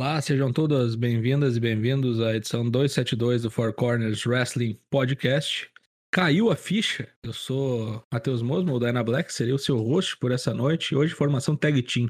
Olá, 0.00 0.20
sejam 0.22 0.52
todas 0.52 0.94
bem-vindas 0.94 1.56
e 1.56 1.60
bem-vindos 1.60 2.20
à 2.20 2.36
edição 2.36 2.62
272 2.70 3.42
do 3.42 3.50
Four 3.50 3.72
Corners 3.72 4.24
Wrestling 4.24 4.78
Podcast. 4.88 5.68
Caiu 6.14 6.52
a 6.52 6.54
ficha. 6.54 7.08
Eu 7.20 7.32
sou 7.32 8.00
Matheus 8.12 8.40
Mosmo, 8.40 8.74
o 8.74 8.78
Dyna 8.78 9.02
Black, 9.02 9.34
seria 9.34 9.56
o 9.56 9.58
seu 9.58 9.76
host 9.78 10.16
por 10.18 10.30
essa 10.30 10.54
noite. 10.54 10.94
Hoje, 10.94 11.12
formação 11.12 11.56
Tag 11.56 11.82
Team. 11.82 12.08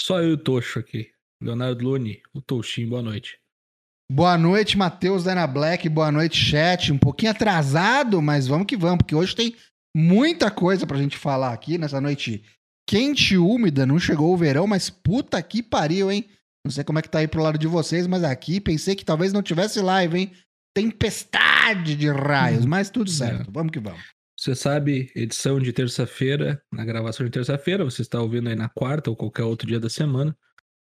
Só 0.00 0.22
eu 0.22 0.30
e 0.30 0.32
o 0.34 0.36
Tocho 0.36 0.78
aqui. 0.78 1.10
Leonardo 1.42 1.84
Lune, 1.84 2.22
o 2.32 2.40
Touchinho, 2.40 2.90
boa 2.90 3.02
noite. 3.02 3.36
Boa 4.08 4.38
noite, 4.38 4.78
Matheus 4.78 5.24
Dyna 5.24 5.48
Black. 5.48 5.88
Boa 5.88 6.12
noite, 6.12 6.36
chat. 6.36 6.92
Um 6.92 6.98
pouquinho 6.98 7.32
atrasado, 7.32 8.22
mas 8.22 8.46
vamos 8.46 8.68
que 8.68 8.76
vamos, 8.76 8.98
porque 8.98 9.16
hoje 9.16 9.34
tem 9.34 9.56
muita 9.92 10.52
coisa 10.52 10.86
pra 10.86 10.96
gente 10.96 11.18
falar 11.18 11.52
aqui 11.52 11.78
nessa 11.78 12.00
noite 12.00 12.44
quente 12.88 13.34
e 13.34 13.38
úmida. 13.38 13.84
Não 13.84 13.98
chegou 13.98 14.32
o 14.32 14.36
verão, 14.36 14.68
mas 14.68 14.88
puta 14.88 15.42
que 15.42 15.64
pariu, 15.64 16.12
hein? 16.12 16.24
Não 16.68 16.72
sei 16.72 16.84
como 16.84 16.98
é 16.98 17.02
que 17.02 17.08
tá 17.08 17.20
aí 17.20 17.26
pro 17.26 17.42
lado 17.42 17.56
de 17.56 17.66
vocês, 17.66 18.06
mas 18.06 18.22
aqui 18.22 18.60
pensei 18.60 18.94
que 18.94 19.02
talvez 19.02 19.32
não 19.32 19.42
tivesse 19.42 19.80
live, 19.80 20.18
hein? 20.18 20.32
Tempestade 20.74 21.96
de 21.96 22.10
raios, 22.10 22.66
Hum, 22.66 22.68
mas 22.68 22.90
tudo 22.90 23.10
é. 23.10 23.14
certo. 23.14 23.50
Vamos 23.50 23.72
que 23.72 23.80
vamos. 23.80 24.02
Você 24.38 24.54
sabe, 24.54 25.10
edição 25.16 25.58
de 25.58 25.72
terça-feira, 25.72 26.62
na 26.70 26.84
gravação 26.84 27.24
de 27.24 27.32
terça-feira, 27.32 27.86
você 27.86 28.02
está 28.02 28.20
ouvindo 28.20 28.50
aí 28.50 28.54
na 28.54 28.68
quarta 28.68 29.08
ou 29.08 29.16
qualquer 29.16 29.44
outro 29.44 29.66
dia 29.66 29.80
da 29.80 29.88
semana. 29.88 30.36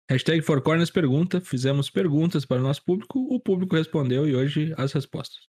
Hashtag 0.08 0.40
Four 0.40 0.62
Corners 0.62 0.88
pergunta, 0.88 1.40
fizemos 1.40 1.90
perguntas 1.90 2.46
para 2.46 2.60
o 2.60 2.62
nosso 2.62 2.84
público, 2.84 3.18
o 3.18 3.40
público 3.40 3.74
respondeu 3.74 4.28
e 4.28 4.36
hoje 4.36 4.72
as 4.78 4.92
respostas. 4.92 5.48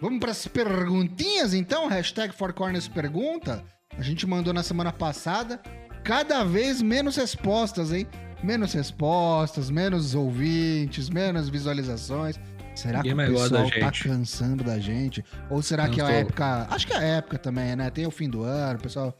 Vamos 0.00 0.18
para 0.18 0.30
as 0.30 0.46
perguntinhas, 0.46 1.52
então? 1.52 1.86
Hashtag 1.88 2.34
Four 2.34 2.52
Corners 2.54 2.88
pergunta. 2.88 3.62
A 3.96 4.02
gente 4.02 4.26
mandou 4.26 4.52
na 4.54 4.62
semana 4.62 4.92
passada. 4.92 5.60
Cada 6.02 6.42
vez 6.42 6.80
menos 6.80 7.16
respostas, 7.16 7.92
hein? 7.92 8.06
Menos 8.42 8.72
respostas, 8.72 9.68
menos 9.68 10.14
ouvintes, 10.14 11.10
menos 11.10 11.48
visualizações. 11.50 12.40
Será 12.74 13.02
Ninguém 13.02 13.26
que 13.26 13.32
o 13.32 13.34
pessoal 13.42 13.70
tá 13.70 13.92
cansando 13.92 14.64
da 14.64 14.78
gente? 14.78 15.22
Ou 15.50 15.60
será 15.60 15.86
que 15.88 16.00
é 16.00 16.04
a 16.04 16.10
época... 16.10 16.66
Acho 16.70 16.86
que 16.86 16.94
é 16.94 16.96
a 16.96 17.02
época 17.02 17.36
também, 17.36 17.76
né? 17.76 17.90
Tem 17.90 18.06
o 18.06 18.10
fim 18.10 18.30
do 18.30 18.42
ano, 18.42 18.78
o 18.78 18.82
pessoal 18.82 19.14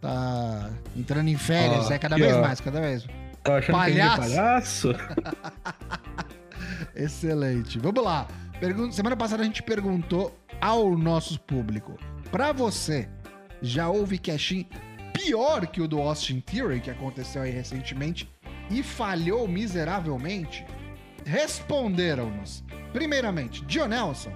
tá 0.00 0.70
entrando 0.96 1.28
em 1.28 1.36
férias, 1.36 1.90
Ó, 1.90 1.92
é 1.92 1.98
cada 1.98 2.16
vez 2.16 2.34
ó. 2.34 2.40
mais, 2.40 2.60
cada 2.60 2.80
vez. 2.80 3.06
Tá 3.42 3.56
achando 3.56 3.76
Palhaço. 3.76 4.20
que 4.20 4.24
é 4.24 4.36
palhaço? 4.36 4.94
Excelente. 6.96 7.78
Vamos 7.78 8.02
lá. 8.02 8.26
Pergun- 8.62 8.92
Semana 8.92 9.16
passada 9.16 9.42
a 9.42 9.44
gente 9.44 9.60
perguntou 9.60 10.38
ao 10.60 10.96
nosso 10.96 11.40
público. 11.40 11.98
Pra 12.30 12.52
você, 12.52 13.08
já 13.60 13.88
houve 13.88 14.18
cash 14.18 14.64
pior 15.12 15.66
que 15.66 15.80
o 15.82 15.88
do 15.88 15.98
Austin 16.00 16.38
Theory, 16.38 16.80
que 16.80 16.88
aconteceu 16.88 17.42
aí 17.42 17.50
recentemente, 17.50 18.30
e 18.70 18.80
falhou 18.84 19.48
miseravelmente? 19.48 20.64
Responderam-nos. 21.26 22.62
Primeiramente, 22.92 23.64
John 23.64 23.88
Nelson. 23.88 24.32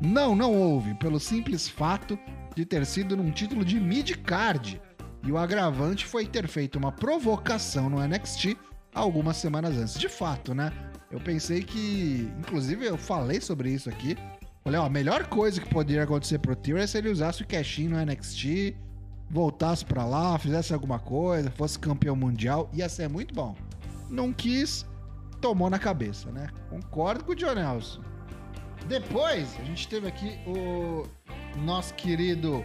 Não, 0.00 0.34
não 0.34 0.52
houve, 0.52 0.94
pelo 0.94 1.20
simples 1.20 1.68
fato 1.68 2.18
de 2.56 2.64
ter 2.64 2.84
sido 2.84 3.16
num 3.16 3.30
título 3.30 3.64
de 3.64 3.78
mid-card. 3.78 4.82
E 5.22 5.30
o 5.30 5.38
agravante 5.38 6.04
foi 6.06 6.26
ter 6.26 6.48
feito 6.48 6.76
uma 6.76 6.90
provocação 6.90 7.88
no 7.88 8.00
NXT 8.04 8.56
algumas 8.92 9.36
semanas 9.36 9.76
antes. 9.76 9.96
De 9.96 10.08
fato, 10.08 10.52
né? 10.54 10.72
Eu 11.10 11.20
pensei 11.20 11.62
que. 11.62 12.30
Inclusive, 12.38 12.86
eu 12.86 12.96
falei 12.96 13.40
sobre 13.40 13.70
isso 13.70 13.88
aqui. 13.88 14.16
Falei, 14.62 14.78
ó, 14.78 14.86
a 14.86 14.90
melhor 14.90 15.26
coisa 15.26 15.60
que 15.60 15.68
poderia 15.68 16.04
acontecer 16.04 16.38
pro 16.38 16.54
Theory 16.54 16.82
é 16.82 16.86
se 16.86 16.98
ele 16.98 17.08
usasse 17.08 17.42
o 17.42 17.46
cash 17.46 17.78
no 17.78 17.98
NXT, 17.98 18.76
voltasse 19.30 19.84
pra 19.84 20.04
lá, 20.04 20.38
fizesse 20.38 20.74
alguma 20.74 20.98
coisa, 20.98 21.50
fosse 21.50 21.78
campeão 21.78 22.14
mundial, 22.14 22.68
ia 22.72 22.88
ser 22.88 23.08
muito 23.08 23.34
bom. 23.34 23.56
Não 24.10 24.32
quis, 24.32 24.86
tomou 25.40 25.70
na 25.70 25.78
cabeça, 25.78 26.30
né? 26.30 26.48
Concordo 26.68 27.24
com 27.24 27.32
o 27.32 27.34
John 27.34 27.54
Nelson. 27.54 28.02
Depois, 28.86 29.56
a 29.58 29.64
gente 29.64 29.88
teve 29.88 30.08
aqui 30.08 30.38
o 30.46 31.06
nosso 31.58 31.94
querido 31.94 32.64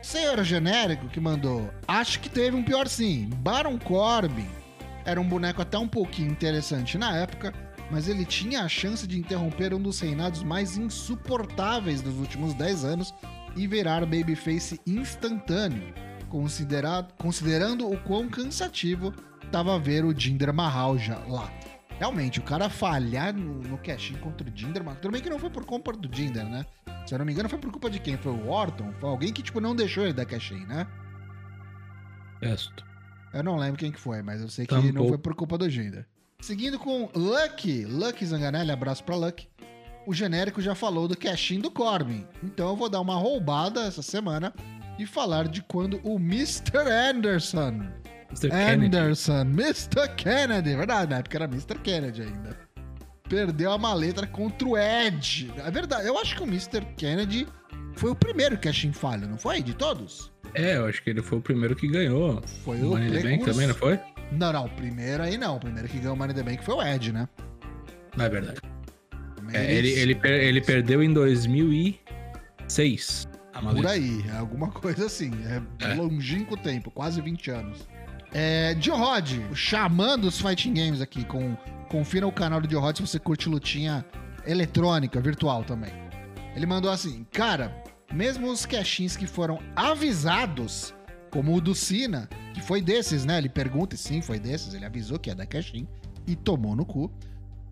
Senhor 0.00 0.42
Genérico 0.44 1.08
que 1.08 1.20
mandou. 1.20 1.70
Acho 1.88 2.20
que 2.20 2.28
teve 2.28 2.56
um 2.56 2.62
pior 2.62 2.88
sim. 2.88 3.28
Baron 3.38 3.78
Corbin 3.78 4.48
era 5.04 5.20
um 5.20 5.28
boneco 5.28 5.62
até 5.62 5.78
um 5.78 5.88
pouquinho 5.88 6.30
interessante 6.30 6.96
na 6.96 7.16
época, 7.16 7.52
mas 7.92 8.08
ele 8.08 8.24
tinha 8.24 8.62
a 8.62 8.68
chance 8.68 9.06
de 9.06 9.18
interromper 9.18 9.74
um 9.74 9.80
dos 9.80 10.00
reinados 10.00 10.42
mais 10.42 10.78
insuportáveis 10.78 12.00
dos 12.00 12.16
últimos 12.16 12.54
10 12.54 12.84
anos 12.86 13.14
e 13.54 13.66
virar 13.66 14.06
babyface 14.06 14.80
instantâneo, 14.86 15.92
considerado, 16.30 17.12
considerando 17.18 17.86
o 17.86 17.98
quão 17.98 18.30
cansativo 18.30 19.12
tava 19.52 19.78
ver 19.78 20.06
o 20.06 20.18
Jinder 20.18 20.54
Mahal 20.54 20.96
já 20.96 21.18
lá. 21.28 21.52
Realmente, 21.98 22.40
o 22.40 22.42
cara 22.42 22.70
falhar 22.70 23.34
no, 23.34 23.60
no 23.60 23.76
cash 23.76 24.14
contra 24.22 24.48
o 24.48 24.56
Jinder 24.56 24.82
Mahal, 24.82 24.98
tudo 24.98 25.12
bem 25.12 25.20
que 25.20 25.28
não 25.28 25.38
foi 25.38 25.50
por 25.50 25.66
culpa 25.66 25.92
do 25.92 26.08
Jinder, 26.10 26.46
né? 26.46 26.64
Se 27.06 27.14
eu 27.14 27.18
não 27.18 27.26
me 27.26 27.32
engano, 27.32 27.50
foi 27.50 27.58
por 27.58 27.70
culpa 27.70 27.90
de 27.90 27.98
quem? 27.98 28.16
Foi 28.16 28.32
o 28.32 28.48
Orton? 28.48 28.90
Foi 28.98 29.10
alguém 29.10 29.34
que, 29.34 29.42
tipo, 29.42 29.60
não 29.60 29.76
deixou 29.76 30.04
ele 30.04 30.14
dar 30.14 30.24
cash 30.24 30.52
né? 30.66 30.86
Resto. 32.40 32.82
Eu 33.34 33.42
não 33.42 33.56
lembro 33.56 33.78
quem 33.78 33.92
que 33.92 34.00
foi, 34.00 34.22
mas 34.22 34.40
eu 34.40 34.48
sei 34.48 34.64
que 34.66 34.74
Tampouco. 34.74 34.94
não 34.94 35.08
foi 35.08 35.18
por 35.18 35.34
culpa 35.34 35.58
do 35.58 35.68
Jinder. 35.68 36.06
Seguindo 36.42 36.76
com 36.76 37.08
Lucky, 37.14 37.84
Lucky 37.84 38.26
Zanganelli, 38.26 38.72
abraço 38.72 39.04
pra 39.04 39.14
Lucky. 39.14 39.48
O 40.04 40.12
genérico 40.12 40.60
já 40.60 40.74
falou 40.74 41.06
do 41.06 41.16
cash 41.16 41.52
do 41.52 41.70
Corbin. 41.70 42.26
Então 42.42 42.70
eu 42.70 42.76
vou 42.76 42.88
dar 42.88 43.00
uma 43.00 43.14
roubada 43.14 43.82
essa 43.82 44.02
semana 44.02 44.52
e 44.98 45.06
falar 45.06 45.46
de 45.46 45.62
quando 45.62 46.00
o 46.02 46.16
Mr. 46.16 46.78
Anderson. 47.10 47.86
Mr. 48.30 48.50
Kennedy. 48.50 48.96
Anderson, 48.96 49.40
Mr. 49.42 50.08
Kennedy, 50.16 50.74
verdade, 50.74 51.12
na 51.12 51.18
época 51.18 51.38
era 51.38 51.44
Mr. 51.44 51.78
Kennedy 51.78 52.22
ainda. 52.22 52.58
Perdeu 53.28 53.70
a 53.70 53.78
maleta 53.78 54.26
contra 54.26 54.66
o 54.66 54.76
Edge. 54.76 55.52
É 55.64 55.70
verdade, 55.70 56.08
eu 56.08 56.18
acho 56.18 56.34
que 56.34 56.42
o 56.42 56.46
Mr. 56.46 56.84
Kennedy 56.96 57.46
foi 57.94 58.10
o 58.10 58.16
primeiro 58.16 58.58
cash 58.58 58.88
falho, 58.92 59.28
não 59.28 59.38
foi? 59.38 59.62
De 59.62 59.74
todos? 59.74 60.32
É, 60.54 60.76
eu 60.76 60.86
acho 60.86 61.02
que 61.04 61.10
ele 61.10 61.22
foi 61.22 61.38
o 61.38 61.40
primeiro 61.40 61.76
que 61.76 61.86
ganhou. 61.86 62.42
Foi 62.64 62.80
O 62.80 62.86
o 62.86 62.90
Money 62.90 63.10
Play 63.10 63.22
Bank 63.38 63.44
também, 63.44 63.68
não 63.68 63.74
foi? 63.76 64.00
Não, 64.38 64.52
não, 64.52 64.66
o 64.66 64.70
primeiro 64.70 65.22
aí 65.22 65.36
não. 65.36 65.56
O 65.56 65.60
primeiro 65.60 65.88
que 65.88 65.98
ganhou 65.98 66.14
o 66.14 66.18
Money 66.18 66.34
the 66.34 66.42
Bank 66.42 66.64
foi 66.64 66.74
o 66.74 66.82
Ed, 66.82 67.12
né? 67.12 67.28
Não 68.16 68.24
é 68.24 68.28
verdade. 68.28 68.60
Também 69.36 69.56
É, 69.56 69.72
ele, 69.74 69.88
ele, 69.90 70.14
per- 70.14 70.42
ele 70.42 70.60
perdeu 70.60 71.02
em 71.02 71.12
2006. 71.12 73.28
a 73.54 73.60
Por 73.60 73.86
aí, 73.86 74.24
é 74.28 74.36
alguma 74.38 74.70
coisa 74.70 75.06
assim. 75.06 75.30
É, 75.80 75.90
É. 75.90 75.94
longínquo 75.94 76.56
tempo, 76.56 76.90
quase 76.90 77.20
20 77.20 77.50
anos. 77.50 77.86
É, 78.32 78.74
John 78.74 78.96
Rod, 78.96 79.32
o 79.50 79.54
xamã 79.54 80.18
dos 80.18 80.40
Fighting 80.40 80.74
Games 80.74 81.00
aqui. 81.00 81.24
Com, 81.24 81.54
confira 81.90 82.26
o 82.26 82.32
canal 82.32 82.60
do 82.60 82.68
John 82.68 82.80
Rod 82.80 82.96
se 82.96 83.02
você 83.02 83.18
curte 83.18 83.48
lutinha 83.48 84.04
eletrônica, 84.46 85.20
virtual 85.20 85.64
também. 85.64 85.92
Ele 86.56 86.66
mandou 86.66 86.90
assim, 86.90 87.26
cara, 87.32 87.74
mesmo 88.12 88.50
os 88.50 88.66
cachins 88.66 89.16
que 89.16 89.26
foram 89.26 89.58
avisados, 89.76 90.94
como 91.32 91.56
o 91.56 91.60
do 91.60 91.74
Cena, 91.74 92.28
que 92.52 92.60
foi 92.60 92.82
desses, 92.82 93.24
né? 93.24 93.38
Ele 93.38 93.48
pergunta 93.48 93.94
e 93.94 93.98
sim, 93.98 94.20
foi 94.20 94.38
desses. 94.38 94.74
Ele 94.74 94.84
avisou 94.84 95.18
que 95.18 95.30
é 95.30 95.34
da 95.34 95.46
cachim 95.46 95.88
e 96.26 96.36
tomou 96.36 96.76
no 96.76 96.84
cu. 96.84 97.10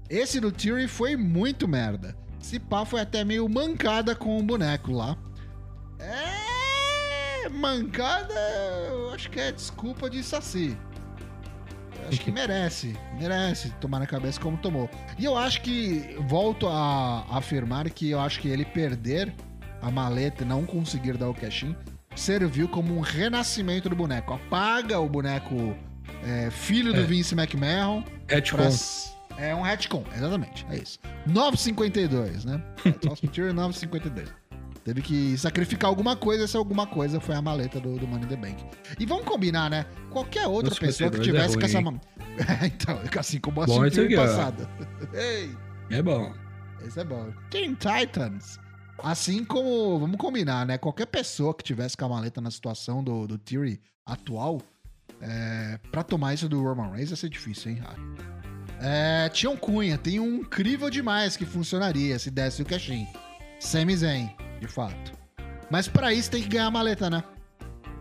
Esse 0.08 0.40
do 0.40 0.50
Theory 0.50 0.88
foi 0.88 1.14
muito 1.14 1.68
merda. 1.68 2.16
Se 2.40 2.58
pá, 2.58 2.86
foi 2.86 3.02
até 3.02 3.22
meio 3.22 3.46
mancada 3.48 4.16
com 4.16 4.38
o 4.38 4.42
boneco 4.42 4.92
lá. 4.92 5.16
É. 5.98 7.48
Mancada, 7.50 8.34
eu 8.88 9.10
acho 9.12 9.30
que 9.30 9.38
é 9.38 9.52
desculpa 9.52 10.08
de 10.08 10.22
Saci. 10.22 10.76
Eu 12.02 12.08
acho 12.08 12.20
que 12.20 12.32
merece, 12.32 12.96
merece 13.18 13.70
tomar 13.80 13.98
na 13.98 14.06
cabeça 14.06 14.40
como 14.40 14.56
tomou. 14.56 14.88
E 15.18 15.24
eu 15.26 15.36
acho 15.36 15.60
que, 15.60 16.16
volto 16.26 16.66
a 16.66 17.26
afirmar 17.28 17.90
que 17.90 18.08
eu 18.08 18.20
acho 18.20 18.40
que 18.40 18.48
ele 18.48 18.64
perder 18.64 19.34
a 19.82 19.90
maleta 19.90 20.44
e 20.44 20.46
não 20.46 20.64
conseguir 20.64 21.18
dar 21.18 21.28
o 21.28 21.34
cash 21.34 21.66
serviu 22.14 22.68
como 22.68 22.96
um 22.96 23.00
renascimento 23.00 23.88
do 23.88 23.96
boneco. 23.96 24.34
Apaga 24.34 24.98
o 24.98 25.08
boneco 25.08 25.76
é, 26.24 26.50
filho 26.50 26.92
do 26.92 27.00
É. 27.00 27.04
Vince 27.04 27.34
McMahon 27.34 28.04
Retcon. 28.28 28.56
Pra- 28.58 28.70
É 29.42 29.54
um 29.54 29.62
retcon, 29.62 30.04
exatamente. 30.14 30.66
É 30.70 30.76
isso. 30.76 30.98
9,52, 31.26 32.44
né? 32.44 32.62
Theory 33.32 33.52
9,52. 33.54 34.28
Teve 34.84 35.02
que 35.02 35.36
sacrificar 35.36 35.88
alguma 35.88 36.16
coisa, 36.16 36.44
essa 36.44 36.56
alguma 36.58 36.86
coisa 36.86 37.20
foi 37.20 37.34
a 37.34 37.42
maleta 37.42 37.78
do, 37.78 37.96
do 37.96 38.06
Money 38.06 38.24
in 38.24 38.28
the 38.28 38.36
Bank. 38.36 38.64
E 38.98 39.04
vamos 39.06 39.24
combinar, 39.24 39.68
né? 39.70 39.84
Qualquer 40.10 40.46
outra 40.46 40.74
pessoa 40.74 41.10
que 41.10 41.18
9,52 41.18 41.22
tivesse 41.22 41.56
é 41.56 41.60
com 41.60 41.66
essa. 41.66 42.64
então, 42.66 43.00
assim 43.18 43.38
como 43.40 43.62
a 43.62 43.66
Bom 43.66 43.80
passada. 44.16 44.68
Ei, 45.14 45.50
É 45.90 46.02
bom. 46.02 46.32
esse 46.86 46.98
é 46.98 47.04
bom. 47.04 47.30
Teen 47.50 47.74
Titans. 47.74 48.58
Assim 49.02 49.44
como, 49.44 49.98
vamos 49.98 50.16
combinar, 50.16 50.66
né? 50.66 50.76
Qualquer 50.78 51.06
pessoa 51.06 51.54
que 51.54 51.62
tivesse 51.64 51.96
com 51.96 52.04
a 52.04 52.08
maleta 52.08 52.40
na 52.40 52.50
situação 52.50 53.02
do, 53.02 53.26
do 53.26 53.38
Theory 53.38 53.80
atual, 54.04 54.60
é, 55.20 55.78
pra 55.90 56.02
tomar 56.02 56.34
isso 56.34 56.48
do 56.48 56.62
Roman 56.62 56.90
Reigns 56.92 57.10
ia 57.10 57.16
ser 57.16 57.28
difícil, 57.28 57.72
hein? 57.72 57.82
Ah, 57.84 57.94
É, 58.82 59.30
um 59.48 59.56
Cunha, 59.56 59.98
tem 59.98 60.18
um 60.20 60.36
incrível 60.36 60.88
demais 60.90 61.36
que 61.36 61.44
funcionaria 61.44 62.18
se 62.18 62.30
desse 62.30 62.62
o 62.62 62.64
cash-in. 62.64 63.06
Sami 63.58 63.94
Zayn, 63.96 64.30
de 64.60 64.66
fato. 64.68 65.12
Mas 65.70 65.86
pra 65.86 66.12
isso 66.14 66.30
tem 66.30 66.42
que 66.42 66.48
ganhar 66.48 66.66
a 66.66 66.70
maleta, 66.70 67.10
né? 67.10 67.22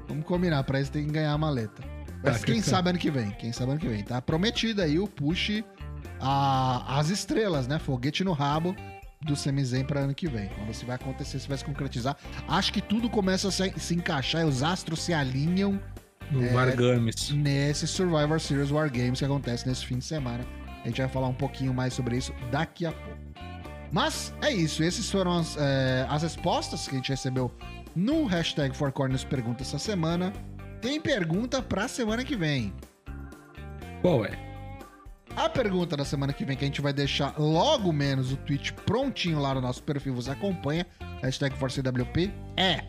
Vamos 0.08 0.26
combinar, 0.26 0.64
pra 0.64 0.80
isso 0.80 0.92
tem 0.92 1.06
que 1.06 1.12
ganhar 1.12 1.34
a 1.34 1.38
maleta. 1.38 1.84
Mas 2.24 2.40
Tá, 2.40 2.46
quem 2.46 2.62
que- 2.62 2.68
sabe 2.70 2.90
ano 2.90 3.00
que 3.00 3.12
vem, 3.12 3.32
quem 3.32 3.52
sabe 3.52 3.72
ano 3.72 3.80
que 3.80 3.88
vem. 3.88 4.04
Tá 4.04 4.22
prometido 4.22 4.82
aí 4.82 4.98
o 5.00 5.08
push 5.08 5.64
a, 6.20 6.98
as 7.00 7.10
estrelas, 7.10 7.68
né? 7.68 7.78
Foguete 7.80 8.24
no 8.24 8.32
rabo 8.34 8.76
do 9.22 9.36
Sami 9.36 9.64
Zayn 9.66 9.84
pra 9.84 10.02
ano 10.02 10.16
que 10.16 10.28
vem. 10.28 10.48
Vamos 10.50 10.68
ver 10.68 10.74
se 10.76 10.86
vai 10.86 10.96
acontecer, 10.96 11.40
se 11.40 11.48
vai 11.48 11.58
se 11.58 11.66
concretizar. 11.66 12.16
Acho 12.48 12.72
que 12.72 12.82
tudo 12.82 13.10
começa 13.10 13.50
a 13.50 13.52
se, 13.52 13.74
se 13.78 13.94
encaixar 13.96 14.42
e 14.42 14.46
os 14.46 14.64
astros 14.64 15.02
se 15.02 15.14
alinham 15.14 15.80
No 16.32 16.44
É. 16.44 16.50
Vargames. 16.50 17.32
nesse 17.32 17.86
Survivor 17.88 18.40
Series 18.40 18.72
War 18.72 18.90
Games 18.92 19.20
que 19.20 19.26
acontece 19.26 19.68
nesse 19.68 19.86
fim 19.86 19.98
de 19.98 20.06
semana. 20.06 20.44
A 20.84 20.88
gente 20.88 21.02
vai 21.02 21.10
falar 21.10 21.28
um 21.28 21.34
pouquinho 21.34 21.74
mais 21.74 21.94
sobre 21.94 22.16
isso 22.18 22.34
daqui 22.52 22.86
a 22.86 22.92
pouco. 22.92 23.20
Mas 23.92 24.34
é 24.42 24.52
isso, 24.54 24.84
esses 24.84 25.10
foram 25.12 25.40
as, 25.40 25.58
é, 25.58 26.06
as 26.10 26.22
respostas 26.24 26.88
que 26.88 26.94
a 26.96 26.98
gente 26.98 27.10
recebeu 27.10 27.52
no 27.96 28.26
hashtag 28.26 28.76
Four 28.78 28.92
Corners 28.92 29.24
Pergunta 29.26 29.64
essa 29.64 29.80
semana. 29.80 30.32
Tem 30.80 31.02
pergunta 31.02 31.62
pra 31.62 31.88
semana 31.90 32.24
que 32.24 32.36
vem. 32.38 32.74
Qual 34.02 34.24
é? 34.24 34.32
A 35.36 35.48
pergunta 35.48 35.96
da 35.96 36.04
semana 36.04 36.34
que 36.34 36.44
vem, 36.44 36.58
que 36.58 36.66
a 36.66 36.68
gente 36.68 36.82
vai 36.82 36.92
deixar 36.92 37.36
logo 37.38 37.94
menos 37.94 38.32
o 38.32 38.38
tweet 38.38 38.74
prontinho 38.74 39.40
lá 39.40 39.54
no 39.54 39.62
nosso 39.62 39.82
perfil, 39.84 40.14
você 40.14 40.32
acompanha, 40.32 40.86
hashtag 41.22 41.56
ForceWP, 41.58 42.32
é... 42.58 42.84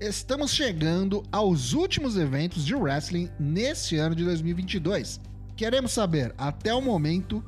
Estamos 0.00 0.52
chegando 0.52 1.22
aos 1.30 1.72
últimos 1.72 2.16
eventos 2.16 2.66
de 2.66 2.74
wrestling 2.74 3.30
nesse 3.38 3.96
ano 3.96 4.14
de 4.14 4.24
2022. 4.24 5.20
Queremos 5.56 5.92
saber, 5.92 6.34
até 6.36 6.74
o 6.74 6.82
momento, 6.82 7.42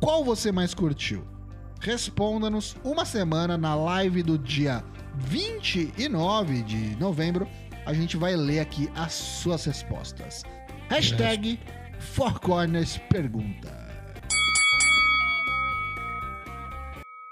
qual 0.00 0.24
você 0.24 0.50
mais 0.50 0.72
curtiu? 0.72 1.22
Responda-nos 1.80 2.74
uma 2.82 3.04
semana 3.04 3.58
na 3.58 3.74
live 3.74 4.22
do 4.22 4.38
dia 4.38 4.82
29 5.16 6.62
de 6.62 6.96
novembro. 6.96 7.46
A 7.84 7.92
gente 7.92 8.16
vai 8.16 8.34
ler 8.34 8.60
aqui 8.60 8.90
as 8.94 9.12
suas 9.12 9.64
respostas. 9.66 10.42
Hashtag 10.88 11.60
Four 11.98 12.40
Corners 12.40 12.98
Pergunta. 13.10 13.79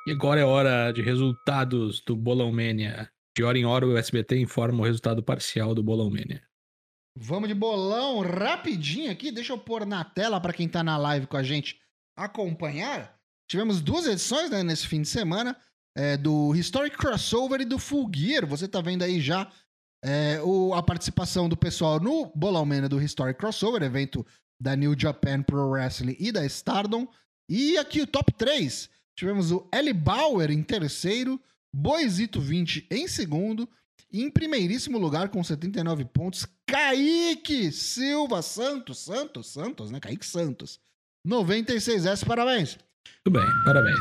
E 0.09 0.13
agora 0.13 0.41
é 0.41 0.45
hora 0.45 0.91
de 0.91 1.03
resultados 1.03 2.01
do 2.01 2.17
Bolão 2.17 2.51
Mania. 2.51 3.11
De 3.37 3.45
hora 3.45 3.59
em 3.59 3.67
hora 3.67 3.87
o 3.87 3.95
SBT 3.95 4.39
informa 4.41 4.81
o 4.81 4.85
resultado 4.87 5.23
parcial 5.23 5.75
do 5.75 5.83
Bolão 5.83 6.09
Mania. 6.09 6.43
Vamos 7.15 7.47
de 7.47 7.55
bolão 7.55 8.21
rapidinho 8.21 9.11
aqui. 9.11 9.31
Deixa 9.31 9.53
eu 9.53 9.59
pôr 9.59 9.85
na 9.85 10.03
tela 10.03 10.41
para 10.41 10.55
quem 10.55 10.67
tá 10.67 10.83
na 10.83 10.97
live 10.97 11.27
com 11.27 11.37
a 11.37 11.43
gente 11.43 11.79
acompanhar. 12.17 13.19
Tivemos 13.51 13.83
duas 13.83 14.07
edições 14.07 14.49
né, 14.49 14.63
nesse 14.63 14.87
fim 14.87 15.03
de 15.03 15.09
semana 15.09 15.55
é, 15.95 16.17
do 16.17 16.55
Historic 16.55 16.97
Crossover 16.97 17.61
e 17.61 17.67
do 17.67 17.79
Full 17.79 18.11
Gear. 18.15 18.47
Você 18.47 18.67
tá 18.67 18.81
vendo 18.81 19.03
aí 19.03 19.21
já 19.21 19.53
é, 20.03 20.41
o- 20.43 20.73
a 20.73 20.83
participação 20.83 21.51
do 21.51 21.57
pessoal 21.57 22.01
no 22.01 22.33
Bolão 22.35 22.65
Mania 22.65 22.89
do 22.89 23.03
Historic 23.03 23.39
Crossover, 23.39 23.83
evento 23.83 24.25
da 24.59 24.75
New 24.75 24.99
Japan 24.99 25.43
Pro 25.43 25.69
Wrestling 25.69 26.17
e 26.19 26.33
da 26.33 26.47
Stardom. 26.47 27.07
E 27.47 27.77
aqui 27.77 28.01
o 28.01 28.07
top 28.07 28.33
3. 28.33 28.89
Tivemos 29.19 29.51
o 29.51 29.69
Eli 29.75 29.93
Bauer 29.93 30.49
em 30.49 30.63
terceiro, 30.63 31.43
Boisito 31.75 32.41
20 32.41 32.87
em 32.89 33.09
segundo, 33.09 33.69
e 34.13 34.23
em 34.23 34.31
primeiríssimo 34.31 34.97
lugar, 34.97 35.29
com 35.29 35.43
79 35.43 36.05
pontos, 36.05 36.47
Kaique 36.65 37.73
Silva 37.73 38.43
Santos. 38.43 38.99
Santos, 39.01 39.49
Santos, 39.49 39.91
né? 39.91 39.99
Kaique 39.99 40.25
Santos. 40.25 40.79
96S, 41.27 42.25
parabéns. 42.25 42.79
Tudo 43.25 43.41
bem, 43.41 43.65
parabéns. 43.65 43.99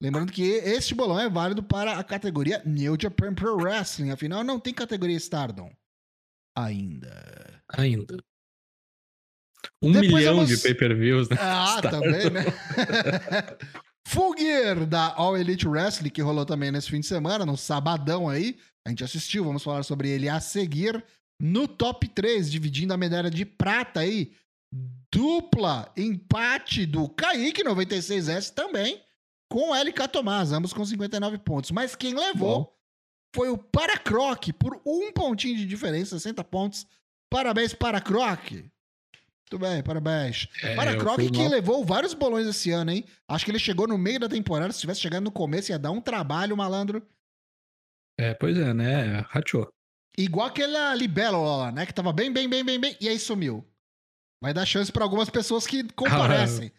Lembrando 0.00 0.32
que 0.32 0.42
este 0.42 0.92
bolão 0.92 1.20
é 1.20 1.30
válido 1.30 1.62
para 1.62 1.96
a 1.96 2.02
categoria 2.02 2.60
New 2.66 2.96
Japan 3.00 3.32
Pro 3.32 3.58
Wrestling. 3.58 4.10
Afinal, 4.10 4.42
não 4.42 4.58
tem 4.58 4.74
categoria 4.74 5.16
Stardom. 5.16 5.72
Ainda. 6.56 7.62
Ainda. 7.68 8.16
Um 9.82 9.90
Depois 9.92 10.12
milhão 10.12 10.36
vamos- 10.36 10.48
de 10.50 10.58
pay-per-views, 10.58 11.28
né? 11.28 11.36
Ah, 11.40 11.80
também, 11.82 12.30
né? 12.30 12.44
Full 14.08 14.36
Gear 14.38 14.86
da 14.86 15.14
All 15.14 15.36
Elite 15.36 15.66
Wrestling, 15.66 16.10
que 16.10 16.20
rolou 16.22 16.44
também 16.44 16.70
nesse 16.70 16.90
fim 16.90 17.00
de 17.00 17.06
semana, 17.06 17.46
no 17.46 17.56
sabadão 17.56 18.28
aí. 18.28 18.56
A 18.86 18.90
gente 18.90 19.04
assistiu, 19.04 19.44
vamos 19.44 19.62
falar 19.62 19.82
sobre 19.84 20.08
ele 20.10 20.28
a 20.28 20.40
seguir. 20.40 21.02
No 21.40 21.66
top 21.66 22.06
3, 22.08 22.50
dividindo 22.50 22.92
a 22.92 22.96
medalha 22.96 23.30
de 23.30 23.44
prata 23.44 24.00
aí. 24.00 24.32
Dupla 25.12 25.92
empate 25.96 26.86
do 26.86 27.08
Kaique 27.08 27.62
96S 27.64 28.50
também, 28.54 29.00
com 29.50 29.70
o 29.70 29.74
LK 29.74 30.08
Tomás, 30.08 30.52
ambos 30.52 30.72
com 30.72 30.84
59 30.84 31.38
pontos. 31.38 31.70
Mas 31.70 31.94
quem 31.94 32.14
levou 32.14 32.58
Bom. 32.60 32.72
foi 33.34 33.48
o 33.50 33.58
Paracroc, 33.58 34.52
por 34.58 34.80
um 34.86 35.12
pontinho 35.12 35.56
de 35.56 35.66
diferença, 35.66 36.18
60 36.18 36.42
pontos. 36.44 36.86
Parabéns, 37.30 37.74
Paracroc. 37.74 38.64
Muito 39.52 39.58
bem, 39.58 39.82
parabéns. 39.82 40.48
É, 40.62 40.74
Para 40.74 40.96
Croc, 40.96 41.20
que 41.20 41.38
mal- 41.38 41.48
levou 41.50 41.84
vários 41.84 42.14
bolões 42.14 42.46
esse 42.46 42.70
ano, 42.70 42.90
hein? 42.90 43.04
Acho 43.28 43.44
que 43.44 43.50
ele 43.50 43.58
chegou 43.58 43.86
no 43.86 43.98
meio 43.98 44.18
da 44.18 44.28
temporada. 44.28 44.72
Se 44.72 44.80
tivesse 44.80 45.00
chegado 45.00 45.22
no 45.22 45.30
começo, 45.30 45.70
ia 45.70 45.78
dar 45.78 45.90
um 45.90 46.00
trabalho, 46.00 46.56
malandro. 46.56 47.06
É, 48.18 48.32
pois 48.32 48.56
é, 48.56 48.72
né? 48.72 49.26
Rachou. 49.28 49.70
Igual 50.16 50.46
aquela 50.46 50.94
Libelo 50.94 51.44
lá, 51.58 51.70
né? 51.70 51.84
Que 51.84 51.92
tava 51.92 52.12
bem, 52.14 52.32
bem, 52.32 52.48
bem, 52.48 52.64
bem, 52.64 52.80
bem. 52.80 52.96
E 52.98 53.08
aí 53.10 53.18
sumiu. 53.18 53.62
Vai 54.42 54.54
dar 54.54 54.64
chance 54.64 54.90
pra 54.90 55.04
algumas 55.04 55.28
pessoas 55.28 55.66
que 55.66 55.84
comparecem. 55.92 56.72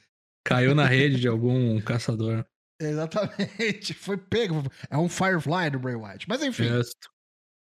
Caiu 0.44 0.74
na 0.74 0.86
rede 0.86 1.19
de 1.19 1.28
algum 1.28 1.80
caçador. 1.81 2.44
Exatamente. 2.81 3.94
Foi 3.94 4.18
pego. 4.18 4.64
É 4.90 4.98
um 4.98 5.08
Firefly 5.08 5.69
do 5.72 5.80
Bray 5.80 5.96
Wyatt. 5.96 6.28
Mas 6.28 6.42
enfim. 6.42 6.64
Justo. 6.66 7.12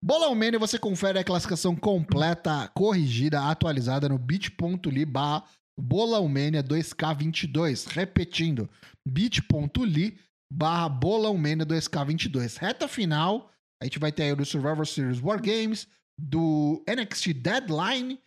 Bolão 0.03 0.35
Mania, 0.35 0.59
você 0.59 0.79
confere 0.79 1.19
a 1.19 1.25
classificação 1.25 1.75
completa, 1.75 2.69
corrigida, 2.75 3.41
atualizada 3.43 4.09
no 4.09 4.19
bit.ly 4.19 5.05
barra 5.05 5.45
Bolãomania 5.79 6.63
2K22. 6.63 7.87
Repetindo, 7.89 8.69
bit.ly 9.07 10.19
barra 10.53 10.89
Bolãomania 10.89 11.67
2K22. 11.67 12.59
Reta 12.59 12.87
final, 12.87 13.51
a 13.81 13.85
gente 13.85 13.99
vai 13.99 14.13
ter 14.13 14.25
aí 14.25 14.33
o 14.33 14.37
do 14.37 14.45
Survivor 14.45 14.87
Series 14.87 15.21
War 15.21 15.41
Games, 15.41 15.89
do 16.19 16.85
NXT 16.89 17.33
Deadline, 17.35 18.19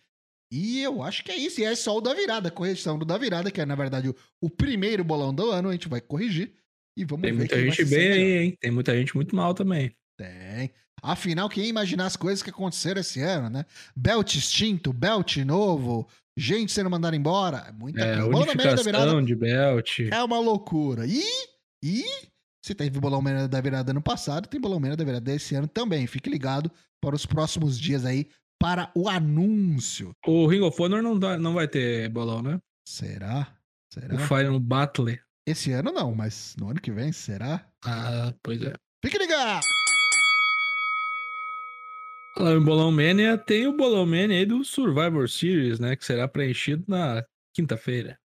e 0.52 0.82
eu 0.82 1.02
acho 1.02 1.24
que 1.24 1.30
é 1.30 1.36
isso. 1.36 1.60
E 1.60 1.64
é 1.64 1.74
só 1.74 1.96
o 1.96 2.00
da 2.00 2.12
virada, 2.12 2.50
correção 2.50 2.98
do 2.98 3.04
da 3.04 3.16
virada, 3.16 3.50
que 3.50 3.60
é 3.60 3.66
na 3.66 3.74
verdade 3.74 4.08
o, 4.08 4.16
o 4.40 4.50
primeiro 4.50 5.04
bolão 5.04 5.32
do 5.32 5.50
ano, 5.50 5.68
a 5.68 5.72
gente 5.72 5.88
vai 5.88 6.00
corrigir. 6.00 6.52
E 6.96 7.04
vamos 7.04 7.22
Tem 7.22 7.32
ver 7.32 7.38
muita 7.38 7.54
quem 7.54 7.66
vai 7.66 7.76
gente 7.76 7.88
bem 7.88 8.12
aí, 8.12 8.32
hein? 8.44 8.56
Tem 8.60 8.70
muita 8.70 8.96
gente 8.96 9.14
muito 9.14 9.34
mal 9.34 9.54
também. 9.54 9.94
Tem. 10.18 10.70
Afinal, 11.02 11.48
quem 11.48 11.64
ia 11.64 11.70
imaginar 11.70 12.06
as 12.06 12.16
coisas 12.16 12.42
que 12.42 12.50
aconteceram 12.50 13.00
esse 13.00 13.20
ano, 13.20 13.48
né? 13.50 13.64
Belt 13.96 14.34
extinto, 14.34 14.92
belt 14.92 15.36
novo, 15.38 16.08
gente 16.36 16.72
sendo 16.72 16.90
mandada 16.90 17.16
embora. 17.16 17.72
Muita 17.78 18.00
É, 18.00 18.16
coisa. 18.16 18.30
Da 18.30 18.32
virada 18.82 19.14
unificação 19.14 19.24
de 19.24 19.34
belt. 19.34 19.98
é 20.12 20.22
uma 20.22 20.38
loucura. 20.38 21.06
E, 21.06 21.22
e 21.82 22.04
se 22.64 22.74
teve 22.74 23.00
Bolão 23.00 23.22
Merda 23.22 23.48
da 23.48 23.60
virada 23.60 23.90
ano 23.92 24.02
passado, 24.02 24.46
tem 24.48 24.60
Bolão 24.60 24.78
Merda 24.80 24.98
da 24.98 25.04
virada 25.04 25.24
desse 25.24 25.54
ano 25.54 25.66
também. 25.66 26.06
Fique 26.06 26.28
ligado 26.28 26.70
para 27.02 27.16
os 27.16 27.24
próximos 27.24 27.78
dias 27.78 28.04
aí 28.04 28.28
para 28.60 28.90
o 28.94 29.08
anúncio. 29.08 30.12
O 30.26 30.46
Ring 30.46 30.60
of 30.60 30.80
Honor 30.82 31.02
não, 31.02 31.18
dá- 31.18 31.38
não 31.38 31.54
vai 31.54 31.66
ter 31.66 32.10
bolão, 32.10 32.42
né? 32.42 32.60
Será? 32.86 33.48
Será? 33.92 34.14
O 34.14 34.18
Final 34.18 34.60
Battle. 34.60 35.18
Esse 35.48 35.72
ano 35.72 35.90
não, 35.90 36.14
mas 36.14 36.54
no 36.58 36.68
ano 36.68 36.80
que 36.80 36.90
vem, 36.92 37.10
será? 37.10 37.66
Ah, 37.82 38.34
pois 38.42 38.60
é. 38.62 38.74
Fique 39.02 39.16
ligado! 39.16 39.62
Falando 42.40 42.62
em 42.62 42.64
Bolão 42.64 42.90
Mania, 42.90 43.36
tem 43.36 43.66
o 43.66 43.76
Bolão 43.76 44.06
Mania 44.06 44.38
aí 44.38 44.46
do 44.46 44.64
Survivor 44.64 45.28
Series, 45.28 45.78
né? 45.78 45.94
Que 45.94 46.02
será 46.02 46.26
preenchido 46.26 46.82
na 46.88 47.22
quinta-feira. 47.54 48.18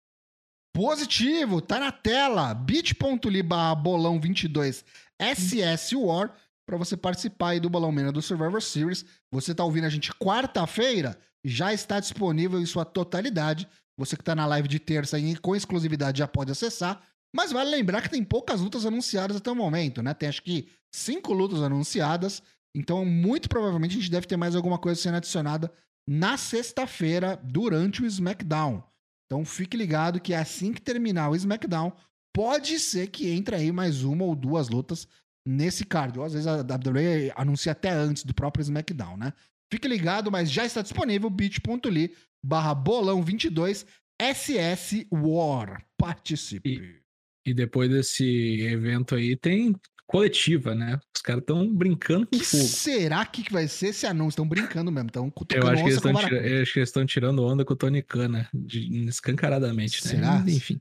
Positivo, 0.77 1.63
tá 1.63 1.81
na 1.81 1.91
tela. 1.91 2.53
bit.ly 2.53 3.43
bolão 3.43 4.21
22 4.21 4.85
SS 5.19 5.97
War 5.97 6.37
para 6.69 6.77
você 6.77 6.95
participar 6.95 7.53
aí 7.53 7.61
do 7.61 7.71
Bolão 7.71 7.91
Mania 7.91 8.13
do 8.13 8.21
Survivor 8.21 8.61
Series. 8.61 9.03
Você 9.33 9.55
tá 9.55 9.65
ouvindo 9.65 9.87
a 9.87 9.89
gente 9.89 10.13
quarta-feira, 10.13 11.19
já 11.43 11.73
está 11.73 11.99
disponível 11.99 12.61
em 12.61 12.67
sua 12.67 12.85
totalidade. 12.85 13.67
Você 13.97 14.15
que 14.15 14.23
tá 14.23 14.35
na 14.35 14.45
live 14.45 14.69
de 14.69 14.79
terça 14.79 15.17
aí 15.17 15.35
com 15.39 15.57
exclusividade 15.57 16.19
já 16.19 16.29
pode 16.29 16.53
acessar. 16.53 17.03
Mas 17.35 17.51
vale 17.51 17.71
lembrar 17.71 18.03
que 18.03 18.11
tem 18.11 18.23
poucas 18.23 18.61
lutas 18.61 18.85
anunciadas 18.85 19.39
até 19.39 19.51
o 19.51 19.57
momento, 19.57 20.03
né? 20.03 20.13
Tem 20.13 20.29
acho 20.29 20.43
que 20.43 20.69
cinco 20.95 21.33
lutas 21.33 21.63
anunciadas. 21.63 22.43
Então, 22.75 23.05
muito 23.05 23.49
provavelmente 23.49 23.97
a 23.97 24.01
gente 24.01 24.11
deve 24.11 24.27
ter 24.27 24.37
mais 24.37 24.55
alguma 24.57 24.79
coisa 24.79 25.01
sendo 25.01 25.17
adicionada 25.17 25.73
na 26.09 26.37
sexta-feira 26.37 27.37
durante 27.43 28.03
o 28.03 28.07
SmackDown. 28.07 28.83
Então 29.27 29.45
fique 29.45 29.77
ligado 29.77 30.21
que 30.21 30.35
assim 30.35 30.73
que 30.75 30.83
terminar 30.83 31.31
o 31.31 31.35
SmackDown, 31.35 31.91
pode 32.35 32.79
ser 32.79 33.09
que 33.09 33.31
entre 33.31 33.57
aí 33.57 33.73
mais 33.73 34.05
uma 34.05 34.25
ou 34.25 34.35
duas 34.35 34.69
lutas 34.69 35.09
nesse 35.47 35.87
card. 35.87 36.19
Ou 36.19 36.25
às 36.25 36.35
vezes 36.35 36.47
a 36.47 36.61
WWE 36.61 37.33
anuncia 37.35 37.73
até 37.73 37.91
antes 37.91 38.25
do 38.25 38.35
próprio 38.35 38.63
SmackDown, 38.63 39.17
né? 39.17 39.33
Fique 39.73 39.89
ligado, 39.89 40.31
mas 40.31 40.51
já 40.51 40.67
está 40.67 40.83
disponível 40.83 41.31
bit.ly 41.31 42.15
barra 42.45 42.75
bolão 42.75 43.23
22 43.23 43.87
SS 44.21 45.07
War. 45.11 45.83
Participe. 45.97 46.69
E, 46.69 47.51
e 47.51 47.55
depois 47.55 47.89
desse 47.89 48.61
evento 48.61 49.15
aí 49.15 49.35
tem 49.35 49.75
coletiva, 50.13 50.75
né? 50.75 51.01
Os 51.17 51.23
caras 51.23 51.41
estão 51.41 51.75
brincando 51.75 52.27
com 52.27 52.39
que 52.39 52.45
fogo. 52.45 52.63
será 52.63 53.27
que 53.27 53.51
vai 53.53 53.67
ser 53.67 53.89
esse 53.89 54.07
anúncio? 54.07 54.31
Estão 54.31 54.49
brincando 54.49 54.93
mesmo. 54.93 55.09
Estão 55.09 55.33
Eu 55.51 55.67
acho, 55.67 55.83
que 55.83 55.89
eles 55.89 55.95
estão 55.97 56.15
tira... 56.15 56.47
eu 56.47 56.63
acho 56.63 56.73
que 56.73 56.79
eles 56.79 56.89
estão 56.89 57.07
tirando 57.07 57.43
onda 57.43 57.65
com 57.65 57.73
o 57.73 57.77
Tony 57.77 58.03
Khan, 58.03 58.29
né? 58.29 58.49
De... 58.55 59.09
Escancaradamente, 59.09 60.05
né? 60.05 60.11
Será? 60.11 60.45
Enfim. 60.47 60.79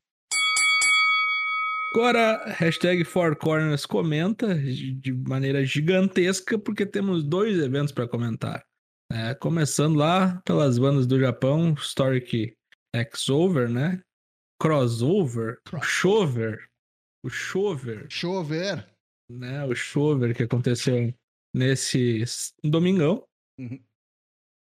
Agora, 1.93 2.43
hashtag 2.57 3.03
Four 3.03 3.35
Corners 3.35 3.85
comenta 3.85 4.55
de 4.55 5.11
maneira 5.27 5.65
gigantesca, 5.65 6.57
porque 6.57 6.85
temos 6.85 7.23
dois 7.23 7.57
eventos 7.59 7.91
para 7.91 8.07
comentar. 8.07 8.63
É, 9.11 9.33
começando 9.33 9.97
lá 9.97 10.41
pelas 10.45 10.77
bandas 10.79 11.05
do 11.05 11.19
Japão, 11.19 11.73
Historic 11.73 12.53
X-Over, 12.95 13.69
né? 13.69 14.01
Crossover, 14.61 15.57
Cross- 15.65 15.85
Chover, 15.85 16.59
o 17.25 17.29
Chover, 17.29 18.05
Chover. 18.09 18.87
Né? 19.37 19.65
O 19.65 19.75
Chover 19.75 20.35
que 20.35 20.43
aconteceu 20.43 21.13
nesse 21.53 22.23
domingão. 22.63 23.25
Uhum. 23.57 23.81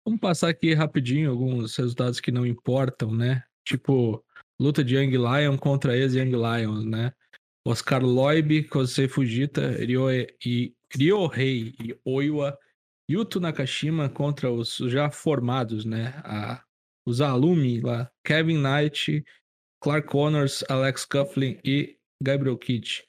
Vamos 0.04 0.20
passar 0.20 0.48
aqui 0.48 0.72
rapidinho 0.72 1.30
alguns 1.30 1.76
resultados 1.76 2.20
que 2.20 2.32
não 2.32 2.46
importam, 2.46 3.14
né? 3.14 3.44
Tipo, 3.64 4.24
luta 4.58 4.82
de 4.82 4.96
Young 4.96 5.10
Lion 5.10 5.58
contra 5.58 5.96
ex-Young 5.96 6.30
Lions, 6.30 6.84
né? 6.84 7.12
Oscar 7.66 8.02
Loib, 8.02 8.64
Kosei 8.68 9.08
Fujita, 9.08 9.72
Ryohei 9.72 10.34
e 10.44 10.74
Ryohei 10.94 11.74
e 11.78 12.00
Oiwa, 12.04 12.58
Yuto 13.10 13.40
Nakashima 13.40 14.08
contra 14.08 14.50
os 14.50 14.76
já 14.76 15.10
formados, 15.10 15.84
né? 15.84 16.14
A, 16.24 16.64
os 17.06 17.20
alumni 17.20 17.80
lá, 17.80 18.10
Kevin 18.24 18.62
Knight, 18.62 19.24
Clark 19.82 20.08
Connors, 20.08 20.64
Alex 20.68 21.04
Coughlin 21.04 21.58
e 21.64 21.98
Gabriel 22.22 22.56
Kidd. 22.56 23.07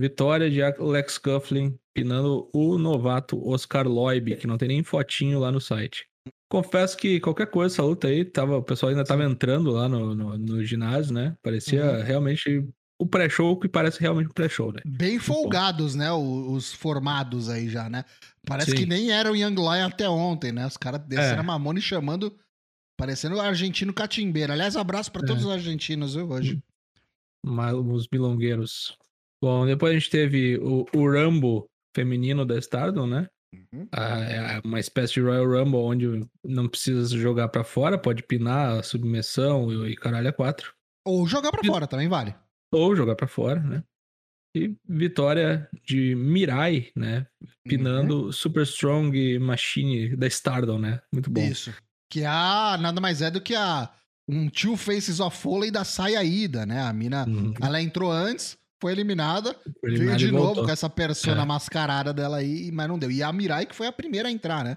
Vitória 0.00 0.50
de 0.50 0.62
Alex 0.62 1.18
Coughlin 1.18 1.78
pinando 1.94 2.48
o 2.54 2.78
novato 2.78 3.46
Oscar 3.46 3.86
Loib, 3.86 4.34
que 4.36 4.46
não 4.46 4.56
tem 4.56 4.68
nem 4.68 4.82
fotinho 4.82 5.38
lá 5.38 5.52
no 5.52 5.60
site. 5.60 6.06
Confesso 6.50 6.96
que 6.96 7.20
qualquer 7.20 7.48
coisa, 7.50 7.74
essa 7.74 7.82
luta 7.82 8.08
aí, 8.08 8.24
tava, 8.24 8.56
o 8.56 8.62
pessoal 8.62 8.90
ainda 8.90 9.04
tava 9.04 9.24
entrando 9.24 9.70
lá 9.70 9.88
no, 9.88 10.14
no, 10.14 10.38
no 10.38 10.64
ginásio, 10.64 11.12
né? 11.12 11.36
Parecia 11.42 11.84
Uhum. 11.84 12.02
realmente 12.02 12.66
o 12.98 13.06
pré-show 13.06 13.58
que 13.58 13.68
parece 13.68 14.00
realmente 14.00 14.28
um 14.30 14.32
pré-show, 14.32 14.72
né? 14.72 14.80
Bem 14.86 15.18
folgados, 15.18 15.94
né? 15.94 16.10
Os, 16.12 16.72
formados 16.72 17.48
aí 17.50 17.68
já, 17.68 17.88
né? 17.90 18.04
Parece 18.46 18.70
Sim. 18.70 18.76
que 18.78 18.86
nem 18.86 19.10
eram 19.12 19.36
Young 19.36 19.54
Lion 19.54 19.86
até 19.86 20.08
ontem, 20.08 20.50
né? 20.52 20.66
Os 20.66 20.76
caras 20.78 21.00
desceram 21.06 21.36
É. 21.36 21.40
a 21.40 21.42
mamona 21.42 21.78
e 21.78 21.82
chamando. 21.82 22.34
Parecendo 22.98 23.36
o 23.36 23.40
argentino 23.40 23.92
catimbeiro. 23.94 24.52
Aliás, 24.52 24.76
abraço 24.76 25.10
pra 25.12 25.22
É. 25.22 25.26
todos 25.26 25.44
os 25.44 25.50
argentinos, 25.50 26.14
viu, 26.14 26.28
hoje. 26.30 26.62
Mas 27.44 27.74
os 27.74 28.06
milongueiros. 28.12 28.98
Bom, 29.42 29.66
depois 29.66 29.92
a 29.94 29.98
gente 29.98 30.10
teve 30.10 30.58
o, 30.58 30.86
o 30.94 31.10
Rumble 31.10 31.64
feminino 31.96 32.44
da 32.44 32.58
Stardom, 32.58 33.06
né? 33.06 33.26
Uhum. 33.52 33.88
É 33.92 34.60
uma 34.64 34.78
espécie 34.78 35.14
de 35.14 35.20
Royal 35.22 35.46
Rumble 35.46 35.80
onde 35.80 36.06
não 36.44 36.68
precisa 36.68 37.08
jogar 37.18 37.48
pra 37.48 37.64
fora, 37.64 37.98
pode 37.98 38.22
pinar 38.22 38.78
a 38.78 38.82
submissão 38.82 39.72
e, 39.72 39.92
e 39.92 39.96
caralho 39.96 40.28
a 40.28 40.32
quatro. 40.32 40.72
Ou 41.06 41.26
jogar 41.26 41.50
pra 41.50 41.64
fora, 41.64 41.86
também 41.86 42.08
vale. 42.08 42.34
Ou 42.72 42.94
jogar 42.94 43.16
pra 43.16 43.26
fora, 43.26 43.60
né? 43.60 43.82
E 44.56 44.76
vitória 44.88 45.68
de 45.84 46.14
Mirai, 46.14 46.90
né? 46.94 47.26
Pinando 47.66 48.32
Super 48.32 48.62
Strong 48.64 49.38
Machine 49.38 50.16
da 50.16 50.26
Stardom, 50.26 50.78
né? 50.78 51.00
Muito 51.12 51.30
bom. 51.30 51.40
Isso. 51.40 51.72
Que 52.12 52.24
a 52.24 52.76
nada 52.80 53.00
mais 53.00 53.22
é 53.22 53.30
do 53.30 53.40
que 53.40 53.54
a 53.54 53.90
um 54.28 54.48
Two 54.48 54.76
Faces 54.76 55.18
of 55.20 55.36
Foley 55.36 55.70
da 55.70 55.84
saia 55.84 56.22
ida, 56.22 56.66
né? 56.66 56.82
A 56.82 56.92
mina, 56.92 57.24
Uhum. 57.28 57.54
ela 57.60 57.80
entrou 57.80 58.10
antes, 58.12 58.56
foi 58.80 58.92
eliminada, 58.92 59.54
veio 59.82 59.94
Eliminado 59.96 60.18
de 60.18 60.26
e 60.28 60.32
novo 60.32 60.44
voltou. 60.46 60.64
com 60.64 60.70
essa 60.70 60.88
persona 60.88 61.42
É. 61.42 61.44
mascarada 61.44 62.12
dela 62.12 62.38
aí, 62.38 62.70
mas 62.72 62.88
não 62.88 62.98
deu. 62.98 63.10
E 63.10 63.22
a 63.22 63.32
Mirai 63.32 63.66
que 63.66 63.74
foi 63.74 63.86
a 63.86 63.92
primeira 63.92 64.28
a 64.28 64.32
entrar, 64.32 64.64
né? 64.64 64.76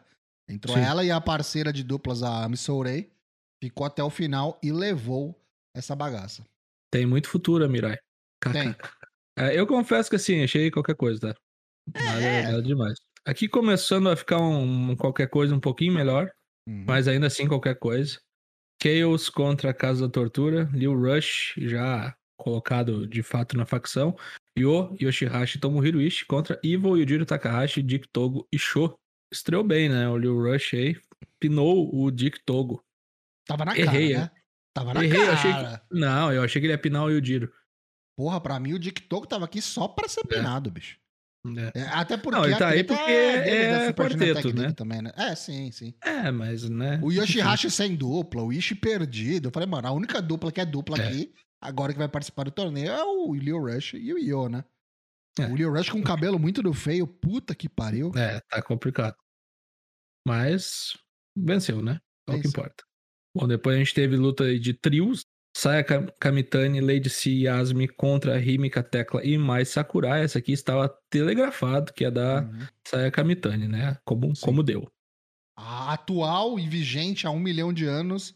Entrou 0.50 0.76
Sim. 0.76 0.84
ela 0.84 1.04
e 1.06 1.10
a 1.12 1.22
parceira 1.22 1.72
de 1.72 1.84
duplas, 1.84 2.22
a 2.22 2.48
Missourei, 2.50 3.10
ficou 3.64 3.86
até 3.88 4.04
o 4.04 4.10
final 4.10 4.60
e 4.62 4.72
levou 4.72 5.40
essa 5.76 5.96
bagaça. 5.96 6.46
Tem 6.92 7.06
muito 7.06 7.30
futuro, 7.30 7.64
a 7.64 7.70
Mirai. 7.70 7.98
Tem. 8.52 8.76
É, 9.40 9.58
eu 9.58 9.66
confesso 9.66 10.10
que 10.10 10.18
assim, 10.18 10.44
achei 10.44 10.70
qualquer 10.70 10.96
coisa, 10.96 11.20
tá? 11.34 11.36
Nada, 11.96 12.22
É. 12.22 12.44
nada 12.44 12.62
demais. 12.62 13.00
Aqui 13.26 13.48
começando 13.48 14.10
a 14.10 14.16
ficar 14.18 14.38
um, 14.40 14.96
qualquer 14.98 15.30
coisa 15.30 15.56
um 15.56 15.60
pouquinho 15.60 15.94
melhor, 15.94 16.30
Uhum. 16.68 16.84
mas 16.86 17.08
ainda 17.08 17.28
assim 17.28 17.48
qualquer 17.48 17.80
coisa. 17.80 18.20
Chaos 18.82 19.30
contra 19.30 19.70
a 19.72 19.74
Casa 19.74 20.08
da 20.08 20.12
Tortura, 20.12 20.70
Lil 20.74 20.94
Rush 20.94 21.54
já 21.58 22.14
colocado 22.44 23.08
de 23.08 23.24
fato 23.24 23.56
na 23.58 23.66
facção, 23.66 24.16
Yo, 24.58 24.96
Yoshihashi 25.02 25.60
Tomohiro 25.60 26.02
Ishii 26.02 26.26
contra 26.26 26.60
Evil, 26.64 26.98
Yujiro 26.98 27.26
Takahashi, 27.26 27.82
Dick 27.82 28.08
Togo 28.10 28.48
e 28.52 28.60
Sho. 28.60 28.94
Estreou 29.34 29.64
bem, 29.64 29.90
né? 29.90 30.08
O 30.10 30.18
Lil 30.18 30.38
Rush 30.38 30.74
aí 30.76 30.96
pinou 31.40 31.90
o 31.94 32.12
Dick 32.12 32.40
Togo. 32.46 32.84
Tava 33.48 33.66
na 33.66 33.78
Errei, 33.78 34.14
cara, 34.14 34.26
né? 34.26 34.32
Tava 34.76 34.94
na 34.94 35.04
Errei, 35.04 35.22
eu 35.22 35.32
achei 35.32 35.52
cara. 35.52 35.82
Não, 35.92 36.32
eu 36.32 36.44
achei 36.44 36.62
que 36.62 36.68
ele 36.68 36.74
ia 36.74 36.78
pinar 36.78 37.04
o 37.04 37.10
Yujiro. 37.10 37.52
Porra, 38.16 38.40
pra 38.40 38.60
mim 38.60 38.74
o 38.74 38.80
Dick 38.80 39.02
Togo 39.02 39.26
tava 39.26 39.46
aqui 39.46 39.62
só 39.62 39.88
pra 39.88 40.08
ser 40.08 40.26
pinado, 40.28 40.70
bicho. 40.70 40.98
É. 41.76 41.80
É, 41.82 41.82
até 41.90 42.16
porque 42.16 42.38
Não, 42.38 42.46
ele 42.46 42.56
tá 42.56 42.70
aí 42.70 42.84
porque 42.86 43.12
é 43.12 43.88
Super 43.88 44.12
Junior 44.12 44.36
quarteto, 44.36 44.56
né? 44.56 44.72
Também, 44.72 45.02
né? 45.02 45.12
É, 45.18 45.36
sim, 45.36 45.72
sim. 45.72 45.94
É, 46.02 46.32
mas, 46.32 46.70
né? 46.70 47.00
O 47.04 47.12
Yoshihashi 47.12 47.70
sem 47.70 47.96
dupla, 47.96 48.44
o 48.44 48.54
Ishii 48.54 48.78
perdido. 48.78 49.50
Eu 49.50 49.52
falei, 49.52 49.68
mano, 49.68 49.88
a 49.88 49.92
única 49.92 50.22
dupla 50.22 50.52
que 50.52 50.62
é 50.62 50.66
dupla 50.66 50.98
É. 51.00 51.08
aqui, 51.08 51.34
agora 51.64 51.94
que 51.94 52.00
vai 52.00 52.08
participar 52.10 52.44
do 52.44 52.52
torneio, 52.52 52.90
é 52.92 53.04
o 53.04 53.34
Leo 53.34 53.60
Rush 53.60 53.94
e 53.96 54.14
o 54.14 54.18
Io, 54.20 54.50
né? 54.50 54.64
É. 55.40 55.46
O 55.48 55.56
Leo 55.56 55.72
Rush 55.74 55.90
com 55.90 55.98
um 55.98 56.04
cabelo 56.04 56.38
muito 56.38 56.62
do 56.62 56.74
feio, 56.74 57.08
puta 57.08 57.56
que 57.56 57.68
pariu. 57.68 58.12
É, 58.16 58.40
tá 58.42 58.62
complicado. 58.62 59.16
Mas 60.28 60.96
venceu, 61.36 61.82
né? 61.82 62.00
É 62.28 62.36
o 62.36 62.42
que 62.42 62.48
importa. 62.48 62.84
Bom, 63.36 63.48
depois 63.48 63.76
a 63.76 63.80
gente 63.80 63.94
teve 63.94 64.16
luta 64.16 64.58
de 64.58 64.74
trios. 64.74 65.26
Saya 65.56 65.84
Ka- 65.84 66.12
Kamitani, 66.20 66.82
Lady 66.82 67.10
C 67.10 67.30
Yasmi 67.32 67.88
contra 67.88 68.40
Himika 68.42 68.82
Tecla 68.82 69.24
e 69.24 69.38
mais 69.38 69.70
Sakurai. 69.70 70.24
Essa 70.24 70.40
aqui 70.40 70.52
estava 70.52 70.90
telegrafado 71.12 71.94
que 71.94 72.06
é 72.06 72.12
da 72.12 72.42
Uhum. 72.42 72.68
Saya 72.88 73.12
Kamitani, 73.12 73.68
né? 73.68 73.98
Como, 74.06 74.36
Sim. 74.36 74.46
como 74.46 74.64
deu. 74.64 74.92
A 75.56 75.94
atual 75.94 76.60
e 76.60 76.68
vigente 76.68 77.28
há 77.28 77.30
um 77.30 77.40
milhão 77.40 77.72
de 77.72 77.86
anos, 77.86 78.36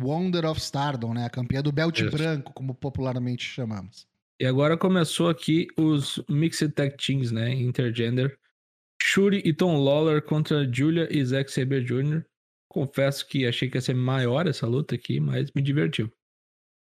Wonder 0.00 0.44
of 0.46 0.60
Stardom, 0.60 1.14
né? 1.14 1.24
A 1.26 1.30
campeã 1.30 1.62
do 1.62 1.72
Belt 1.72 1.98
Isso. 2.00 2.10
Branco, 2.10 2.52
como 2.52 2.74
popularmente 2.74 3.44
chamamos. 3.44 4.06
E 4.40 4.44
agora 4.44 4.76
começou 4.76 5.28
aqui 5.28 5.66
os 5.78 6.22
Mixed 6.28 6.72
Tag 6.72 6.96
Teams, 6.96 7.30
né? 7.32 7.52
Intergender. 7.54 8.38
Shuri 9.02 9.40
e 9.44 9.52
Tom 9.54 9.78
Lawler 9.78 10.22
contra 10.22 10.70
Julia 10.70 11.08
e 11.10 11.24
Zack 11.24 11.50
Saber 11.50 11.82
Jr. 11.84 12.22
Confesso 12.68 13.26
que 13.26 13.46
achei 13.46 13.70
que 13.70 13.76
ia 13.76 13.80
ser 13.80 13.94
maior 13.94 14.46
essa 14.46 14.66
luta 14.66 14.94
aqui, 14.94 15.20
mas 15.20 15.50
me 15.54 15.62
divertiu. 15.62 16.10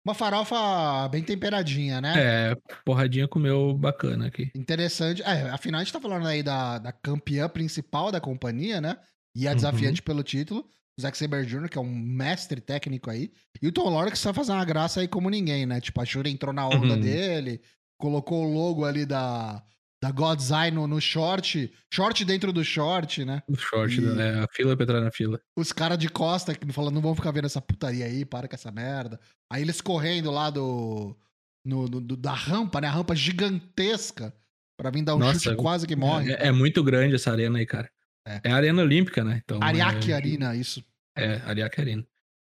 Uma 0.05 0.15
farofa 0.15 1.09
bem 1.09 1.23
temperadinha, 1.23 2.01
né? 2.01 2.15
É, 2.17 2.57
porradinha 2.85 3.29
comeu 3.29 3.73
bacana 3.73 4.27
aqui. 4.27 4.51
Interessante. 4.55 5.23
É, 5.23 5.49
afinal, 5.51 5.81
a 5.81 5.85
gente 5.85 5.93
tá 5.93 6.01
falando 6.01 6.27
aí 6.27 6.43
da, 6.43 6.79
da 6.79 6.93
campeã 6.93 7.49
principal 7.49 8.11
da 8.11 8.21
companhia, 8.21 8.81
né? 8.81 8.97
E 9.35 9.47
a 9.47 9.51
Uhum. 9.51 9.57
desafiante 9.57 10.03
pelo 10.03 10.23
título. 10.23 10.69
Zack 11.01 11.17
Saber 11.17 11.45
Jr., 11.47 11.69
que 11.69 11.79
é 11.79 11.81
um 11.81 11.95
mestre 11.95 12.61
técnico 12.61 13.11
aí. 13.11 13.33
E 13.61 13.67
o 13.67 13.73
Tom 13.73 14.11
que 14.11 14.19
sabe 14.19 14.37
fazer 14.37 14.53
uma 14.53 14.65
graça 14.65 15.01
aí 15.01 15.09
como 15.09 15.31
ninguém, 15.31 15.65
né? 15.67 15.81
Tipo, 15.81 16.01
a 16.01 16.05
Shuri 16.05 16.31
entrou 16.31 16.53
na 16.53 16.67
onda 16.69 16.95
Uhum. 16.95 17.01
dele, 17.01 17.61
colocou 17.99 18.45
o 18.47 18.53
logo 18.55 18.85
ali 18.85 19.07
da, 19.07 19.63
da 20.03 20.11
God's 20.11 20.51
Eye 20.51 20.71
no, 20.71 20.87
no 20.87 21.01
short. 21.01 21.73
Short 21.93 22.25
dentro 22.25 22.53
do 22.53 22.63
short, 22.65 23.25
né? 23.25 23.43
O 23.49 23.57
short, 23.57 23.97
E- 23.99 24.01
né? 24.03 24.41
A 24.43 24.47
fila 24.53 24.77
pra 24.77 24.85
entrar 24.85 25.01
na 25.01 25.11
fila. 25.11 25.41
Os 25.57 25.73
caras 25.73 25.97
de 25.99 26.09
costa 26.09 26.55
que 26.55 26.71
falando, 26.73 26.95
não 26.97 27.03
vão 27.03 27.15
ficar 27.15 27.31
vendo 27.31 27.47
essa 27.47 27.61
putaria 27.61 28.05
aí, 28.05 28.25
para 28.25 28.47
com 28.49 28.55
essa 28.55 28.71
merda. 28.71 29.19
Aí 29.51 29.63
eles 29.63 29.81
correndo 29.81 30.31
lá 30.31 30.51
do. 30.51 31.17
no- 31.65 31.87
no- 31.87 32.01
do- 32.01 32.17
da 32.17 32.35
rampa, 32.35 32.81
né? 32.81 32.89
A 32.89 32.91
rampa 32.91 33.15
gigantesca. 33.15 34.35
Pra 34.77 34.91
vir 34.91 35.05
dar 35.05 35.15
um 35.15 35.19
Nossa, 35.19 35.39
chute 35.39 35.57
quase 35.57 35.87
que 35.87 35.95
morre. 35.95 36.33
É, 36.33 36.49
é 36.49 36.53
muito 36.53 36.83
grande 36.83 37.15
essa 37.15 37.31
arena 37.31 37.59
aí, 37.59 37.67
cara. 37.67 37.89
É. 38.27 38.41
É, 38.45 38.53
a 38.53 38.57
arena 38.57 38.83
olímpica, 38.83 39.25
né? 39.25 39.41
Então, 39.45 39.59
Ariake 39.63 40.13
é, 40.13 40.15
Arena, 40.15 40.55
isso. 40.57 40.85
É, 41.17 41.37
Ariake 41.45 41.81
Arena. 41.81 42.07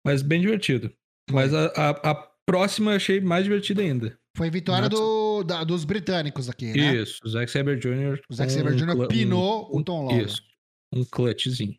Mas 0.05 0.23
bem 0.23 0.41
divertido. 0.41 0.93
Mas 1.31 1.55
a, 1.55 1.67
a, 1.77 1.91
a 2.11 2.15
próxima 2.47 2.93
eu 2.93 2.97
achei 2.97 3.21
mais 3.21 3.45
divertida 3.45 3.81
ainda. 3.83 4.19
Foi 4.37 4.51
vitória 4.51 4.89
do, 4.89 5.43
da- 5.45 5.65
dos 5.65 5.85
britânicos 5.85 6.49
aqui, 6.49 6.73
né? 6.73 6.97
Isso, 6.97 7.19
o 7.25 7.29
Zack 7.29 7.51
Saber 7.51 7.79
Jr. 7.79 8.21
O 8.29 8.35
Zack 8.35 8.51
Saber 8.51 8.73
um 8.73 8.77
Jr. 8.77 8.95
cla- 8.97 9.09
pinou 9.09 9.69
um- 9.75 9.79
o 9.79 9.85
Tom 9.85 10.07
Lawler. 10.07 10.27
Isso, 10.27 10.43
um 10.95 11.05
clutchzinho. 11.05 11.77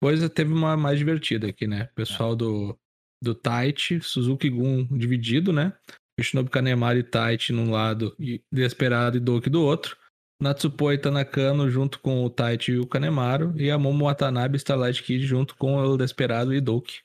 Depois 0.00 0.28
teve 0.30 0.52
uma 0.52 0.76
mais 0.76 0.98
divertida 0.98 1.48
aqui, 1.48 1.66
né? 1.66 1.88
O 1.92 1.94
pessoal 1.94 2.34
do, 2.34 2.76
do 3.22 3.34
Taichi, 3.34 4.00
Suzuki 4.00 4.50
Gun 4.50 4.84
dividido, 4.96 5.52
né? 5.52 5.72
Yoshinobu 6.18 6.50
Kanemaru 6.50 6.98
e 6.98 7.04
Taichi 7.04 7.52
num 7.52 7.70
lado 7.70 8.14
e 8.18 8.42
Desperado 8.52 9.16
e 9.16 9.20
Doki 9.20 9.48
do 9.48 9.62
outro. 9.62 9.96
Natsupoi 10.42 10.98
Tanakano 10.98 11.70
junto 11.70 12.00
com 12.00 12.24
o 12.24 12.30
Taichi 12.30 12.72
e 12.72 12.78
o 12.78 12.86
Kanemaru. 12.86 13.54
E 13.56 13.70
a 13.70 13.78
Momo 13.78 14.04
Watanabe 14.06 14.56
Starlight 14.56 15.02
Kid 15.02 15.24
junto 15.24 15.54
com 15.56 15.76
o 15.76 15.96
Desperado 15.96 16.52
e 16.52 16.60
Doki. 16.60 17.00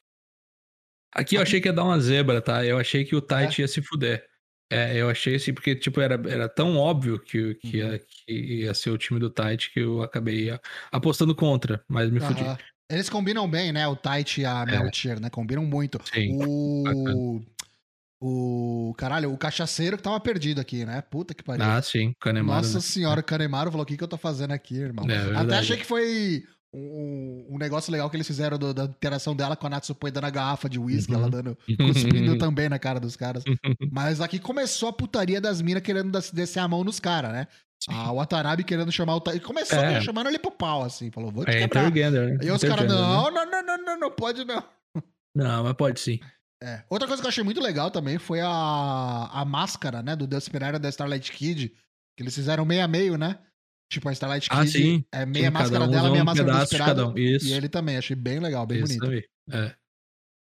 Aqui 1.13 1.36
eu 1.36 1.41
achei 1.41 1.62
que 1.62 1.67
ia 1.67 1.74
dar 1.74 1.84
uma 1.84 2.00
zebra, 2.00 2.41
tá? 2.41 2.65
Eu 2.65 2.77
achei 2.77 3.06
que 3.06 3.15
o 3.15 3.22
Tite 3.22 3.62
ia 3.62 3.67
se 3.67 3.82
fuder. 3.82 4.25
É, 4.70 4.98
eu 4.98 5.10
achei 5.10 5.36
assim, 5.36 5.53
porque, 5.53 5.75
tipo, 5.75 6.01
era, 6.01 6.15
era 6.29 6.50
tão 6.50 6.77
óbvio 6.77 7.17
que, 7.20 7.56
que, 7.56 7.77
ia, 7.77 8.00
que 8.00 8.34
ia 8.34 8.74
ser 8.74 8.89
o 8.89 8.98
time 8.98 9.20
do 9.20 9.29
Tite 9.29 9.72
que 9.72 9.79
eu 9.79 10.03
acabei 10.03 10.50
apostando 10.91 11.34
contra, 11.34 11.82
mas 11.88 12.12
me 12.12 12.20
fudi. 12.20 12.44
Aham. 12.44 12.58
Eles 12.89 13.10
combinam 13.10 13.50
bem, 13.50 13.72
né? 13.74 13.86
O 13.88 13.98
Tite 13.98 14.41
e 14.41 14.46
a 14.46 14.65
Meltier, 14.65 15.20
né? 15.20 15.29
Combinam 15.29 15.65
muito. 15.65 16.00
Sim, 16.06 16.38
O. 16.39 17.41
O. 18.19 18.93
Caralho, 18.97 19.31
o 19.31 19.38
cachaceiro 19.38 19.95
que 19.97 20.03
tava 20.03 20.19
perdido 20.19 20.59
aqui, 20.59 20.86
né? 20.86 21.01
Puta 21.01 21.33
que 21.33 21.43
pariu. 21.43 21.63
Ah, 21.65 21.81
sim, 21.81 22.13
Canemaro. 22.19 22.62
Nossa 22.62 22.75
né? 22.75 22.81
senhora, 22.81 23.19
o 23.21 23.24
Canemaro 23.24 23.69
falou: 23.71 23.83
o 23.83 23.86
que, 23.88 23.95
que 23.97 24.03
eu 24.03 24.07
tô 24.07 24.17
fazendo 24.17 24.51
aqui, 24.51 24.75
irmão? 24.75 25.05
É, 25.09 25.15
Até 25.17 25.25
verdade. 25.25 25.53
achei 25.55 25.77
que 25.77 25.86
foi 25.86 26.43
um, 26.74 27.45
um 27.51 27.57
negócio 27.57 27.91
legal 27.91 28.09
que 28.09 28.17
eles 28.17 28.25
fizeram 28.27 28.57
do- 28.57 28.74
da 28.74 28.86
interação 28.86 29.36
dela 29.36 29.55
com 29.55 29.67
a 29.67 29.69
Natsupoi 29.69 30.09
dando 30.12 30.25
a 30.25 30.29
garrafa 30.31 30.67
de 30.67 30.79
uísque, 30.79 31.13
Uhum. 31.13 31.19
ela 31.19 31.29
dando. 31.29 31.57
cuspindo 31.77 32.38
também 32.39 32.67
na 32.69 32.79
cara 32.79 33.00
dos 33.00 33.15
caras. 33.15 33.43
Mas 33.91 34.19
aqui 34.19 34.39
começou 34.39 34.89
a 34.89 34.93
putaria 34.93 35.39
das 35.39 35.62
minas 35.62 35.83
querendo 35.83 36.12
des- 36.12 36.31
descer 36.31 36.59
a 36.59 36.67
mão 36.67 36.83
nos 36.83 37.00
caras, 37.00 37.31
né? 37.31 37.47
A 37.88 38.12
Watanabe 38.12 38.63
querendo 38.63 38.91
chamar 38.91 39.15
o. 39.15 39.21
Ta- 39.21 39.36
e 39.36 39.39
Começou 39.39 39.77
É. 39.77 39.93
né, 39.93 40.01
chamando 40.01 40.27
ele 40.27 40.39
pro 40.39 40.50
pau, 40.50 40.83
assim. 40.83 41.12
Falou, 41.12 41.31
vou 41.31 41.45
te 41.45 41.51
É 41.51 41.59
quebrar. 41.67 41.91
né? 41.91 42.38
E 42.41 42.50
os 42.51 42.62
caras, 42.63 42.86
Intergender, 42.86 42.95
né? 42.95 43.01
não, 43.01 43.31
não, 43.31 43.45
não, 43.51 43.63
não, 43.63 43.86
não, 43.86 44.00
não 44.00 44.12
pode 44.12 44.43
não. 44.43 44.63
Não, 45.36 45.63
mas 45.63 45.74
pode 45.74 46.00
sim. 46.00 46.19
É. 46.61 46.83
Outra 46.89 47.07
coisa 47.07 47.21
que 47.21 47.25
eu 47.25 47.29
achei 47.29 47.43
muito 47.43 47.61
legal 47.61 47.91
também 47.91 48.17
foi 48.17 48.39
a, 48.41 49.29
a 49.31 49.45
máscara, 49.45 50.01
né, 50.01 50.15
do 50.15 50.25
Deus 50.25 50.49
Pereira 50.49 50.79
da 50.79 50.89
Starlight 50.89 51.31
Kid, 51.31 51.69
que 52.15 52.23
eles 52.23 52.33
fizeram 52.33 52.65
meio 52.65 52.83
a 52.83 52.87
meio, 52.87 53.15
né? 53.17 53.39
Tipo, 53.91 54.09
a 54.09 54.11
Starlight 54.11 54.47
Ah, 54.51 54.61
Kid 54.61 54.71
sim. 54.71 55.05
é 55.13 55.25
meia 55.25 55.45
Sim, 55.47 55.51
máscara 55.53 55.83
um 55.85 55.91
dela, 55.91 56.09
meia 56.09 56.21
um 56.23 56.25
máscara 56.25 56.45
do 56.49 56.51
pedaço 56.53 56.71
de 56.71 56.77
Desesperado. 56.77 57.01
cada 57.01 57.13
um. 57.13 57.17
Isso. 57.17 57.45
E 57.47 57.53
ele 57.53 57.69
também, 57.69 57.95
achei 57.97 58.15
bem 58.15 58.39
legal, 58.39 58.65
bem 58.65 58.79
Isso 58.79 58.87
bonito. 58.87 59.01
também. 59.03 59.23
É. 59.51 59.75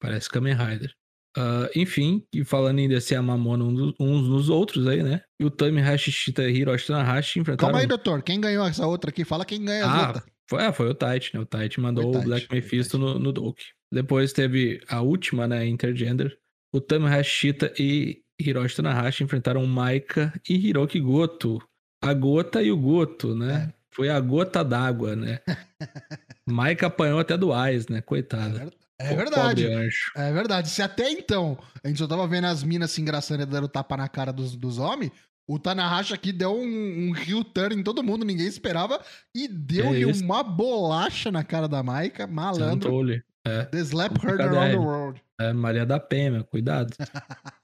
Parece 0.00 0.28
Kamen 0.28 0.54
Rider. 0.54 0.92
Ah, 1.37 1.69
enfim, 1.75 2.26
e 2.33 2.45
falando 2.45 2.78
em 2.78 2.88
descer 2.88 3.16
a 3.16 3.23
mamona 3.23 3.64
dos- 3.64 3.95
uns 3.99 4.28
nos 4.28 4.49
outros 4.50 4.87
aí, 4.87 5.02
né? 5.02 5.23
E 5.40 5.45
o 5.47 5.50
Tami 5.50 5.81
Hashishita 5.81 6.42
e 6.49 6.52
Hiroshi 6.59 6.87
Tanahashi 6.88 7.40
enfrentaram... 7.40 7.69
Calma 7.73 7.81
aí, 7.83 7.87
doutor. 7.87 8.23
Quem 8.23 8.38
ganhou 8.38 8.66
essa 8.66 8.87
outra 8.87 9.09
aqui? 9.11 9.25
Fala 9.25 9.45
quem 9.47 9.64
ganha 9.64 9.87
as 9.87 9.90
Ah, 10.19 10.23
foi, 10.49 10.62
ah, 10.64 10.73
foi 10.73 10.90
o 10.90 10.95
Tite, 10.95 11.35
né? 11.35 11.40
O 11.40 11.47
Tite 11.47 11.81
mandou 11.81 12.04
Foi 12.04 12.11
o 12.12 12.14
o 12.14 12.19
Tite, 12.19 12.26
Black 12.28 12.47
o 12.50 12.54
Mephisto 12.54 12.99
Tite. 12.99 13.12
no, 13.12 13.19
no 13.19 13.33
Doke. 13.33 13.64
Depois 13.93 14.33
teve 14.33 14.81
a 14.89 15.03
última, 15.03 15.47
né? 15.47 15.67
Intergender. 15.67 16.39
O 16.73 16.81
Tami 16.81 17.07
Hashita 17.07 17.73
e 17.79 18.23
Hiroshi 18.41 18.77
Tanahashi 18.77 19.23
enfrentaram 19.23 19.67
Maika 19.67 20.33
e 20.49 20.55
Hiroki 20.55 20.99
Goto. 20.99 21.63
A 22.03 22.15
gota 22.15 22.63
e 22.63 22.73
o 22.73 22.77
Goto, 22.77 23.35
né? 23.35 23.69
É. 23.69 23.83
Foi 23.91 24.09
a 24.09 24.19
gota 24.19 24.65
d'água, 24.65 25.15
né? 25.15 25.41
Maika 26.49 26.87
apanhou 26.87 27.21
até 27.21 27.37
do 27.37 27.53
Ais, 27.53 27.87
né? 27.89 28.01
Coitada. 28.01 28.73
é 28.99 29.15
verdade. 29.15 29.69
É 30.17 30.33
verdade. 30.33 30.71
Se 30.71 30.81
até 30.81 31.11
então 31.11 31.59
a 31.85 31.89
gente 31.89 31.99
só 31.99 32.07
tava 32.07 32.27
vendo 32.27 32.47
as 32.47 32.65
minas 32.65 32.91
se 32.91 33.03
engraçando 33.03 33.43
e 33.43 33.47
dando 33.47 33.69
tapa 33.69 33.97
na 33.97 34.09
cara 34.09 34.33
dos, 34.33 34.57
dos 34.57 34.79
homens, 34.79 35.13
o 35.47 35.59
Tanahashi 35.59 36.15
aqui 36.15 36.33
deu 36.33 36.55
um, 36.55 37.11
um 37.11 37.15
heel 37.15 37.45
turn 37.45 37.77
em 37.77 37.83
todo 37.83 38.03
mundo, 38.03 38.25
ninguém 38.25 38.47
esperava, 38.47 39.01
e 39.35 39.47
deu-lhe 39.47 40.03
É 40.03 40.07
uma 40.07 40.43
bolacha 40.43 41.31
na 41.31 41.45
cara 41.45 41.69
da 41.69 41.83
Maika, 41.83 42.27
malandro. 42.27 42.89
Santole. 42.89 43.23
É, 43.47 43.65
The 43.65 43.79
slap 43.81 44.17
heard 44.25 44.41
around 44.41 44.71
the 44.73 44.79
world. 44.79 45.23
é 45.41 45.53
Maria 45.53 45.85
da 45.85 45.99
Penha, 45.99 46.43
cuidado. 46.45 46.95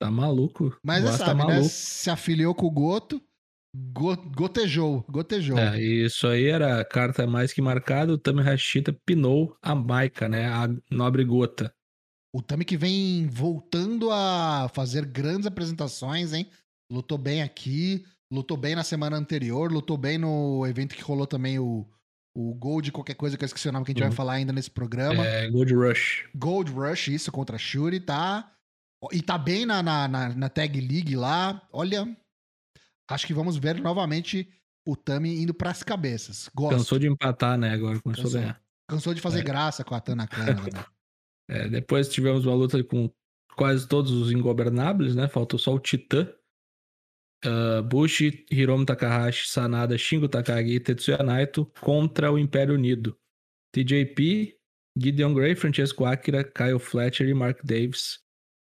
Tá 0.00 0.10
maluco. 0.10 0.74
Mas 0.82 1.02
Gosta 1.02 1.18
você 1.18 1.24
sabe, 1.26 1.40
né? 1.40 1.46
maluco. 1.54 1.68
Se 1.68 2.08
afiliou 2.10 2.54
com 2.54 2.66
o 2.66 2.70
Goto, 2.70 3.22
go- 3.92 4.16
gotejou, 4.34 5.04
gotejou. 5.10 5.58
É, 5.58 5.78
e 5.78 6.06
isso 6.06 6.26
aí 6.26 6.46
era 6.46 6.80
a 6.80 6.84
carta 6.86 7.26
mais 7.26 7.52
que 7.52 7.60
marcada. 7.60 8.10
O 8.12 8.16
Tami 8.18 8.40
Hashita 8.40 8.96
pinou 9.04 9.54
a 9.60 9.74
Maika, 9.74 10.26
né? 10.26 10.46
A 10.46 10.68
nobre 10.90 11.22
gota. 11.22 11.70
O 12.34 12.40
Tami 12.40 12.64
que 12.64 12.78
vem 12.78 13.28
voltando 13.28 14.10
a 14.10 14.70
fazer 14.72 15.04
grandes 15.04 15.46
apresentações, 15.46 16.32
hein? 16.32 16.48
Lutou 16.90 17.18
bem 17.18 17.42
aqui, 17.42 18.02
lutou 18.32 18.56
bem 18.56 18.74
na 18.74 18.82
semana 18.82 19.18
anterior, 19.18 19.70
lutou 19.70 19.98
bem 19.98 20.16
no 20.16 20.66
evento 20.66 20.94
que 20.94 21.02
rolou 21.02 21.26
também 21.26 21.58
o, 21.58 21.86
o 22.50 22.54
Gold, 22.54 22.90
qualquer 22.92 23.14
coisa 23.14 23.36
que 23.36 23.44
eu 23.44 23.46
esqueci 23.46 23.68
o 23.68 23.72
nome 23.72 23.84
que 23.84 23.90
a 23.90 23.94
gente 23.94 24.02
Uhum. 24.02 24.08
vai 24.08 24.16
falar 24.16 24.32
ainda 24.34 24.52
nesse 24.52 24.70
programa. 24.70 25.24
É, 25.26 25.48
Gold 25.50 25.74
Rush. 25.74 26.28
Gold 26.34 26.70
Rush, 26.72 27.08
isso, 27.08 27.30
contra 27.32 27.56
a 27.56 27.58
Shuri, 27.58 28.00
tá? 28.00 28.52
E 29.12 29.22
tá 29.22 29.36
bem 29.38 29.64
na, 29.66 29.82
na, 29.82 30.06
na, 30.08 30.28
na 30.34 30.48
Tag 30.48 30.78
League 30.80 31.14
lá. 31.16 31.66
Olha, 31.72 32.06
acho 33.10 33.26
que 33.26 33.34
vamos 33.34 33.56
ver 33.56 33.80
novamente 33.80 34.48
o 34.86 34.96
Tami 34.96 35.42
indo 35.42 35.54
pras 35.54 35.82
cabeças. 35.82 36.48
Gosto. 36.54 36.76
Cansou 36.78 36.98
de 36.98 37.06
empatar, 37.08 37.56
né? 37.58 37.70
Agora 37.72 38.00
começou 38.00 38.24
Cansou. 38.24 38.38
a 38.38 38.42
ganhar. 38.42 38.62
Cansou 38.88 39.14
de 39.14 39.20
fazer 39.20 39.40
É. 39.40 39.42
graça 39.42 39.84
com 39.84 39.94
a 39.94 40.00
Tana 40.00 40.26
Kana. 40.26 40.54
né? 40.54 40.60
É, 41.52 41.68
depois 41.68 42.08
tivemos 42.08 42.46
uma 42.46 42.54
luta 42.54 42.82
com 42.84 43.10
quase 43.56 43.88
todos 43.88 44.12
os 44.12 44.30
ingobernáveis, 44.30 45.16
né? 45.16 45.26
Faltou 45.26 45.58
só 45.58 45.74
o 45.74 45.80
Titã. 45.80 46.32
Uh, 47.44 47.82
Bushi, 47.82 48.44
Hiromu 48.50 48.84
Takahashi, 48.84 49.48
Sanada, 49.48 49.96
Shingo 49.96 50.28
Takagi 50.28 50.74
e 50.74 50.80
Tetsuya 50.80 51.22
Naito 51.22 51.64
contra 51.80 52.30
o 52.30 52.38
Império 52.38 52.74
Unido. 52.74 53.16
TJP, 53.72 54.56
Gideon 54.96 55.32
Gray, 55.32 55.54
Francesco 55.54 56.04
Akira, 56.04 56.44
Kyle 56.44 56.78
Fletcher 56.78 57.28
e 57.28 57.34
Mark 57.34 57.60
Davis. 57.64 58.18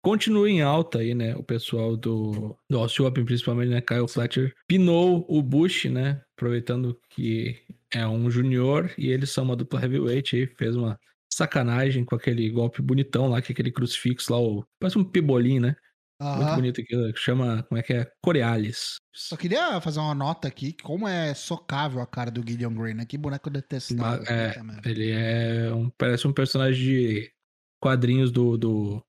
Continua 0.04 0.48
em 0.48 0.62
alta 0.62 0.98
aí, 0.98 1.14
né? 1.14 1.34
O 1.36 1.42
pessoal 1.42 1.96
do, 1.96 2.56
do 2.70 2.78
Austin 2.78 3.02
Open, 3.02 3.24
principalmente, 3.24 3.70
né? 3.70 3.80
Kyle 3.80 4.06
Fletcher 4.06 4.54
pinou 4.68 5.24
o 5.28 5.42
Bush, 5.42 5.86
né? 5.86 6.22
Aproveitando 6.36 7.00
que 7.10 7.60
é 7.92 8.06
um 8.06 8.30
junior 8.30 8.92
e 8.98 9.10
eles 9.10 9.30
são 9.30 9.44
uma 9.44 9.56
dupla 9.56 9.80
heavyweight 9.82 10.36
aí. 10.36 10.46
Fez 10.46 10.76
uma 10.76 10.98
sacanagem 11.32 12.04
com 12.04 12.14
aquele 12.14 12.48
golpe 12.50 12.80
bonitão 12.80 13.28
lá, 13.28 13.42
que 13.42 13.50
é 13.50 13.52
aquele 13.52 13.72
crucifixo 13.72 14.32
lá, 14.32 14.40
o, 14.40 14.64
parece 14.80 14.96
um 14.98 15.04
pibolim, 15.04 15.60
né? 15.60 15.76
Muito 16.20 16.42
Aham. 16.42 16.54
bonito 16.56 16.80
aquilo, 16.80 17.12
que 17.12 17.20
chama, 17.20 17.62
como 17.68 17.78
é 17.78 17.82
que 17.82 17.92
é? 17.92 18.06
Corealis. 18.22 18.96
Só 19.14 19.36
queria 19.36 19.78
fazer 19.82 20.00
uma 20.00 20.14
nota 20.14 20.48
aqui, 20.48 20.72
como 20.82 21.06
é 21.06 21.34
socável 21.34 22.00
a 22.00 22.06
cara 22.06 22.30
do 22.30 22.42
Gideon 22.48 22.72
Green, 22.74 22.94
né? 22.94 23.04
Que 23.04 23.18
boneco 23.18 23.50
detestável. 23.50 24.24
Ba- 24.24 24.32
é, 24.32 24.48
puta 24.48 24.64
merda. 24.64 24.88
Ele 24.90 25.10
é 25.10 25.72
um, 25.74 25.90
parece 25.90 26.26
um 26.26 26.32
personagem 26.32 26.82
de 26.82 27.32
quadrinhos 27.82 28.30
do, 28.32 28.56
do 28.56 29.04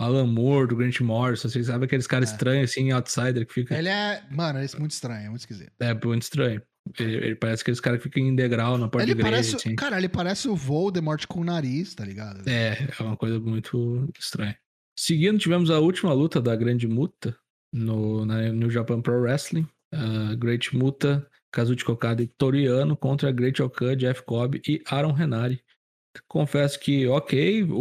Alan 0.00 0.26
Moore, 0.26 0.66
do 0.68 0.76
Grant 0.76 1.00
Morrison, 1.00 1.48
vocês 1.48 1.66
sabem 1.66 1.86
aqueles 1.86 2.06
caras 2.08 2.30
É. 2.30 2.32
estranhos 2.32 2.70
assim, 2.70 2.90
outsider, 2.90 3.46
que 3.46 3.52
fica... 3.54 3.78
Ele 3.78 3.88
é. 3.88 4.24
Mano, 4.30 4.58
ele 4.58 4.68
é 4.74 4.78
muito 4.78 4.90
estranho, 4.92 5.26
é 5.26 5.28
muito 5.28 5.42
esquisito. 5.42 5.72
É 5.78 5.94
muito 5.94 6.22
estranho. 6.22 6.60
Ele, 6.98 7.14
ele 7.26 7.36
parece 7.36 7.62
aqueles 7.62 7.78
caras 7.78 7.98
que 8.02 8.08
ficam 8.08 8.22
em 8.24 8.34
degrau 8.34 8.76
na 8.76 8.88
porta 8.88 9.04
Ele 9.04 9.14
de 9.14 9.20
igreja, 9.20 9.30
parece. 9.36 9.56
assim. 9.56 9.76
Cara, 9.76 9.98
ele 9.98 10.08
parece 10.08 10.48
o 10.48 10.56
Voldemort 10.56 11.24
com 11.26 11.40
o 11.40 11.44
nariz, 11.44 11.94
tá 11.94 12.04
ligado? 12.04 12.42
É, 12.48 12.88
é 12.98 13.02
uma 13.02 13.16
coisa 13.16 13.38
muito 13.38 14.10
estranha. 14.18 14.56
Seguindo, 14.98 15.38
tivemos 15.38 15.70
a 15.70 15.78
última 15.78 16.12
luta 16.12 16.40
da 16.40 16.54
Grande 16.54 16.86
Muta 16.86 17.36
no, 17.72 18.24
na, 18.24 18.52
no 18.52 18.70
Japan 18.70 19.00
Pro 19.00 19.20
Wrestling. 19.20 19.66
A 19.92 20.34
Great 20.36 20.76
Muta, 20.76 21.26
Kazuchi 21.52 21.90
Okada 21.90 22.22
e 22.22 22.26
Toriano 22.28 22.96
contra 22.96 23.32
Great 23.32 23.60
Okan, 23.60 23.96
Jeff 23.96 24.22
Cobb 24.22 24.60
e 24.68 24.80
Aaron 24.86 25.12
Renari. 25.12 25.62
Confesso 26.28 26.78
que, 26.78 27.06
ok, 27.06 27.64
o, 27.64 27.74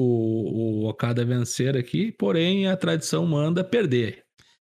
o 0.83 0.87
Okada 0.89 1.23
vencer 1.25 1.75
aqui, 1.77 2.11
porém 2.11 2.67
a 2.67 2.77
tradição 2.77 3.25
manda 3.25 3.63
perder. 3.63 4.23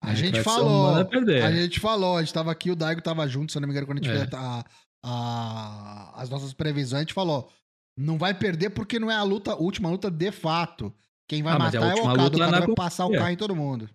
A 0.01 0.11
É, 0.11 0.15
gente 0.15 0.41
falou. 0.43 0.91
manda 0.91 1.03
perder. 1.05 1.41
A 1.41 1.51
gente 1.51 1.79
falou, 1.79 2.17
a 2.17 2.21
gente 2.21 2.33
tava 2.33 2.51
aqui, 2.51 2.69
o 2.69 2.75
Daigo 2.75 3.01
tava 3.01 3.27
junto, 3.27 3.51
se 3.51 3.57
eu 3.57 3.61
não 3.61 3.67
me 3.67 3.73
engano, 3.73 3.87
quando 3.87 3.99
a 3.99 4.01
gente 4.03 4.13
É. 4.13 4.19
fez 4.19 4.33
a- 4.33 4.65
a- 5.03 6.13
as 6.21 6.29
nossas 6.29 6.53
previsões, 6.53 6.99
a 6.99 7.01
gente 7.01 7.13
falou. 7.13 7.49
Não 7.97 8.17
vai 8.17 8.33
perder 8.33 8.69
porque 8.71 8.99
não 8.99 9.09
é 9.09 9.15
a 9.15 9.23
luta, 9.23 9.53
a 9.53 9.55
última 9.57 9.89
luta 9.89 10.11
de 10.11 10.31
fato. 10.31 10.93
Quem 11.27 11.41
vai 11.41 11.53
Ah, 11.53 11.59
mas 11.59 11.73
é 11.73 11.79
matar 11.79 11.91
a 11.91 11.97
é, 11.97 12.01
o 12.01 12.03
Okada. 12.05 12.23
luta 12.23 12.35
O 12.35 12.39
na 12.51 12.59
vai 12.59 12.75
passar 12.75 13.05
o 13.05 13.11
carro 13.11 13.29
em 13.29 13.37
todo 13.37 13.55
mundo. 13.55 13.89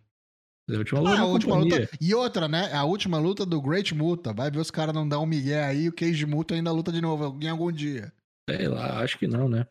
A 0.69 0.77
última 0.77 0.99
Ah, 0.99 1.03
luta 1.03 1.15
a 1.15 1.19
na 1.19 1.25
última 1.27 1.57
luta. 1.57 1.89
E 2.01 2.15
outra, 2.15 2.49
né? 2.49 2.73
A 2.73 2.85
última 2.85 3.19
luta 3.19 3.45
do 3.45 3.61
Great 3.61 3.95
Muta. 3.95 4.33
Vai 4.33 4.51
ver 4.51 4.59
os 4.61 4.71
caras 4.71 4.95
não 4.95 5.09
dar 5.09 5.19
um 5.19 5.27
migué 5.27 5.65
aí, 5.65 5.89
o 5.89 5.93
Cage 5.93 6.27
Muta 6.27 6.55
ainda 6.55 6.71
luta 6.73 6.93
de 6.93 7.01
novo 7.01 7.37
em 7.41 7.49
algum 7.49 7.71
dia. 7.73 8.13
Sei 8.49 8.69
lá, 8.69 9.01
acho 9.01 9.19
que 9.19 9.27
não, 9.27 9.49
né? 9.49 9.67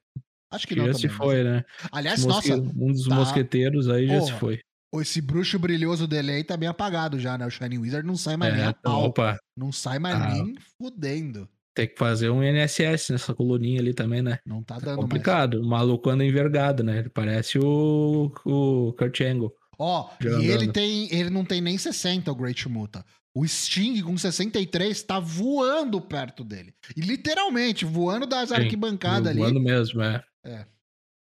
Acho 0.52 0.68
que 0.68 0.74
Que 0.74 0.80
não 0.80 0.88
já 0.88 0.94
também. 0.94 1.10
se 1.10 1.16
foi, 1.16 1.44
né? 1.44 1.64
mas- 1.84 1.90
Aliás, 1.92 2.20
Esse 2.20 2.28
nossa, 2.28 2.58
mosque- 2.58 2.74
um 2.78 2.92
dos 2.92 3.08
tá- 3.08 3.16
mosqueteiros 3.16 3.90
aí 3.90 4.08
já 4.08 4.20
se 4.22 4.28
Porra. 4.28 4.40
foi. 4.40 4.60
esse 5.02 5.22
bruxo 5.22 5.60
brilhoso 5.60 6.08
dele 6.08 6.32
aí 6.32 6.44
tá 6.44 6.58
bem 6.58 6.68
apagado 6.68 7.20
já, 7.20 7.38
né? 7.38 7.46
O 7.46 7.50
Shining 7.52 7.78
Wizard 7.78 8.06
não 8.08 8.18
sai 8.18 8.36
mais 8.36 8.54
nem 8.56 8.64
É, 8.64 8.68
a 8.68 8.74
pau. 8.74 9.04
opa, 9.06 9.38
Não 9.56 9.72
sai 9.72 10.00
mais 10.00 10.16
Ah. 10.16 10.30
nem 10.34 10.56
fudendo. 10.82 11.48
Tem 11.80 11.88
que 11.88 11.98
fazer 11.98 12.30
um 12.30 12.44
NSS 12.44 13.12
nessa 13.14 13.34
coluninha 13.34 13.80
ali 13.80 13.94
também, 13.94 14.22
né? 14.22 14.40
Não 14.46 14.62
tá 14.62 14.76
É 14.76 14.80
dando 14.80 14.88
mais. 14.88 15.02
complicado. 15.02 15.62
O 15.62 15.66
maluco 15.66 16.10
anda 16.10 16.26
envergado, 16.26 16.84
né? 16.84 17.00
Ele 17.00 17.10
parece 17.10 17.58
o, 17.58 18.32
o 18.46 18.94
Kurt 18.98 19.22
Angle. 19.22 19.54
Ó, 19.78 20.10
Já 20.20 20.40
e 20.40 20.48
ele 20.48 20.72
tem. 20.72 21.08
Ele 21.14 21.30
não 21.30 21.46
tem 21.46 21.62
nem 21.62 21.78
60, 21.78 22.30
o 22.30 22.36
Great 22.36 22.68
Muta. 22.68 23.06
O 23.34 23.48
Sting 23.48 24.02
com 24.02 24.18
63 24.18 25.02
tá 25.04 25.20
voando 25.20 26.02
perto 26.02 26.44
dele. 26.44 26.74
E 26.98 27.00
literalmente, 27.02 27.86
voando 27.86 28.26
das 28.26 28.50
Sim, 28.50 28.56
arquibancadas 28.56 29.28
ali. 29.30 29.40
Voando 29.40 29.62
mesmo, 29.62 30.02
é. 30.02 30.22
É. 30.46 30.66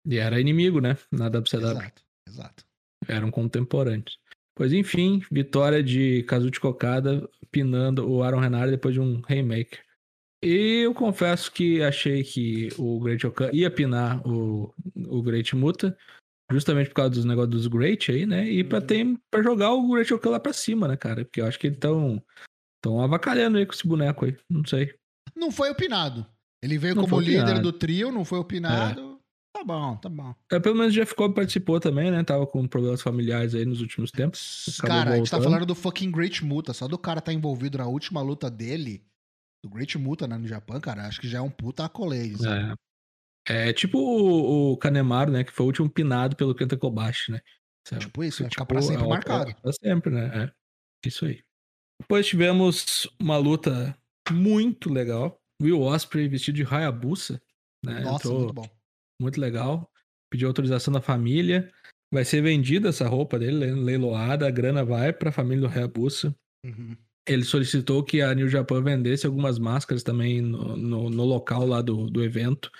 E 0.05 0.17
era 0.17 0.39
inimigo, 0.39 0.79
né? 0.79 0.95
Na 1.12 1.27
WCW. 1.27 1.71
Exato, 1.71 2.01
exato. 2.29 2.65
Eram 3.08 3.31
contemporâneos. 3.31 4.19
Pois 4.53 4.71
enfim, 4.71 5.21
vitória 5.31 5.81
de 5.81 6.23
Kazuchi 6.23 6.60
Kokada 6.60 7.27
pinando 7.51 8.08
o 8.08 8.21
Aaron 8.21 8.39
Renard 8.39 8.69
depois 8.69 8.93
de 8.93 8.99
um 8.99 9.21
Haymaker. 9.27 9.85
E 10.45 10.81
eu 10.86 10.93
confesso 10.93 11.51
que 11.51 11.81
achei 11.81 12.23
que 12.23 12.69
o 12.77 12.99
Great 12.99 13.25
Okan 13.25 13.49
ia 13.51 13.71
pinar 13.71 14.21
o, 14.27 14.73
o 15.08 15.21
Great 15.23 15.55
Muta, 15.55 15.97
justamente 16.51 16.89
por 16.89 16.95
causa 16.95 17.10
dos 17.12 17.25
negócios 17.25 17.49
dos 17.51 17.67
Great 17.67 18.12
aí, 18.12 18.25
né? 18.25 18.47
E 18.47 18.63
pra, 18.63 18.79
Uhum. 18.79 18.86
ter, 18.86 19.19
pra 19.31 19.41
jogar 19.41 19.71
o 19.73 19.88
Great 19.91 20.13
Okan 20.13 20.29
lá 20.29 20.39
pra 20.39 20.53
cima, 20.53 20.88
né, 20.88 20.95
cara? 20.95 21.25
Porque 21.25 21.41
eu 21.41 21.47
acho 21.47 21.58
que 21.58 21.67
eles 21.67 21.79
tão, 21.79 22.21
tão 22.84 23.01
avacalhando 23.01 23.58
aí 23.58 23.65
com 23.65 23.73
esse 23.73 23.88
boneco 23.88 24.25
aí. 24.25 24.38
Não 24.49 24.63
sei. 24.65 24.93
Não 25.36 25.51
foi 25.51 25.71
opinado. 25.71 26.25
Ele 26.63 26.77
veio 26.77 26.95
Não 26.95 27.03
como 27.03 27.19
líder 27.19 27.41
opinado. 27.43 27.62
do 27.62 27.73
trio, 27.73 28.12
não 28.12 28.23
foi 28.23 28.39
opinado. 28.39 29.19
Tá 29.55 29.63
bom, 29.63 29.95
tá 29.97 30.10
bom. 30.10 30.36
É, 30.51 30.60
pelo 30.60 30.75
menos 30.75 30.91
o 30.93 30.95
Jeff 30.95 31.15
Cobb 31.15 31.34
participou 31.34 31.79
também, 31.79 32.12
né? 32.12 32.23
Tava 32.23 32.45
com 32.45 32.67
problemas 32.67 33.01
familiares 33.01 33.55
aí 33.55 33.65
nos 33.65 33.81
últimos 33.81 34.12
tempos. 34.12 34.77
Cara, 34.81 35.12
a 35.12 35.15
gente 35.17 35.29
tá 35.31 35.38
voltando. 35.38 35.43
falando 35.53 35.65
do 35.65 35.73
fucking 35.75 36.12
Great 36.12 36.43
Muta. 36.43 36.73
Só 36.73 36.88
do 36.88 36.97
cara 36.97 37.21
tá 37.21 37.31
envolvido 37.34 37.77
na 37.77 37.88
última 37.88 38.21
luta 38.21 38.49
dele, 38.51 39.01
do 39.65 39.69
Great 39.69 39.97
Muta 39.97 40.28
né, 40.28 40.38
no 40.38 40.47
Japão, 40.47 40.80
cara, 40.80 41.08
acho 41.08 41.19
que 41.19 41.28
já 41.28 41.39
é 41.39 41.41
um 41.41 41.49
puta 41.49 41.84
accolade. 41.86 42.38
sabe? 42.38 42.71
É. 43.47 43.67
É 43.69 43.73
tipo 43.73 43.97
o, 43.99 44.71
o 44.73 44.78
Kanemaru, 44.78 45.32
né? 45.32 45.43
Que 45.43 45.51
foi 45.51 45.65
o 45.65 45.67
último 45.67 45.89
pinado 45.89 46.36
pelo 46.36 46.56
Kenta 46.56 46.78
Kobashi, 46.78 47.32
né? 47.32 47.41
Sabe? 47.88 48.01
Tipo 48.01 48.23
isso, 48.23 48.41
vai 48.43 48.49
ficar 48.49 48.63
Tipo, 48.63 48.73
pra 48.73 48.82
sempre 48.82 49.04
é 49.04 49.06
o- 49.06 49.10
marcado. 49.10 49.49
é 49.51 49.54
Pra 49.54 49.71
sempre, 49.73 50.12
né? 50.12 50.43
É. 50.45 51.08
Isso 51.08 51.25
aí. 51.25 51.43
Depois 52.01 52.25
tivemos 52.28 53.08
uma 53.19 53.38
luta 53.38 53.95
muito 54.32 54.91
legal. 54.91 55.39
Will 55.62 55.82
Osprey 55.82 56.28
vestido 56.28 56.56
de 56.56 56.63
Hayabusa, 56.63 57.41
né? 57.86 58.01
Nossa, 58.01 58.28
Entrou 58.28 58.39
muito 58.39 58.54
bom. 58.54 58.69
muito 59.21 59.39
legal. 59.39 59.91
Pediu 60.32 60.47
autorização 60.47 60.91
da 60.93 61.01
família. 61.01 61.71
Vai 62.12 62.25
ser 62.25 62.41
vendida 62.41 62.89
essa 62.89 63.08
roupa 63.08 63.38
dele, 63.39 63.58
le- 63.58 63.71
leiloada. 63.84 64.47
A 64.47 64.51
grana 64.51 64.84
vai 64.84 65.13
pra 65.13 65.32
família 65.32 65.67
do 65.67 65.73
Hayabusa. 65.73 66.36
Uhum. 66.65 66.97
Ele 67.28 67.44
solicitou 67.44 68.04
que 68.04 68.22
a 68.22 68.34
New 68.36 68.48
Japan 68.48 68.84
vendesse 68.84 69.26
algumas 69.26 69.58
máscaras 69.58 70.04
também 70.04 70.42
no, 70.42 70.78
no, 70.78 71.10
no 71.10 71.24
local 71.24 71.66
lá 71.66 71.82
do, 71.82 72.10
do 72.10 72.24
evento, 72.24 72.72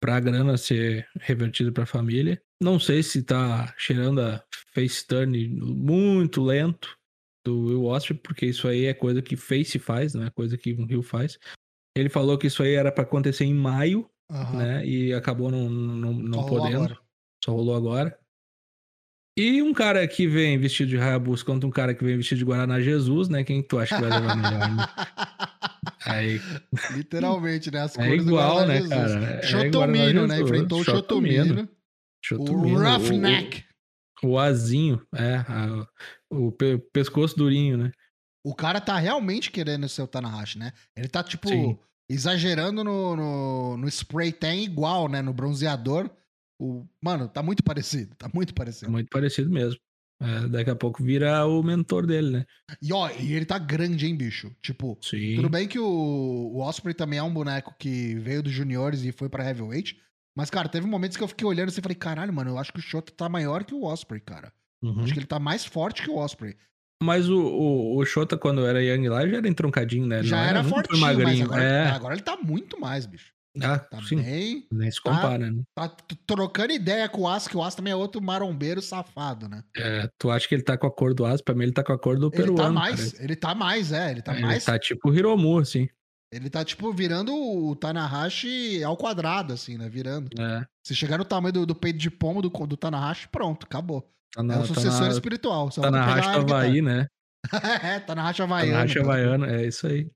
para 0.00 0.16
a 0.16 0.20
grana 0.20 0.56
ser 0.56 1.08
revertida 1.20 1.72
para 1.72 1.82
a 1.82 1.86
família. 1.86 2.40
Não 2.62 2.78
sei 2.78 3.02
se 3.02 3.22
tá 3.22 3.74
cheirando 3.76 4.20
a 4.20 4.42
face 4.72 5.06
turn 5.06 5.48
muito 5.48 6.42
lento 6.42 6.96
do 7.44 7.66
Will 7.66 7.84
Osprey, 7.86 8.18
porque 8.18 8.46
isso 8.46 8.68
aí 8.68 8.84
é 8.84 8.94
coisa 8.94 9.22
que 9.22 9.36
face 9.36 9.78
faz, 9.78 10.14
não 10.14 10.24
é 10.24 10.30
coisa 10.30 10.56
que 10.56 10.74
um 10.74 10.84
Rio 10.84 11.02
faz. 11.02 11.38
Ele 11.96 12.08
falou 12.08 12.38
que 12.38 12.46
isso 12.46 12.62
aí 12.62 12.74
era 12.74 12.92
para 12.92 13.02
acontecer 13.02 13.44
em 13.44 13.54
maio, 13.54 14.08
Aham. 14.30 14.58
né? 14.58 14.86
E 14.86 15.12
acabou 15.12 15.50
não, 15.50 15.68
não, 15.68 16.12
não 16.12 16.42
Só 16.42 16.48
podendo. 16.48 16.76
agora. 16.76 16.98
Só 17.44 17.52
rolou 17.52 17.74
agora. 17.74 18.18
E 19.38 19.62
um 19.62 19.72
cara 19.72 20.06
que 20.08 20.26
vem 20.26 20.58
vestido 20.58 20.88
de 20.88 20.98
Hayabusa 20.98 21.44
contra 21.44 21.66
um 21.66 21.70
cara 21.70 21.94
que 21.94 22.02
vem 22.04 22.16
vestido 22.16 22.38
de 22.38 22.44
Guaraná 22.44 22.80
Jesus, 22.80 23.28
né? 23.28 23.44
Quem 23.44 23.62
tu 23.62 23.78
acha 23.78 23.94
que 23.94 24.02
vai 24.02 24.10
levar 24.20 24.34
melhor, 24.36 24.70
né? 24.74 24.84
Aí, 26.06 26.40
Literalmente, 26.90 27.70
né? 27.70 27.82
As 27.82 27.96
é 27.96 28.06
cores 28.08 28.26
igual, 28.26 28.66
né, 28.66 28.74
Jesus. 28.80 28.90
cara? 28.94 29.24
É 29.24 29.42
Chotomino, 29.42 29.72
Guaraná 30.22 30.26
né? 30.26 30.40
Enfrentou 30.40 30.80
o. 30.80 30.84
Chotomino, 30.84 31.68
O 32.32 32.78
Roughneck. 32.78 33.64
O, 34.22 34.28
o 34.30 34.38
azinho, 34.38 35.00
é. 35.14 35.36
a- 35.36 35.86
o 36.30 36.50
pe- 36.50 36.78
pescoço 36.92 37.36
durinho, 37.36 37.76
né? 37.78 37.92
O 38.44 38.54
cara 38.54 38.80
tá 38.80 38.98
realmente 38.98 39.50
querendo 39.50 39.88
ser 39.88 40.02
o 40.02 40.06
Tanahashi, 40.06 40.58
né? 40.58 40.72
Ele 40.96 41.08
tá, 41.08 41.22
tipo, 41.22 41.48
Sim. 41.48 41.78
exagerando 42.10 42.82
no, 42.82 43.14
no, 43.14 43.76
no 43.76 43.88
spray 43.88 44.32
tan 44.32 44.54
igual, 44.54 45.08
né? 45.08 45.22
No 45.22 45.32
bronzeador. 45.32 46.10
O... 46.58 46.86
Mano, 47.02 47.28
tá 47.28 47.42
muito 47.42 47.62
parecido. 47.62 48.14
Tá 48.16 48.28
muito 48.32 48.54
parecido. 48.54 48.90
muito 48.90 49.08
parecido 49.10 49.50
mesmo. 49.50 49.78
É, 50.20 50.48
daqui 50.48 50.70
a 50.70 50.74
pouco 50.74 51.02
vira 51.02 51.46
o 51.46 51.62
mentor 51.62 52.04
dele, 52.04 52.30
né? 52.30 52.46
E 52.82 52.92
ó, 52.92 53.08
e 53.08 53.34
ele 53.34 53.44
tá 53.44 53.56
grande, 53.56 54.06
hein, 54.06 54.16
bicho? 54.16 54.50
Tipo, 54.60 54.98
Sim. 55.00 55.36
tudo 55.36 55.48
bem 55.48 55.68
que 55.68 55.78
o, 55.78 55.84
o 55.86 56.60
Osprey 56.60 56.92
também 56.92 57.20
é 57.20 57.22
um 57.22 57.32
boneco 57.32 57.72
que 57.78 58.16
veio 58.16 58.42
dos 58.42 58.52
juniores 58.52 59.04
e 59.04 59.12
foi 59.12 59.28
pra 59.28 59.44
heavyweight. 59.44 59.96
Mas, 60.36 60.50
cara, 60.50 60.68
teve 60.68 60.86
momentos 60.86 61.16
que 61.16 61.22
eu 61.22 61.28
fiquei 61.28 61.46
olhando 61.46 61.68
assim 61.68 61.80
e 61.80 61.82
falei, 61.82 61.96
caralho, 61.96 62.32
mano, 62.32 62.50
eu 62.50 62.58
acho 62.58 62.72
que 62.72 62.80
o 62.80 62.82
Shota 62.82 63.12
tá 63.12 63.28
maior 63.28 63.64
que 63.64 63.74
o 63.74 63.84
Osprey, 63.84 64.20
cara. 64.20 64.52
Uhum. 64.82 65.02
Acho 65.02 65.12
que 65.12 65.18
ele 65.18 65.26
tá 65.26 65.38
mais 65.38 65.64
forte 65.64 66.02
que 66.02 66.10
o 66.10 66.16
Osprey. 66.16 66.56
Mas 67.02 67.28
o, 67.28 67.40
o, 67.40 67.96
o 67.96 68.04
Shota, 68.04 68.36
quando 68.36 68.66
era 68.66 68.82
Young 68.82 69.08
lá, 69.08 69.26
já 69.26 69.36
era 69.36 69.48
entroncadinho, 69.48 70.06
né? 70.06 70.22
Já 70.22 70.40
era 70.40 70.62
foi 70.62 70.70
fortinho, 70.70 71.00
magrinho. 71.00 71.44
agora, 71.44 71.62
é. 71.62 71.86
agora 71.86 72.14
ele 72.14 72.22
tá 72.22 72.36
muito 72.36 72.78
mais, 72.80 73.06
bicho. 73.06 73.32
Ah, 73.64 73.78
Tá 73.78 74.02
sim. 74.02 74.16
bem. 74.22 74.66
Nem 74.72 74.90
se 74.90 75.00
compara, 75.00 75.50
né? 75.50 75.62
Tá 75.74 75.88
trocando 76.26 76.72
ideia 76.72 77.08
com 77.08 77.22
o 77.22 77.28
As, 77.28 77.46
que 77.48 77.56
o 77.56 77.62
As 77.62 77.74
também 77.74 77.92
é 77.92 77.96
outro 77.96 78.20
marombeiro 78.22 78.80
safado, 78.82 79.48
né? 79.48 79.62
É, 79.76 80.08
tu 80.18 80.30
acha 80.30 80.46
que 80.48 80.54
ele 80.54 80.62
tá 80.62 80.76
com 80.76 80.86
a 80.86 80.90
cor 80.90 81.14
do 81.14 81.24
Asa? 81.24 81.42
Pra 81.42 81.54
mim, 81.54 81.64
ele 81.64 81.72
tá 81.72 81.82
com 81.82 81.92
a 81.92 81.98
cor 81.98 82.18
do 82.18 82.26
Ele 82.26 82.36
peruano. 82.36 82.56
tá 82.56 82.62
cara. 82.64 82.72
mais, 82.72 83.20
ele 83.20 83.36
tá 83.36 83.54
mais, 83.54 83.92
é, 83.92 84.10
ele 84.10 84.22
tá 84.22 84.32
ele 84.32 84.42
mais. 84.42 84.64
tá 84.64 84.78
tipo 84.78 85.10
o 85.10 85.14
Hiromu, 85.14 85.58
assim. 85.58 85.88
Ele 86.30 86.50
tá, 86.50 86.62
tipo, 86.62 86.92
virando 86.92 87.34
o 87.34 87.74
Tanahashi 87.74 88.84
ao 88.84 88.96
quadrado, 88.98 89.54
assim, 89.54 89.78
né? 89.78 89.88
Virando. 89.88 90.28
É. 90.38 90.62
Se 90.86 90.94
chegar 90.94 91.16
no 91.16 91.24
tamanho 91.24 91.52
do, 91.54 91.66
do 91.66 91.74
peito 91.74 91.98
de 91.98 92.10
pomo 92.10 92.42
do, 92.42 92.50
do 92.50 92.76
Tanahashi, 92.76 93.28
pronto, 93.28 93.64
acabou. 93.64 94.02
Tá 94.34 94.42
é 94.42 94.44
na, 94.44 94.58
o 94.60 94.66
sucessor 94.66 95.00
tá 95.00 95.06
na, 95.06 95.12
espiritual. 95.12 95.70
Só 95.70 95.80
tá 95.80 95.88
a 95.88 95.90
guitarra. 95.90 96.36
Havaí, 96.36 96.82
né? 96.82 97.06
é, 97.82 97.98
Tanahashi 98.00 98.38
Tá 98.38 98.44
Havaiano. 98.44 98.72
na 98.72 98.78
racha 98.80 98.94
pelo- 98.94 99.04
Havaiano, 99.10 99.44
é 99.46 99.66
isso 99.66 99.86
aí. 99.86 100.10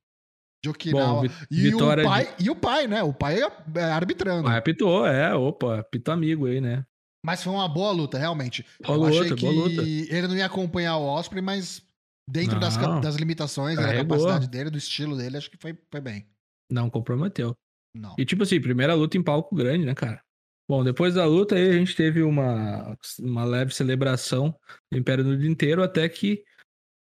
De 0.63 0.71
Okinawa. 0.71 1.23
Bom, 1.23 1.35
e, 1.51 1.75
o 1.75 1.79
pai, 1.79 2.35
e 2.39 2.51
o 2.51 2.57
pai, 2.57 2.87
né? 2.87 3.03
O 3.03 3.13
pai 3.13 3.43
é, 3.43 3.51
é 3.77 3.85
arbitrando. 3.85 4.45
Mas 4.45 4.57
apitou, 4.57 5.07
é, 5.07 5.35
opa, 5.35 5.81
apita 5.81 6.13
amigo 6.13 6.47
aí, 6.47 6.61
né? 6.61 6.85
Mas 7.25 7.43
foi 7.43 7.53
uma 7.53 7.69
boa 7.69 7.93
luta, 7.93 8.19
realmente. 8.19 8.65
Boa 8.85 8.99
eu 8.99 9.07
achei 9.07 9.23
luta, 9.23 9.35
que 9.37 9.47
boa 9.47 9.69
luta. 9.69 9.83
ele 9.83 10.29
não 10.29 10.37
ia 10.37 10.47
acompanhar 10.47 10.97
o 10.97 11.05
Osprey, 11.05 11.43
mas 11.43 11.83
dentro 12.29 12.59
das, 12.59 12.77
Não. 12.77 13.01
das 13.01 13.17
limitações, 13.17 13.77
da 13.77 13.83
Carregou. 13.83 14.17
capacidade 14.17 14.49
dele, 14.49 14.71
do 14.71 14.79
estilo 14.79 15.17
dele, 15.17 15.37
acho 15.37 15.51
que 15.51 15.57
foi, 15.57 15.77
foi 15.91 16.01
bem. 16.01 16.27
Não 16.71 16.89
comprometeu. 16.89 17.57
Não. 17.95 18.15
E 18.19 18.25
tipo 18.25 18.43
assim, 18.43 18.61
primeira 18.61 18.95
luta 18.95 19.17
em 19.17 19.23
palco 19.23 19.55
grande, 19.55 19.85
né, 19.85 19.95
cara? 19.95 20.23
Bom, 20.69 20.83
depois 20.83 21.15
da 21.15 21.27
luta 21.27 21.55
aí 21.55 21.69
a 21.69 21.73
gente 21.73 21.95
teve 21.95 22.23
uma, 22.23 22.97
uma 23.21 23.45
leve 23.45 23.75
celebração 23.75 24.55
do 24.91 24.99
Império 24.99 25.37
dia 25.37 25.51
inteiro, 25.51 25.83
até 25.83 26.09
que 26.09 26.43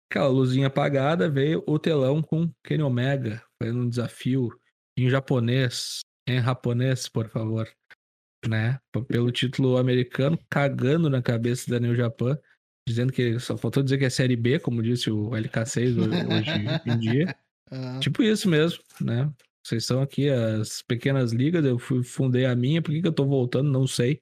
aquela 0.10 0.28
luzinha 0.28 0.68
apagada 0.68 1.30
veio 1.30 1.64
o 1.66 1.80
telão 1.80 2.22
com 2.22 2.52
Kenny 2.64 2.84
Omega, 2.84 3.42
fazendo 3.62 3.82
um 3.82 3.90
desafio 3.90 4.50
em 4.98 5.10
japonês, 5.10 6.00
em 6.28 6.42
japonês, 6.42 7.08
por 7.08 7.30
favor, 7.30 7.70
né? 8.48 8.80
Pelo 9.08 9.32
título 9.32 9.78
americano, 9.78 10.38
cagando 10.50 11.10
na 11.10 11.22
cabeça 11.22 11.70
da 11.70 11.80
New 11.80 11.96
Japan, 11.96 12.38
dizendo 12.88 13.14
que 13.14 13.40
só 13.40 13.56
faltou 13.56 13.84
dizer 13.84 13.98
que 14.00 14.06
é 14.06 14.10
série 14.10 14.36
B, 14.36 14.60
como 14.60 14.82
disse 14.82 15.12
o 15.12 15.36
LK6 15.36 15.96
ho- 15.98 16.34
hoje 16.34 16.58
em 16.86 16.98
dia. 16.98 17.36
Ah, 17.74 18.00
Tipo 18.02 18.22
isso 18.22 18.50
mesmo, 18.50 18.84
né? 19.00 19.32
Vocês 19.66 19.86
são 19.86 20.02
aqui 20.02 20.30
as 20.30 20.82
pequenas 20.82 21.32
ligas, 21.32 21.64
eu 21.64 21.80
fui, 21.80 22.04
fundei 22.04 22.46
a 22.46 22.54
minha, 22.54 22.82
por 22.82 22.92
que, 22.92 23.02
que 23.02 23.08
eu 23.08 23.14
tô 23.14 23.26
voltando? 23.26 23.72
Não 23.72 23.88
sei. 23.88 24.22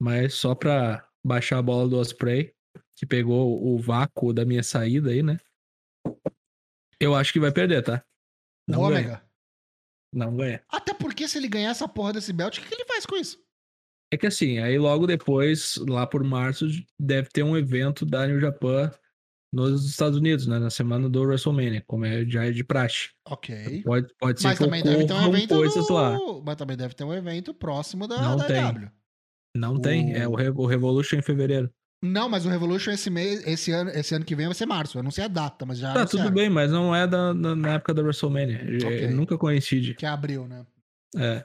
Mas 0.00 0.32
só 0.32 0.54
pra 0.54 1.06
baixar 1.22 1.58
a 1.58 1.62
bola 1.62 1.86
do 1.86 1.98
Osprey, 1.98 2.54
que 2.96 3.04
pegou 3.04 3.62
o 3.62 3.76
vácuo 3.78 4.32
da 4.32 4.46
minha 4.46 4.62
saída 4.62 5.10
aí, 5.10 5.22
né? 5.22 5.38
Eu 6.98 7.14
acho 7.14 7.30
que 7.30 7.40
vai 7.40 7.52
perder, 7.52 7.82
tá? 7.82 8.02
O 8.68 8.72
Não 8.72 8.78
ganha. 8.80 8.88
Ômega. 9.00 9.22
Não 10.14 10.36
ganha. 10.36 10.62
Até 10.68 10.92
porque 10.94 11.26
se 11.26 11.38
ele 11.38 11.48
ganhar 11.48 11.70
essa 11.70 11.88
porra 11.88 12.12
desse 12.12 12.32
belt, 12.32 12.58
o 12.58 12.60
que, 12.60 12.68
que 12.68 12.74
ele 12.74 12.84
faz 12.84 13.06
com 13.06 13.16
isso? 13.16 13.38
É 14.12 14.16
que 14.16 14.26
assim, 14.26 14.58
aí 14.58 14.78
logo 14.78 15.06
depois, 15.06 15.76
lá 15.88 16.06
por 16.06 16.22
março, 16.22 16.66
deve 17.00 17.30
ter 17.30 17.42
um 17.42 17.56
evento 17.56 18.04
da 18.04 18.26
New 18.26 18.38
Japan 18.38 18.90
nos 19.54 19.86
Estados 19.88 20.18
Unidos, 20.18 20.46
né? 20.46 20.58
Na 20.58 20.68
semana 20.68 21.08
do 21.08 21.22
WrestleMania, 21.22 21.82
como 21.86 22.04
é, 22.04 22.24
já 22.26 22.44
é 22.44 22.50
de 22.50 22.62
praxe. 22.62 23.10
Ok. 23.26 23.82
Pode, 23.82 24.14
pode 24.18 24.40
ser 24.40 24.48
Mas 24.48 24.58
que 24.58 24.64
também 24.64 24.82
deve 24.82 25.06
ter 25.06 25.12
um 25.14 25.28
evento 25.28 25.54
coisas 25.54 25.88
no- 25.88 25.94
lá. 25.94 26.18
Mas 26.44 26.56
também 26.56 26.76
deve 26.76 26.94
ter 26.94 27.04
um 27.04 27.14
evento 27.14 27.54
próximo 27.54 28.06
da, 28.06 28.20
Não 28.20 28.36
da 28.36 28.44
tem. 28.46 28.90
Não 29.56 29.80
tem, 29.80 30.14
é 30.14 30.26
o, 30.28 30.34
Re- 30.34 30.50
o 30.50 30.66
Revolution 30.66 31.16
em 31.16 31.22
fevereiro. 31.22 31.72
Não, 32.02 32.28
mas 32.28 32.44
o 32.44 32.48
Revolution 32.48 32.90
esse 32.90 33.08
mês, 33.08 33.46
esse 33.46 33.70
ano, 33.70 33.90
esse 33.90 34.12
ano 34.14 34.24
que 34.24 34.34
vem 34.34 34.46
vai 34.46 34.54
ser 34.54 34.66
março. 34.66 34.98
Eu 34.98 35.02
não 35.04 35.10
sei 35.12 35.24
a 35.24 35.28
data, 35.28 35.64
mas 35.64 35.78
já 35.78 35.92
Tá, 35.92 36.00
anunciaram, 36.00 36.26
tudo 36.30 36.34
bem, 36.34 36.50
mas 36.50 36.70
não 36.72 36.94
é 36.94 37.06
da, 37.06 37.32
da- 37.32 37.54
na 37.54 37.74
época 37.74 37.94
da 37.94 38.02
WrestleMania. 38.02 38.56
É- 38.58 38.86
Ok. 38.86 39.06
Nunca 39.10 39.38
coincide. 39.38 39.94
Que 39.94 40.04
é 40.04 40.08
abril, 40.08 40.48
né? 40.48 40.66
É. 41.16 41.44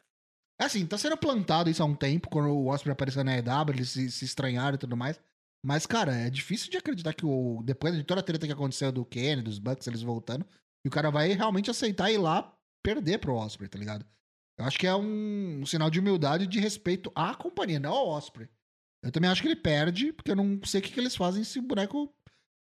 É 0.59 0.65
assim, 0.65 0.83
tá 0.87 0.97
sendo 0.97 1.15
plantado 1.15 1.69
isso 1.69 1.83
há 1.83 1.85
um 1.85 1.93
tempo, 1.95 2.27
quando 2.29 2.49
o 2.49 2.67
Osprey 2.69 2.91
apareceu 2.91 3.23
na 3.23 3.37
EW, 3.37 3.73
eles 3.75 3.89
se, 3.89 4.09
se 4.09 4.25
estranharam 4.25 4.73
e 4.73 4.79
tudo 4.79 4.97
mais. 4.97 5.19
Mas, 5.63 5.85
cara, 5.85 6.15
é 6.15 6.29
difícil 6.29 6.71
de 6.71 6.77
acreditar 6.77 7.13
que 7.13 7.25
o, 7.25 7.61
depois 7.63 7.95
de 7.95 8.03
toda 8.03 8.21
a 8.21 8.23
treta 8.23 8.47
que 8.47 8.53
aconteceu 8.53 8.91
do 8.91 9.05
Kenny, 9.05 9.43
dos 9.43 9.59
Bucks, 9.59 9.85
eles 9.87 10.01
voltando, 10.01 10.43
que 10.45 10.87
o 10.87 10.91
cara 10.91 11.11
vai 11.11 11.33
realmente 11.33 11.69
aceitar 11.69 12.09
ir 12.11 12.17
lá 12.17 12.51
perder 12.83 13.19
pro 13.19 13.35
Osprey, 13.35 13.69
tá 13.69 13.77
ligado? 13.77 14.03
Eu 14.57 14.65
acho 14.65 14.79
que 14.79 14.87
é 14.87 14.95
um, 14.95 15.59
um 15.61 15.65
sinal 15.67 15.91
de 15.91 15.99
humildade 15.99 16.45
e 16.45 16.47
de 16.47 16.59
respeito 16.59 17.11
à 17.13 17.35
companhia, 17.35 17.79
não 17.79 17.91
ao 17.91 18.07
Osprey. 18.07 18.49
Eu 19.03 19.11
também 19.11 19.29
acho 19.29 19.41
que 19.41 19.47
ele 19.47 19.55
perde, 19.55 20.11
porque 20.13 20.31
eu 20.31 20.35
não 20.35 20.59
sei 20.63 20.79
o 20.79 20.83
que, 20.83 20.91
que 20.91 20.99
eles 20.99 21.15
fazem 21.15 21.43
se 21.43 21.59
o 21.59 21.61
boneco 21.61 22.13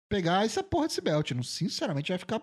pegar 0.10 0.46
essa 0.46 0.64
porra 0.64 0.88
desse 0.88 1.02
belt. 1.02 1.32
Não, 1.32 1.44
sinceramente, 1.44 2.12
vai 2.12 2.18
ficar 2.18 2.42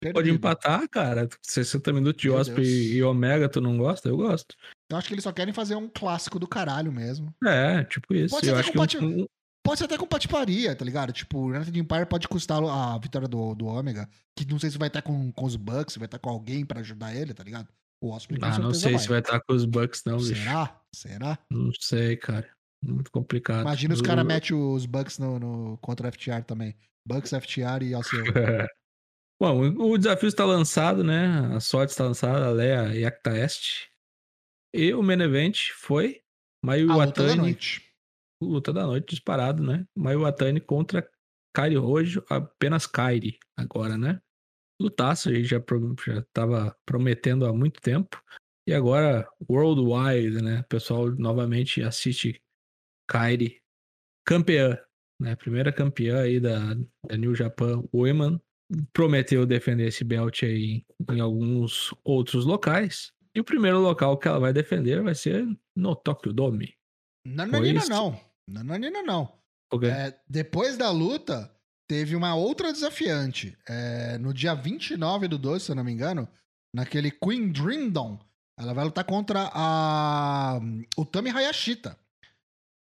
perdido. 0.00 0.14
Pode 0.14 0.30
empatar, 0.30 0.88
cara. 0.88 1.28
60 1.42 1.92
minutos 1.92 2.22
de 2.22 2.28
Deus. 2.28 2.48
e 2.58 3.02
Omega, 3.02 3.48
tu 3.48 3.60
não 3.60 3.76
gosta? 3.76 4.08
Eu 4.08 4.16
gosto. 4.16 4.54
Eu 4.90 4.96
acho 4.96 5.08
que 5.08 5.14
eles 5.14 5.24
só 5.24 5.32
querem 5.32 5.52
fazer 5.52 5.76
um 5.76 5.88
clássico 5.88 6.38
do 6.38 6.46
caralho 6.46 6.92
mesmo. 6.92 7.34
É, 7.44 7.84
tipo 7.84 8.14
isso. 8.14 8.34
Pode 8.34 8.46
ser 8.46 8.52
Eu 8.52 8.58
até 8.58 8.70
que 8.86 8.98
um, 8.98 9.26
Pode 9.64 9.78
ser 9.78 9.86
até 9.86 9.96
com 9.96 10.06
patiparia, 10.06 10.76
tá 10.76 10.84
ligado? 10.84 11.10
Tipo, 11.10 11.38
o 11.38 11.46
United 11.46 11.78
Empire 11.78 12.04
pode 12.04 12.28
custar 12.28 12.62
a 12.62 12.98
vitória 12.98 13.26
do, 13.26 13.54
do 13.54 13.64
Ômega, 13.64 14.06
que 14.36 14.44
não 14.44 14.58
sei 14.58 14.70
se 14.70 14.76
vai 14.76 14.88
estar 14.88 15.00
com, 15.00 15.32
com 15.32 15.46
os 15.46 15.56
Bucks, 15.56 15.94
se 15.94 15.98
vai 15.98 16.04
estar 16.04 16.18
com 16.18 16.28
alguém 16.28 16.66
pra 16.66 16.80
ajudar 16.80 17.16
ele, 17.16 17.32
tá 17.32 17.42
ligado? 17.42 17.68
O 17.98 18.10
Osprey 18.10 18.38
Ah, 18.42 18.58
não 18.58 18.74
sei 18.74 18.98
se 18.98 19.08
vai 19.08 19.20
estar 19.20 19.40
com 19.40 19.54
os 19.54 19.64
Bucks, 19.64 20.02
não, 20.04 20.18
bicho. 20.18 20.34
Será? 20.34 20.82
Será? 20.94 21.38
Não 21.50 21.70
sei, 21.80 22.14
cara. 22.18 22.46
Muito 22.92 23.10
complicado. 23.10 23.62
Imagina 23.62 23.94
os 23.94 24.02
caras 24.02 24.24
metem 24.24 24.56
os 24.56 24.86
Bucks 24.86 25.18
no, 25.18 25.38
no, 25.38 25.78
contra 25.78 26.08
o 26.08 26.12
FTR 26.12 26.42
também. 26.46 26.76
Bucks, 27.06 27.30
FTR 27.30 27.82
e 27.82 27.94
Alceu. 27.94 28.24
Bom, 29.40 29.60
o 29.78 29.98
desafio 29.98 30.28
está 30.28 30.44
lançado, 30.44 31.02
né? 31.02 31.26
A 31.54 31.60
sorte 31.60 31.90
está 31.90 32.04
lançada, 32.04 32.46
a 32.46 32.50
Leia 32.50 32.94
e 32.94 33.04
Acta 33.04 33.36
Est. 33.36 33.88
E 34.72 34.94
o 34.94 35.02
main 35.02 35.20
event 35.20 35.70
foi 35.74 36.20
Mayu 36.64 36.90
A 36.90 37.04
luta 37.04 37.22
da 37.22 37.28
Watani, 37.28 37.40
noite. 37.40 37.82
luta 38.42 38.72
da 38.72 38.86
noite, 38.86 39.10
disparado, 39.10 39.62
né? 39.62 39.86
Mayu 39.94 40.22
Watani 40.22 40.60
contra 40.60 41.08
Kairi 41.54 41.76
Rojo, 41.76 42.24
apenas 42.28 42.86
Kairi 42.86 43.38
agora, 43.56 43.98
né? 43.98 44.20
Lutaço, 44.80 45.28
a 45.28 45.34
gente 45.34 45.46
já, 45.46 45.62
já 46.06 46.22
tava 46.32 46.76
prometendo 46.86 47.46
há 47.46 47.52
muito 47.52 47.80
tempo. 47.80 48.22
E 48.66 48.72
agora, 48.72 49.28
worldwide, 49.48 50.42
né? 50.42 50.60
O 50.60 50.68
pessoal 50.68 51.10
novamente 51.10 51.82
assiste 51.82 52.40
Kairi 53.08 53.60
campeã, 54.24 54.78
né? 55.20 55.36
Primeira 55.36 55.72
campeã 55.72 56.22
aí 56.22 56.40
da, 56.40 56.74
da 57.06 57.16
New 57.16 57.34
Japan 57.34 57.82
Women. 57.92 58.40
Prometeu 58.92 59.44
defender 59.44 59.88
esse 59.88 60.02
belt 60.02 60.42
aí 60.42 60.84
em 61.10 61.20
alguns 61.20 61.94
outros 62.02 62.44
locais. 62.44 63.12
E 63.34 63.40
o 63.40 63.44
primeiro 63.44 63.80
local 63.80 64.16
que 64.16 64.26
ela 64.26 64.40
vai 64.40 64.52
defender 64.52 65.02
vai 65.02 65.14
ser 65.14 65.46
no 65.76 65.94
Tokyo 65.94 66.32
Dome. 66.32 66.74
Nananina 67.26 67.80
Foi 67.80 67.90
não. 67.90 68.20
Nananina 68.48 69.02
não. 69.02 69.38
Ok? 69.72 69.88
É, 69.88 70.18
depois 70.28 70.76
da 70.76 70.90
luta, 70.90 71.54
teve 71.88 72.16
uma 72.16 72.34
outra 72.34 72.72
desafiante. 72.72 73.56
É, 73.68 74.18
no 74.18 74.32
dia 74.32 74.54
29 74.54 75.28
do 75.28 75.38
12, 75.38 75.64
se 75.64 75.72
eu 75.72 75.76
não 75.76 75.84
me 75.84 75.92
engano, 75.92 76.28
naquele 76.74 77.10
Queen 77.10 77.50
Dreamdom, 77.50 78.18
ela 78.58 78.72
vai 78.72 78.84
lutar 78.84 79.04
contra 79.04 79.50
a 79.52 80.60
o 80.96 81.04
Tami 81.04 81.30
Hayashita. 81.30 81.98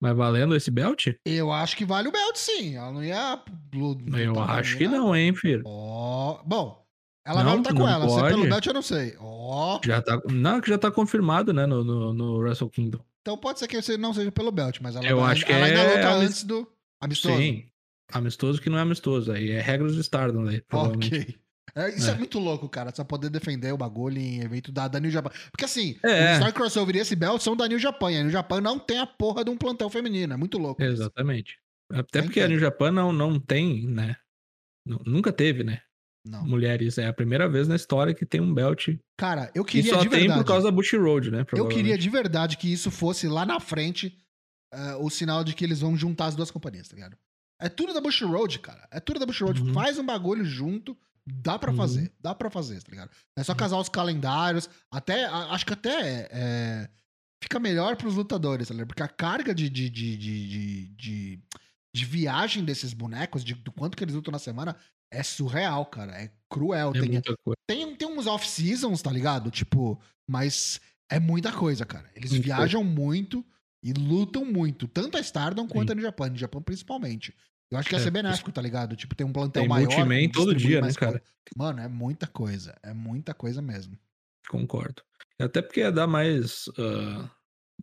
Mas 0.01 0.15
valendo 0.15 0.55
esse 0.55 0.69
belt? 0.69 1.07
Eu 1.25 1.51
acho 1.51 1.75
que 1.75 1.83
vale 1.85 2.07
o 2.07 2.11
belt, 2.11 2.35
sim. 2.35 2.75
Ela 2.75 2.91
não 2.91 3.03
ia. 3.03 3.41
lu- 3.73 3.97
Eu 4.17 4.39
acho 4.39 4.77
que 4.77 4.87
não, 4.87 5.15
hein, 5.15 5.33
filho. 5.35 5.63
Ó, 5.65 6.39
bom, 6.45 6.85
ela 7.25 7.39
Não, 7.43 7.49
vai 7.49 7.57
lutar 7.57 7.73
com 7.73 7.79
não 7.79 7.89
ela. 7.89 8.07
Se 8.09 8.19
é 8.19 8.27
pelo 8.27 8.37
pode. 8.39 8.49
belt, 8.49 8.65
eu 8.67 8.73
não 8.73 8.81
sei. 8.83 9.15
Ó, 9.19 9.79
Já 9.83 10.01
tá, 10.01 10.21
não, 10.31 10.61
que 10.61 10.69
já 10.69 10.77
tá 10.77 10.91
confirmado, 10.91 11.51
né, 11.51 11.65
no, 11.65 11.83
no, 11.83 12.13
no 12.13 12.37
Wrestle 12.37 12.69
Kingdom. 12.69 12.99
então 13.21 13.37
pode 13.37 13.57
ser 13.59 13.67
que 13.67 13.97
não 13.97 14.13
seja 14.13 14.31
pelo 14.31 14.51
belt, 14.51 14.77
mas 14.81 14.95
ela, 14.95 15.05
Eu 15.05 15.17
vai- 15.19 15.31
acho 15.33 15.45
que 15.45 15.51
ela 15.51 15.65
ainda 15.65 15.79
é 15.81 15.95
luta 15.95 16.09
amis- 16.15 16.29
antes 16.29 16.43
do 16.43 16.67
amistoso. 17.01 17.35
Sim. 17.37 17.65
Amistoso 18.13 18.61
que 18.61 18.69
não 18.69 18.77
é 18.77 18.81
amistoso. 18.81 19.31
Aí 19.31 19.49
é 19.51 19.59
regras 19.59 19.95
do 19.95 20.01
Stardom, 20.01 20.45
provavelmente. 20.67 21.15
Ok. 21.21 21.35
É, 21.77 21.89
isso 21.95 22.09
é. 22.09 22.13
É. 22.13 22.17
muito 22.17 22.39
louco, 22.39 22.67
cara. 22.67 22.93
Só 22.95 23.03
poder 23.03 23.29
defender 23.29 23.71
o 23.71 23.77
bagulho 23.77 24.17
em 24.17 24.41
evento 24.41 24.71
da, 24.71 24.87
da 24.87 24.99
New 24.99 25.11
Japan. 25.11 25.29
Porque 25.51 25.65
assim, 25.65 25.97
É. 26.03 26.33
o 26.33 26.35
Star 26.37 26.53
Crossover 26.53 26.95
e 26.95 26.99
esse 26.99 27.15
belt 27.15 27.41
são 27.41 27.55
da 27.55 27.67
New 27.67 27.79
Japan. 27.79 28.11
E 28.11 28.17
a 28.17 28.21
New 28.23 28.31
Japan 28.31 28.61
não 28.61 28.79
tem 28.79 28.99
a 28.99 29.05
porra 29.05 29.43
de 29.43 29.51
um 29.51 29.57
plantel 29.57 29.89
feminino. 29.89 30.33
É 30.33 30.37
muito 30.37 30.57
louco. 30.57 30.81
isso. 30.81 30.91
Exatamente. 30.93 31.57
Até 31.91 32.19
Nem 32.19 32.27
porque 32.29 32.41
a. 32.41 32.47
New 32.47 32.59
Japan 32.59 32.91
não, 32.91 33.13
não 33.13 33.39
tem, 33.39 33.85
né? 33.87 34.17
Nu- 34.85 35.01
Nunca 35.05 35.31
teve, 35.31 35.63
né? 35.63 35.81
Não. 36.25 36.45
Mulheres. 36.45 36.97
É 36.97 37.07
a 37.07 37.13
primeira 37.13 37.47
vez 37.47 37.67
na 37.67 37.75
história 37.75 38.13
que 38.13 38.25
tem 38.25 38.41
um 38.41 38.53
belt. 38.53 38.89
Cara, 39.17 39.49
eu 39.55 39.63
E 39.63 39.65
queria 39.65 39.93
só 39.93 40.01
de 40.03 40.09
tem 40.09 40.19
verdade. 40.21 40.41
por 40.41 40.47
causa 40.47 40.65
da 40.65 40.71
Bush 40.75 40.91
Road, 40.93 41.31
né? 41.31 41.45
Eu 41.53 41.67
queria 41.69 41.97
de 41.97 42.09
verdade 42.09 42.57
que 42.57 42.71
isso 42.71 42.91
fosse 42.91 43.27
lá 43.27 43.45
na 43.45 43.59
frente 43.61 44.17
eh, 44.73 44.95
o 44.99 45.09
sinal 45.09 45.43
de 45.43 45.53
que 45.53 45.63
eles 45.63 45.79
vão 45.79 45.95
juntar 45.95 46.25
as 46.25 46.35
duas 46.35 46.51
companhias, 46.51 46.89
tá 46.89 46.95
ligado? 46.95 47.15
É 47.61 47.69
tudo 47.69 47.93
da 47.93 48.01
Bush 48.01 48.21
Road, 48.23 48.59
cara. 48.59 48.85
É 48.91 48.99
tudo 48.99 49.19
da 49.19 49.25
Bush 49.25 49.39
Road. 49.41 49.61
Uhum. 49.61 49.73
Faz 49.73 49.97
um 49.97 50.05
bagulho 50.05 50.43
junto. 50.43 50.97
Dá 51.29 51.59
pra 51.59 51.71
Uhum. 51.71 51.77
fazer. 51.77 52.11
Dá 52.21 52.33
pra 52.33 52.49
fazer, 52.49 52.81
tá 52.81 52.89
ligado? 52.89 53.11
É 53.37 53.43
só 53.43 53.53
casar 53.53 53.77
os 53.77 53.89
calendários. 53.89 54.69
Até, 54.89 55.25
acho 55.25 55.65
que 55.65 55.73
até 55.73 56.27
é, 56.31 56.89
fica 57.43 57.59
melhor 57.59 57.97
pros 57.97 58.15
lutadores, 58.15 58.67
tá 58.69 58.73
ligado? 58.73 58.87
Porque 58.87 59.03
a 59.03 59.07
carga 59.09 59.53
de, 59.53 59.69
de, 59.69 59.89
de, 59.89 60.17
de, 60.17 60.85
de, 60.95 61.35
de- 61.93 62.05
viagem 62.05 62.63
desses 62.63 62.93
bonecos, 62.93 63.43
de, 63.43 63.55
do 63.55 63.71
quanto 63.71 63.97
que 63.97 64.03
eles 64.03 64.15
lutam 64.15 64.31
na 64.31 64.39
semana, 64.39 64.75
é 65.11 65.21
surreal, 65.23 65.85
cara. 65.87 66.13
É 66.13 66.31
cruel. 66.49 66.91
É 66.95 66.99
tem, 67.01 67.21
tem, 67.67 67.95
tem 67.95 68.07
uns 68.07 68.27
off-seasons, 68.27 69.01
tá 69.01 69.11
ligado? 69.11 69.49
Tipo, 69.51 69.99
mas 70.29 70.79
é 71.11 71.19
muita 71.19 71.51
coisa, 71.51 71.85
cara. 71.85 72.09
Eles 72.15 72.31
Muita 72.31 72.45
viajam 72.45 72.83
muito 72.83 73.43
e 73.83 73.91
lutam 73.93 74.45
muito. 74.45 74.87
Tanto 74.87 75.17
a 75.17 75.19
Stardom 75.21 75.67
quanto 75.67 75.87
Sim. 75.87 75.91
a 75.93 75.95
New 75.95 76.03
Japan. 76.05 76.29
New 76.29 76.37
Japan 76.37 76.61
principalmente. 76.61 77.33
Eu 77.71 77.77
acho 77.77 77.89
que 77.89 77.95
ia 77.95 77.99
É, 77.99 78.03
ser 78.03 78.11
benéfico, 78.11 78.51
tá 78.51 78.61
ligado? 78.61 78.95
Tipo, 78.95 79.13
tem 79.15 79.25
um 79.27 79.31
plantel 79.33 79.63
Tem 79.63 79.69
maior. 79.69 79.87
multiman 79.87 80.29
todo 80.29 80.55
dia, 80.55 80.79
né, 80.81 80.93
cara? 80.93 81.21
Mano, 81.55 81.81
é 81.81 81.87
muita 81.87 82.25
coisa. 82.27 82.75
É 82.81 82.93
muita 82.93 83.33
coisa 83.33 83.61
mesmo. 83.61 83.97
Concordo. 84.49 85.01
Até 85.39 85.61
porque 85.61 85.81
ia 85.81 85.91
dar 85.91 86.07
mais 86.07 86.65
ah, 86.79 87.29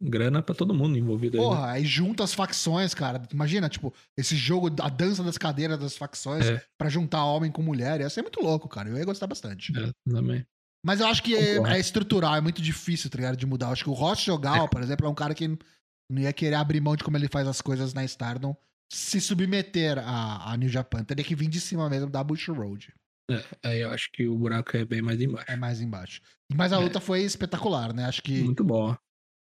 grana 0.00 0.42
pra 0.42 0.54
todo 0.54 0.74
mundo 0.74 0.96
envolvido 0.98 1.36
aí. 1.36 1.42
né? 1.42 1.48
Porra, 1.48 1.70
aí 1.72 1.84
junta 1.84 2.24
as 2.24 2.32
facções, 2.34 2.94
cara. 2.94 3.22
Imagina, 3.32 3.68
tipo, 3.68 3.92
esse 4.16 4.34
jogo, 4.36 4.68
a 4.80 4.88
dança 4.88 5.22
das 5.22 5.36
cadeiras 5.38 5.78
das 5.78 5.96
facções 5.96 6.46
É. 6.46 6.64
pra 6.78 6.88
juntar 6.88 7.24
homem 7.24 7.50
com 7.52 7.62
mulher. 7.62 8.00
Ia 8.00 8.08
ser 8.10 8.22
muito 8.22 8.40
louco, 8.40 8.68
cara. 8.68 8.88
Eu 8.88 8.96
ia 8.96 9.04
gostar 9.04 9.26
bastante. 9.26 9.72
É, 9.78 9.90
também. 10.10 10.46
Mas 10.84 11.00
eu 11.00 11.06
acho 11.06 11.22
que 11.22 11.34
é, 11.34 11.56
Concordo. 11.56 11.76
é 11.76 11.80
estrutural, 11.80 12.34
é 12.36 12.40
muito 12.40 12.60
difícil, 12.60 13.08
tá 13.10 13.16
ligado? 13.16 13.36
De 13.36 13.46
mudar. 13.46 13.66
Eu 13.66 13.72
acho 13.72 13.84
que 13.84 13.90
o 13.90 13.94
Ross 13.94 14.20
Jogal, 14.20 14.68
por 14.68 14.82
exemplo, 14.82 15.06
é 15.06 15.10
um 15.10 15.14
cara 15.14 15.34
que 15.34 15.46
não 16.10 16.20
ia 16.22 16.32
querer 16.32 16.56
abrir 16.56 16.80
mão 16.80 16.96
de 16.96 17.04
como 17.04 17.16
ele 17.16 17.28
faz 17.28 17.46
as 17.48 17.60
coisas 17.62 17.94
na 17.94 18.04
Stardom, 18.04 18.54
se 18.94 19.20
submeter 19.20 19.98
a, 19.98 20.52
a 20.52 20.56
New 20.56 20.68
Japan. 20.68 21.02
Teria 21.04 21.24
que 21.24 21.34
vir 21.34 21.48
de 21.48 21.60
cima 21.60 21.88
mesmo 21.90 22.08
da 22.10 22.22
Bush 22.22 22.48
Road. 22.48 22.92
É, 23.30 23.42
aí 23.64 23.80
eu 23.80 23.90
acho 23.90 24.10
que 24.12 24.26
o 24.28 24.36
buraco 24.36 24.76
é 24.76 24.84
bem 24.84 25.00
mais 25.02 25.20
embaixo. 25.20 25.50
É 25.50 25.56
mais 25.56 25.80
embaixo. 25.80 26.20
Mas 26.54 26.72
a 26.72 26.76
É. 26.76 26.78
luta 26.78 27.00
foi 27.00 27.22
espetacular, 27.22 27.92
né? 27.94 28.04
Acho 28.04 28.22
que 28.22 28.42
Muito 28.42 28.62
bom. 28.62 28.94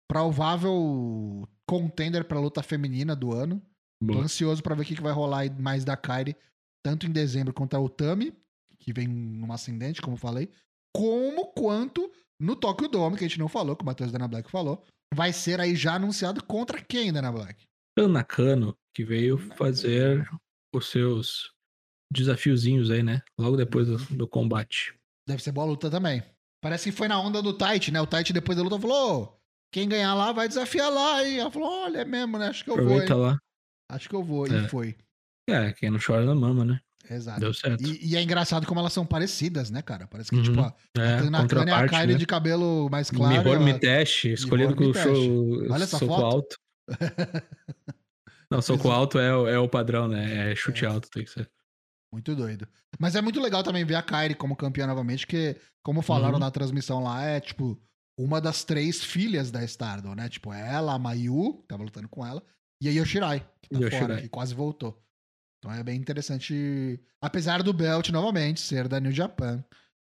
provável 0.08 1.48
contender 1.68 2.24
pra 2.26 2.40
luta 2.40 2.62
feminina 2.62 3.16
do 3.16 3.34
ano. 3.34 3.60
Tô 4.02 4.14
Boa. 4.14 4.24
ansioso 4.24 4.62
pra 4.62 4.76
ver 4.76 4.82
o 4.82 4.86
que 4.86 4.96
que 4.96 5.02
vai 5.02 5.14
rolar 5.14 5.50
mais 5.60 5.84
da 5.86 5.96
Kairi, 5.96 6.36
tanto 6.84 7.06
em 7.08 7.12
dezembro 7.12 7.54
contra 7.54 7.80
o 7.80 7.88
Tami, 7.88 8.34
que 8.80 8.92
vem 8.92 9.08
numa 9.08 9.56
ascendente, 9.56 10.02
como 10.02 10.16
eu 10.16 10.20
falei, 10.20 10.50
como 10.94 11.48
quanto 11.54 12.12
no 12.40 12.56
Tokyo 12.56 12.88
Dome, 12.90 13.16
que 13.18 13.24
a 13.24 13.28
gente 13.28 13.40
não 13.40 13.48
falou, 13.48 13.76
que 13.76 13.84
o 13.84 13.86
Matheus 13.86 14.12
Dana 14.12 14.28
Black 14.28 14.50
falou, 14.52 14.84
vai 15.14 15.32
ser 15.32 15.60
aí 15.62 15.76
já 15.76 15.94
anunciado 15.96 16.44
contra 16.44 16.82
quem, 16.82 17.14
Dana 17.14 17.32
Black? 17.32 17.64
Nakano, 17.98 18.76
que 18.96 19.04
veio 19.04 19.38
fazer 19.56 20.28
os 20.74 20.88
seus 20.90 21.52
desafiozinhos 22.12 22.90
aí, 22.90 23.04
né? 23.04 23.22
Logo 23.38 23.58
depois 23.58 23.88
do, 23.88 23.98
do 24.16 24.28
combate. 24.28 24.94
Deve 25.28 25.42
ser 25.44 25.52
boa 25.52 25.66
luta 25.68 25.90
também. 25.90 26.24
Parece 26.62 26.92
que 26.92 26.98
foi 26.98 27.08
na 27.08 27.20
onda 27.20 27.42
do 27.42 27.54
Tite, 27.54 27.92
né? 27.92 28.02
O 28.02 28.08
Tite 28.08 28.34
depois 28.34 28.58
da 28.58 28.64
luta 28.64 28.80
falou: 28.80 29.24
"Ô, 29.24 29.42
quem 29.74 29.88
ganhar 29.88 30.14
lá 30.14 30.32
vai 30.32 30.48
desafiar 30.48 30.92
lá. 30.92 31.24
E 31.24 31.40
ela 31.40 31.52
falou: 31.52 31.70
olha, 31.86 32.00
é 32.00 32.06
mesmo, 32.06 32.38
né? 32.38 32.48
Acho 32.48 32.64
que 32.64 32.70
eu 32.70 32.76
vou. 32.76 32.84
Aproveita 32.86 33.14
hein? 33.14 33.20
lá. 33.20 33.38
Acho 33.90 34.10
que 34.10 34.16
eu 34.16 34.24
vou. 34.24 34.46
É. 34.48 34.66
E 34.66 34.70
foi. 34.70 34.96
É, 35.50 35.74
quem 35.74 35.90
não 35.90 36.00
chora 36.06 36.24
na 36.26 36.36
mama, 36.36 36.64
né? 36.64 36.80
Exato. 37.10 37.40
Deu 37.40 37.54
certo. 37.54 37.82
E, 37.84 38.12
e 38.12 38.16
é 38.16 38.22
engraçado 38.22 38.66
como 38.68 38.80
elas 38.80 38.94
são 38.94 39.06
parecidas, 39.06 39.70
né, 39.72 39.82
cara? 39.82 40.08
Parece 40.08 40.30
que, 40.30 40.36
Uhum. 40.38 40.44
tipo, 40.44 40.62
a, 40.62 40.74
é, 40.98 41.18
a 41.18 41.30
Nakano 41.30 41.70
é 41.70 41.74
a 41.74 41.88
Kylie 41.88 42.14
né? 42.14 42.20
de 42.20 42.26
cabelo 42.28 42.90
mais 42.90 43.10
claro. 43.10 43.34
Mihor 43.34 43.56
ela- 43.56 43.66
Mitesh, 43.66 44.26
escolhido 44.26 44.76
com 44.76 44.86
o 44.86 44.94
show, 44.94 45.64
Olha 45.72 45.84
essa 45.84 45.98
soco 45.98 46.14
foto. 46.14 46.24
alto. 46.26 46.56
Não, 48.50 48.62
soco 48.62 48.90
alto 48.90 49.18
é, 49.20 49.36
o- 49.36 49.48
é 49.48 49.58
o 49.60 49.70
padrão, 49.70 50.08
né? 50.08 50.52
É 50.52 50.56
chute 50.56 50.86
É. 50.86 50.88
alto, 50.88 51.10
tem 51.10 51.24
que 51.24 51.30
ser. 51.32 51.50
Muito 52.14 52.36
doido. 52.36 52.68
Mas 53.00 53.16
é 53.16 53.22
muito 53.22 53.40
legal 53.40 53.64
também 53.64 53.86
ver 53.86 53.96
a 53.96 54.04
Kairi 54.04 54.36
como 54.36 54.56
campeã 54.56 54.86
novamente, 54.86 55.26
que, 55.26 55.56
como 55.84 56.02
falaram 56.02 56.34
Uhum. 56.34 56.40
na 56.40 56.52
transmissão 56.52 57.02
lá, 57.02 57.24
é 57.24 57.40
tipo 57.40 57.82
uma 58.20 58.42
das 58.42 58.64
três 58.66 59.04
filhas 59.04 59.50
da 59.50 59.64
Stardom, 59.64 60.14
né? 60.14 60.28
Tipo, 60.28 60.52
ela, 60.54 60.94
a 60.94 61.00
Mayu, 61.00 61.60
que 61.62 61.68
tava 61.68 61.84
lutando 61.84 62.10
com 62.10 62.26
ela, 62.26 62.44
e 62.82 62.90
a 62.90 62.92
Yoshirai, 62.92 63.40
que 63.62 63.70
tá 63.70 63.80
Yoshirai. 63.80 64.00
fora, 64.00 64.22
que 64.22 64.28
quase 64.30 64.54
voltou. 64.54 65.02
Então 65.60 65.72
é 65.74 65.82
bem 65.84 65.98
interessante. 66.00 67.00
Apesar 67.24 67.64
do 67.64 67.72
belt, 67.72 68.10
novamente, 68.10 68.60
ser 68.60 68.88
da 68.88 69.00
New 69.00 69.12
Japan. 69.12 69.64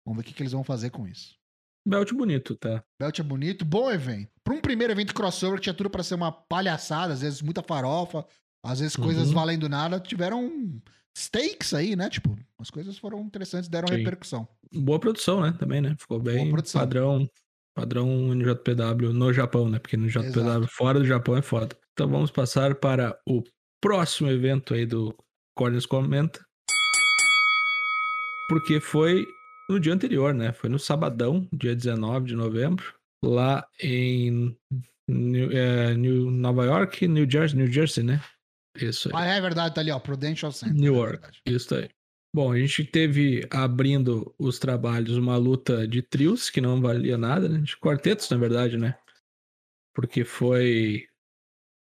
Vamos 0.06 0.22
ver 0.22 0.22
o 0.22 0.24
que, 0.24 0.32
que 0.34 0.42
eles 0.42 0.52
vão 0.52 0.64
fazer 0.64 0.90
com 0.90 1.06
isso. 1.06 1.38
Belt 1.86 2.12
bonito, 2.12 2.54
tá? 2.56 2.82
Belt 3.00 3.18
é 3.18 3.22
bonito, 3.22 3.64
bom 3.64 3.90
evento. 3.90 4.30
Pra 4.44 4.54
um 4.54 4.60
primeiro 4.60 4.92
evento 4.92 5.14
crossover 5.14 5.58
que 5.58 5.64
tinha 5.64 5.74
tudo 5.74 5.90
pra 5.90 6.02
ser 6.02 6.14
uma 6.14 6.30
palhaçada, 6.30 7.12
às 7.12 7.22
vezes 7.22 7.40
muita 7.42 7.62
farofa, 7.62 8.24
às 8.62 8.80
vezes 8.80 8.96
coisas 8.96 9.28
Uhum. 9.28 9.34
valendo 9.34 9.68
nada, 9.68 9.98
tiveram 9.98 10.80
stakes 11.16 11.72
aí, 11.74 11.96
né? 11.96 12.10
Tipo, 12.10 12.38
as 12.58 12.70
coisas 12.70 12.98
foram 12.98 13.20
interessantes, 13.20 13.68
deram 13.68 13.88
Sim. 13.88 13.96
repercussão. 13.96 14.46
Boa 14.72 14.98
produção, 15.00 15.40
né? 15.40 15.54
Também, 15.58 15.80
né? 15.80 15.96
Ficou 15.98 16.20
bem 16.20 16.54
padrão. 16.72 17.28
Padrão 17.74 18.34
NJPW 18.34 19.12
no 19.12 19.32
Japão, 19.32 19.68
né? 19.68 19.78
Porque 19.78 19.96
no 19.96 20.08
JPW 20.08 20.26
Exato. 20.26 20.68
fora 20.68 20.98
do 20.98 21.06
Japão 21.06 21.36
é 21.36 21.42
foda. 21.42 21.76
Então 21.92 22.08
vamos 22.08 22.30
passar 22.30 22.74
para 22.74 23.18
o 23.26 23.42
próximo 23.80 24.28
evento 24.28 24.74
aí 24.74 24.84
do 24.84 25.14
Corners 25.56 25.86
Comenta. 25.86 26.44
Porque 28.48 28.80
foi 28.80 29.24
no 29.70 29.80
dia 29.80 29.92
anterior, 29.94 30.34
né? 30.34 30.52
Foi 30.52 30.68
no 30.68 30.78
sabadão, 30.78 31.48
dia 31.52 31.74
19 31.74 32.26
de 32.26 32.34
novembro, 32.34 32.94
lá 33.24 33.66
em 33.80 34.56
New, 35.08 35.50
é, 35.52 35.94
New- 35.94 36.30
Nova 36.30 36.64
York, 36.64 37.06
New 37.08 37.28
Jersey, 37.30 37.56
New 37.58 37.66
Jersey, 37.72 38.04
né? 38.04 38.22
Isso 38.76 39.08
aí. 39.08 39.14
Ah, 39.16 39.26
é 39.36 39.40
verdade, 39.40 39.74
tá 39.74 39.80
ali, 39.80 39.90
ó. 39.90 39.98
Prudential 39.98 40.52
Center. 40.52 40.74
Newark. 40.76 41.14
é 41.16 41.20
verdade. 41.20 41.42
Isso 41.46 41.74
aí. 41.74 41.88
Bom, 42.34 42.52
a 42.52 42.58
gente 42.58 42.84
teve 42.84 43.44
abrindo 43.50 44.32
os 44.38 44.58
trabalhos 44.60 45.16
uma 45.16 45.36
luta 45.36 45.86
de 45.88 46.00
trios 46.00 46.48
que 46.48 46.60
não 46.60 46.80
valia 46.80 47.18
nada, 47.18 47.48
né? 47.48 47.58
De 47.58 47.76
quartetos, 47.76 48.30
na 48.30 48.36
verdade, 48.36 48.76
né? 48.78 48.96
Porque 49.94 50.24
foi 50.24 51.08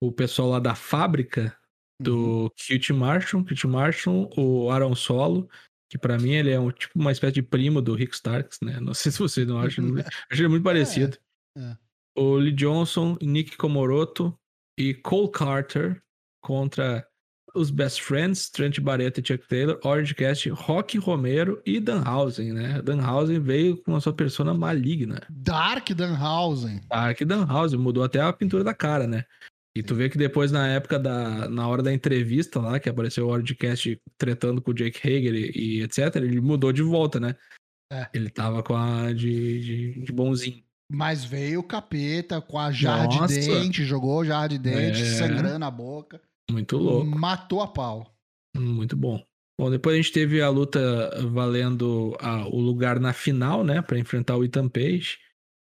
o 0.01 0.13
pessoal 0.13 0.49
lá 0.51 0.61
da 0.61 0.75
fábrica 0.77 1.57
Uhum. 2.01 2.05
do 2.05 2.51
Kit 2.57 2.93
Marshall, 2.93 3.45
Kit 3.45 3.67
Marshall, 3.67 4.31
o 4.37 4.71
Aaron 4.71 4.95
Solo, 4.95 5.51
que 5.89 5.99
pra 5.99 6.19
mim 6.19 6.33
ele 6.33 6.51
é 6.51 6.61
um 6.61 6.71
tipo 6.71 6.99
uma 6.99 7.13
espécie 7.13 7.35
de 7.35 7.43
primo 7.43 7.81
do 7.81 7.95
Rick 7.95 8.15
Starks, 8.15 8.59
né? 8.63 8.79
Não 8.81 8.95
sei 8.95 9.11
se 9.13 9.19
vocês 9.19 9.47
não 9.47 9.59
acham, 9.61 9.95
acho 10.31 10.43
ele 10.43 10.49
muito 10.49 10.65
parecido. 10.65 11.17
é. 11.57 11.77
O 12.17 12.35
Lee 12.35 12.51
Johnson, 12.53 13.17
Nick 13.23 13.57
Komoroto 13.57 14.37
e 14.77 14.93
Cole 14.93 15.31
Carter 15.31 16.03
contra 16.43 17.07
os 17.55 17.71
Best 17.71 18.03
Friends, 18.03 18.51
Trent 18.51 18.81
Barreta 18.81 19.21
e 19.21 19.25
Chuck 19.27 19.47
Taylor, 19.49 19.79
Orange 19.85 20.15
Cast, 20.15 20.49
Rock 20.51 20.99
Romero 20.99 21.63
e 21.65 21.79
Danhausen, 21.79 22.53
né? 22.53 22.83
Danhausen 22.83 23.39
veio 23.41 23.77
com 23.83 23.95
a 23.95 24.01
sua 24.01 24.13
persona 24.13 24.53
maligna. 24.53 25.23
Dark 25.31 25.91
Danhausen. 25.91 26.81
Dark 26.89 27.21
Danhausen 27.23 27.79
mudou 27.79 28.03
até 28.03 28.21
a 28.21 28.33
pintura 28.33 28.65
da 28.65 28.75
cara, 28.75 29.07
né? 29.07 29.25
E 29.77 29.83
tu 29.83 29.95
vê 29.95 30.09
que 30.09 30.19
depois, 30.19 30.51
na 30.51 30.67
época 30.69 30.99
da. 30.99 31.49
Na 31.49 31.69
hora 31.69 31.83
da 31.83 31.93
entrevista 31.93 32.61
lá, 32.61 32.81
que 32.81 32.89
apareceu 32.89 33.27
o 33.27 33.31
Oradcast 33.31 34.01
tretando 34.17 34.61
com 34.61 34.71
o 34.73 34.75
Jake 34.75 34.99
Hager 35.07 35.35
e, 35.35 35.79
e 35.79 35.83
etc., 35.83 36.17
ele 36.17 36.41
mudou 36.41 36.73
de 36.73 36.83
volta, 36.83 37.21
né? 37.21 37.37
É. 37.93 38.09
Ele 38.13 38.29
tava 38.29 38.63
com 38.63 38.75
a 38.75 39.13
de, 39.13 39.61
de, 39.95 40.01
de 40.05 40.13
bonzinho. 40.13 40.63
Mas 40.91 41.25
veio 41.25 41.61
o 41.61 41.63
capeta 41.63 42.41
com 42.41 42.59
a 42.59 42.73
jarra 42.73 43.05
Nossa. 43.05 43.39
de 43.41 43.47
dente, 43.47 43.85
jogou 43.85 44.25
jarra 44.25 44.49
de 44.49 44.59
dente, 44.59 45.03
É. 45.03 45.05
sangrando 45.05 45.65
a 45.65 45.71
boca. 45.71 46.21
Muito 46.51 46.77
louco. 46.77 47.07
Matou 47.19 47.61
a 47.61 47.69
pau. 47.69 48.15
Muito 48.57 48.97
bom. 48.97 49.23
Bom, 49.61 49.71
depois 49.71 49.95
a 49.95 49.97
gente 49.97 50.13
teve 50.13 50.41
a 50.41 50.49
luta 50.49 50.81
valendo 51.31 52.17
a- 52.21 52.47
o 52.49 52.59
lugar 52.61 52.99
na 52.99 53.13
final, 53.13 53.63
né? 53.65 53.83
Pra 53.83 53.99
enfrentar 53.99 54.37
o 54.37 54.45
Ethan 54.45 54.69
Page. 54.69 55.19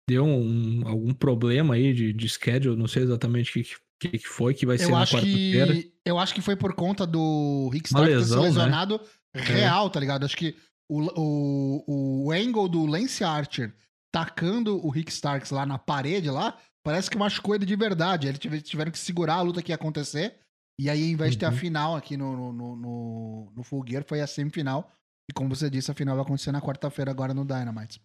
Deu 0.09 0.25
um, 0.25 0.87
algum 0.87 1.13
problema 1.13 1.75
aí 1.75 1.93
de, 1.93 2.13
de 2.13 2.29
schedule, 2.29 2.77
não 2.77 2.89
sei 2.89 3.03
exatamente 3.03 3.51
o 3.51 3.53
que, 3.55 3.63
que, 3.65 3.77
que 4.01 4.19
foi, 4.19 4.55
que 4.55 4.65
vai 4.67 4.79
ser 4.79 4.85
Eu 4.87 4.91
na 4.91 5.03
acho 5.03 5.15
quarta-feira. 5.17 5.75
que 5.75 5.93
eu 6.05 6.19
acho 6.19 6.35
que 6.35 6.41
foi 6.41 6.57
por 6.57 6.75
conta 6.75 7.07
do 7.07 7.69
Rick 7.73 7.87
Stark 7.89 8.09
ter 8.09 8.17
lesão, 8.17 8.43
né? 8.43 8.49
lesionado 8.49 9.01
real, 9.35 9.91
tá 9.91 10.01
ligado? 10.01 10.25
Acho 10.25 10.37
que 10.37 10.57
o, 10.89 11.03
o, 11.21 12.27
o 12.27 12.33
angle 12.33 12.69
do 12.69 12.85
Lance 12.87 13.23
Archer 13.23 13.75
tacando 14.13 14.85
o 14.85 14.91
Rick 14.91 15.11
Starks 15.13 15.51
lá 15.53 15.65
na 15.65 15.79
parede 15.79 16.31
lá, 16.31 16.59
parece 16.83 17.09
que 17.11 17.17
machucou 17.19 17.55
ele 17.55 17.65
de 17.67 17.77
verdade. 17.77 18.27
Eles 18.27 18.39
tive- 18.41 18.61
tiveram 18.61 18.91
que 18.91 18.99
segurar 18.99 19.35
a 19.35 19.41
luta 19.43 19.63
que 19.63 19.71
ia 19.71 19.77
acontecer. 19.77 20.37
E 20.81 20.89
aí, 20.91 21.03
ao 21.05 21.11
invés 21.11 21.33
de 21.33 21.39
ter 21.39 21.47
a 21.47 21.51
Uhum. 21.51 21.57
final 21.57 21.95
aqui 21.95 22.17
no, 22.17 22.35
no, 22.35 22.53
no, 22.53 22.77
no, 22.77 23.53
no 23.55 23.63
Full 23.63 23.85
Gear, 23.87 24.03
foi 24.05 24.21
a 24.23 24.27
semifinal. 24.27 24.91
E 25.31 25.33
como 25.33 25.55
você 25.55 25.69
disse, 25.71 25.91
a 25.91 25.95
final 25.95 26.17
vai 26.17 26.25
acontecer 26.25 26.51
na 26.51 26.61
quarta-feira 26.61 27.11
agora 27.11 27.33
no 27.35 27.45
Dynamite. 27.45 28.01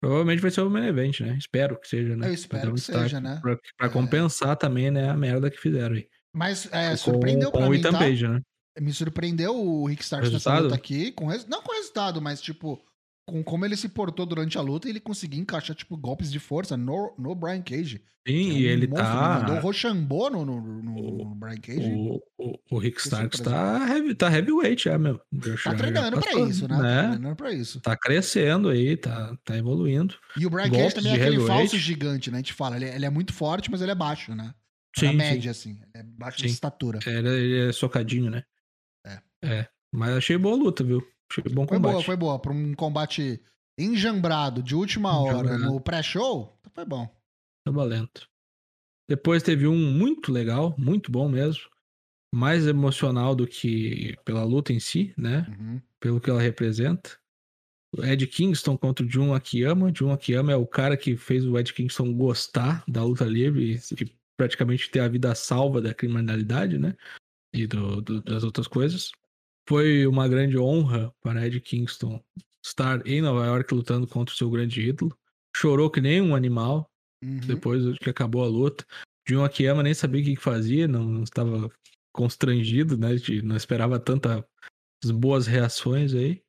Provavelmente 0.00 0.40
vai 0.40 0.50
ser 0.50 0.62
o 0.62 0.70
main 0.70 0.86
event, 0.86 1.20
né? 1.20 1.36
Espero 1.38 1.78
que 1.78 1.86
seja, 1.86 2.16
né? 2.16 2.28
Eu 2.28 2.32
espero 2.34 2.70
um 2.70 2.74
que 2.74 2.80
seja, 2.80 3.20
né? 3.20 3.38
Pra, 3.42 3.56
pra 3.76 3.86
É. 3.86 3.90
compensar 3.90 4.56
também, 4.56 4.90
né, 4.90 5.10
a 5.10 5.16
merda 5.16 5.50
que 5.50 5.58
fizeram 5.58 5.94
aí. 5.94 6.08
Mas 6.34 6.68
é, 6.72 6.90
Com- 6.92 6.96
surpreendeu 6.96 7.50
com 7.50 7.58
pra 7.58 7.66
o 7.66 7.70
mim, 7.70 7.78
Ethan 7.78 7.92
tá? 7.92 7.98
Page, 7.98 8.26
né? 8.26 8.40
Me 8.80 8.92
surpreendeu 8.92 9.54
o 9.54 9.86
Rick 9.86 10.02
Starks 10.02 10.32
nessa 10.32 10.58
luta 10.58 10.74
aqui. 10.74 11.12
Com 11.12 11.26
res- 11.26 11.46
Não 11.46 11.60
com 11.62 11.72
resultado, 11.74 12.22
mas 12.22 12.40
tipo, 12.40 12.80
com 13.30 13.42
como 13.42 13.64
ele 13.64 13.76
se 13.76 13.88
portou 13.88 14.26
durante 14.26 14.58
a 14.58 14.60
luta, 14.60 14.88
ele 14.88 15.00
conseguia 15.00 15.40
encaixar, 15.40 15.74
tipo, 15.76 15.96
golpes 15.96 16.30
de 16.30 16.38
força 16.38 16.76
no, 16.76 17.14
no 17.18 17.34
Brian 17.34 17.62
Cage. 17.62 18.02
Sim, 18.26 18.50
é 18.50 18.58
e 18.58 18.66
um 18.66 18.70
ele 18.70 18.86
monstro, 18.86 19.06
Ele 19.08 19.16
mandou 19.16 19.52
o 19.52 19.56
tá. 19.56 19.60
Rochambeau 19.60 20.30
no, 20.30 20.44
no, 20.44 20.60
no- 20.60 20.82
no 21.24 21.34
Brian 21.34 21.56
Cage. 21.60 21.90
O, 21.90 22.20
o, 22.38 22.58
o 22.72 22.78
Rick 22.78 23.00
Starks 23.00 23.40
tá, 23.40 23.88
heavy, 23.88 24.14
tá 24.14 24.30
heavyweight 24.30 24.84
já, 24.84 24.98
meu. 24.98 25.20
Já- 25.32 25.70
tá 25.70 25.74
treinando 25.74 26.16
já 26.16 26.22
pra 26.22 26.30
passou, 26.32 26.48
isso, 26.48 26.68
né? 26.68 26.76
Tá 26.76 27.08
treinando 27.08 27.36
pra 27.36 27.52
isso. 27.52 27.80
Tá 27.80 27.96
crescendo 27.96 28.68
aí, 28.68 28.96
tá, 28.96 29.34
tá 29.44 29.56
evoluindo. 29.56 30.14
E 30.36 30.44
o 30.46 30.50
Brian 30.50 30.68
Golpes 30.68 30.92
Cage 30.92 30.94
também 30.96 31.12
é 31.12 31.16
de 31.16 31.22
aquele 31.22 31.46
falso 31.46 31.78
gigante, 31.78 32.30
né? 32.30 32.36
A 32.36 32.40
gente 32.40 32.52
fala, 32.52 32.76
ele 32.76 32.84
é, 32.84 32.94
ele 32.94 33.06
é 33.06 33.10
muito 33.10 33.32
forte, 33.32 33.70
mas 33.70 33.80
ele 33.80 33.90
é 33.92 33.94
baixo, 33.94 34.34
né? 34.34 34.52
Sim, 34.98 35.06
Na 35.06 35.10
sim. 35.12 35.16
média, 35.16 35.50
assim. 35.52 35.70
Ele 35.70 35.90
é 35.94 36.02
baixo 36.02 36.38
de 36.38 36.48
Sim. 36.48 36.52
estatura. 36.52 36.98
Ele, 37.06 37.28
ele 37.28 37.68
é 37.68 37.72
socadinho, 37.72 38.30
né? 38.30 38.42
É. 39.06 39.18
É. 39.42 39.68
Mas 39.92 40.10
achei 40.16 40.36
boa 40.36 40.56
luta, 40.56 40.84
viu? 40.84 41.02
Achei 41.30 41.44
bom 41.44 41.66
Foi 41.66 41.76
combate. 41.76 41.92
boa, 41.92 42.02
foi 42.04 42.16
boa. 42.16 42.38
Pra 42.38 42.52
um 42.52 42.74
combate 42.74 43.40
enjambrado 43.78 44.62
de 44.62 44.74
última 44.74 45.18
hora 45.18 45.38
Enjambrado. 45.48 45.64
no 45.64 45.80
pré-show, 45.80 46.58
foi 46.74 46.84
bom. 46.84 47.06
Tá 47.64 47.70
valendo. 47.72 48.10
Depois 49.08 49.42
teve 49.42 49.66
um 49.66 49.76
muito 49.76 50.32
legal, 50.32 50.74
muito 50.78 51.10
bom 51.10 51.28
mesmo. 51.28 51.62
Mais 52.34 52.66
emocional 52.66 53.34
do 53.34 53.46
que 53.46 54.16
pela 54.24 54.44
luta 54.44 54.72
em 54.72 54.78
si, 54.78 55.12
né? 55.16 55.46
Uhum. 55.58 55.82
Pelo 55.98 56.20
que 56.20 56.30
ela 56.30 56.40
representa. 56.40 57.18
O 57.96 58.04
Ed 58.04 58.24
Kingston 58.28 58.76
contra 58.78 59.04
o 59.04 59.10
Jun 59.10 59.34
Akiyama. 59.34 59.92
Jun 59.92 60.12
Akiyama 60.12 60.52
é 60.52 60.56
o 60.56 60.66
cara 60.66 60.96
que 60.96 61.16
fez 61.16 61.44
o 61.44 61.58
Ed 61.58 61.72
Kingston 61.72 62.14
gostar 62.14 62.84
da 62.86 63.02
luta 63.02 63.24
livre 63.24 63.74
e, 63.74 64.04
e 64.04 64.16
praticamente 64.36 64.88
ter 64.90 65.00
a 65.00 65.08
vida 65.08 65.34
salva 65.34 65.80
da 65.80 65.92
criminalidade, 65.92 66.78
né? 66.78 66.94
E 67.52 67.66
do- 67.66 68.00
do- 68.00 68.22
das 68.22 68.44
outras 68.44 68.68
coisas. 68.68 69.10
Foi 69.68 70.06
uma 70.06 70.26
grande 70.28 70.58
honra 70.58 71.12
para 71.22 71.46
Ed 71.46 71.60
Kingston 71.60 72.22
estar 72.64 73.06
em 73.06 73.20
Nova 73.22 73.46
York 73.46 73.72
lutando 73.74 74.06
contra 74.06 74.34
o 74.34 74.36
seu 74.36 74.50
grande 74.50 74.80
ídolo. 74.80 75.16
Chorou 75.56 75.90
que 75.90 76.00
nem 76.00 76.20
um 76.20 76.34
animal 76.34 76.88
Uhum. 77.22 77.38
depois 77.40 77.98
que 77.98 78.08
acabou 78.08 78.42
a 78.42 78.46
luta. 78.48 78.82
Jun 79.28 79.44
Akiyama 79.44 79.82
nem 79.82 79.92
sabia 79.92 80.22
o 80.22 80.24
que 80.24 80.36
fazia, 80.36 80.88
não, 80.88 81.04
não 81.04 81.22
estava 81.22 81.70
constrangido, 82.14 82.96
né? 82.96 83.14
de- 83.16 83.42
Não 83.42 83.56
esperava 83.56 84.00
tantas 84.00 84.42
boas 85.12 85.46
reações 85.46 86.14
aí. 86.14 86.40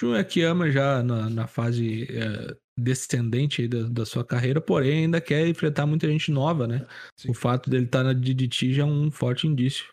Jun 0.00 0.14
Akiyama 0.14 0.70
já 0.70 1.02
na, 1.02 1.30
na 1.30 1.46
fase 1.46 2.06
eh, 2.10 2.54
descendente 2.78 3.66
da, 3.66 3.84
da 3.88 4.04
sua 4.04 4.24
carreira, 4.24 4.60
porém 4.60 5.04
ainda 5.04 5.20
quer 5.20 5.46
enfrentar 5.48 5.86
muita 5.86 6.06
gente 6.06 6.30
nova, 6.30 6.66
né? 6.66 6.86
Sim. 7.18 7.30
O 7.30 7.34
fato 7.34 7.70
dele 7.70 7.86
estar 7.86 8.04
na 8.04 8.12
DDT 8.12 8.74
já 8.74 8.82
é 8.82 8.86
um 8.86 9.10
forte 9.10 9.46
indício 9.46 9.86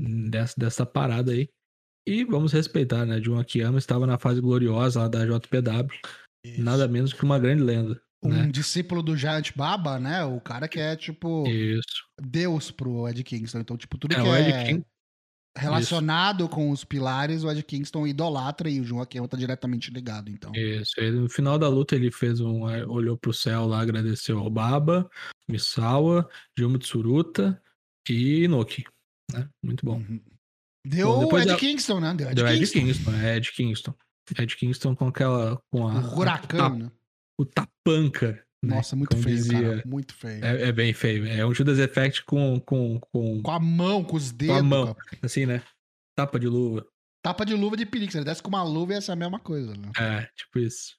dessa, 0.00 0.54
dessa 0.58 0.84
parada 0.84 1.30
aí. 1.32 1.48
E 2.06 2.24
vamos 2.24 2.52
respeitar, 2.52 3.06
né? 3.06 3.20
Jun 3.20 3.38
Akiyama 3.38 3.78
estava 3.78 4.06
na 4.06 4.18
fase 4.18 4.40
gloriosa 4.40 5.00
lá 5.00 5.08
da 5.08 5.24
JPW, 5.24 5.88
Isso. 6.44 6.62
nada 6.62 6.88
menos 6.88 7.12
que 7.12 7.22
uma 7.24 7.38
grande 7.38 7.62
lenda. 7.62 8.00
Um 8.24 8.28
né? 8.28 8.46
discípulo 8.52 9.02
do 9.02 9.16
Giant 9.16 9.50
Baba, 9.56 9.98
né? 9.98 10.24
O 10.24 10.40
cara 10.40 10.68
que 10.68 10.78
é, 10.78 10.94
tipo, 10.96 11.46
Isso. 11.48 12.04
Deus 12.20 12.70
pro 12.70 13.08
Ed 13.08 13.22
Kingston. 13.24 13.58
Então, 13.60 13.76
tipo, 13.76 13.98
tudo 13.98 14.12
É, 14.14 14.22
que 14.22 14.28
é 14.28 14.64
King- 14.66 14.84
relacionado 15.56 16.48
com 16.48 16.70
os 16.70 16.84
pilares, 16.84 17.42
o 17.44 17.50
Ed 17.50 17.62
Kingston 17.62 18.06
idolatra 18.06 18.70
e 18.70 18.80
o 18.80 18.84
João 18.84 19.02
Akiyama 19.02 19.28
tá 19.28 19.36
diretamente 19.36 19.90
ligado, 19.90 20.30
então. 20.30 20.52
Isso, 20.54 20.92
ele, 20.98 21.18
no 21.20 21.28
final 21.28 21.58
da 21.58 21.68
luta 21.68 21.94
ele 21.96 22.10
fez 22.10 22.40
um. 22.40 22.68
eh, 22.70 22.86
olhou 22.86 23.16
pro 23.18 23.34
céu 23.34 23.66
lá, 23.66 23.80
agradeceu 23.80 24.38
ao 24.38 24.48
Baba, 24.50 25.10
Misawa, 25.48 26.28
Juma 26.56 26.78
Tsuruta 26.78 27.60
e 28.08 28.44
Inoki. 28.44 28.84
Né? 29.32 29.48
Muito 29.62 29.84
bom. 29.84 29.96
Uhum. 29.96 30.20
Deu 30.86 31.06
Bom, 31.08 31.32
o 31.32 31.38
Ed 31.38 31.50
a- 31.52 31.56
Kingston, 31.56 32.00
né? 32.00 32.14
Deu 32.14 32.26
Ed 32.28 32.34
Deu 32.34 32.46
Ed 32.46 32.58
Kingston. 32.58 32.78
Kingston, 32.80 33.12
é 33.14 33.36
Ed 33.36 33.52
Kingston. 33.52 33.94
Ed 34.38 34.56
Kingston 34.56 34.96
com 34.96 35.06
aquela. 35.08 35.60
com 35.70 35.86
a. 35.88 35.94
O 36.00 36.18
Huracan, 36.18 36.68
né? 36.76 36.90
O 37.38 37.44
tapanca. 37.44 38.32
né? 38.62 38.76
Nossa, 38.76 38.94
muito 38.96 39.10
Como 39.10 39.22
feio, 39.22 39.36
dizia. 39.36 39.60
cara. 39.60 39.82
Muito 39.86 40.14
feio. 40.14 40.44
É, 40.44 40.68
é 40.68 40.72
bem 40.72 40.92
feio. 40.92 41.26
É 41.26 41.44
um 41.46 41.52
Judas 41.54 41.78
Effect 41.78 42.24
com. 42.24 42.58
com, 42.60 42.98
com 43.00 43.42
Com 43.42 43.50
a 43.50 43.58
mão, 43.60 44.02
com 44.04 44.16
os 44.16 44.30
dedos. 44.32 44.62
mão. 44.62 44.94
cara. 44.94 45.18
assim, 45.22 45.46
né? 45.46 45.62
Tapa 46.16 46.38
de 46.38 46.46
luva. 46.46 46.86
Tapa 47.24 47.44
de 47.46 47.54
luva 47.54 47.76
de 47.76 47.86
perigo. 47.86 48.16
Ele 48.16 48.24
desse 48.24 48.42
com 48.42 48.48
uma 48.48 48.62
luva, 48.64 48.94
ia 48.94 49.00
ser 49.00 49.12
a 49.12 49.16
mesma 49.16 49.38
coisa, 49.38 49.72
né? 49.76 49.90
É, 49.98 50.28
tipo 50.36 50.58
isso. 50.58 50.96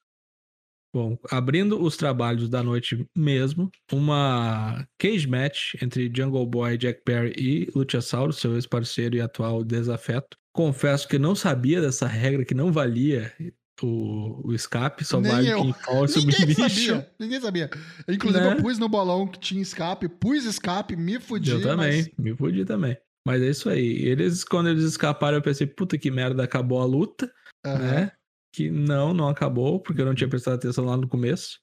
Bom, 0.94 1.18
abrindo 1.28 1.82
os 1.82 1.96
trabalhos 1.96 2.48
da 2.48 2.62
noite 2.62 3.04
mesmo, 3.16 3.68
uma 3.92 4.86
cage 4.96 5.26
match 5.26 5.74
entre 5.82 6.08
Jungle 6.14 6.46
Boy, 6.46 6.78
Jack 6.78 7.02
Perry 7.04 7.34
e 7.36 7.68
Luchasaurus, 7.74 8.36
seu 8.38 8.54
ex-parceiro 8.54 9.16
e 9.16 9.20
atual 9.20 9.64
desafeto. 9.64 10.36
Confesso 10.54 11.08
que 11.08 11.18
não 11.18 11.34
sabia 11.34 11.80
dessa 11.80 12.06
regra 12.06 12.44
que 12.44 12.54
não 12.54 12.70
valia 12.70 13.32
o, 13.82 14.48
o 14.50 14.54
escape, 14.54 15.04
só 15.04 15.20
Nem 15.20 15.32
vale 15.32 15.50
eu. 15.50 15.62
quem 15.62 15.72
force 15.72 16.16
o 16.16 16.22
sabia. 16.54 17.10
Ninguém 17.18 17.40
sabia. 17.40 17.70
Inclusive, 18.08 18.44
Né? 18.44 18.52
eu 18.52 18.62
pus 18.62 18.78
no 18.78 18.88
bolão 18.88 19.26
que 19.26 19.40
tinha 19.40 19.60
escape, 19.60 20.08
pus 20.08 20.44
escape, 20.44 20.94
me 20.94 21.18
fudi. 21.18 21.50
Eu 21.50 21.60
também, 21.60 22.02
mas- 22.04 22.10
me 22.16 22.36
fudi 22.36 22.64
também. 22.64 22.96
Mas 23.26 23.42
é 23.42 23.48
isso 23.48 23.68
aí. 23.68 23.96
Eles, 24.04 24.44
quando 24.44 24.68
eles 24.68 24.84
escaparam, 24.84 25.38
eu 25.38 25.42
pensei, 25.42 25.66
puta 25.66 25.98
que 25.98 26.10
merda, 26.10 26.44
acabou 26.44 26.80
a 26.80 26.84
luta. 26.84 27.28
Aham. 27.66 27.78
né? 27.78 28.12
Que 28.54 28.70
não, 28.70 29.12
não 29.12 29.28
acabou, 29.28 29.80
porque 29.80 30.00
eu 30.00 30.06
não 30.06 30.14
tinha 30.14 30.28
prestado 30.28 30.54
atenção 30.54 30.84
lá 30.84 30.96
no 30.96 31.08
começo. 31.08 31.58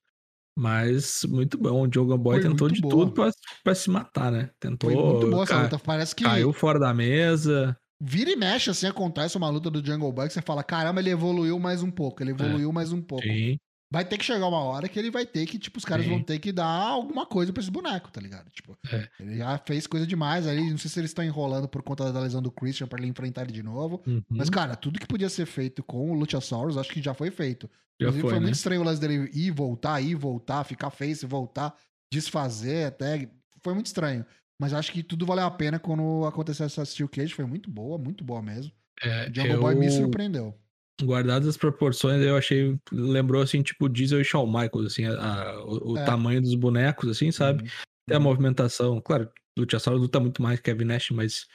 Mas 0.58 1.24
muito 1.24 1.58
bom. 1.58 1.88
O 1.88 1.90
Jogan 1.92 2.18
Boy 2.18 2.42
Foi 2.42 2.50
tentou 2.50 2.68
de 2.70 2.82
boa. 2.82 2.92
tudo 2.92 3.14
pra, 3.14 3.32
pra 3.64 3.74
se 3.74 3.90
matar, 3.90 4.30
né? 4.30 4.50
Tentou. 4.60 4.92
Foi 4.92 5.02
muito 5.02 5.32
boa 5.32 5.44
essa 5.44 5.62
luta. 5.64 5.80
Parece 5.80 6.14
que 6.14 6.26
Caiu 6.26 6.52
fora 6.52 6.78
da 6.78 6.94
mesa. 6.94 7.78
vira 8.02 8.30
e 8.32 8.36
mexe 8.36 8.70
assim, 8.70 8.88
acontece 8.88 9.38
uma 9.38 9.50
luta 9.50 9.70
do 9.72 9.84
Jungle 9.86 10.12
Boy 10.12 10.28
que 10.28 10.34
você 10.34 10.42
fala, 10.42 10.64
caramba, 10.64 11.00
ele 11.00 11.10
evoluiu 11.12 11.58
mais 11.58 11.82
um 11.82 11.90
pouco, 11.90 12.22
ele 12.22 12.32
evoluiu 12.32 12.74
mais 12.74 12.92
um 12.92 13.02
pouco. 13.02 13.24
É. 13.26 13.30
Sim. 13.32 13.58
Vai 13.92 14.06
ter 14.06 14.18
que 14.18 14.24
chegar 14.24 14.48
uma 14.48 14.60
hora 14.64 14.88
que 14.88 14.98
ele 14.98 15.12
vai 15.12 15.26
ter 15.26 15.46
que, 15.46 15.60
tipo, 15.60 15.78
os 15.78 15.84
caras 15.86 16.06
Sim. 16.06 16.12
vão 16.12 16.24
ter 16.24 16.40
que 16.40 16.52
dar 16.52 16.66
alguma 16.66 17.26
coisa 17.26 17.52
pra 17.52 17.62
esse 17.62 17.70
boneco, 17.70 18.10
tá 18.12 18.22
ligado? 18.22 18.50
Tipo, 18.50 18.78
É. 18.92 19.08
ele 19.20 19.38
já 19.38 19.58
fez 19.58 19.86
coisa 19.86 20.08
demais 20.08 20.48
ali. 20.48 20.70
Não 20.72 20.78
sei 20.78 20.90
se 20.90 21.00
eles 21.00 21.12
estão 21.12 21.24
enrolando 21.26 21.68
por 21.68 21.84
conta 21.84 22.12
da 22.12 22.20
lesão 22.22 22.42
do 22.42 22.52
Christian 22.52 22.88
pra 22.88 22.98
ele 23.00 23.10
enfrentar 23.10 23.42
ele 23.44 23.52
de 23.52 23.62
novo. 23.62 24.02
Uhum. 24.08 24.24
Mas, 24.30 24.50
cara, 24.50 24.76
tudo 24.76 25.00
que 25.00 25.06
podia 25.08 25.30
ser 25.30 25.46
feito 25.46 25.84
com 25.84 26.10
o 26.10 26.14
Luchasaurus, 26.14 26.78
acho 26.78 26.90
que 26.92 27.02
já 27.02 27.14
foi 27.14 27.30
feito. 27.30 27.70
Já 28.00 28.08
Inclusive, 28.08 28.22
foi, 28.22 28.30
foi 28.32 28.40
né? 28.40 28.44
muito 28.46 28.56
estranho 28.56 28.82
o 28.82 28.84
lance 28.84 29.02
dele 29.02 29.30
ir, 29.34 29.52
voltar, 29.52 30.02
ir, 30.02 30.16
voltar, 30.16 30.64
ficar 30.64 30.90
face, 30.90 31.26
voltar, 31.26 31.76
desfazer 32.12 32.88
até. 32.88 33.30
Foi 33.64 33.74
muito 33.74 33.88
estranho. 33.88 34.26
Mas 34.60 34.74
acho 34.74 34.92
que 34.92 35.02
tudo 35.04 35.26
valeu 35.26 35.46
a 35.46 35.52
pena 35.52 35.80
quando 35.80 36.26
aconteceu 36.26 36.66
essa 36.66 36.86
Steel 36.86 37.10
Cage. 37.10 37.34
Foi 37.34 37.46
muito 37.46 37.70
boa, 37.70 37.98
muito 37.98 38.24
boa 38.24 38.42
mesmo. 38.42 38.72
É, 39.04 39.28
O 39.30 39.34
Jungle 39.36 39.60
Boy 39.60 39.76
me 39.76 39.88
eu- 39.88 39.92
surpreendeu. 39.92 40.56
Guardadas 41.02 41.48
as 41.48 41.58
proporções, 41.58 42.22
eu 42.24 42.36
achei. 42.38 42.78
Lembrou 42.92 43.42
assim, 43.42 43.62
tipo 43.62 43.88
Diesel 43.90 44.22
e 44.22 44.24
Shawn 44.26 44.46
Michaels, 44.48 44.86
assim, 44.88 45.06
a- 45.06 45.14
a- 45.14 45.64
o, 45.66 45.98
É. 45.98 46.04
tamanho 46.06 46.42
dos 46.42 46.56
bonecos, 46.56 47.10
assim, 47.10 47.32
sabe? 47.32 47.64
Uhum. 47.64 47.70
Até 48.08 48.16
a 48.16 48.18
Uhum. 48.18 48.24
movimentação. 48.24 49.02
Claro, 49.02 49.30
o 49.58 49.62
Luchasaurus 49.62 50.02
luta 50.02 50.20
muito 50.20 50.42
mais 50.42 50.60
que 50.60 50.66
Kevin 50.66 50.86
Nash, 50.86 51.10
mas, 51.12 51.46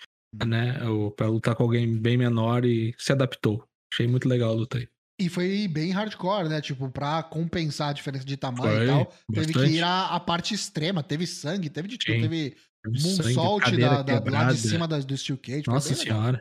Uhum. 0.42 0.49
né, 0.49 0.82
o, 0.88 1.11
pra 1.11 1.28
lutar 1.28 1.55
com 1.55 1.62
alguém 1.62 1.97
bem 1.99 2.16
menor 2.16 2.64
e 2.64 2.94
se 2.99 3.12
adaptou. 3.12 3.64
Achei 3.92 4.07
muito 4.07 4.28
legal 4.28 4.51
a 4.51 4.55
luta 4.55 4.78
aí. 4.78 4.88
E 5.18 5.30
foi 5.30 5.66
bem 5.66 5.92
hardcore, 5.92 6.47
né? 6.49 6.61
Tipo, 6.61 6.90
pra 6.90 7.22
compensar 7.22 7.88
a 7.88 7.92
diferença 7.94 8.24
de 8.24 8.36
tamanho 8.36 8.74
Foi, 8.76 8.84
e 8.84 8.86
tal. 8.86 9.07
Teve 9.32 9.47
bastante. 9.47 9.70
que 9.70 9.76
ir 9.76 9.82
à, 9.82 10.07
à 10.09 10.20
parte 10.20 10.53
extrema. 10.53 11.03
Teve 11.03 11.26
sangue, 11.26 11.70
teve 11.70 11.88
de 11.88 11.97
tudo. 11.97 12.20
Teve 12.20 12.55
moonsault 12.86 13.76
da, 13.78 14.03
da, 14.03 14.30
lá 14.30 14.53
de 14.53 14.59
cima 14.59 14.86
da- 14.86 14.99
do 14.99 15.16
Steel 15.16 15.38
Cage. 15.38 15.62
Nossa 15.66 15.94
bem 15.94 15.99
legal. 16.05 16.38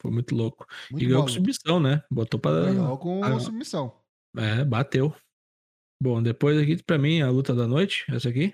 Foi 0.00 0.10
muito 0.10 0.34
louco. 0.34 0.66
Muito 0.90 1.02
e 1.02 1.06
ganhou 1.06 1.22
com 1.22 1.28
submissão, 1.28 1.80
né? 1.80 2.02
Botou 2.10 2.38
pra. 2.38 2.72
Ganhou 2.72 2.98
com 2.98 3.24
Ah, 3.24 3.38
submissão. 3.38 3.92
É, 4.36 4.64
bateu. 4.64 5.14
Bom, 6.02 6.22
depois 6.22 6.58
aqui, 6.58 6.82
pra 6.82 6.98
mim, 6.98 7.22
a 7.22 7.30
luta 7.30 7.54
da 7.54 7.66
noite, 7.66 8.04
essa 8.10 8.28
aqui. 8.28 8.52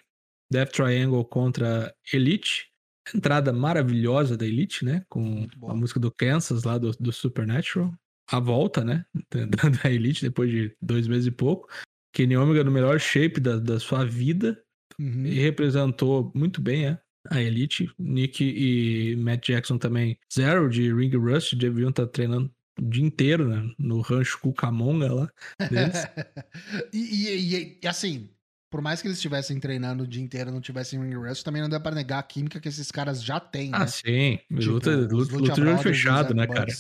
Death 0.51 0.73
Triangle 0.73 1.25
contra 1.25 1.93
Elite. 2.13 2.69
Entrada 3.13 3.53
maravilhosa 3.53 4.37
da 4.37 4.47
Elite, 4.47 4.85
né? 4.85 5.05
Com 5.09 5.49
a 5.67 5.75
música 5.75 5.99
do 5.99 6.13
Kansas 6.13 6.63
lá 6.63 6.79
do, 6.79 6.93
do 6.93 7.13
Supernatural. 7.13 7.93
A 8.31 8.39
volta, 8.39 8.85
né? 8.85 9.05
Da, 9.31 9.69
da 9.69 9.91
Elite 9.91 10.23
depois 10.23 10.51
de 10.51 10.77
dois 10.81 11.09
meses 11.09 11.27
e 11.27 11.31
pouco. 11.31 11.69
Kenny 12.15 12.37
Omega 12.37 12.63
no 12.63 12.71
melhor 12.71 13.01
shape 13.01 13.41
da, 13.41 13.59
da 13.59 13.81
sua 13.81 14.05
vida. 14.05 14.63
Uhum. 15.01 15.27
E 15.27 15.35
representou 15.41 16.31
muito 16.35 16.61
bem, 16.61 16.87
é. 16.87 17.02
A 17.31 17.41
Elite. 17.41 17.91
Nick 17.99 18.43
e 18.45 19.17
Matt 19.17 19.47
Jackson 19.49 19.79
também. 19.79 20.19
Zero 20.33 20.69
de 20.69 20.93
Ring 20.93 21.15
Rust. 21.17 21.55
Deviam 21.55 21.91
estar 21.91 22.07
treinando 22.07 22.51
o 22.81 22.83
dia 22.83 23.05
inteiro, 23.05 23.49
né? 23.49 23.71
No 23.79 24.01
rancho 24.01 24.39
Cucamonga 24.41 25.13
lá. 25.13 25.31
Deles. 25.71 26.03
e, 26.93 26.99
e- 26.99 27.79
e- 27.83 27.87
assim, 27.87 28.29
por 28.71 28.81
mais 28.81 29.01
que 29.01 29.09
eles 29.09 29.19
estivessem 29.19 29.61
treinando 29.61 30.05
o 30.05 30.07
dia 30.07 30.23
inteiro 30.23 30.51
e 30.51 30.53
não 30.53 30.61
tivessem 30.61 31.01
ring 31.01 31.15
rust, 31.15 31.45
também 31.45 31.63
não 31.63 31.69
dá 31.69 31.79
pra 31.79 31.95
negar 31.95 32.19
a 32.19 32.23
química 32.23 32.59
que 32.61 32.69
esses 32.69 32.91
caras 32.91 33.23
já 33.23 33.39
têm, 33.39 33.71
né? 33.71 33.79
Ah, 33.81 33.87
sim. 33.87 34.39
Tipo, 34.49 34.73
luta, 34.73 34.91
luta, 34.97 35.37
luta 35.37 35.53
de 35.53 35.61
olho 35.63 35.79
fechado, 35.79 36.35
né, 36.35 36.47
cara? 36.47 36.73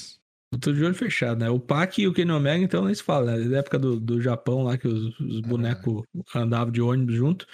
Luta 0.52 0.72
de 0.72 0.84
olho 0.84 0.94
fechado, 0.94 1.38
né? 1.40 1.48
O 1.50 1.58
Pac 1.60 1.98
e 2.00 2.06
o 2.08 2.12
Kenny 2.12 2.30
Omega, 2.30 2.62
então, 2.64 2.84
nem 2.84 2.94
se 2.94 3.02
fala, 3.02 3.36
né? 3.36 3.48
Da 3.48 3.58
época 3.58 3.78
do, 3.78 3.98
do 4.00 4.20
Japão 4.20 4.64
lá, 4.64 4.76
que 4.76 4.86
os, 4.88 5.18
os 5.20 5.40
bonecos 5.40 6.02
andavam 6.34 6.72
de 6.72 6.80
ônibus 6.82 7.14
junto. 7.14 7.46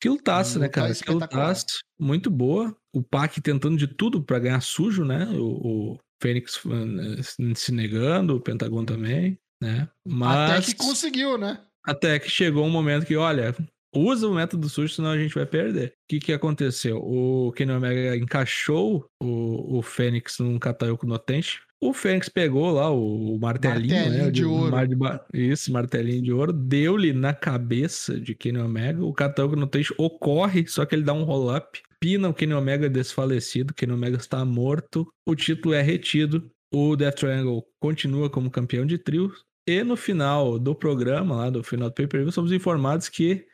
Que 0.00 0.08
lutaça, 0.08 0.58
né, 0.58 0.68
cara? 0.68 0.92
Lutaça 1.08 1.66
muito 1.98 2.30
boa. 2.30 2.76
O 2.92 3.02
Pac 3.02 3.40
tentando 3.40 3.76
de 3.76 3.86
tudo 3.86 4.22
pra 4.22 4.38
ganhar 4.38 4.60
sujo, 4.60 5.04
né? 5.04 5.26
O, 5.30 5.92
o 5.94 5.98
Fênix 6.22 6.60
eh, 6.66 7.54
se 7.54 7.72
negando, 7.72 8.36
o 8.36 8.40
Pentagon 8.40 8.84
também, 8.84 9.38
né? 9.60 9.88
Mas... 10.06 10.50
Até 10.50 10.66
que 10.66 10.74
conseguiu, 10.74 11.38
né? 11.38 11.60
Até 11.84 12.18
que 12.18 12.28
chegou 12.28 12.64
um 12.66 12.70
momento 12.70 13.06
que, 13.06 13.16
olha, 13.16 13.54
usa 13.94 14.28
o 14.28 14.34
método 14.34 14.68
sujo, 14.68 14.92
senão 14.92 15.10
a 15.10 15.18
gente 15.18 15.34
vai 15.34 15.46
perder. 15.46 15.88
O 15.88 15.92
que, 16.08 16.20
que 16.20 16.32
aconteceu? 16.32 16.98
O 16.98 17.52
Kenny 17.52 17.72
Omega 17.72 18.16
encaixou 18.16 19.08
o, 19.22 19.78
o 19.78 19.82
Fênix 19.82 20.38
num 20.38 20.58
Katayoko 20.58 21.06
no 21.06 21.18
Tenchi. 21.18 21.60
O 21.80 21.92
Fênix 21.92 22.28
pegou 22.28 22.70
lá 22.72 22.90
o, 22.90 23.34
o 23.34 23.38
martelinho, 23.38 23.94
Martelinho 23.94 24.24
né? 24.24 24.30
de 24.30 24.44
ouro. 24.44 24.70
mar 24.70 24.86
de 24.86 24.96
Isso, 25.34 25.70
martelinho 25.72 26.22
de 26.22 26.32
ouro. 26.32 26.52
Deu-lhe 26.52 27.12
na 27.12 27.34
cabeça 27.34 28.18
de 28.18 28.34
Kenny 28.34 28.58
Omega. 28.58 29.04
O 29.04 29.12
Katayoko 29.12 29.56
no 29.56 29.66
Tenchi 29.66 29.94
ocorre, 29.98 30.66
só 30.66 30.86
que 30.86 30.94
ele 30.94 31.04
dá 31.04 31.12
um 31.12 31.24
roll-up. 31.24 31.80
Pina 32.00 32.28
o 32.28 32.34
Kenny 32.34 32.54
Omega 32.54 32.88
desfalecido. 32.88 33.74
Kenny 33.74 33.92
Omega 33.92 34.16
está 34.16 34.44
morto. 34.44 35.06
O 35.26 35.34
título 35.34 35.74
é 35.74 35.82
retido. 35.82 36.50
O 36.72 36.96
Death 36.96 37.16
Triangle 37.16 37.64
continua 37.78 38.30
como 38.30 38.50
campeão 38.50 38.86
de 38.86 38.98
trio. 38.98 39.32
E 39.68 39.82
no 39.82 39.96
final 39.96 40.58
do 40.58 40.74
programa, 40.74 41.36
lá 41.36 41.50
do 41.50 41.62
final 41.62 41.88
do 41.88 41.94
pay-per-view, 41.94 42.32
somos 42.32 42.52
informados 42.52 43.08
que 43.08 43.44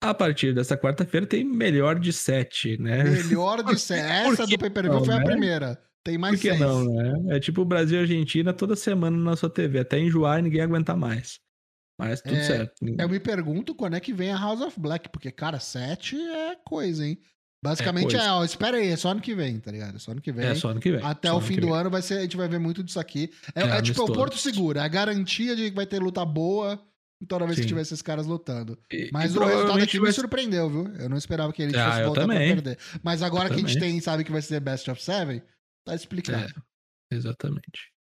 a 0.00 0.14
partir 0.14 0.54
dessa 0.54 0.76
quarta-feira 0.76 1.26
tem 1.26 1.44
melhor 1.44 1.98
de 1.98 2.12
sete, 2.12 2.76
né? 2.78 3.04
Melhor 3.04 3.62
de 3.62 3.78
ser. 3.78 3.98
Essa 3.98 4.46
do 4.46 4.58
pay-per-view 4.58 5.04
foi 5.04 5.14
a 5.14 5.18
né? 5.18 5.24
primeira. 5.24 5.82
Tem 6.04 6.16
mais 6.16 6.36
Por 6.36 6.42
que 6.42 6.48
seis. 6.48 6.60
não, 6.60 6.84
né? 6.84 7.36
É 7.36 7.40
tipo 7.40 7.62
o 7.62 7.64
Brasil 7.64 7.96
e 7.96 7.98
a 7.98 8.02
Argentina 8.02 8.52
toda 8.52 8.76
semana 8.76 9.16
na 9.16 9.34
sua 9.36 9.50
TV, 9.50 9.80
até 9.80 9.98
enjoar 9.98 10.38
e 10.38 10.42
ninguém 10.42 10.60
aguentar 10.60 10.96
mais. 10.96 11.40
Mas 11.98 12.20
tudo 12.20 12.36
É, 12.36 12.44
certo. 12.44 12.74
Eu 12.98 13.08
me 13.08 13.18
pergunto 13.18 13.74
quando 13.74 13.94
é 13.96 14.00
que 14.00 14.12
vem 14.12 14.30
a 14.30 14.38
House 14.38 14.60
of 14.60 14.78
Black, 14.78 15.08
porque, 15.08 15.32
cara, 15.32 15.58
sete 15.58 16.16
é 16.16 16.54
coisa, 16.64 17.04
hein? 17.04 17.18
Basicamente 17.64 18.14
é, 18.14 18.18
coisa. 18.18 18.34
ó, 18.34 18.44
espera 18.44 18.76
aí, 18.76 18.88
é 18.88 18.96
só 18.96 19.10
ano 19.10 19.20
que 19.20 19.34
vem, 19.34 19.58
tá 19.58 19.72
ligado? 19.72 19.96
É 19.96 19.98
só 19.98 20.12
ano 20.12 20.20
que 20.20 20.30
vem. 20.30 20.46
É 20.46 20.54
só 20.54 20.68
ano 20.68 20.78
que 20.78 20.92
vem. 20.92 21.02
Até 21.02 21.32
o 21.32 21.40
fim 21.40 21.56
do 21.58 21.68
vem. 21.68 21.74
ano 21.76 21.90
vai 21.90 22.02
ser, 22.02 22.18
a 22.18 22.22
gente 22.22 22.36
vai 22.36 22.46
ver 22.48 22.60
muito 22.60 22.84
disso 22.84 23.00
aqui. 23.00 23.30
É, 23.54 23.62
É, 23.62 23.78
é 23.78 23.82
tipo 23.82 24.02
é 24.02 24.04
o. 24.04 24.12
Porto 24.12 24.36
Seguro, 24.36 24.78
é 24.78 24.82
a 24.82 24.88
garantia 24.88 25.56
de 25.56 25.70
que 25.70 25.74
vai 25.76 25.86
ter 25.86 25.98
luta 26.00 26.24
boa 26.24 26.80
toda 27.28 27.44
vez 27.46 27.56
que 27.56 27.62
Sim. 27.62 27.68
tiver 27.68 27.80
esses 27.82 28.02
caras 28.02 28.26
lutando. 28.26 28.78
E- 28.92 29.08
Mas 29.12 29.34
e 29.34 29.38
o 29.38 29.44
resultado 29.44 29.82
aqui 29.82 29.98
vai 29.98 30.08
me 30.08 30.14
surpreendeu, 30.14 30.68
viu? 30.68 30.86
Eu 30.96 31.08
não 31.08 31.16
esperava 31.16 31.52
que 31.52 31.62
ele 31.62 31.76
Ah, 31.76 31.90
fosse 31.92 32.04
voltar 32.04 32.20
também. 32.22 32.52
pra 32.54 32.62
perder. 32.62 32.78
Mas 33.02 33.22
agora 33.22 33.44
Eu 33.48 33.48
que 33.50 33.54
a 33.54 33.58
gente 33.58 33.74
também. 33.74 33.92
tem 33.92 34.00
sabe 34.00 34.24
que 34.24 34.32
vai 34.32 34.42
ser 34.42 34.60
Best 34.60 34.90
of 34.90 35.02
Seven, 35.02 35.42
tá 35.86 35.94
explicado. 35.94 36.52
É, 37.12 37.14
exatamente. 37.16 37.92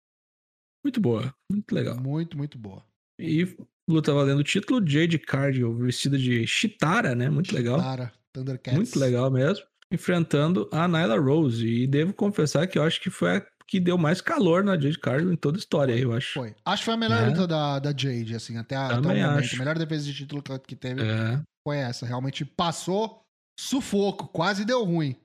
Muito 0.84 1.00
boa, 1.00 1.34
muito 1.52 1.72
legal. 1.74 2.00
Muito, 2.00 2.38
muito 2.38 2.58
boa. 2.58 2.84
E 3.20 3.56
luta 3.90 4.14
valendo 4.14 4.40
o 4.40 4.44
título, 4.44 4.86
Jade 4.86 5.18
Cargill, 5.18 5.74
vestida 5.78 6.18
de 6.18 6.46
Chitara, 6.46 7.16
né? 7.16 7.30
Muito 7.30 7.56
legal. 7.56 7.80
Cara, 7.80 8.12
Thundercats. 8.34 8.78
Muito 8.78 9.00
legal 9.00 9.32
mesmo. 9.32 9.66
Enfrentando 9.92 10.68
a 10.74 10.88
Nyla 10.88 11.18
Rose. 11.20 11.66
E 11.66 11.88
devo 11.88 12.14
confessar 12.14 12.68
que 12.68 12.78
eu 12.78 12.84
acho 12.84 13.00
que 13.02 13.10
foi 13.10 13.38
a 13.38 13.48
que 13.68 13.80
deu 13.80 13.98
mais 13.98 14.22
calor 14.22 14.64
na 14.64 14.80
Jade 14.80 15.00
Cargill 15.00 15.32
em 15.34 15.36
toda 15.36 15.58
a 15.58 15.60
história, 15.60 15.98
eu 15.98 16.14
acho. 16.14 16.34
Foi. 16.34 16.56
Acho 16.66 16.82
que 16.82 16.86
foi 16.86 16.94
a 16.94 16.98
melhor 16.98 17.24
É. 17.24 17.26
luta 17.30 17.48
da, 17.48 17.80
da 17.80 17.90
Jade, 17.90 18.36
assim, 18.36 18.58
até, 18.58 18.76
a- 18.76 18.88
até 18.88 19.00
o 19.00 19.04
momento. 19.04 19.26
acho. 19.40 19.56
A 19.56 19.60
melhor 19.60 19.78
defesa 19.78 20.04
de 20.06 20.14
título 20.14 20.44
que, 20.60 20.76
teve 20.76 21.02
É, 21.02 21.42
foi 21.68 21.78
essa. 21.78 22.06
Realmente 22.06 22.46
passou 22.46 23.22
sufoco, 23.60 24.28
quase 24.28 24.64
deu 24.66 24.84
ruim. 24.84 25.16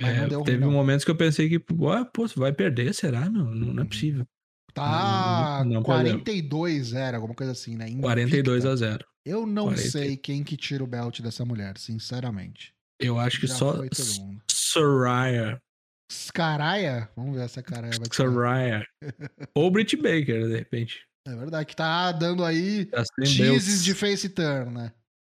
Mas 0.00 0.16
é, 0.16 0.20
não 0.22 0.28
deu 0.28 0.38
ruim, 0.38 0.46
teve 0.46 0.64
não. 0.64 0.70
momentos 0.70 1.04
que 1.04 1.10
eu 1.10 1.16
pensei 1.16 1.48
que, 1.48 1.56
ué, 1.74 2.04
pô, 2.14 2.26
você 2.28 2.38
vai 2.38 2.52
perder, 2.52 2.94
será? 2.94 3.28
Não, 3.28 3.44
não, 3.54 3.74
não 3.74 3.82
é 3.82 3.86
possível. 3.86 4.24
Tá 4.74 5.62
Não, 5.66 5.74
não 5.74 5.82
42 5.82 6.94
era, 6.94 7.18
alguma 7.18 7.34
coisa 7.34 7.52
assim, 7.52 7.76
né? 7.76 7.84
Invicta. 7.86 8.02
42 8.02 8.64
a 8.64 8.74
0. 8.74 9.04
Eu 9.24 9.44
não 9.46 9.64
40. 9.64 9.90
sei 9.90 10.16
quem 10.16 10.42
que 10.42 10.56
tira 10.56 10.82
o 10.82 10.86
belt 10.86 11.20
dessa 11.20 11.44
mulher, 11.44 11.76
sinceramente. 11.76 12.72
Eu 12.98 13.18
acho 13.18 13.38
que 13.38 13.46
Já 13.46 13.54
só. 13.54 13.74
Soraya. 14.50 15.60
Scaraya? 16.12 17.10
Vamos 17.16 17.36
ver 17.36 17.48
se 17.48 17.58
a 17.58 17.62
Caraya 17.62 17.98
vai 17.98 18.08
tirar. 18.08 18.30
Soraya. 18.30 18.86
Ou 19.54 19.70
Britt 19.70 19.96
Baker, 19.96 20.48
de 20.48 20.56
repente. 20.56 21.06
É 21.26 21.34
verdade, 21.36 21.66
que 21.66 21.76
tá 21.76 22.10
dando 22.12 22.44
aí 22.44 22.86
Tá 22.86 23.04
teases 23.16 23.84
de 23.84 23.94
face 23.94 24.28
turn, 24.28 24.72
né? 24.72 24.92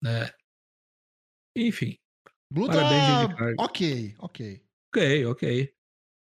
É. 0.06 0.34
Enfim. 1.56 1.98
Parabéns, 2.54 3.56
ok, 3.58 4.16
ok. 4.20 4.64
Ok, 4.90 5.26
ok. 5.26 5.74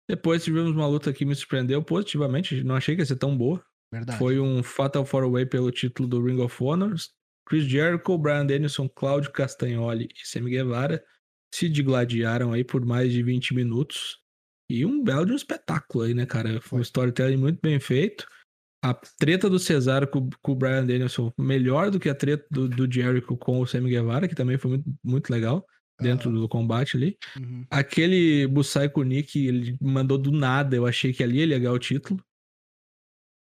Depois 0.09 0.43
tivemos 0.43 0.71
uma 0.71 0.87
luta 0.87 1.13
que 1.13 1.25
me 1.25 1.35
surpreendeu 1.35 1.83
positivamente. 1.83 2.63
Não 2.63 2.75
achei 2.75 2.95
que 2.95 3.01
ia 3.01 3.05
ser 3.05 3.17
tão 3.17 3.37
boa. 3.37 3.63
Verdade. 3.91 4.17
Foi 4.17 4.39
um 4.39 4.63
Fatal 4.63 5.03
4-Way 5.03 5.45
pelo 5.45 5.71
título 5.71 6.07
do 6.07 6.23
Ring 6.23 6.39
of 6.41 6.63
Honor. 6.63 6.95
Chris 7.47 7.65
Jericho, 7.65 8.17
Brian 8.17 8.45
Danielson, 8.45 8.89
Claudio 8.89 9.31
Castagnoli 9.31 10.09
e 10.13 10.27
Sammy 10.27 10.51
Guevara 10.51 11.03
se 11.53 11.69
digladiaram 11.69 12.51
aí 12.51 12.63
por 12.63 12.85
mais 12.85 13.11
de 13.11 13.23
20 13.23 13.53
minutos. 13.53 14.19
E 14.69 14.85
um 14.85 15.03
belo 15.03 15.25
de 15.25 15.31
um 15.31 15.35
espetáculo 15.35 16.03
aí, 16.03 16.13
né, 16.13 16.25
cara? 16.25 16.59
Foi 16.61 16.79
um 16.79 16.81
storytelling 16.81 17.37
muito 17.37 17.59
bem 17.61 17.79
feito. 17.79 18.27
A 18.83 18.93
treta 18.93 19.49
do 19.49 19.57
Cesaro 19.57 20.07
com, 20.07 20.29
com 20.41 20.51
o 20.51 20.55
Brian 20.55 20.85
Danielson 20.85 21.31
melhor 21.37 21.89
do 21.89 21.99
que 21.99 22.09
a 22.09 22.15
treta 22.15 22.45
do, 22.51 22.67
do 22.67 22.91
Jericho 22.91 23.35
com 23.37 23.59
o 23.59 23.65
Sammy 23.65 23.89
Guevara, 23.89 24.27
que 24.27 24.35
também 24.35 24.57
foi 24.57 24.71
muito, 24.71 24.95
muito 25.03 25.29
legal 25.29 25.65
dentro 25.99 26.31
do 26.31 26.47
combate 26.47 26.95
ali. 26.95 27.17
Uhum. 27.39 27.65
Aquele 27.71 28.45
Busai 28.47 28.87
com 28.87 29.01
o 29.01 29.03
Nick, 29.03 29.47
ele 29.47 29.75
mandou 29.81 30.17
do 30.17 30.31
nada. 30.31 30.75
Eu 30.75 30.85
achei 30.85 31.11
que 31.11 31.23
ali 31.23 31.39
ele 31.39 31.53
ia 31.53 31.59
ganhar 31.59 31.73
o 31.73 31.79
título. 31.79 32.21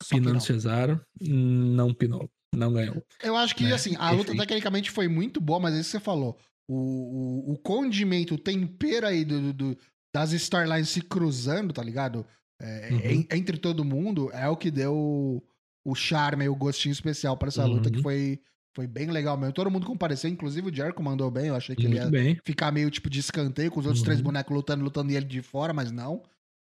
Só 0.02 0.16
Pinando. 0.16 0.40
Cesaro. 0.40 1.00
Não 1.20 1.92
pinou. 1.92 2.30
Não 2.54 2.72
ganhou. 2.72 3.04
Eu 3.22 3.36
acho 3.36 3.56
que, 3.56 3.64
né? 3.64 3.72
assim, 3.72 3.96
a 3.96 4.10
luta 4.12 4.30
Enfim. 4.30 4.38
tecnicamente 4.40 4.90
foi 4.90 5.08
muito 5.08 5.40
boa, 5.40 5.58
mas 5.58 5.74
é 5.74 5.80
isso 5.80 5.90
que 5.90 5.98
você 5.98 6.04
falou. 6.04 6.38
O, 6.70 7.50
o, 7.50 7.52
o 7.54 7.58
condimento, 7.58 8.34
o 8.34 8.38
tempero 8.38 9.06
aí 9.06 9.24
do- 9.24 9.52
do- 9.52 9.78
das 10.14 10.32
storylines 10.32 10.88
se 10.90 11.00
cruzando, 11.02 11.72
tá 11.72 11.82
ligado? 11.82 12.24
É, 12.62 12.88
Uhum. 12.92 12.98
en- 13.10 13.26
entre 13.32 13.58
todo 13.58 13.84
mundo, 13.84 14.30
é 14.32 14.48
o 14.48 14.56
que 14.56 14.70
deu 14.70 15.42
o 15.84 15.94
charme 15.94 16.44
e 16.44 16.48
o 16.48 16.54
gostinho 16.54 16.92
especial 16.92 17.36
pra 17.36 17.48
essa 17.48 17.64
luta, 17.66 17.88
Uhum. 17.88 17.94
que 17.96 18.02
foi, 18.02 18.40
Foi 18.76 18.88
bem 18.88 19.08
legal 19.08 19.36
mesmo. 19.38 19.52
Todo 19.52 19.70
mundo 19.70 19.86
compareceu, 19.86 20.28
inclusive 20.28 20.68
o 20.68 20.74
Jericho 20.74 21.00
mandou 21.00 21.30
bem. 21.30 21.46
Eu 21.46 21.54
achei 21.54 21.76
que 21.76 21.82
ele 21.86 21.90
Muito 22.00 22.04
ia 22.06 22.10
bem. 22.10 22.40
ficar 22.44 22.72
meio 22.72 22.90
tipo 22.90 23.08
de 23.08 23.20
escanteio 23.20 23.70
com 23.70 23.78
os 23.78 23.86
outros 23.86 24.02
três 24.02 24.18
Uhum. 24.18 24.24
bonecos 24.24 24.52
lutando, 24.52 24.82
lutando 24.82 25.12
e 25.12 25.16
ele 25.16 25.26
de 25.26 25.40
fora, 25.42 25.72
mas 25.72 25.92
não. 25.92 26.24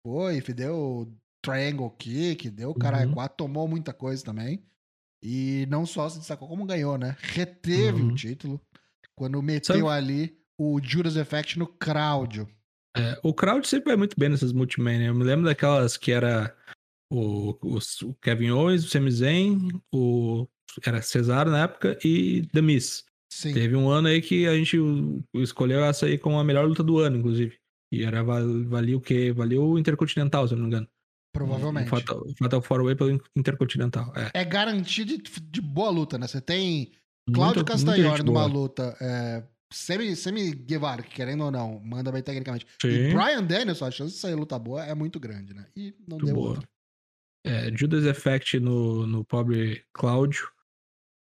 Foi, 0.05 0.41
deu 0.53 1.09
triangle 1.41 1.89
kick, 1.97 2.51
deu 2.51 2.75
caralho 2.75 3.11
Uhum. 3.11 3.15
4, 3.15 3.37
tomou 3.37 3.69
muita 3.69 3.93
coisa 3.93 4.25
também. 4.25 4.65
E 5.23 5.65
não 5.71 5.87
só 5.87 6.09
se 6.09 6.19
destacou 6.19 6.49
como 6.49 6.67
ganhou, 6.67 6.99
né? 6.99 7.17
Reteve 7.21 8.03
Uhum. 8.03 8.09
o 8.09 8.15
título 8.17 8.61
quando 9.15 9.41
meteu 9.41 9.77
Sabe- 9.87 9.89
ali 9.89 10.37
o 10.59 10.81
Judas 10.83 11.15
Effect 11.15 11.57
no 11.57 11.69
Claudio. 11.69 12.49
É, 12.97 13.19
o 13.23 13.33
crowd 13.33 13.67
sempre 13.67 13.87
vai 13.87 13.97
muito 13.97 14.15
bem 14.19 14.29
nessas 14.29 14.53
multiman, 14.53 14.99
né? 14.99 15.09
Eu 15.09 15.15
me 15.15 15.25
lembro 15.25 15.45
daquelas 15.47 15.97
que 15.97 16.13
era 16.13 16.55
o, 17.11 17.57
o, 17.63 17.79
o 17.79 18.15
Kevin 18.21 18.51
Owens, 18.51 18.85
o 18.85 18.89
Sami 18.89 19.11
Zayn, 19.11 19.69
o 19.95 20.47
era 20.85 21.03
Cesaro 21.03 21.51
na 21.51 21.65
época 21.65 21.99
e 22.05 22.47
The 22.53 22.63
Miz. 22.63 23.05
Sim. 23.33 23.55
Teve 23.55 23.77
um 23.77 23.89
ano 23.89 24.09
aí 24.09 24.21
que 24.21 24.47
a 24.47 24.55
gente 24.55 24.77
escolheu 25.35 25.83
essa 25.85 26.07
aí 26.07 26.19
como 26.19 26.39
a 26.39 26.45
melhor 26.45 26.67
luta 26.67 26.83
do 26.83 26.99
ano, 26.99 27.17
inclusive. 27.17 27.57
E 27.91 28.05
era 28.05 28.23
val- 28.23 28.65
valia 28.65 28.97
o 28.97 29.01
quê? 29.01 29.33
Valia 29.33 29.61
o 29.61 29.79
Intercontinental, 29.79 30.47
se 30.47 30.55
eu 30.55 30.59
não 30.59 30.65
me 30.65 30.69
engano. 30.69 30.89
Provavelmente. 31.35 31.87
O 31.87 31.91
Fatal, 31.91 32.19
o 32.21 32.35
Fatal 32.37 32.63
Four 32.63 32.85
Way 32.85 32.95
pelo 32.95 33.23
Intercontinental. 33.35 34.13
É. 34.15 34.41
É 34.41 34.45
garantia 34.45 35.05
de, 35.05 35.17
de 35.19 35.61
boa 35.63 35.91
luta, 35.91 36.19
né? 36.19 36.27
Você 36.27 36.43
tem 36.43 36.93
Cláudio 37.33 37.65
Castagnoli 37.65 38.23
numa 38.23 38.47
boa. 38.47 38.47
luta 38.47 38.97
é, 39.01 39.43
semi, 39.73 40.15
semi 40.17 40.53
Guevara, 40.55 41.03
que 41.03 41.15
querendo 41.15 41.45
ou 41.45 41.51
não, 41.51 41.81
manda 41.81 42.13
bem 42.13 42.23
tecnicamente. 42.23 42.67
Sim. 42.81 42.89
E 42.89 43.13
Brian 43.15 43.43
Danielson, 43.43 43.87
a 43.87 43.91
chance 43.91 44.15
de 44.15 44.21
sair 44.21 44.35
luta 44.35 44.59
boa 44.59 44.85
é 44.85 44.95
muito 44.95 45.19
grande, 45.19 45.55
né? 45.55 45.67
E 45.77 45.95
não 46.07 46.17
Muito 46.19 46.27
deu 46.27 46.35
boa. 46.35 46.49
outra. 46.51 46.69
É, 47.45 47.71
Judas 47.77 48.05
Effect 48.05 48.61
no, 48.61 49.07
no 49.07 49.25
pobre 49.25 49.85
Cláudio. 49.93 50.49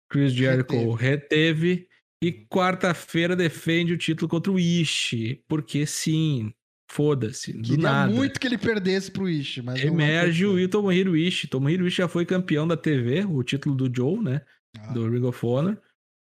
Chris 0.09 0.31
Jericho 0.33 0.93
reteve. 0.93 1.87
E 2.23 2.31
quarta-feira 2.31 3.35
defende 3.35 3.93
o 3.93 3.97
título 3.97 4.27
contra 4.27 4.51
o 4.51 4.57
Ishii. 4.59 5.43
Porque 5.47 5.85
sim, 5.85 6.51
foda-se, 6.89 7.53
do 7.53 7.61
Queria 7.61 7.77
nada. 7.83 8.11
muito 8.11 8.39
que 8.39 8.47
ele 8.47 8.57
perdesse 8.57 9.11
pro 9.11 9.29
Ishi, 9.29 9.61
mas 9.61 9.83
Emerge 9.83 10.45
o 10.45 10.67
Tomohiro 10.69 11.15
Ishii. 11.15 11.49
Tomohiro 11.49 11.85
Ishii 11.85 11.97
já 12.03 12.07
foi 12.07 12.25
campeão 12.25 12.67
da 12.67 12.75
TV, 12.77 13.23
o 13.25 13.43
título 13.43 13.75
do 13.75 13.93
Joe, 13.93 14.19
né? 14.23 14.41
Ah, 14.79 14.93
Do 14.93 15.09
Ring 15.09 15.23
of 15.25 15.45
Honor. 15.45 15.77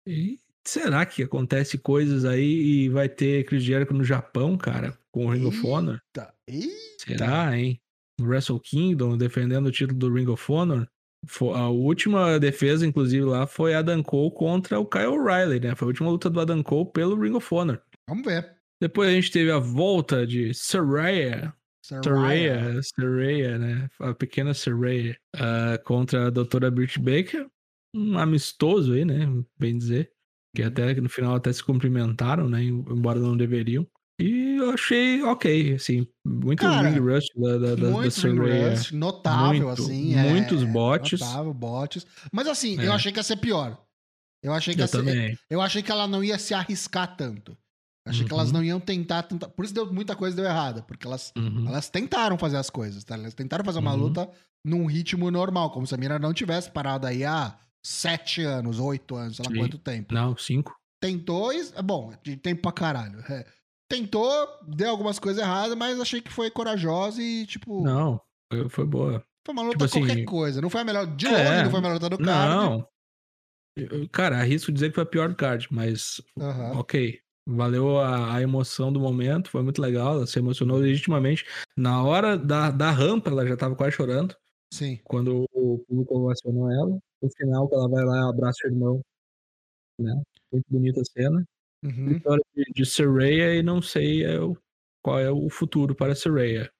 E 0.07 0.38
será 0.66 1.04
que 1.04 1.22
acontece 1.22 1.78
coisas 1.78 2.24
aí 2.24 2.44
e 2.44 2.88
vai 2.88 3.08
ter 3.08 3.44
Chris 3.44 3.62
Jericho 3.62 3.94
no 3.94 4.04
Japão, 4.04 4.56
cara? 4.56 4.98
Com 5.10 5.26
o 5.26 5.30
Ring 5.30 5.46
of 5.46 5.66
Honor? 5.66 6.00
Eita. 6.46 6.68
Será, 6.98 7.56
hein? 7.56 7.80
No 8.18 8.26
Wrestle 8.26 8.60
Kingdom, 8.60 9.16
defendendo 9.16 9.66
o 9.66 9.72
título 9.72 9.98
do 9.98 10.12
Ring 10.12 10.28
of 10.28 10.50
Honor. 10.50 10.88
A 11.54 11.68
última 11.68 12.38
defesa, 12.38 12.86
inclusive, 12.86 13.24
lá 13.24 13.46
foi 13.46 13.74
Adam 13.74 14.02
Cole 14.02 14.34
contra 14.34 14.78
o 14.78 14.86
Kyle 14.86 15.06
O'Reilly, 15.06 15.60
né? 15.60 15.74
Foi 15.74 15.86
a 15.86 15.88
última 15.88 16.10
luta 16.10 16.28
do 16.28 16.40
Adam 16.40 16.62
Cole 16.62 16.90
pelo 16.92 17.18
Ring 17.18 17.34
of 17.34 17.54
Honor. 17.54 17.80
Vamos 18.08 18.24
ver. 18.24 18.54
Depois 18.80 19.08
a 19.08 19.12
gente 19.12 19.30
teve 19.30 19.50
a 19.50 19.58
volta 19.58 20.26
de 20.26 20.52
Saraya, 20.52 21.54
Saraya. 21.84 22.80
Saraya, 22.82 23.58
né? 23.58 23.88
A 24.00 24.14
pequena 24.14 24.54
Saraya 24.54 25.16
ah, 25.36 25.78
contra 25.84 26.26
a 26.26 26.30
doutora 26.30 26.70
Britt 26.70 26.98
Baker. 26.98 27.46
Um 27.94 28.18
amistoso 28.18 28.94
aí, 28.94 29.04
né? 29.04 29.26
Bem 29.58 29.76
dizer. 29.76 30.10
Que 30.55 30.62
Uhum. 30.62 30.68
até 30.68 30.94
que 30.94 31.00
no 31.00 31.09
final 31.09 31.34
até 31.34 31.52
se 31.52 31.62
cumprimentaram, 31.64 32.48
né? 32.48 32.62
Embora 32.62 33.18
não 33.18 33.36
deveriam. 33.36 33.86
E 34.20 34.57
eu 34.59 34.70
achei 34.70 35.20
ok, 35.24 35.74
assim. 35.74 36.07
Muito 36.24 36.61
Cara, 36.61 36.88
ring 36.88 37.00
rush 37.00 37.26
da, 37.36 37.52
da, 37.52 37.59
da, 37.59 37.74
da 37.74 37.90
Muito 37.90 38.05
ring 38.05 38.36
Saraya. 38.36 38.70
rush, 38.70 38.92
notável, 38.92 39.66
Muito, 39.66 39.82
assim. 39.82 40.14
é, 40.14 40.22
muitos 40.30 40.62
bots. 40.64 41.20
Notável, 41.20 41.52
bots. 41.52 42.07
Mas 42.32 42.46
assim, 42.46 42.78
É. 42.80 42.86
eu 42.86 42.92
achei 42.92 43.11
que 43.11 43.18
ia 43.18 43.22
ser 43.24 43.36
pior. 43.38 43.76
Eu 44.42 44.52
achei 44.52 44.74
que 44.74 44.82
Eu 44.82 44.86
ser. 44.86 45.38
Eu 45.50 45.61
achei 45.61 45.82
que 45.82 45.90
ela 45.90 46.07
não 46.07 46.22
ia 46.22 46.38
se 46.38 46.55
arriscar 46.55 47.16
tanto. 47.16 47.57
Achei 48.07 48.24
que 48.26 48.32
Uhum. 48.32 48.38
elas 48.38 48.52
não 48.52 48.62
iam 48.62 48.78
tentar, 48.78 49.22
tanta- 49.22 49.48
Por 49.48 49.64
isso 49.64 49.72
deu 49.74 49.90
muita 49.92 50.14
coisa 50.14 50.36
deu 50.36 50.44
errada. 50.44 50.82
Porque 50.82 51.07
elas, 51.07 51.32
Uhum. 51.36 51.66
elas 51.66 51.88
tentaram 51.88 52.36
fazer 52.38 52.59
as 52.59 52.68
coisas, 52.70 53.02
tá? 53.02 53.14
Elas 53.14 53.32
tentaram 53.34 53.64
fazer 53.64 53.78
uma 53.80 53.94
Uhum. 53.94 54.00
luta 54.00 54.30
num 54.64 54.84
ritmo 54.86 55.30
normal, 55.30 55.70
como 55.72 55.86
se 55.86 55.94
a 55.94 55.98
mina 55.98 56.18
não 56.18 56.32
tivesse 56.34 56.70
parado 56.70 57.07
aí 57.07 57.24
há 57.24 57.57
sete 57.85 58.43
anos, 58.43 58.78
oito 58.80 59.14
anos, 59.14 59.37
sei 59.37 59.45
lá 59.45 59.53
Sim. 59.53 59.59
quanto 59.59 59.78
tempo. 59.78 60.14
Não, 60.14 60.37
cinco. 60.37 60.74
Tentou 61.01 61.53
e. 61.53 61.61
é 61.74 61.82
Bom, 61.82 62.12
de 62.22 62.37
tempo 62.37 62.62
pra 62.62 62.72
caralho. 62.72 63.20
É. 63.30 63.47
Tentou, 63.89 64.49
deu 64.66 64.91
algumas 64.91 65.18
coisas 65.18 65.43
erradas, 65.43 65.76
mas 65.76 66.01
achei 66.01 66.20
que 66.20 66.32
foi 66.32 66.51
corajosa 66.51 67.22
e, 67.22 67.47
tipo, 67.47 67.85
Não, 67.85 68.20
foi, 68.51 68.68
foi 68.70 68.87
boa. 68.87 69.24
foi 69.47 69.53
uma 69.53 69.62
luta 69.62 69.72
tipo 69.72 69.85
assim, 69.85 70.07
qualquer 70.07 70.24
coisa. 70.24 70.62
Não 70.62 70.70
foi 70.70 70.80
a 70.80 70.85
melhor. 70.85 71.07
De 71.07 71.26
é, 71.26 71.30
longe, 71.30 71.62
não 71.64 71.70
foi 71.70 71.78
a 71.78 71.82
melhor 71.82 71.95
luta 71.95 72.11
do 72.11 72.18
card. 72.18 72.55
Não. 72.55 72.89
Eu- 73.76 74.09
Cara, 74.09 74.39
arrisco 74.39 74.72
dizer 74.72 74.89
que 74.89 74.95
foi 74.95 75.03
a 75.03 75.07
pior 75.07 75.28
do 75.28 75.35
card, 75.35 75.68
mas 75.70 76.20
Aham. 76.41 76.78
ok. 76.78 77.20
Valeu 77.47 77.99
a, 77.99 78.37
a 78.37 78.41
emoção 78.41 78.91
do 78.91 78.99
momento, 78.99 79.51
foi 79.51 79.62
muito 79.62 79.82
legal. 79.82 80.14
Ela 80.14 80.26
se 80.26 80.39
emocionou 80.39 80.78
legitimamente. 80.78 81.45
Na 81.76 82.03
hora 82.03 82.39
da, 82.39 82.70
da 82.70 82.91
rampa, 82.91 83.28
ela 83.28 83.47
já 83.47 83.55
tava 83.57 83.76
quase 83.76 83.95
chorando. 83.95 84.35
Sim. 84.72 84.99
Quando 85.05 85.45
o 85.53 85.78
público 85.87 86.18
ovacionou 86.18 86.70
ela. 86.70 86.99
No 87.24 87.30
final, 87.36 87.68
que 87.68 87.74
ela 87.74 87.88
vai 87.88 88.04
lá 88.04 88.16
e 88.18 88.28
abraça 88.28 88.58
o 88.64 88.70
irmão. 88.70 89.00
Né? 89.98 90.22
Muito 90.52 90.66
bonita 90.68 91.00
a 91.00 91.04
cena. 91.04 91.44
Uhum. 91.82 92.08
Vitória 92.08 92.44
de, 92.54 92.64
de 92.74 92.84
Saraya 92.86 93.54
e 93.54 93.62
não 93.62 93.80
sei 93.80 94.24
é 94.24 94.38
o- 94.40 94.56
qual 95.02 95.18
é 95.18 95.30
o 95.30 95.48
futuro 95.48 95.94
para 95.94 96.14
Saraya. 96.14 96.70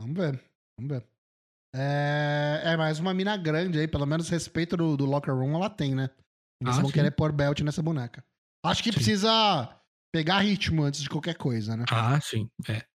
Vamos 0.00 0.16
ver. 0.16 0.40
Vamos 0.78 0.92
ver. 0.96 1.08
É, 1.74 2.62
é 2.72 2.76
mais 2.76 3.00
uma 3.00 3.12
mina 3.12 3.36
grande 3.36 3.80
aí, 3.80 3.88
pelo 3.88 4.06
menos 4.06 4.28
respeito 4.28 4.76
do, 4.76 4.96
do 4.96 5.06
locker 5.06 5.34
room 5.34 5.56
ela 5.56 5.68
tem, 5.68 5.92
né? 5.94 6.08
Eles 6.62 6.78
Ah, 6.78 6.80
vão 6.82 6.86
sim. 6.90 6.94
querer 6.94 7.10
pôr 7.10 7.32
belt 7.32 7.60
nessa 7.62 7.82
boneca. 7.82 8.24
Acho 8.64 8.82
que 8.82 8.90
Sim. 8.90 8.94
precisa 8.94 9.80
pegar 10.14 10.38
ritmo 10.38 10.84
antes 10.84 11.02
de 11.02 11.08
qualquer 11.10 11.36
coisa, 11.36 11.76
né? 11.76 11.84
Ah, 11.90 12.20
sim. 12.20 12.48
É. 12.68 12.86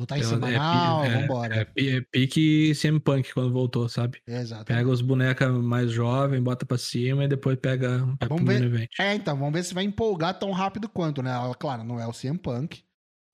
Lutar 0.00 0.18
em 0.18 0.22
Ela- 0.22 0.30
é 0.30 0.34
semanal, 0.34 1.04
é- 1.04 1.20
vambora. 1.20 1.68
É, 1.76 1.86
é 1.96 2.00
pique 2.00 2.74
CM 2.74 2.98
Punk 2.98 3.32
quando 3.34 3.52
voltou, 3.52 3.88
sabe? 3.88 4.20
Exato. 4.26 4.64
Pega 4.64 4.88
os 4.88 5.00
bonecas 5.02 5.52
mais 5.52 5.90
jovens, 5.92 6.40
bota 6.42 6.64
pra 6.66 6.78
cima 6.78 7.24
e 7.24 7.28
depois 7.28 7.56
pega, 7.58 7.98
pega 8.18 8.34
Vamos 8.34 8.44
ver. 8.52 8.60
main 8.60 8.66
event. 8.66 8.90
É, 8.98 9.14
então, 9.14 9.36
vamos 9.36 9.52
ver 9.52 9.62
se 9.62 9.74
vai 9.74 9.84
empolgar 9.84 10.38
tão 10.38 10.50
rápido 10.52 10.88
quanto, 10.88 11.22
né? 11.22 11.30
Ela, 11.30 11.54
Claro, 11.54 11.84
não 11.84 12.00
é 12.00 12.06
o 12.06 12.12
CM 12.12 12.38
Punk. 12.38 12.82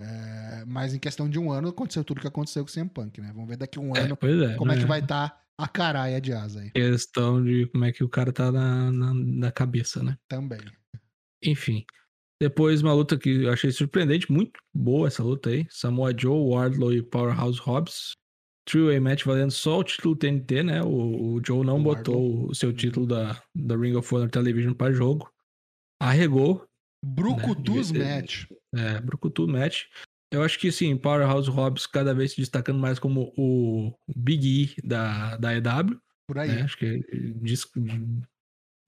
é, 0.02 0.64
mas 0.66 0.92
em 0.92 0.98
questão 0.98 1.28
de 1.30 1.38
um 1.38 1.50
ano 1.50 1.68
aconteceu 1.68 2.04
tudo 2.04 2.20
que 2.20 2.26
aconteceu 2.26 2.62
com 2.64 2.68
o 2.70 2.72
CM 2.72 2.88
Punk, 2.90 3.20
né? 3.20 3.30
Vamos 3.32 3.48
ver 3.48 3.56
daqui 3.56 3.78
a 3.78 3.82
um 3.82 3.96
É, 3.96 4.00
ano 4.00 4.16
pois 4.16 4.42
é. 4.42 4.54
como 4.56 4.72
é 4.72 4.74
né? 4.74 4.80
que 4.82 4.86
vai 4.88 5.00
estar 5.00 5.40
a 5.58 5.66
caralha 5.66 6.20
de 6.20 6.34
asa 6.34 6.60
aí 6.60 6.70
Questão 6.70 7.42
de 7.42 7.66
como 7.68 7.84
é 7.86 7.92
que 7.92 8.04
o 8.04 8.08
cara 8.10 8.30
tá 8.30 8.52
na, 8.52 8.90
na, 8.92 9.14
na 9.14 9.50
cabeça, 9.52 10.02
né? 10.02 10.18
também. 10.28 10.60
Enfim. 11.44 11.84
Depois 12.41 12.82
uma 12.82 12.93
luta 12.93 13.16
que 13.18 13.45
eu 13.45 13.53
achei 13.53 13.70
surpreendente, 13.70 14.30
muito 14.30 14.59
boa 14.74 15.07
essa 15.09 15.22
luta 15.22 15.51
aí. 15.51 15.66
Samoa 15.70 16.12
Joe, 16.16 16.51
Wardlow 16.51 16.93
e 16.93 17.03
Powerhouse 17.03 17.59
Hobbs. 17.61 18.12
Three-way 18.68 18.99
match 19.01 19.24
valendo 19.24 19.53
só 19.53 19.78
o 19.78 19.84
título 19.84 20.16
TNT, 20.16 20.62
né? 20.62 20.82
O, 20.82 21.34
o 21.37 21.41
Joe 21.45 21.64
não 21.64 21.78
O 21.80 21.82
botou 21.82 22.49
o 22.51 22.55
seu 22.55 22.72
título 22.72 23.07
da, 23.07 23.41
da 23.55 23.76
Ring 23.76 23.95
of 23.95 24.12
Honor 24.14 24.28
Television 24.28 24.74
pra 24.74 24.93
jogo. 24.93 25.30
Arregou, 26.03 26.66
Brucutus 27.05 27.91
Né, 27.93 28.16
Match. 28.16 28.47
É, 28.74 29.01
Brucutu 29.01 29.47
match. 29.49 29.84
Eu 30.32 30.43
acho 30.43 30.59
que 30.59 30.70
sim, 30.72 30.97
Powerhouse 30.97 31.49
Hobbs 31.49 31.87
cada 31.87 32.12
vez 32.12 32.32
se 32.32 32.39
destacando 32.39 32.78
mais 32.80 32.99
como 32.99 33.32
o 33.39 33.95
Big 34.14 34.74
E 34.76 34.87
da, 34.87 35.37
da 35.37 35.55
EW. 35.55 35.99
Por 36.28 36.39
aí. 36.39 36.49
né? 36.51 36.62
Acho 36.62 36.76
que 36.76 36.84
é 36.87 36.99
dis- 37.41 37.70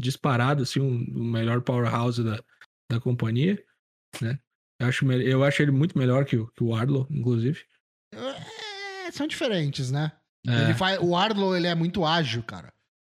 disparado 0.00 0.62
assim, 0.64 0.80
um- 0.80 1.04
o 1.16 1.24
melhor 1.24 1.62
Powerhouse 1.62 2.22
da, 2.22 2.42
da 2.90 3.00
companhia. 3.00 3.62
Né? 4.20 4.38
Eu, 4.80 4.88
acho, 4.88 5.12
eu 5.12 5.44
acho 5.44 5.62
ele 5.62 5.70
muito 5.70 5.98
melhor 5.98 6.24
que, 6.24 6.36
o- 6.36 6.46
que 6.48 6.62
o 6.64 6.74
Arlo, 6.74 7.06
inclusive. 7.10 7.60
É, 8.14 9.10
são 9.10 9.26
diferentes, 9.26 9.90
né? 9.90 10.12
É, 10.46 10.64
Ele 10.64 10.74
faz, 10.74 10.98
o 11.00 11.16
Arlo, 11.16 11.54
ele 11.54 11.66
é 11.66 11.74
muito 11.74 12.04
ágil, 12.04 12.42
cara. 12.42 12.72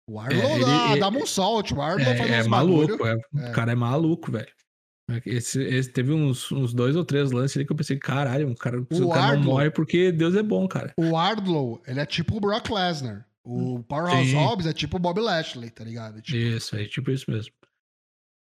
O 0.08 0.18
Arlo 0.18 0.34
É, 0.40 0.54
ele- 0.56 0.64
dá, 0.64 0.90
ele- 0.90 1.00
dá 1.00 1.08
um 1.08 1.26
salto. 1.26 1.74
O 1.76 1.80
Arlo 1.82 2.04
faz 2.04 2.20
é, 2.20 2.36
é 2.38 2.40
uns 2.40 2.46
maluco, 2.48 3.06
é, 3.06 3.14
o 3.14 3.52
cara 3.52 3.72
é 3.72 3.74
maluco, 3.74 4.30
velho. 4.32 4.52
Esse, 5.26 5.62
esse 5.62 5.90
teve 5.90 6.12
uns, 6.12 6.50
uns 6.52 6.72
dois 6.72 6.96
ou 6.96 7.04
três 7.04 7.30
lances 7.32 7.56
ali 7.56 7.66
que 7.66 7.72
eu 7.72 7.76
pensei, 7.76 7.98
caralho, 7.98 8.48
um 8.48 8.54
cara, 8.54 8.80
o 8.80 9.08
cara 9.10 9.36
não 9.36 9.42
morre 9.44 9.70
porque 9.70 10.10
Deus 10.10 10.34
é 10.34 10.42
bom, 10.42 10.66
cara. 10.66 10.92
O 10.96 11.16
Ardlow, 11.16 11.82
ele 11.86 12.00
é 12.00 12.06
tipo 12.06 12.36
o 12.36 12.40
Brock 12.40 12.70
Lesnar. 12.70 13.26
O 13.44 13.82
Powerhouse 13.82 14.30
Sim. 14.30 14.36
Hobbs 14.36 14.66
é 14.66 14.72
tipo 14.72 14.96
o 14.96 15.00
Bob 15.00 15.20
Lashley, 15.20 15.68
tá 15.70 15.84
ligado? 15.84 16.22
Tipo, 16.22 16.38
Isso, 16.38 16.76
é 16.76 16.84
tipo 16.86 17.10
isso 17.10 17.28
mesmo. 17.30 17.52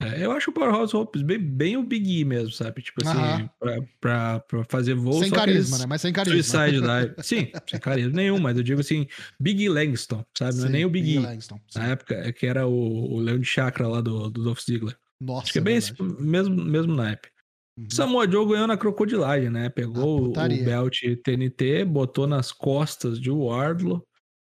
É, 0.01 0.25
eu 0.25 0.31
acho 0.31 0.49
o 0.49 0.53
Powerhouse 0.53 0.93
Hobbs 0.93 1.21
bem, 1.21 1.37
bem 1.37 1.77
o 1.77 1.83
Big 1.83 2.19
E 2.19 2.25
mesmo, 2.25 2.51
sabe? 2.51 2.81
Tipo 2.81 3.07
assim, 3.07 3.49
pra, 3.59 3.77
pra, 3.99 4.39
pra 4.39 4.63
fazer 4.65 4.95
voo. 4.95 5.19
sem 5.21 5.29
carisma, 5.29 5.77
né? 5.77 5.85
Mas 5.85 6.01
sem 6.01 6.11
carisma. 6.11 6.41
Suicide 6.41 6.81
Dive. 6.81 7.15
Sim, 7.23 7.51
sem 7.69 7.79
carisma 7.79 8.13
nenhum, 8.13 8.39
mas 8.39 8.57
eu 8.57 8.63
digo 8.63 8.81
assim, 8.81 9.07
Big 9.39 9.63
E 9.63 9.69
Langston, 9.69 10.25
sabe? 10.37 10.57
Não 10.57 10.65
é 10.65 10.69
nem 10.69 10.85
o 10.85 10.89
Big 10.89 11.05
Big 11.05 11.17
E. 11.17 11.19
Langston, 11.19 11.59
sim. 11.69 11.79
Na 11.79 11.87
época, 11.87 12.15
é 12.15 12.31
que 12.31 12.45
era 12.47 12.67
o, 12.67 13.13
o 13.13 13.19
Leão 13.19 13.39
de 13.39 13.45
Chakra 13.45 13.87
lá 13.87 14.01
do, 14.01 14.29
do 14.29 14.43
Dolph 14.43 14.61
Ziggler. 14.61 14.97
Nossa, 15.19 15.43
Acho 15.43 15.53
que 15.53 15.59
é 15.59 15.61
bem 15.61 15.75
esse 15.75 15.93
mesmo, 16.19 16.55
mesmo 16.55 16.95
naipe. 16.95 17.29
Uhum. 17.77 17.87
Samoa 17.89 18.29
Joe 18.29 18.47
ganhou 18.47 18.67
na 18.67 18.75
crocodilagem, 18.77 19.49
né? 19.49 19.69
Pegou 19.69 20.33
Ah, 20.35 20.45
o 20.45 20.65
belt 20.65 20.99
TNT, 21.23 21.85
botou 21.85 22.27
nas 22.27 22.51
costas 22.51 23.19
de 23.19 23.29
Wardlow, 23.29 24.03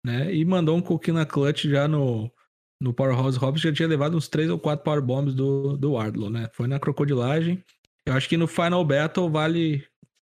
né? 0.05 0.33
E 0.33 0.43
mandou 0.45 0.77
um 0.77 0.81
coquinho 0.81 1.17
na 1.17 1.25
clutch 1.25 1.65
já 1.65 1.87
no, 1.87 2.31
no 2.81 2.91
Powerhouse 2.93 3.37
Hobbs 3.37 3.61
já 3.61 3.71
tinha 3.71 3.87
levado 3.87 4.17
uns 4.17 4.27
três 4.27 4.49
ou 4.49 4.57
quatro 4.57 4.83
Power 4.83 5.01
Bombs 5.01 5.35
do, 5.35 5.77
do 5.77 5.91
Wardlow, 5.93 6.29
né? 6.31 6.49
Foi 6.53 6.67
na 6.67 6.79
crocodilagem. 6.79 7.63
Eu 8.07 8.13
acho 8.15 8.27
que 8.27 8.35
no 8.35 8.47
Final 8.47 8.83
Battle 8.83 9.29
vale 9.29 9.83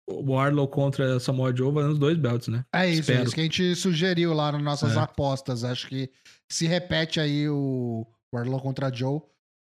o 0.08 0.34
Wardlow 0.34 0.68
contra 0.68 1.20
Samoa 1.20 1.56
Joe 1.56 1.74
valendo 1.74 1.94
os 1.94 1.98
dois 2.00 2.16
belts, 2.18 2.48
né? 2.50 2.64
É 2.74 2.88
isso, 2.90 3.12
é 3.12 3.24
isso 3.24 3.34
que 3.34 3.42
a 3.42 3.44
gente 3.44 3.76
sugeriu 3.76 4.34
lá 4.34 4.52
nas 4.52 4.62
nossas 4.62 4.96
É. 4.96 5.00
apostas. 5.00 5.64
Acho 5.64 5.88
que 5.88 6.12
se 6.52 6.68
repete 6.68 7.20
aí 7.20 7.50
o 7.50 8.06
Wardlow 8.32 8.62
contra 8.62 8.94
Joe 8.94 9.20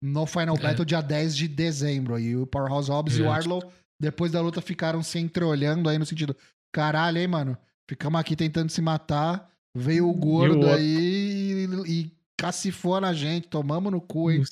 no 0.02 0.26
Final 0.26 0.56
É. 0.56 0.62
Battle 0.62 0.86
dia 0.86 1.02
10 1.02 1.36
de 1.36 1.48
dezembro. 1.50 2.18
E 2.18 2.38
o 2.38 2.48
Powerhouse 2.48 2.90
Hobbs 2.90 3.18
e 3.18 3.22
o. 3.24 3.26
Wardlow, 3.26 3.62
depois 4.00 4.32
da 4.32 4.40
luta, 4.40 4.62
ficaram 4.62 5.04
se 5.04 5.20
entreolhando 5.20 5.90
aí 5.90 5.98
no 5.98 6.06
sentido: 6.06 6.34
caralho, 6.72 7.18
hein, 7.18 7.28
mano? 7.28 7.58
Ficamos 7.90 8.22
aqui 8.22 8.38
tentando 8.38 8.70
se 8.70 8.82
matar. 8.82 9.50
Veio 9.76 10.08
o 10.08 10.14
gordo 10.14 10.60
outro? 10.60 10.74
aí 10.74 11.68
e, 11.86 11.92
e 11.92 12.19
cacifou 12.40 13.00
na 13.02 13.14
gente. 13.14 13.48
Tomamos 13.48 13.92
no 13.92 14.02
cu, 14.02 14.32
hein? 14.32 14.44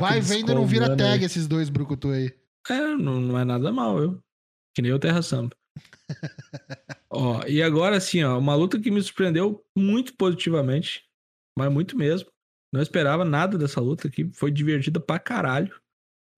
Vai 0.00 0.20
vendo, 0.20 0.54
não 0.54 0.66
vira 0.66 0.84
escovando 0.84 1.02
aí. 1.02 1.10
tag 1.12 1.24
esses 1.24 1.46
dois 1.46 1.68
brucutu 1.68 2.10
aí. 2.10 2.32
É, 2.68 2.96
não, 2.96 3.20
não 3.20 3.38
é 3.38 3.44
nada 3.44 3.72
mal, 3.72 3.98
eu. 3.98 4.22
Que 4.74 4.82
nem 4.82 4.92
o 4.92 4.98
Terra 4.98 5.22
Samba. 5.22 5.56
ó, 7.10 7.42
e 7.46 7.62
agora 7.62 7.96
assim, 7.96 8.22
ó, 8.22 8.38
uma 8.38 8.54
luta 8.54 8.78
que 8.78 8.90
me 8.90 9.00
surpreendeu 9.00 9.64
muito 9.76 10.14
positivamente, 10.14 11.04
mas 11.56 11.72
muito 11.72 11.96
mesmo. 11.96 12.30
Não 12.72 12.82
esperava 12.82 13.24
nada 13.24 13.56
dessa 13.56 13.80
luta 13.80 14.08
aqui, 14.08 14.30
foi 14.34 14.50
divertida 14.50 15.00
pra 15.00 15.18
caralho. 15.18 15.74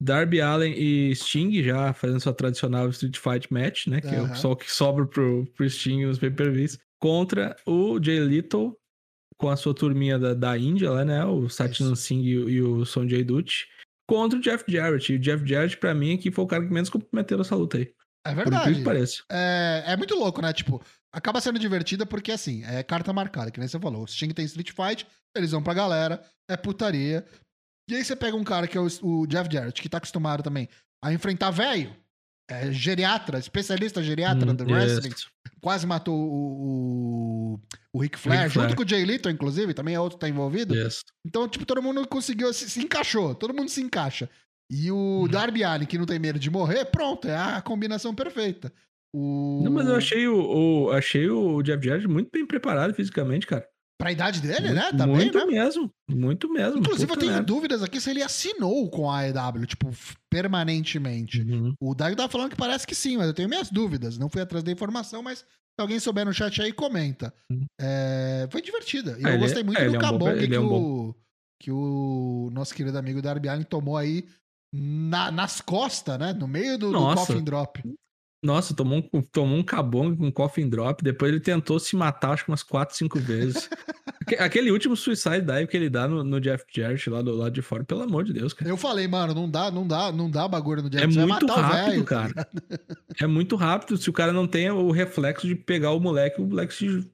Darby 0.02 0.40
Allen 0.40 0.74
e 0.78 1.14
Sting 1.14 1.62
já 1.62 1.92
fazendo 1.92 2.20
sua 2.20 2.32
tradicional 2.32 2.88
Street 2.88 3.18
Fight 3.18 3.52
match, 3.52 3.86
né? 3.86 4.00
Que 4.00 4.14
é 4.14 4.22
o 4.22 4.34
só 4.34 4.52
o 4.52 4.56
que 4.56 4.70
sobra 4.70 5.06
pro, 5.06 5.44
pro 5.54 5.68
Sting 5.68 6.06
nos 6.06 6.18
pay-per-views. 6.18 6.78
Contra 6.98 7.56
o 7.66 8.02
Jay 8.02 8.18
Little 8.20 8.79
com 9.40 9.48
a 9.48 9.56
sua 9.56 9.74
turminha 9.74 10.18
da, 10.18 10.34
da 10.34 10.58
Índia 10.58 10.90
lá, 10.90 11.04
né? 11.04 11.24
O 11.24 11.48
Satnam 11.48 11.94
Singh 11.96 12.22
e, 12.26 12.38
o- 12.38 12.48
e 12.50 12.62
o 12.62 12.84
Sonjay 12.84 13.24
Dutt. 13.24 13.66
Contra 14.08 14.38
o 14.38 14.42
Jeff 14.42 14.64
Jarrett. 14.70 15.12
E 15.12 15.16
o 15.16 15.18
Jeff 15.18 15.46
Jarrett, 15.46 15.76
pra 15.78 15.94
mim, 15.94 16.14
aqui 16.14 16.30
foi 16.30 16.44
o 16.44 16.48
cara 16.48 16.64
que 16.66 16.72
menos 16.72 16.90
comprometeu 16.90 17.40
essa 17.40 17.54
luta 17.56 17.78
aí. 17.78 17.92
É 18.26 18.30
Por 18.34 18.36
verdade. 18.36 18.74
que 18.74 18.82
pareça. 18.84 19.22
É, 19.30 19.84
é 19.86 19.96
muito 19.96 20.14
louco, 20.14 20.42
né? 20.42 20.52
Tipo, 20.52 20.82
acaba 21.12 21.40
sendo 21.40 21.58
divertida 21.58 22.04
porque, 22.04 22.32
assim, 22.32 22.62
é 22.64 22.82
carta 22.82 23.12
marcada, 23.12 23.50
que 23.50 23.58
nem 23.58 23.66
você 23.68 23.78
falou. 23.80 24.02
O 24.02 24.06
Sting 24.06 24.28
tem 24.34 24.44
Street 24.44 24.72
Fight, 24.72 25.06
eles 25.34 25.52
vão 25.52 25.62
pra 25.62 25.72
galera, 25.72 26.22
é 26.50 26.56
putaria. 26.56 27.24
E 27.88 27.94
aí 27.94 28.04
você 28.04 28.14
pega 28.14 28.36
um 28.36 28.44
cara 28.44 28.68
que 28.68 28.76
é 28.76 28.80
o, 28.80 28.86
o 29.02 29.26
Jeff 29.26 29.48
Jarrett, 29.50 29.80
que 29.80 29.88
tá 29.88 29.96
acostumado 29.98 30.42
também 30.42 30.68
a 31.02 31.12
enfrentar 31.12 31.50
velho, 31.50 31.96
é, 32.50 32.72
geriatra, 32.72 33.38
especialista 33.38 34.02
geriatra 34.02 34.50
Hum, 34.50 34.54
do 34.54 34.64
wrestling, 34.64 35.10
isso. 35.10 35.30
quase 35.60 35.86
matou 35.86 36.14
o, 36.14 37.54
o, 37.54 37.60
o 37.94 37.98
Ric 38.02 38.18
Flair, 38.18 38.42
Ric 38.42 38.50
junto 38.54 38.62
Flair. 38.64 38.76
com 38.76 38.82
o 38.82 38.88
Jay 38.88 39.04
Little, 39.04 39.30
inclusive, 39.32 39.72
também 39.74 39.94
é 39.94 40.00
outro 40.00 40.16
que 40.18 40.20
tá 40.20 40.28
envolvido. 40.28 40.74
Yes. 40.74 41.02
Então, 41.26 41.48
tipo, 41.48 41.64
todo 41.64 41.82
mundo 41.82 42.06
conseguiu, 42.06 42.52
se, 42.52 42.68
se 42.68 42.80
encaixou, 42.80 43.34
todo 43.34 43.54
mundo 43.54 43.68
se 43.68 43.80
encaixa. 43.82 44.28
E 44.70 44.90
o 44.92 44.96
Uhum. 45.22 45.28
Darby 45.28 45.64
Allin, 45.64 45.86
que 45.86 45.98
não 45.98 46.06
tem 46.06 46.18
medo 46.18 46.38
de 46.38 46.48
morrer, 46.50 46.84
pronto, 46.86 47.26
é 47.28 47.36
a 47.36 47.60
combinação 47.62 48.14
perfeita. 48.14 48.72
O... 49.12 49.60
Não, 49.64 49.72
mas 49.72 49.88
eu 49.88 49.96
achei 49.96 50.28
o, 50.28 50.36
o- 50.86 50.90
achei 50.92 51.28
o 51.28 51.60
Jeff 51.62 51.84
Jarrett 51.84 52.06
muito 52.06 52.30
bem 52.32 52.46
preparado 52.46 52.94
fisicamente, 52.94 53.46
cara. 53.46 53.66
Pra 54.00 54.10
idade 54.12 54.40
dele, 54.40 54.68
muito, 54.68 54.74
né? 54.74 54.90
Também, 54.92 55.14
muito 55.16 55.38
né? 55.38 55.44
mesmo. 55.44 55.90
Muito 56.10 56.52
mesmo. 56.52 56.78
Inclusive, 56.78 57.12
eu 57.12 57.16
tenho 57.16 57.32
merda. 57.32 57.46
dúvidas 57.46 57.82
aqui 57.82 58.00
se 58.00 58.10
ele 58.10 58.22
assinou 58.22 58.88
com 58.90 59.10
a 59.10 59.18
AEW, 59.20 59.66
tipo, 59.66 59.90
permanentemente. 60.28 61.42
Uhum. 61.42 61.74
O 61.80 61.94
Daio 61.94 62.16
tá 62.16 62.28
falando 62.28 62.50
que 62.50 62.56
parece 62.56 62.86
que 62.86 62.94
sim, 62.94 63.16
mas 63.16 63.26
eu 63.26 63.34
tenho 63.34 63.48
minhas 63.48 63.70
dúvidas. 63.70 64.18
Não 64.18 64.28
fui 64.28 64.40
atrás 64.40 64.64
da 64.64 64.72
informação, 64.72 65.22
mas 65.22 65.40
se 65.40 65.46
alguém 65.78 65.98
souber 66.00 66.24
no 66.24 66.32
chat 66.32 66.60
aí, 66.62 66.72
comenta. 66.72 67.32
Uhum. 67.50 67.64
É, 67.80 68.48
Foi 68.50 68.60
divertida. 68.62 69.12
E 69.18 69.24
Ah, 69.24 69.28
eu 69.28 69.34
ele 69.34 69.36
é- 69.36 69.38
gostei 69.38 69.62
muito 69.62 69.78
é, 69.78 69.84
do 69.84 69.88
ele 69.90 69.96
é 69.96 69.98
um 69.98 70.02
cabong 70.02 70.30
ele 70.30 70.48
que, 70.48 70.54
é 70.54 70.60
um 70.60 70.72
o, 71.08 71.14
que 71.60 71.70
o 71.70 72.48
nosso 72.52 72.74
querido 72.74 72.98
amigo 72.98 73.20
Darby 73.22 73.48
Allin 73.48 73.62
tomou 73.64 73.96
aí 73.96 74.24
na- 74.74 75.30
nas 75.30 75.60
costas, 75.60 76.18
né? 76.18 76.32
No 76.32 76.48
meio 76.48 76.78
do, 76.78 76.90
do 76.92 76.98
coffin 77.14 77.42
drop. 77.44 77.82
Nossa, 78.42 78.74
tomou 78.74 79.06
um, 79.12 79.20
tomou 79.20 79.58
um 79.58 79.62
cabong 79.62 80.16
com 80.16 80.26
um 80.26 80.30
coffin 80.30 80.66
drop. 80.68 81.04
Depois 81.04 81.30
ele 81.30 81.40
tentou 81.40 81.78
se 81.78 81.94
matar, 81.94 82.30
acho 82.32 82.44
que 82.44 82.50
umas 82.50 82.62
4, 82.62 82.96
5 82.96 83.18
vezes. 83.20 83.68
Aque- 84.22 84.36
Aquele 84.36 84.70
último 84.70 84.96
suicide 84.96 85.42
dive 85.42 85.66
que 85.66 85.76
ele 85.76 85.90
dá 85.90 86.08
no, 86.08 86.24
no 86.24 86.40
Jeff 86.40 86.64
Jarrett 86.74 87.10
lá 87.10 87.20
do 87.20 87.34
lado 87.36 87.52
de 87.52 87.60
fora, 87.60 87.84
pelo 87.84 88.02
amor 88.02 88.24
de 88.24 88.32
Deus, 88.32 88.54
cara. 88.54 88.70
Eu 88.70 88.76
falei, 88.78 89.06
mano, 89.06 89.34
não 89.34 89.50
dá, 89.50 89.70
não 89.70 89.86
dá, 89.86 90.10
não 90.10 90.30
dá 90.30 90.48
bagulho 90.48 90.82
no 90.82 90.88
Jeff. 90.88 91.04
É 91.04 91.06
muito 91.26 91.46
rápido, 91.46 91.86
velho, 91.90 92.04
tá 92.04 92.08
cara. 92.08 92.48
É 93.20 93.26
muito 93.26 93.56
rápido. 93.56 93.96
Se 93.98 94.08
o 94.08 94.12
cara 94.12 94.32
não 94.32 94.46
tem 94.46 94.70
o 94.70 94.90
reflexo 94.90 95.46
de 95.46 95.54
pegar 95.54 95.90
o 95.92 96.00
moleque, 96.00 96.40
o 96.40 96.46
moleque 96.46 96.72
se. 96.72 97.10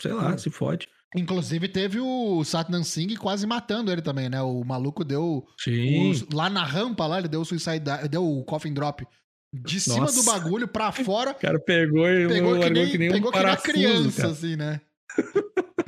Sei 0.00 0.12
lá, 0.12 0.34
Hum. 0.34 0.38
se 0.38 0.50
fode. 0.50 0.86
Inclusive, 1.16 1.66
teve 1.68 1.98
o 1.98 2.44
Satnam 2.44 2.84
Singh 2.84 3.16
quase 3.16 3.46
matando 3.46 3.90
ele 3.90 4.02
também, 4.02 4.28
né? 4.28 4.42
O 4.42 4.62
maluco 4.62 5.02
deu. 5.02 5.46
Sim. 5.58 6.10
os- 6.10 6.26
lá 6.32 6.50
na 6.50 6.62
rampa, 6.62 7.06
lá, 7.06 7.18
ele 7.18 7.28
deu 7.28 7.40
o 7.40 7.44
suicide, 7.46 7.82
deu 8.10 8.22
o 8.28 8.44
coffin 8.44 8.74
drop 8.74 9.06
de 9.52 9.80
cima 9.80 10.00
Nossa. 10.00 10.20
do 10.20 10.24
bagulho 10.24 10.68
pra 10.68 10.90
fora. 10.92 11.30
O 11.32 11.34
cara 11.34 11.58
pegou 11.58 12.08
e 12.08 12.28
Pegou 12.28 12.58
que 12.58 12.70
nem, 12.70 12.90
que 12.90 12.98
nem 12.98 13.10
pegou 13.10 13.30
um 13.30 13.32
que 13.32 13.42
nem 13.42 13.56
criança, 13.56 14.20
cara. 14.22 14.32
assim, 14.32 14.56
né? 14.56 14.80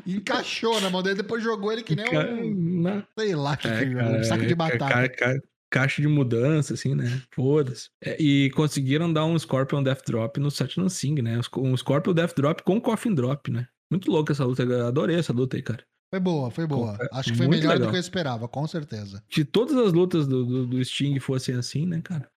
Encaixou 0.07 0.81
na 0.81 0.91
mão 0.91 1.03
dele, 1.03 1.17
depois 1.17 1.43
jogou 1.43 1.73
ele 1.73 1.83
que 1.83 1.95
nem 1.95 2.07
um. 2.09 2.81
na- 2.83 3.05
Sei 3.19 3.35
lá, 3.35 3.57
que 3.57 3.69
É, 3.69 3.85
que- 3.87 3.95
cara, 3.95 4.19
um 4.21 4.25
saco 4.25 4.45
é, 4.45 4.47
de 4.47 4.55
batata. 4.55 4.89
ca- 4.89 5.09
ca- 5.09 5.41
caixa 5.71 6.03
de 6.03 6.09
mudança, 6.09 6.75
assim, 6.75 6.95
né? 6.95 7.23
Foda-se. 7.31 7.91
É, 8.03 8.21
e 8.21 8.51
conseguiram 8.51 9.13
dar 9.13 9.25
um 9.25 9.39
Scorpion 9.39 9.83
Death 9.83 10.05
Drop 10.07 10.41
no 10.41 10.51
Satnam 10.51 10.89
Singh, 10.89 11.23
né? 11.23 11.39
Um 11.57 11.77
Scorpion 11.77 12.13
Death 12.15 12.35
Drop 12.35 12.63
com 12.63 12.81
Coffin 12.81 13.15
Drop, 13.15 13.51
né? 13.51 13.67
Muito 13.91 14.11
louca 14.11 14.33
essa 14.33 14.45
luta. 14.45 14.63
eu 14.63 14.87
Adorei 14.87 15.17
essa 15.17 15.33
luta 15.33 15.57
aí, 15.57 15.63
cara. 15.63 15.85
Foi 16.13 16.19
boa, 16.21 16.51
foi 16.51 16.67
boa. 16.67 16.97
É, 17.01 17.09
Acho 17.13 17.31
que 17.31 17.39
foi 17.39 17.47
melhor 17.47 17.75
do 17.75 17.79
legal. 17.81 17.91
que 17.91 17.97
eu 17.97 18.01
esperava, 18.01 18.49
com 18.49 18.67
certeza. 18.67 19.23
Se 19.31 19.45
todas 19.45 19.77
as 19.77 19.93
lutas 19.93 20.27
do, 20.27 20.45
do, 20.45 20.67
do 20.67 20.85
Sting 20.85 21.21
fossem 21.21 21.55
assim, 21.55 21.87
né, 21.87 22.01
cara? 22.03 22.29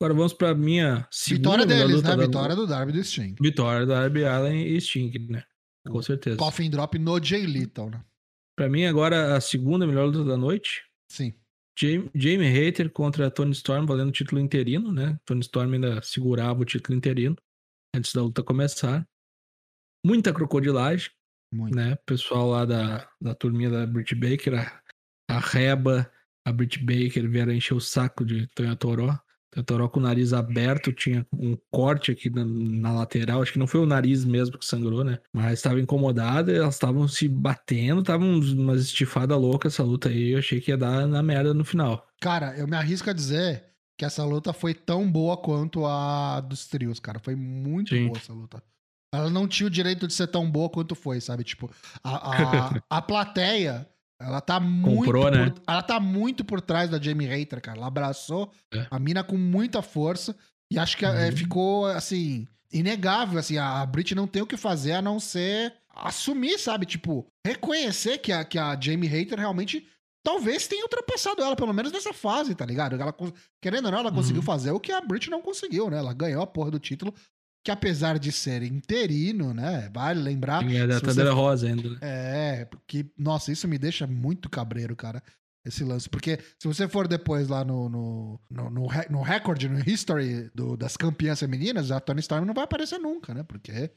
Agora 0.00 0.14
vamos 0.14 0.32
pra 0.32 0.54
minha 0.54 1.06
segunda 1.10 1.50
Vitória 1.50 1.66
melhor 1.66 1.88
deles, 1.88 2.02
né? 2.02 2.16
Vitória 2.16 2.56
do 2.56 2.66
Darby 2.66 2.92
do 2.92 3.04
Sting. 3.04 3.34
Vitória 3.38 3.84
da 3.84 4.00
Darby 4.00 4.24
Allen 4.24 4.66
e 4.66 4.80
Sting, 4.80 5.12
né? 5.28 5.44
Com 5.86 6.00
certeza. 6.00 6.38
Coffin 6.38 6.70
drop 6.70 6.98
no 6.98 7.22
Jay 7.22 7.44
Little, 7.44 7.90
né? 7.90 8.02
Pra 8.56 8.66
mim, 8.66 8.86
agora, 8.86 9.36
a 9.36 9.40
segunda 9.42 9.86
melhor 9.86 10.06
luta 10.06 10.24
da 10.24 10.38
noite. 10.38 10.82
Sim. 11.10 11.34
Jamie, 11.78 12.10
Jamie 12.14 12.48
Hater 12.48 12.90
contra 12.90 13.30
Tony 13.30 13.52
Storm 13.52 13.84
valendo 13.84 14.08
o 14.08 14.12
título 14.12 14.40
interino, 14.40 14.90
né? 14.90 15.18
Tony 15.26 15.40
Storm 15.40 15.74
ainda 15.74 16.00
segurava 16.00 16.62
o 16.62 16.64
título 16.64 16.96
interino 16.96 17.36
antes 17.94 18.14
da 18.14 18.22
luta 18.22 18.42
começar. 18.42 19.06
Muita 20.04 20.32
crocodilagem, 20.32 21.10
Muito. 21.52 21.76
né? 21.76 21.96
Pessoal 22.06 22.48
lá 22.48 22.64
da, 22.64 23.06
da 23.20 23.34
turminha 23.34 23.68
da 23.68 23.86
Britt 23.86 24.14
Baker, 24.14 24.54
a, 24.54 24.82
a 25.28 25.38
Reba, 25.38 26.10
a 26.46 26.52
Britt 26.52 26.78
Baker 26.78 27.28
vieram 27.28 27.52
encher 27.52 27.74
o 27.74 27.80
saco 27.80 28.24
de 28.24 28.46
Tonha 28.54 28.74
Toró. 28.76 29.18
Toró 29.66 29.88
com 29.88 29.98
o 29.98 30.02
nariz 30.02 30.32
aberto, 30.32 30.92
tinha 30.92 31.26
um 31.32 31.56
corte 31.70 32.12
aqui 32.12 32.30
na, 32.30 32.44
na 32.44 32.92
lateral. 32.92 33.42
Acho 33.42 33.52
que 33.52 33.58
não 33.58 33.66
foi 33.66 33.80
o 33.80 33.86
nariz 33.86 34.24
mesmo 34.24 34.56
que 34.56 34.64
sangrou, 34.64 35.02
né? 35.02 35.18
Mas 35.32 35.54
estava 35.54 35.80
incomodada, 35.80 36.52
elas 36.52 36.74
estavam 36.74 37.08
se 37.08 37.28
batendo, 37.28 38.00
estavam 38.00 38.38
umas 38.38 38.82
estifadas 38.82 39.38
loucas 39.38 39.74
essa 39.74 39.82
luta 39.82 40.08
aí. 40.08 40.32
Eu 40.32 40.38
achei 40.38 40.60
que 40.60 40.70
ia 40.70 40.76
dar 40.76 41.06
na 41.06 41.22
merda 41.22 41.52
no 41.52 41.64
final. 41.64 42.06
Cara, 42.20 42.56
eu 42.56 42.68
me 42.68 42.76
arrisco 42.76 43.10
a 43.10 43.12
dizer 43.12 43.64
que 43.98 44.04
essa 44.04 44.24
luta 44.24 44.52
foi 44.52 44.72
tão 44.72 45.10
boa 45.10 45.36
quanto 45.36 45.84
a 45.84 46.40
dos 46.40 46.66
trios, 46.66 47.00
cara. 47.00 47.18
Foi 47.18 47.34
muito 47.34 47.94
Sim. 47.94 48.06
boa 48.06 48.18
essa 48.18 48.32
luta. 48.32 48.62
Ela 49.12 49.28
não 49.28 49.48
tinha 49.48 49.66
o 49.66 49.70
direito 49.70 50.06
de 50.06 50.14
ser 50.14 50.28
tão 50.28 50.48
boa 50.48 50.70
quanto 50.70 50.94
foi, 50.94 51.20
sabe? 51.20 51.42
Tipo, 51.42 51.70
a, 52.02 52.68
a, 52.68 52.82
a 52.88 53.02
plateia, 53.02 53.88
ela 54.20 54.40
tá 54.40 54.60
muito. 54.60 55.04
Comprou, 55.04 55.22
por, 55.24 55.32
né? 55.32 55.54
Ela 55.66 55.82
tá 55.82 55.98
muito 55.98 56.44
por 56.44 56.60
trás 56.60 56.90
da 56.90 57.00
Jamie 57.00 57.26
Hater, 57.26 57.60
cara. 57.60 57.78
Ela 57.78 57.86
abraçou 57.86 58.52
É. 58.72 58.86
a 58.90 58.98
mina 58.98 59.24
com 59.24 59.36
muita 59.36 59.80
força 59.82 60.36
e 60.70 60.78
acho 60.78 60.96
que 60.96 61.04
é, 61.06 61.26
Uhum. 61.30 61.36
ficou, 61.36 61.86
assim, 61.86 62.46
inegável. 62.72 63.38
Assim, 63.38 63.56
a 63.58 63.84
Brit 63.86 64.14
não 64.14 64.26
tem 64.26 64.42
o 64.42 64.46
que 64.46 64.56
fazer 64.56 64.92
a 64.92 65.02
não 65.02 65.18
ser 65.18 65.74
assumir, 65.94 66.58
sabe? 66.58 66.86
Tipo, 66.86 67.26
reconhecer 67.46 68.18
que 68.18 68.30
a, 68.32 68.44
que 68.44 68.58
a 68.58 68.78
Jamie 68.80 69.08
Hater 69.08 69.38
realmente 69.38 69.86
talvez 70.22 70.68
tenha 70.68 70.84
ultrapassado 70.84 71.42
ela, 71.42 71.56
pelo 71.56 71.72
menos 71.72 71.90
nessa 71.90 72.12
fase, 72.12 72.54
tá 72.54 72.64
ligado? 72.66 72.94
Ela, 73.00 73.14
querendo 73.60 73.86
ou 73.86 73.90
não, 73.92 73.98
ela 74.00 74.12
conseguiu 74.12 74.40
Uhum. 74.40 74.46
fazer 74.46 74.70
o 74.70 74.78
que 74.80 74.92
a 74.92 75.00
Brit 75.00 75.30
não 75.30 75.40
conseguiu, 75.42 75.88
né? 75.90 75.96
Ela 75.98 76.12
ganhou 76.12 76.42
a 76.42 76.46
porra 76.46 76.70
do 76.70 76.78
título, 76.78 77.12
que 77.64 77.70
apesar 77.70 78.18
de 78.18 78.32
ser 78.32 78.62
interino, 78.62 79.52
né? 79.54 79.90
Vale 79.92 80.20
lembrar. 80.20 80.66
Tinha 80.66 80.86
da 80.86 80.98
se 80.98 81.04
você- 81.04 81.22
Rosa 81.28 81.66
ainda, 81.68 81.90
né? 81.90 81.98
É, 82.00 82.64
porque, 82.64 83.06
nossa, 83.18 83.52
isso 83.52 83.68
me 83.68 83.78
deixa 83.78 84.06
muito 84.06 84.48
cabreiro, 84.48 84.96
cara. 84.96 85.22
Esse 85.66 85.84
lance. 85.84 86.08
Porque 86.08 86.38
se 86.58 86.66
você 86.66 86.88
for 86.88 87.06
depois 87.06 87.48
lá 87.48 87.62
no, 87.62 87.88
no, 87.90 88.40
no, 88.50 88.70
no, 88.70 88.88
no 89.10 89.22
recorde, 89.22 89.68
no 89.68 89.78
history 89.80 90.50
do- 90.54 90.74
das 90.76 90.96
campeãs 90.96 91.38
femininas, 91.38 91.90
a 91.90 92.00
Tony 92.00 92.20
Storm 92.20 92.46
não 92.46 92.54
vai 92.54 92.64
aparecer 92.64 92.98
nunca, 92.98 93.34
né? 93.34 93.42
Porque 93.42 93.90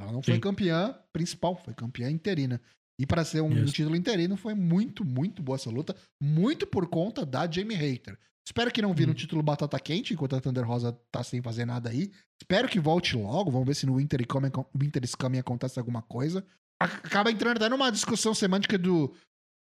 ela 0.00 0.12
não 0.12 0.22
foi 0.22 0.34
Sim. 0.34 0.40
campeã 0.40 0.96
principal, 1.12 1.56
foi 1.56 1.74
campeã 1.74 2.08
interina. 2.08 2.60
E 3.00 3.06
para 3.06 3.24
ser 3.24 3.40
um 3.40 3.50
Isso. 3.64 3.72
título 3.72 3.96
interino, 3.96 4.36
foi 4.36 4.54
muito, 4.54 5.04
muito 5.04 5.42
boa 5.42 5.56
essa 5.56 5.70
luta. 5.70 5.94
Muito 6.22 6.66
por 6.68 6.86
conta 6.88 7.26
da 7.26 7.50
Jamie 7.50 7.76
Hater. 7.76 8.16
Espero 8.48 8.72
que 8.72 8.80
não 8.80 8.94
vire 8.94 9.10
um 9.10 9.12
Hum. 9.12 9.14
título 9.16 9.42
batata 9.42 9.78
quente, 9.78 10.14
enquanto 10.14 10.34
a 10.34 10.40
Thunder 10.40 10.66
Rosa 10.66 10.98
tá 11.12 11.22
sem 11.22 11.42
fazer 11.42 11.66
nada 11.66 11.90
aí. 11.90 12.10
Espero 12.40 12.66
que 12.66 12.80
volte 12.80 13.14
logo. 13.14 13.50
Vamos 13.50 13.66
ver 13.66 13.74
se 13.74 13.84
no 13.84 13.96
Winter, 13.96 14.26
Coming- 14.26 14.50
Winter 14.74 15.04
is 15.04 15.14
Coming 15.14 15.38
acontece 15.38 15.78
alguma 15.78 16.00
coisa. 16.00 16.42
Acaba 16.80 17.30
entrando 17.30 17.58
até 17.58 17.68
numa 17.68 17.90
discussão 17.92 18.34
semântica 18.34 18.78
do 18.78 19.14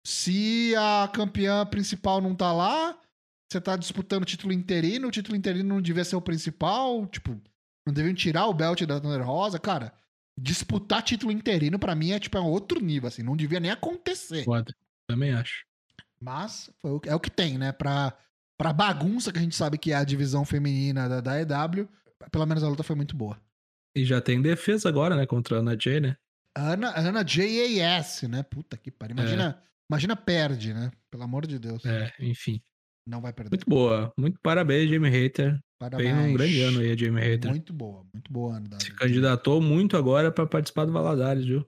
Se 0.07 0.74
a 0.76 1.09
campeã 1.14 1.64
principal 1.64 2.20
não 2.20 2.35
tá 2.35 2.53
lá, 2.53 2.95
você 3.51 3.59
tá 3.59 3.74
disputando 3.74 4.24
o 4.24 4.26
título 4.26 4.53
interino, 4.53 5.09
o 5.09 5.11
título 5.11 5.35
interino 5.35 5.66
não 5.66 5.80
devia 5.80 6.05
ser 6.05 6.16
o 6.16 6.20
principal, 6.20 7.07
tipo, 7.07 7.41
não 7.87 7.95
deviam 7.95 8.14
tirar 8.14 8.47
o 8.47 8.53
belt 8.53 8.82
da 8.82 9.01
Thunder 9.01 9.26
Rosa. 9.26 9.59
Cara, 9.59 9.95
disputar 10.39 11.03
título 11.03 11.32
interino 11.32 11.78
pra 11.78 11.95
mim 11.95 12.11
é 12.11 12.20
tipo 12.20 12.37
é 12.37 12.41
um 12.43 12.51
outro 12.51 12.80
nível, 12.85 13.09
assim, 13.09 13.22
não 13.22 13.35
devia 13.35 13.59
nem 13.61 13.70
acontecer. 13.70 14.45
Foda. 14.45 14.74
Também 15.09 15.32
acho. 15.32 15.64
Mas 16.20 16.68
foi 16.82 16.91
o- 16.91 17.01
é 17.07 17.14
o 17.14 17.20
que 17.20 17.30
tem, 17.30 17.57
né? 17.57 17.72
Pra, 17.72 18.14
pra 18.59 18.72
bagunça 18.72 19.32
que 19.32 19.38
a 19.38 19.42
gente 19.42 19.55
sabe 19.57 19.78
que 19.78 19.92
é 19.92 19.96
a 19.96 20.05
divisão 20.05 20.44
feminina 20.44 21.09
da, 21.09 21.20
da 21.20 21.40
EW, 21.40 21.88
pelo 22.30 22.46
menos 22.46 22.62
a 22.62 22.68
luta 22.68 22.82
foi 22.82 22.96
muito 22.96 23.16
boa. 23.16 23.40
E 23.96 24.05
já 24.05 24.20
tem 24.20 24.42
defesa 24.42 24.88
agora, 24.88 25.14
né? 25.16 25.26
Contra 25.26 25.57
a 25.57 25.61
Ana 25.61 25.76
Jay, 25.80 26.00
né? 26.00 26.16
Ana, 26.57 26.92
Ana 26.98 27.24
JAS, 27.26 28.22
né? 28.22 28.42
Puta 28.42 28.76
que 28.76 28.90
pariu. 28.90 29.16
Imagina, 29.16 29.62
imagina 29.90 30.16
perde, 30.16 30.72
né? 30.74 30.90
Pelo 31.11 31.22
amor 31.24 31.46
de 31.46 31.59
Deus. 31.59 31.84
É, 31.84 32.12
enfim. 32.20 32.61
Não 33.07 33.20
vai 33.20 33.32
perder. 33.32 33.50
Muito 33.50 33.68
boa. 33.68 34.12
Muito 34.18 34.38
parabéns, 34.42 34.90
Jamie 34.90 35.11
Hater. 35.11 35.61
Parabéns. 35.78 36.11
Fez 36.16 36.30
um 36.30 36.32
grande 36.34 36.61
ano 36.62 36.80
aí, 36.80 36.92
a 36.92 36.96
Jamie 36.96 37.22
Hater. 37.22 37.50
Muito 37.50 37.72
boa, 37.72 38.05
muito 38.12 38.32
boa 38.32 38.57
ano 38.57 38.68
da 38.68 38.80
Se 38.80 38.92
candidatou 38.94 39.61
muito 39.61 39.96
agora 39.96 40.32
pra 40.32 40.46
participar 40.46 40.86
do 40.86 40.92
Valadares, 40.92 41.44
viu? 41.44 41.66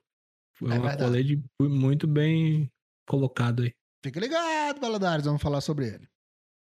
Foi 0.56 0.70
É 0.70 0.74
uma 0.78 0.88
verdade. 0.88 1.04
colete 1.04 1.42
muito 1.60 2.06
bem 2.06 2.70
colocado 3.06 3.62
aí. 3.64 3.72
Fica 4.04 4.18
ligado, 4.18 4.80
Valadares, 4.80 5.26
vamos 5.26 5.42
falar 5.42 5.60
sobre 5.60 5.88
ele. 5.88 6.08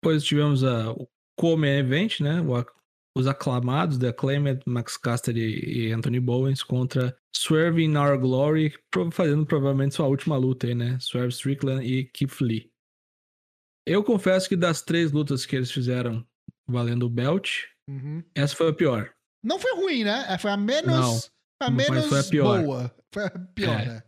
Depois 0.02 0.24
tivemos 0.24 0.64
a, 0.64 0.92
o 0.92 1.08
Come 1.38 1.68
Event, 1.68 2.22
né? 2.22 2.42
O 2.42 2.66
os 3.18 3.28
aclamados, 3.28 3.98
The 3.98 4.10
Acclaimed, 4.10 4.62
Max 4.66 4.96
Caster 4.96 5.36
e, 5.36 5.88
e 5.88 5.92
Anthony 5.92 6.20
Bowens 6.20 6.64
contra 6.64 7.18
Swerve 7.36 7.84
in 7.84 7.98
Our 7.98 8.18
Glory, 8.18 8.74
fazendo 9.12 9.46
provavelmente 9.46 9.96
sua 9.96 10.06
última 10.08 10.38
luta 10.38 10.68
aí, 10.68 10.76
né? 10.76 10.98
Swerve 11.02 11.30
Strickland 11.34 11.84
e 11.86 12.06
Keith 12.06 12.40
Lee. 12.40 12.72
Eu 13.86 14.04
confesso 14.04 14.48
que 14.48 14.56
das 14.56 14.82
três 14.84 15.12
lutas 15.12 15.46
que 15.46 15.56
eles 15.56 15.72
fizeram 15.72 16.26
valendo 16.68 17.08
o 17.08 17.10
belt, 17.10 17.66
Uhum. 17.90 18.24
essa 18.36 18.56
foi 18.56 18.70
a 18.70 18.74
pior. 18.74 19.12
Não 19.44 19.58
foi 19.60 19.74
ruim, 19.76 20.04
né? 20.04 20.26
É, 20.30 20.38
Foi 20.38 20.52
a 20.52 20.58
menos, 20.58 20.86
Não, 20.86 21.68
a 21.68 21.72
menos 21.72 22.06
foi 22.06 22.20
a 22.20 22.24
pior. 22.24 22.62
boa. 22.64 22.96
Foi 23.12 23.24
a 23.26 23.30
pior, 23.32 23.80
É. 23.82 23.86
né? 23.86 24.04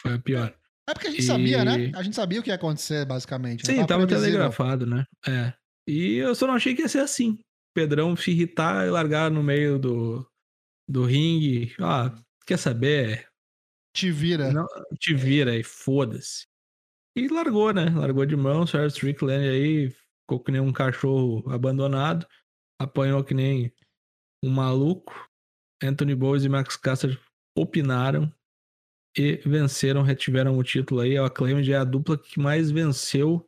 Foi 0.00 0.14
a 0.14 0.18
pior. 0.18 0.58
É 0.88 0.94
porque 0.94 1.08
a 1.08 1.10
gente 1.10 1.20
E- 1.20 1.26
sabia, 1.26 1.64
né? 1.64 1.90
A 1.94 2.02
gente 2.02 2.14
sabia 2.14 2.40
o 2.40 2.42
que 2.42 2.50
ia 2.50 2.54
acontecer, 2.54 3.04
basicamente. 3.04 3.66
né? 3.66 3.74
Sim, 3.74 3.86
tava 3.86 4.06
previsível. 4.06 4.32
telegrafado, 4.34 4.86
né? 4.86 5.04
É. 5.26 5.52
E 5.88 6.14
eu 6.16 6.34
só 6.34 6.46
não 6.46 6.54
achei 6.54 6.74
que 6.74 6.82
ia 6.82 6.88
ser 6.88 7.00
assim. 7.00 7.38
Pedrão 7.74 8.16
se 8.16 8.30
irritar 8.30 8.86
e 8.86 8.90
largar 8.90 9.30
no 9.30 9.42
meio 9.42 9.78
do, 9.78 10.26
do 10.88 11.04
ringue. 11.04 11.74
Ah, 11.80 12.14
quer 12.46 12.56
saber? 12.58 13.28
Te 13.94 14.10
vira. 14.10 14.52
Não, 14.52 14.66
te 14.98 15.14
vira 15.14 15.52
aí, 15.52 15.62
foda-se. 15.62 16.46
E 17.16 17.28
largou, 17.28 17.72
né? 17.72 17.86
Largou 17.90 18.24
de 18.26 18.36
mão, 18.36 18.66
Sr. 18.66 18.86
Strickland 18.86 19.48
aí 19.48 19.90
ficou 19.90 20.42
que 20.42 20.52
nem 20.52 20.60
um 20.60 20.72
cachorro 20.72 21.48
abandonado, 21.50 22.26
apanhou 22.80 23.24
que 23.24 23.32
nem 23.34 23.72
um 24.44 24.50
maluco. 24.50 25.14
Anthony 25.82 26.14
Bowes 26.14 26.44
e 26.44 26.48
Max 26.48 26.76
Caster 26.76 27.18
opinaram 27.56 28.32
e 29.16 29.36
venceram, 29.46 30.02
retiveram 30.02 30.56
o 30.58 30.62
título 30.62 31.00
aí. 31.00 31.16
A 31.16 31.26
Acclaimed 31.26 31.72
é 31.72 31.76
a 31.76 31.84
dupla 31.84 32.18
que 32.18 32.38
mais 32.38 32.70
venceu 32.70 33.46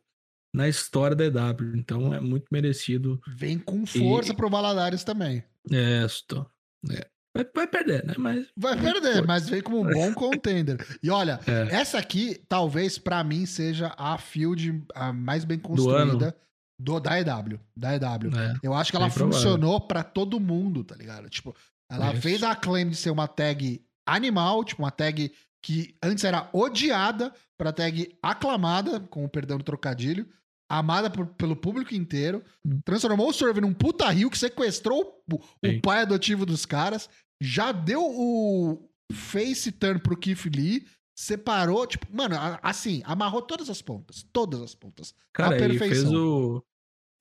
na 0.55 0.67
história 0.67 1.15
da 1.15 1.25
EW. 1.25 1.75
Então 1.75 2.13
é 2.13 2.19
muito 2.19 2.45
merecido. 2.51 3.21
Vem 3.27 3.59
com 3.59 3.85
força 3.85 4.31
E- 4.33 4.35
pro 4.35 4.49
Valadares 4.49 5.03
também. 5.03 5.43
É, 5.71 6.03
estou. 6.05 6.49
É. 6.89 7.05
Vai, 7.35 7.45
vai 7.55 7.67
perder, 7.67 8.03
né? 8.05 8.15
Mas. 8.17 8.47
Vai 8.57 8.75
perder, 8.79 9.25
mas 9.27 9.47
vem 9.47 9.61
como 9.61 9.81
um 9.81 9.89
bom 9.91 10.11
contender. 10.15 10.77
E 11.03 11.11
olha, 11.11 11.39
É. 11.45 11.75
essa 11.75 11.99
aqui, 11.99 12.41
talvez, 12.49 12.97
pra 12.97 13.23
mim, 13.23 13.45
seja 13.45 13.93
a 13.97 14.17
field 14.17 14.83
a 14.95 15.13
mais 15.13 15.45
bem 15.45 15.59
construída 15.59 16.35
do, 16.81 16.99
da 16.99 17.19
EW. 17.19 17.59
Da 17.77 17.95
EW. 17.95 18.31
É. 18.35 18.53
Eu 18.63 18.73
acho 18.73 18.89
que 18.89 18.97
ela 18.97 19.11
funcionou 19.11 19.79
pra 19.79 20.03
todo 20.03 20.39
mundo, 20.39 20.83
tá 20.83 20.95
ligado? 20.95 21.29
Tipo, 21.29 21.55
ela 21.91 22.11
Isso. 22.13 22.21
fez 22.23 22.41
a 22.41 22.55
claim 22.55 22.89
de 22.89 22.95
ser 22.95 23.11
uma 23.11 23.27
tag 23.27 23.79
animal, 24.07 24.63
tipo, 24.63 24.81
uma 24.81 24.89
tag 24.91 25.31
que 25.61 25.95
antes 26.03 26.23
era 26.23 26.49
odiada 26.53 27.33
pra 27.57 27.73
tag 27.73 28.17
aclamada, 28.21 28.99
com 28.99 29.25
o 29.25 29.29
perdão 29.29 29.57
do 29.57 29.63
trocadilho, 29.63 30.27
amada 30.69 31.09
por- 31.09 31.27
pelo 31.27 31.55
público 31.55 31.93
inteiro, 31.95 32.43
transformou 32.85 33.29
o 33.29 33.33
Survey 33.33 33.61
num 33.61 33.73
puta 33.73 34.09
rio 34.09 34.29
que 34.29 34.37
sequestrou 34.37 35.23
o, 35.31 35.35
o 35.67 35.81
pai 35.81 36.01
adotivo 36.01 36.45
dos 36.45 36.65
caras, 36.65 37.09
já 37.41 37.71
deu 37.71 38.01
o 38.05 38.89
face 39.11 39.71
turn 39.71 39.99
pro 39.99 40.15
Keith 40.17 40.45
Lee, 40.55 40.85
separou, 41.17 41.85
tipo, 41.87 42.05
mano, 42.15 42.35
assim, 42.61 43.01
amarrou 43.03 43.41
todas 43.41 43.69
as 43.69 43.81
pontas, 43.81 44.25
todas 44.31 44.61
as 44.61 44.73
pontas. 44.75 45.13
Cara, 45.33 45.55
A 45.55 45.59
ele 45.59 45.77
fez 45.77 45.91
perfeição. 45.91 46.13
o. 46.57 46.63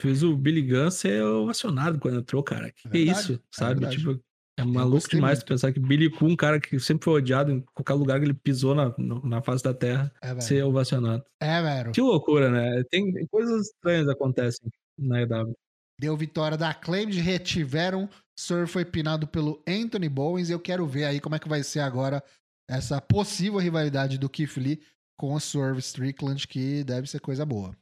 Fez 0.01 0.23
o 0.23 0.37
Billy 0.37 0.63
Gunn 0.63 0.93
ser 0.93 1.21
ovacionado 1.25 1.99
quando 1.99 2.21
entrou, 2.21 2.41
cara. 2.41 2.71
Que, 2.71 2.87
É 2.87 2.91
verdade, 2.91 3.19
isso, 3.21 3.33
é 3.33 3.39
sabe? 3.51 3.81
verdade. 3.81 3.97
tipo, 3.97 4.25
é 4.59 4.65
maluco 4.65 5.09
demais 5.09 5.39
muito. 5.39 5.49
pensar 5.49 5.73
que 5.73 5.81
Billy 5.81 6.11
Coon, 6.11 6.31
um 6.31 6.37
cara 6.37 6.61
que 6.61 6.79
sempre 6.81 7.05
foi 7.05 7.21
odiado 7.21 7.53
em 7.53 7.61
qualquer 7.75 7.95
lugar 7.95 8.19
que 8.19 8.27
ele 8.27 8.35
pisou 8.35 8.75
na, 8.75 8.93
na 9.25 9.41
face 9.41 9.63
da 9.63 9.73
terra, 9.73 10.13
É, 10.21 10.39
ser 10.41 10.65
ovacionado. 10.65 11.25
É, 11.41 11.63
velho. 11.63 11.93
Que 11.93 12.01
loucura, 12.01 12.51
né? 12.51 12.83
Tem 12.91 13.27
coisas 13.29 13.69
estranhas 13.69 14.09
acontecem 14.09 14.69
na 14.99 15.23
EW. 15.23 15.55
Deu 16.01 16.17
vitória 16.17 16.57
da 16.57 16.71
Acclaimed, 16.71 17.21
retiveram. 17.21 18.09
Sur 18.39 18.69
foi 18.69 18.85
pinado 18.85 19.27
pelo 19.27 19.63
Anthony 19.67 20.09
Bowens. 20.09 20.49
E 20.49 20.53
eu 20.53 20.61
quero 20.61 20.87
ver 20.87 21.05
aí 21.05 21.21
como 21.21 21.35
é 21.35 21.39
que 21.39 21.49
vai 21.49 21.63
ser 21.63 21.81
agora 21.81 22.23
essa 22.69 23.01
possível 23.01 23.59
rivalidade 23.59 24.19
do 24.19 24.29
Keith 24.29 24.57
Lee 24.57 24.81
com 25.19 25.35
o 25.35 25.41
Swerve 25.41 25.81
Strickland, 25.81 26.47
que 26.47 26.85
deve 26.85 27.09
ser 27.09 27.21
coisa 27.21 27.45
boa. 27.45 27.77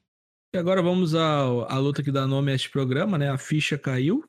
E 0.54 0.58
agora 0.58 0.80
vamos 0.80 1.14
à, 1.14 1.40
à 1.40 1.78
luta 1.78 2.02
que 2.02 2.10
dá 2.10 2.26
nome 2.26 2.52
a 2.52 2.54
este 2.54 2.70
programa, 2.70 3.18
né? 3.18 3.28
A 3.28 3.36
ficha 3.36 3.76
caiu, 3.76 4.24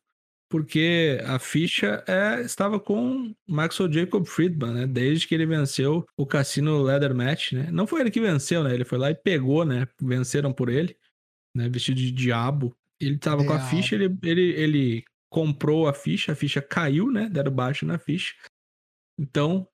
porque 0.49 1.19
a 1.25 1.39
ficha 1.39 2.03
é, 2.07 2.41
estava 2.41 2.79
com 2.79 3.33
Maxwell 3.47 3.91
Jacob 3.91 4.25
Friedman, 4.25 4.73
né? 4.73 4.87
Desde 4.87 5.27
que 5.27 5.35
ele 5.35 5.45
venceu 5.45 6.05
o 6.15 6.25
Cassino 6.25 6.81
Leather 6.81 7.13
Match, 7.13 7.53
né? 7.53 7.69
Não 7.71 7.85
foi 7.85 8.01
ele 8.01 8.11
que 8.11 8.21
venceu, 8.21 8.63
né? 8.63 8.73
Ele 8.73 8.85
foi 8.85 8.97
lá 8.97 9.11
e 9.11 9.15
pegou, 9.15 9.65
né? 9.65 9.87
Venceram 10.01 10.53
por 10.53 10.69
ele, 10.69 10.95
né? 11.55 11.67
Vestido 11.67 11.97
de 11.97 12.11
diabo. 12.11 12.75
Ele 12.99 13.17
tava 13.17 13.45
com 13.45 13.53
a 13.53 13.59
ficha, 13.59 13.95
ele, 13.95 14.17
ele, 14.23 14.41
ele 14.53 15.03
comprou 15.29 15.87
a 15.87 15.93
ficha, 15.93 16.31
a 16.31 16.35
ficha 16.35 16.61
caiu, 16.61 17.11
né? 17.11 17.29
Deram 17.29 17.51
baixo 17.51 17.85
na 17.85 17.99
ficha. 17.99 18.33
Então, 19.19 19.67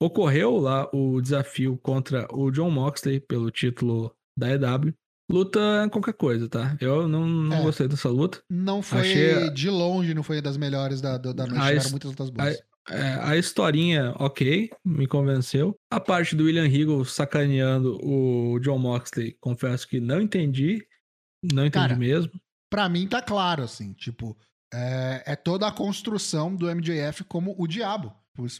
ocorreu 0.00 0.56
lá 0.58 0.88
o 0.92 1.20
desafio 1.20 1.76
contra 1.78 2.26
o 2.34 2.50
John 2.50 2.70
Moxley 2.70 3.20
pelo 3.20 3.50
título 3.50 4.14
da 4.36 4.50
EW. 4.50 4.94
Luta 5.32 5.88
qualquer 5.90 6.12
coisa, 6.14 6.48
tá? 6.48 6.76
Eu 6.80 7.08
não, 7.08 7.26
não 7.26 7.56
É. 7.56 7.62
gostei 7.62 7.88
dessa 7.88 8.08
luta. 8.08 8.42
Não 8.50 8.82
foi 8.82 9.00
Achei- 9.00 9.50
de 9.50 9.70
longe, 9.70 10.12
não 10.14 10.22
foi 10.22 10.40
das 10.42 10.56
melhores 10.56 11.00
da, 11.00 11.16
da 11.18 11.32
da 11.32 11.46
noite. 11.46 11.60
A 11.60 11.68
Tiveram 11.68 11.90
muitas 11.90 12.10
lutas 12.10 12.30
boas. 12.30 12.62
É, 12.90 13.14
a 13.22 13.36
historinha, 13.36 14.12
ok, 14.18 14.68
me 14.84 15.06
convenceu. 15.06 15.76
A 15.90 16.00
parte 16.00 16.34
do 16.34 16.44
William 16.44 16.66
Regal 16.66 17.04
sacaneando 17.04 17.96
o 18.04 18.58
John 18.60 18.78
Moxley, 18.78 19.36
confesso 19.40 19.86
que 19.88 20.00
não 20.00 20.20
entendi. 20.20 20.84
Não 21.42 21.64
entendi 21.64 21.88
Cara, 21.88 21.96
mesmo. 21.96 22.32
Pra 22.68 22.88
mim 22.88 23.06
tá 23.06 23.22
claro, 23.22 23.62
assim, 23.62 23.92
tipo, 23.92 24.36
é, 24.74 25.22
é 25.26 25.36
toda 25.36 25.66
a 25.68 25.72
construção 25.72 26.54
do 26.54 26.68
MJF 26.68 27.22
como 27.24 27.54
o 27.56 27.66
diabo. 27.68 28.12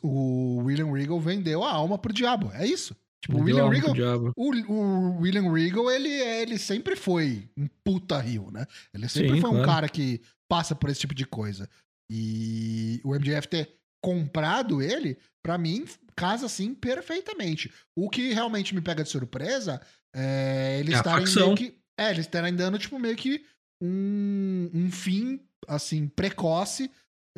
O 0.02 0.58
William 0.64 0.92
Regal 0.92 1.18
vendeu 1.18 1.64
a 1.64 1.72
alma 1.72 1.96
pro 1.98 2.12
diabo. 2.12 2.50
É 2.54 2.66
isso. 2.66 2.94
Tipo, 3.22 3.38
o 3.38 3.42
William 3.42 3.68
Regal. 3.68 4.32
O, 4.36 4.50
o 4.72 5.20
William 5.20 5.52
Regal, 5.52 5.90
ele, 5.90 6.08
ele 6.08 6.58
sempre 6.58 6.96
foi 6.96 7.48
um 7.56 7.68
puta 7.84 8.18
rio, 8.18 8.50
né? 8.50 8.66
Ele 8.92 9.08
sempre 9.08 9.36
Sim, 9.36 9.40
foi 9.40 9.50
um 9.50 9.54
claro. 9.54 9.68
cara 9.68 9.88
que 9.88 10.20
passa 10.48 10.74
por 10.74 10.90
esse 10.90 11.00
tipo 11.00 11.14
de 11.14 11.24
coisa. 11.24 11.70
E 12.10 13.00
o 13.04 13.14
MJF 13.14 13.46
ter 13.46 13.76
comprado 14.02 14.82
ele, 14.82 15.16
pra 15.40 15.56
mim, 15.56 15.84
casa 16.16 16.46
assim 16.46 16.74
perfeitamente. 16.74 17.72
O 17.96 18.10
que 18.10 18.32
realmente 18.32 18.74
me 18.74 18.80
pega 18.80 19.04
de 19.04 19.08
surpresa 19.08 19.80
é 20.14 20.78
eles 20.80 20.94
É 20.94 20.98
estarem 20.98 21.24
meio 21.24 21.54
que. 21.54 21.78
É, 21.96 22.10
eles 22.10 22.26
estarem 22.26 22.54
dando, 22.54 22.78
tipo, 22.78 22.98
meio 22.98 23.16
que 23.16 23.44
um, 23.80 24.68
um 24.74 24.90
fim, 24.90 25.40
assim, 25.68 26.08
precoce. 26.08 26.90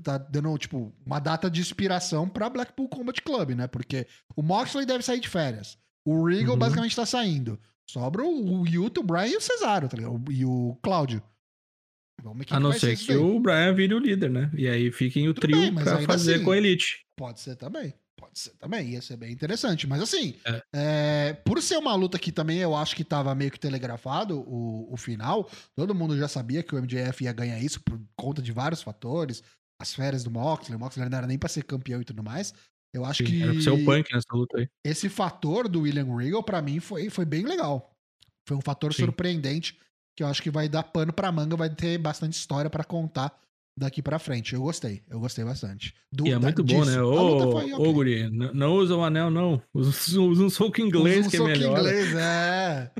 Tá 0.02 0.18
dando, 0.18 0.56
tipo, 0.58 0.92
uma 1.06 1.20
data 1.20 1.48
de 1.48 1.60
inspiração 1.60 2.28
pra 2.28 2.50
Blackpool 2.50 2.88
Combat 2.88 3.20
Club, 3.22 3.50
né? 3.50 3.68
Porque 3.68 4.06
o 4.36 4.42
Moxley 4.42 4.84
deve 4.84 5.04
sair 5.04 5.20
de 5.20 5.28
férias. 5.28 5.78
O 6.04 6.26
Regal 6.26 6.54
Uhum. 6.54 6.58
basicamente 6.58 6.96
tá 6.96 7.06
saindo. 7.06 7.58
Sobra 7.88 8.24
o, 8.24 8.66
Yuto, 8.66 9.00
o 9.00 9.04
Brian 9.04 9.28
e 9.28 9.36
o 9.36 9.40
Cesaro, 9.40 9.88
tá 9.88 9.96
ligado? 9.96 10.32
E 10.32 10.44
o 10.44 10.76
Cláudio. 10.82 11.22
Vamos 12.22 12.46
A 12.50 12.58
não 12.58 12.72
ser 12.72 12.96
que 12.96 13.14
o 13.14 13.38
Brian 13.38 13.74
vire 13.74 13.94
o 13.94 13.98
líder, 13.98 14.30
né? 14.30 14.50
E 14.56 14.66
aí 14.66 14.90
fiquem 14.90 15.28
o 15.28 15.34
Tudo 15.34 15.42
trio 15.42 15.60
bem, 15.60 15.74
pra 15.74 16.00
fazer 16.02 16.36
assim- 16.36 16.44
com 16.44 16.50
a 16.52 16.56
Elite. 16.56 17.04
Pode 17.16 17.40
ser 17.40 17.54
também. 17.56 17.92
Pode 18.16 18.38
ser 18.38 18.50
também. 18.56 18.90
Ia 18.90 19.02
ser 19.02 19.16
bem 19.16 19.32
interessante. 19.32 19.86
Mas 19.86 20.00
assim, 20.00 20.34
É. 20.46 20.62
é, 20.74 21.32
por 21.44 21.60
ser 21.62 21.76
uma 21.76 21.94
luta 21.94 22.18
que 22.18 22.32
também 22.32 22.58
eu 22.58 22.74
acho 22.74 22.96
que 22.96 23.04
tava 23.04 23.34
meio 23.34 23.50
que 23.50 23.60
telegrafado 23.60 24.40
o, 24.40 24.92
o 24.92 24.96
final, 24.96 25.48
todo 25.76 25.94
mundo 25.94 26.16
já 26.16 26.26
sabia 26.26 26.62
que 26.62 26.74
o 26.74 26.78
MJF 26.78 27.24
ia 27.24 27.32
ganhar 27.32 27.58
isso 27.60 27.80
por 27.82 28.00
conta 28.16 28.40
de 28.40 28.50
vários 28.52 28.82
fatores. 28.82 29.42
As 29.80 29.92
férias 29.94 30.22
do 30.24 30.30
Moxley, 30.30 30.76
o 30.76 30.78
Moxley 30.80 31.08
não 31.08 31.18
era 31.18 31.26
nem 31.26 31.38
pra 31.38 31.48
ser 31.48 31.64
campeão 31.64 32.00
e 32.00 32.04
tudo 32.04 32.22
mais. 32.22 32.54
Eu 32.94 33.04
acho 33.04 33.24
Sim, 33.24 33.30
que 33.30 33.42
Era 33.42 33.52
pra 33.52 33.60
ser 33.62 33.70
o 33.70 33.84
punk 33.84 34.12
nessa 34.14 34.26
luta 34.32 34.58
aí. 34.58 34.68
esse 34.86 35.08
fator 35.08 35.68
do 35.68 35.80
William 35.80 36.16
Regal, 36.16 36.42
pra 36.44 36.62
mim, 36.62 36.78
foi, 36.78 37.10
foi 37.10 37.24
bem 37.24 37.44
legal. 37.44 37.90
foi 38.48 38.56
um 38.56 38.60
fator 38.60 38.92
Sim. 38.94 39.04
surpreendente 39.04 39.76
que 40.16 40.22
eu 40.22 40.26
acho 40.28 40.40
que 40.42 40.50
vai 40.50 40.68
dar 40.68 40.82
pano 40.84 41.12
pra 41.12 41.32
manga, 41.32 41.56
vai 41.56 41.68
ter 41.74 41.98
bastante 41.98 42.34
história 42.34 42.70
pra 42.70 42.84
contar 42.84 43.36
daqui 43.76 44.00
pra 44.00 44.18
frente. 44.20 44.54
Eu 44.54 44.60
gostei, 44.62 45.02
eu 45.08 45.18
gostei 45.18 45.44
bastante. 45.44 45.92
Do- 46.12 46.24
E 46.26 46.30
é 46.30 46.34
da- 46.34 46.40
muito 46.40 46.62
bom, 46.62 46.82
disso. 46.84 46.90
né? 46.92 47.02
Ô, 47.02 47.50
foi 47.50 47.72
ok. 47.72 47.86
ô 47.88 47.92
Guri, 47.92 48.30
não 48.30 48.74
usa 48.76 48.94
o 48.94 49.02
anel, 49.02 49.28
não. 49.30 49.60
Usa, 49.74 49.90
usa 50.20 50.42
um 50.44 50.50
soco 50.50 50.80
inglês 50.80 51.26
Usa 51.26 51.28
um 51.28 51.30
que 51.30 51.36
é 51.36 51.40
melhor. 51.56 51.78
inglês, 51.78 52.14
é. 52.14 52.92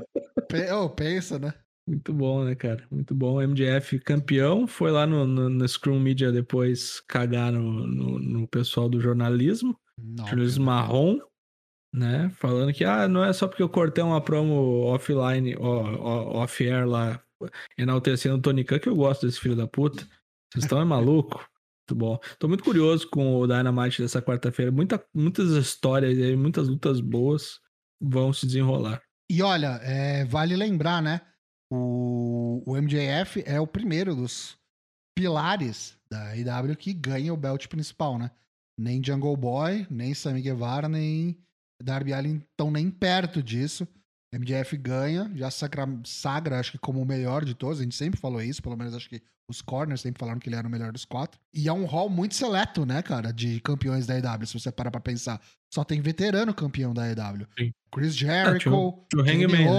Ô, 0.73 0.89
pensa, 0.89 1.39
né? 1.39 1.53
Muito 1.87 2.11
bom, 2.11 2.43
né, 2.43 2.55
cara? 2.55 2.83
Muito 2.89 3.13
bom. 3.13 3.39
MDF 3.39 3.99
campeão, 3.99 4.65
foi 4.65 4.91
lá 4.91 5.05
no, 5.05 5.27
no, 5.27 5.49
no 5.49 5.67
Scrum 5.67 5.99
Media 5.99 6.31
depois 6.31 6.99
cagar 7.01 7.51
no, 7.51 7.85
no, 7.85 8.19
no 8.19 8.47
pessoal 8.47 8.89
do 8.89 8.99
jornalismo, 8.99 9.79
Não, 9.97 10.25
jornalismo 10.25 10.65
marrom, 10.65 11.19
né? 11.93 12.29
Falando 12.37 12.73
que, 12.73 12.83
ah, 12.83 13.07
não 13.07 13.23
é 13.23 13.31
só 13.31 13.47
porque 13.47 13.61
eu 13.61 13.69
cortei 13.69 14.03
uma 14.03 14.19
promo 14.19 14.81
offline, 14.85 15.55
off-air 15.57 16.87
lá, 16.87 17.21
enaltecendo 17.77 18.35
o 18.35 18.41
Tony 18.41 18.63
Khan 18.63 18.79
que 18.79 18.89
eu 18.89 18.95
gosto 18.95 19.25
desse 19.25 19.39
filho 19.39 19.55
da 19.55 19.67
puta. 19.67 20.07
Vocês 20.51 20.65
estão 20.65 20.81
é 20.81 20.85
maluco? 20.85 21.47
Muito 21.87 21.99
bom. 21.99 22.19
Tô 22.39 22.47
muito 22.47 22.63
curioso 22.63 23.07
com 23.07 23.35
o 23.35 23.45
Dynamite 23.45 24.01
dessa 24.01 24.19
quarta-feira. 24.19 24.71
Muita, 24.71 25.03
muitas 25.13 25.51
histórias 25.51 26.17
aí, 26.17 26.35
muitas 26.35 26.67
lutas 26.67 26.99
boas 26.99 27.59
vão 28.01 28.33
se 28.33 28.47
desenrolar. 28.47 29.03
E 29.29 29.43
olha, 29.43 29.79
é, 29.83 30.25
vale 30.25 30.55
lembrar, 30.55 30.99
né? 30.99 31.21
O, 31.71 32.61
o 32.65 32.75
MJF 32.77 33.43
é 33.45 33.59
o 33.59 33.67
primeiro 33.67 34.15
dos 34.15 34.57
pilares 35.17 35.97
da 36.09 36.35
IW 36.35 36.75
que 36.75 36.93
ganha 36.93 37.33
o 37.33 37.37
belt 37.37 37.67
principal, 37.67 38.17
né? 38.19 38.31
Nem 38.79 39.01
Jungle 39.03 39.37
Boy, 39.37 39.87
nem 39.89 40.13
Sammy 40.13 40.41
Guevara, 40.41 40.89
nem 40.89 41.37
Darby 41.81 42.13
Allin 42.13 42.37
estão 42.51 42.69
nem 42.69 42.89
perto 42.89 43.41
disso. 43.41 43.87
MJF 44.33 44.75
ganha, 44.77 45.31
já 45.35 45.49
sagra, 45.49 45.87
sagra, 46.03 46.59
acho 46.59 46.73
que 46.73 46.77
como 46.77 47.01
o 47.01 47.05
melhor 47.05 47.45
de 47.45 47.53
todos. 47.53 47.79
A 47.79 47.83
gente 47.83 47.95
sempre 47.95 48.19
falou 48.19 48.41
isso, 48.41 48.61
pelo 48.61 48.75
menos 48.75 48.93
acho 48.93 49.07
que 49.07 49.21
os 49.49 49.61
corners 49.61 50.01
sempre 50.01 50.19
falaram 50.19 50.39
que 50.39 50.49
ele 50.49 50.55
era 50.57 50.67
o 50.67 50.71
melhor 50.71 50.91
dos 50.91 51.05
quatro. 51.05 51.39
E 51.53 51.69
é 51.69 51.73
um 51.73 51.85
hall 51.85 52.09
muito 52.09 52.35
seleto, 52.35 52.85
né, 52.85 53.01
cara, 53.01 53.31
de 53.31 53.61
campeões 53.61 54.05
da 54.05 54.17
EW, 54.17 54.45
se 54.45 54.59
você 54.59 54.71
parar 54.71 54.91
pra 54.91 54.99
pensar. 54.99 55.39
Só 55.73 55.83
tem 55.85 56.01
veterano 56.01 56.53
campeão 56.53 56.93
da 56.93 57.07
EW. 57.09 57.47
Sim. 57.57 57.71
Chris 57.93 58.15
Jericho, 58.15 58.59
tinha 58.59 58.73
o- 58.75 59.05
tinha 59.09 59.21
o 59.21 59.25
Kenny 59.25 59.45
Hangman, 59.45 59.65
né? 59.65 59.71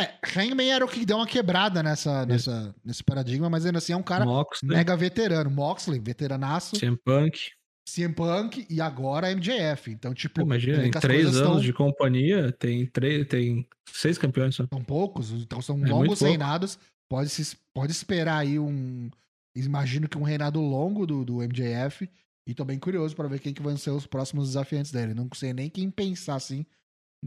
É, 0.00 0.18
Hangman 0.36 0.72
era 0.72 0.84
o 0.84 0.88
que 0.88 1.06
deu 1.06 1.16
uma 1.16 1.26
quebrada 1.26 1.82
nessa, 1.82 2.26
nessa, 2.26 2.74
nesse 2.84 3.02
paradigma, 3.02 3.48
mas 3.48 3.64
ainda 3.64 3.78
assim 3.78 3.92
é 3.92 3.96
um 3.96 4.02
cara 4.02 4.24
Mox, 4.24 4.62
né? 4.62 4.76
mega 4.76 4.96
veterano. 4.96 5.50
Moxley, 5.50 6.00
veteranaço. 6.00 6.78
CM 6.78 6.96
Punk. 6.96 7.52
CM 7.88 8.14
Punk 8.14 8.66
e 8.68 8.80
agora 8.80 9.30
MJF. 9.30 9.90
Então, 9.90 10.12
tipo, 10.14 10.40
Imagina, 10.40 10.86
em 10.86 10.90
três 10.90 11.36
anos 11.36 11.62
de 11.62 11.72
companhia, 11.72 12.50
tem, 12.52 12.86
três, 12.86 13.26
tem 13.28 13.68
seis 13.88 14.18
campeões 14.18 14.54
só. 14.54 14.66
São 14.66 14.82
poucos, 14.82 15.30
então 15.30 15.62
são 15.62 15.84
É 15.84 15.88
longos 15.88 16.20
reinados. 16.20 16.78
Pode, 17.08 17.28
se, 17.28 17.56
pode 17.72 17.92
esperar 17.92 18.38
aí 18.38 18.58
um. 18.58 19.10
Imagino 19.54 20.08
que 20.08 20.18
um 20.18 20.22
reinado 20.22 20.60
longo 20.60 21.06
do, 21.06 21.24
do 21.24 21.36
MJF. 21.36 22.10
E 22.46 22.52
tô 22.52 22.64
bem 22.64 22.78
curioso 22.78 23.14
pra 23.14 23.28
ver 23.28 23.38
quem 23.38 23.54
que 23.54 23.62
vão 23.62 23.76
ser 23.76 23.90
os 23.90 24.06
próximos 24.06 24.48
desafiantes 24.48 24.90
dele. 24.90 25.14
Não 25.14 25.28
sei 25.34 25.52
nem 25.52 25.70
quem 25.70 25.90
pensar 25.90 26.34
assim 26.34 26.66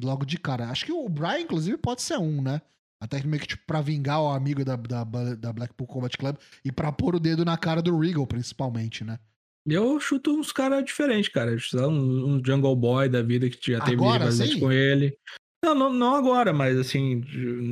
logo 0.02 0.26
de 0.26 0.38
cara. 0.38 0.70
Acho 0.70 0.86
que 0.86 0.91
o 0.91 1.08
Brian, 1.10 1.39
inclusive, 1.41 1.78
pode 1.78 2.02
ser 2.02 2.18
um, 2.18 2.41
né? 2.41 2.62
Até 3.02 3.20
que 3.22 3.28
meio 3.28 3.41
que 3.41 3.48
tipo, 3.48 3.64
pra 3.68 3.80
vingar 3.82 4.22
o 4.22 4.30
amigo 4.30 4.66
da, 4.66 4.76
da, 4.76 5.04
da 5.04 5.54
Blackpool 5.54 5.86
Combat 5.88 6.18
Club 6.18 6.36
e 6.66 6.72
pra 6.72 6.91
pôr 6.91 7.16
o 7.16 7.20
dedo 7.20 7.45
na 7.45 7.56
cara 7.58 7.82
do 7.82 7.98
Regal, 8.00 8.26
principalmente, 8.26 9.04
né? 9.04 9.20
Eu 9.68 10.00
chuto 10.00 10.32
uns 10.32 10.52
caras 10.52 10.84
diferentes, 10.84 11.30
cara. 11.30 11.56
Um, 11.88 12.36
um 12.38 12.41
Jungle 12.43 12.76
Boy 12.76 13.10
da 13.10 13.22
vida 13.22 13.50
que 13.50 13.72
já 13.74 13.82
teve 13.82 13.98
rivalidade 14.02 14.54
sim? 14.54 14.60
com 14.60 14.72
ele. 14.72 15.16
Não, 15.64 15.76
não, 15.76 15.91
não 15.93 16.16
agora, 16.16 16.54
mas 16.54 16.78
assim, 16.78 17.22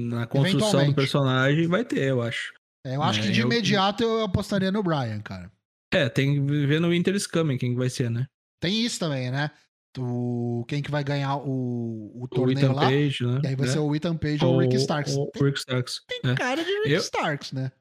na 0.09 0.27
construção 0.27 0.85
do 0.85 0.93
personagem 0.93 1.67
vai 1.67 1.85
ter, 1.85 2.09
eu 2.09 2.21
acho. 2.21 2.53
É, 2.85 2.95
eu 2.95 3.01
acho 3.01 3.19
É, 3.19 3.23
que 3.23 3.31
de 3.31 3.39
eu- 3.39 3.45
imediato 3.47 4.03
eu 4.03 4.23
apostaria 4.23 4.71
no 4.71 4.83
Brian, 4.83 5.21
cara. 5.21 5.51
É, 5.93 6.09
tem 6.09 6.33
que 6.33 6.39
ver 6.67 6.81
no 6.81 6.89
Winter 6.89 7.15
Coming 7.31 7.57
quem 7.57 7.71
que 7.71 7.77
vai 7.77 7.89
ser, 7.89 8.09
né? 8.11 8.27
Tem 8.61 8.83
isso 8.85 8.99
também, 8.99 9.31
né? 9.31 9.49
Tu, 9.95 10.65
quem 10.67 10.81
que 10.81 10.91
vai 10.91 11.05
ganhar 11.05 11.37
o, 11.37 12.11
o 12.13 12.23
O 12.23 12.27
torneio 12.27 12.59
Ethan 12.59 12.73
lá? 12.73 12.81
Page, 12.81 13.25
né? 13.25 13.39
E 13.45 13.47
aí 13.47 13.55
vai 13.55 13.65
É. 13.67 13.71
ser 13.71 13.79
o 13.79 13.95
Ethan 13.95 14.17
Page 14.17 14.43
ou 14.43 14.55
o 14.55 14.59
Rick 14.59 14.75
Starks. 14.75 15.15
O, 15.15 15.31
o 15.33 15.43
Rick 15.45 15.57
Starks. 15.59 16.01
Tem 16.05 16.31
é. 16.31 16.35
cara 16.35 16.61
de 16.61 16.69
Rick 16.69 16.91
Eu- 16.91 16.99
Starks, 16.99 17.53
né? 17.53 17.71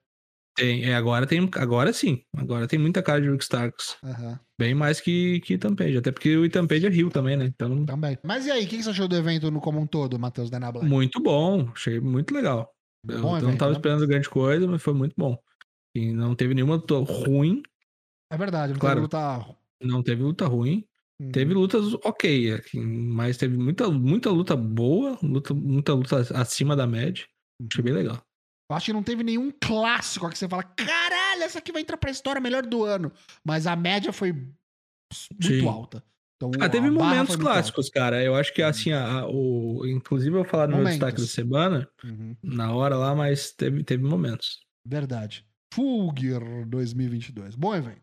Tem, 0.56 0.84
é, 0.84 0.94
agora 0.94 1.26
tem, 1.26 1.50
agora 1.56 1.92
sim. 1.92 2.22
Agora 2.36 2.68
tem 2.68 2.78
muita 2.78 3.02
cara 3.02 3.20
de 3.20 3.28
Rick 3.28 3.42
Starks. 3.42 3.96
Aham, 4.04 4.38
Bem 4.56 4.72
mais 4.72 5.00
que, 5.00 5.40
que 5.40 5.54
Ethan 5.54 5.74
Page. 5.74 5.96
Até 5.98 6.12
porque 6.12 6.36
o 6.36 6.44
Ethan 6.44 6.68
Page 6.68 6.86
é 6.86 6.88
Rio 6.88 7.10
também, 7.10 7.36
né? 7.36 7.46
Então, 7.46 7.84
também. 7.84 8.16
Mas 8.22 8.46
e 8.46 8.52
aí, 8.52 8.64
o 8.64 8.68
que 8.68 8.80
você 8.80 8.90
achou 8.90 9.08
do 9.08 9.16
evento 9.16 9.50
no 9.50 9.60
como 9.60 9.80
um 9.80 9.86
todo, 9.88 10.16
Matheus 10.16 10.50
da 10.50 10.60
Black? 10.70 10.86
muito 10.88 11.20
bom. 11.20 11.68
Achei 11.74 11.98
muito 11.98 12.32
legal. 12.32 12.72
Eu 13.08 13.20
Bom 13.20 13.32
não 13.32 13.38
evento, 13.38 13.58
tava 13.58 13.72
né? 13.72 13.76
esperando 13.78 14.06
grande 14.06 14.30
coisa, 14.30 14.68
mas 14.68 14.80
foi 14.80 14.94
muito 14.94 15.14
bom. 15.18 15.36
E 15.96 16.12
não 16.12 16.36
teve 16.36 16.54
nenhuma 16.54 16.76
luta 16.76 16.94
ruim. 17.00 17.60
É 18.30 18.36
verdade, 18.36 18.72
não 18.74 18.78
Claro. 18.78 18.94
teve 18.94 19.02
luta... 19.02 19.56
Não 19.82 20.02
teve 20.04 20.22
luta 20.22 20.46
ruim. 20.46 20.86
Uhum. 21.20 21.30
Teve 21.30 21.54
lutas 21.54 21.94
ok, 22.04 22.52
assim, 22.54 22.80
mas 22.84 23.36
teve 23.36 23.56
muita, 23.56 23.88
muita 23.88 24.30
luta 24.30 24.56
boa, 24.56 25.18
luta, 25.22 25.54
muita 25.54 25.94
luta 25.94 26.16
acima 26.38 26.74
da 26.74 26.86
média. 26.86 27.24
Achei 27.70 27.84
bem 27.84 27.92
legal. 27.94 28.20
Eu 28.70 28.76
acho 28.76 28.86
que 28.86 28.92
não 28.92 29.02
teve 29.02 29.22
nenhum 29.22 29.52
clássico 29.62 30.28
que 30.28 30.36
você 30.38 30.48
fala, 30.48 30.62
caralho, 30.62 31.42
essa 31.42 31.58
aqui 31.58 31.70
vai 31.70 31.82
entrar 31.82 31.96
pra 31.98 32.10
história 32.10 32.40
melhor 32.40 32.64
do 32.66 32.82
ano. 32.84 33.12
Mas 33.46 33.66
a 33.66 33.76
média 33.76 34.12
foi 34.12 34.32
muito 34.32 34.54
Sim. 35.42 35.68
alta. 35.68 36.02
Então, 36.36 36.50
Ah, 36.60 36.68
teve 36.68 36.90
momentos 36.90 37.36
clássicos, 37.36 37.88
cara. 37.88 38.20
Eu 38.22 38.34
acho 38.34 38.52
que 38.52 38.60
assim, 38.62 38.90
a, 38.90 39.20
a- 39.20 39.28
o, 39.28 39.86
inclusive 39.86 40.30
eu 40.34 40.42
vou 40.42 40.50
falar 40.50 40.66
no 40.66 40.78
Momentos. 40.78 40.98
destaque 40.98 41.20
da 41.20 41.26
semana. 41.28 41.88
Uhum. 42.02 42.36
na 42.42 42.72
hora 42.74 42.96
lá, 42.96 43.14
mas 43.14 43.52
teve, 43.52 43.84
teve 43.84 44.02
momentos. 44.02 44.58
Verdade. 44.86 45.46
Fulger 45.72 46.66
2022. 46.66 47.54
Bom 47.54 47.74
evento. 47.74 48.02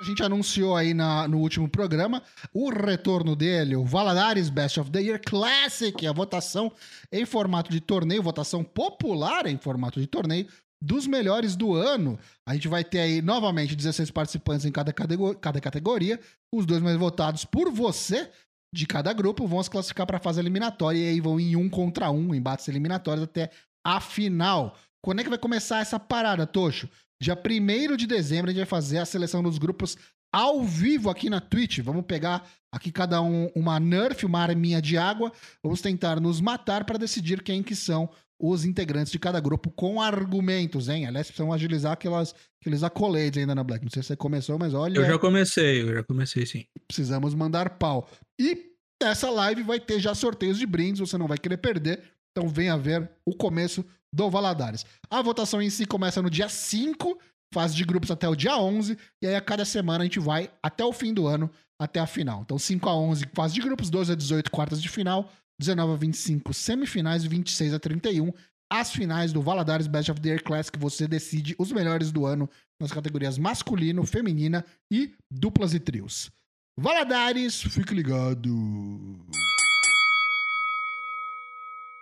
A 0.00 0.04
gente 0.04 0.22
anunciou 0.22 0.76
aí 0.76 0.94
na- 0.94 1.26
no 1.26 1.38
último 1.38 1.68
programa 1.68 2.22
o 2.54 2.70
retorno 2.70 3.34
dele, 3.34 3.74
o 3.74 3.84
Valadares 3.84 4.48
Best 4.48 4.78
of 4.78 4.90
the 4.92 5.00
Year 5.02 5.20
Classic, 5.24 6.06
a 6.06 6.12
votação 6.12 6.70
em 7.10 7.26
formato 7.26 7.70
de 7.70 7.80
torneio, 7.80 8.22
votação 8.22 8.62
popular 8.62 9.46
em 9.46 9.56
formato 9.58 10.00
de 10.00 10.06
torneio 10.06 10.46
dos 10.80 11.08
melhores 11.08 11.56
do 11.56 11.74
ano. 11.74 12.16
A 12.46 12.54
gente 12.54 12.68
vai 12.68 12.84
ter 12.84 13.00
aí 13.00 13.20
novamente 13.20 13.74
16 13.74 14.10
participantes 14.12 14.64
em 14.64 14.70
cada, 14.70 14.92
catego- 14.92 15.34
cada 15.34 15.60
categoria, 15.60 16.20
os 16.54 16.64
dois 16.64 16.80
mais 16.80 16.96
votados 16.96 17.44
por 17.44 17.68
você 17.72 18.30
de 18.72 18.86
cada 18.86 19.12
grupo 19.12 19.48
vão 19.48 19.60
se 19.62 19.70
classificar 19.70 20.06
para 20.06 20.18
a 20.18 20.20
fase 20.20 20.38
eliminatória 20.38 20.98
e 20.98 21.08
aí 21.08 21.20
vão 21.20 21.40
em 21.40 21.56
um 21.56 21.68
contra 21.68 22.08
um, 22.10 22.32
embates 22.32 22.68
eliminatórios 22.68 23.24
até 23.24 23.50
a 23.84 24.00
final. 24.00 24.76
Quando 25.04 25.20
é 25.20 25.24
que 25.24 25.30
vai 25.30 25.38
começar 25.38 25.80
essa 25.80 25.98
parada, 25.98 26.46
Tocho? 26.46 26.88
Dia 27.20 27.36
1 27.36 27.96
de 27.96 28.06
dezembro 28.06 28.50
a 28.50 28.54
gente 28.54 28.60
vai 28.60 28.66
fazer 28.66 28.98
a 28.98 29.04
seleção 29.04 29.42
dos 29.42 29.58
grupos 29.58 29.96
ao 30.32 30.62
vivo 30.62 31.10
aqui 31.10 31.28
na 31.28 31.40
Twitch. 31.40 31.80
Vamos 31.80 32.04
pegar 32.06 32.48
aqui 32.72 32.92
cada 32.92 33.20
um 33.20 33.50
uma 33.56 33.80
Nerf, 33.80 34.24
uma 34.24 34.40
arminha 34.40 34.80
de 34.80 34.96
água. 34.96 35.32
Vamos 35.62 35.80
tentar 35.80 36.20
nos 36.20 36.40
matar 36.40 36.84
para 36.84 36.98
decidir 36.98 37.42
quem 37.42 37.62
que 37.62 37.74
são 37.74 38.08
os 38.40 38.64
integrantes 38.64 39.10
de 39.10 39.18
cada 39.18 39.40
grupo 39.40 39.68
com 39.70 40.00
argumentos, 40.00 40.88
hein? 40.88 41.06
Aliás, 41.06 41.26
precisamos 41.26 41.54
agilizar 41.54 41.92
aquelas, 41.92 42.34
aqueles 42.60 42.84
accolades 42.84 43.36
ainda 43.40 43.54
na 43.54 43.64
Black. 43.64 43.84
Não 43.84 43.90
sei 43.90 44.02
se 44.02 44.08
você 44.08 44.16
começou, 44.16 44.56
mas 44.58 44.74
olha, 44.74 44.98
Eu 44.98 45.04
já 45.04 45.18
comecei, 45.18 45.82
eu 45.82 45.94
já 45.94 46.04
comecei 46.04 46.46
sim. 46.46 46.64
precisamos 46.86 47.34
mandar 47.34 47.78
pau. 47.78 48.08
E 48.38 48.70
nessa 49.02 49.28
live 49.28 49.64
vai 49.64 49.80
ter 49.80 49.98
já 49.98 50.14
sorteios 50.14 50.56
de 50.56 50.66
brindes, 50.66 51.00
você 51.00 51.18
não 51.18 51.26
vai 51.26 51.36
querer 51.38 51.56
perder. 51.56 52.00
Então 52.38 52.48
venha 52.48 52.78
ver 52.78 53.10
o 53.26 53.34
começo 53.34 53.84
do 54.14 54.30
Valadares. 54.30 54.86
A 55.10 55.20
votação 55.20 55.60
em 55.60 55.68
si 55.68 55.84
começa 55.84 56.22
no 56.22 56.30
dia 56.30 56.48
5, 56.48 57.18
fase 57.52 57.74
de 57.74 57.84
grupos 57.84 58.12
até 58.12 58.28
o 58.28 58.36
dia 58.36 58.56
11, 58.56 58.96
e 59.20 59.26
aí 59.26 59.34
a 59.34 59.40
cada 59.40 59.64
semana 59.64 60.04
a 60.04 60.04
gente 60.04 60.20
vai 60.20 60.48
até 60.62 60.84
o 60.84 60.92
fim 60.92 61.12
do 61.12 61.26
ano, 61.26 61.50
até 61.80 61.98
a 61.98 62.06
final. 62.06 62.42
Então 62.42 62.56
5 62.56 62.88
a 62.88 62.96
11, 62.96 63.26
fase 63.34 63.54
de 63.54 63.60
grupos, 63.60 63.90
12 63.90 64.12
a 64.12 64.14
18, 64.14 64.52
quartas 64.52 64.80
de 64.80 64.88
final, 64.88 65.28
19 65.58 65.92
a 65.94 65.96
25, 65.96 66.54
semifinais, 66.54 67.24
26 67.24 67.74
a 67.74 67.80
31, 67.80 68.32
as 68.70 68.92
finais 68.92 69.32
do 69.32 69.42
Valadares 69.42 69.88
Best 69.88 70.12
of 70.12 70.20
the 70.20 70.28
Year 70.28 70.44
Classic, 70.44 70.78
você 70.78 71.08
decide 71.08 71.56
os 71.58 71.72
melhores 71.72 72.12
do 72.12 72.24
ano 72.24 72.48
nas 72.80 72.92
categorias 72.92 73.36
masculino, 73.36 74.06
feminina 74.06 74.64
e 74.92 75.12
duplas 75.28 75.74
e 75.74 75.80
trios. 75.80 76.30
Valadares, 76.78 77.60
fique 77.62 77.92
ligado. 77.92 78.54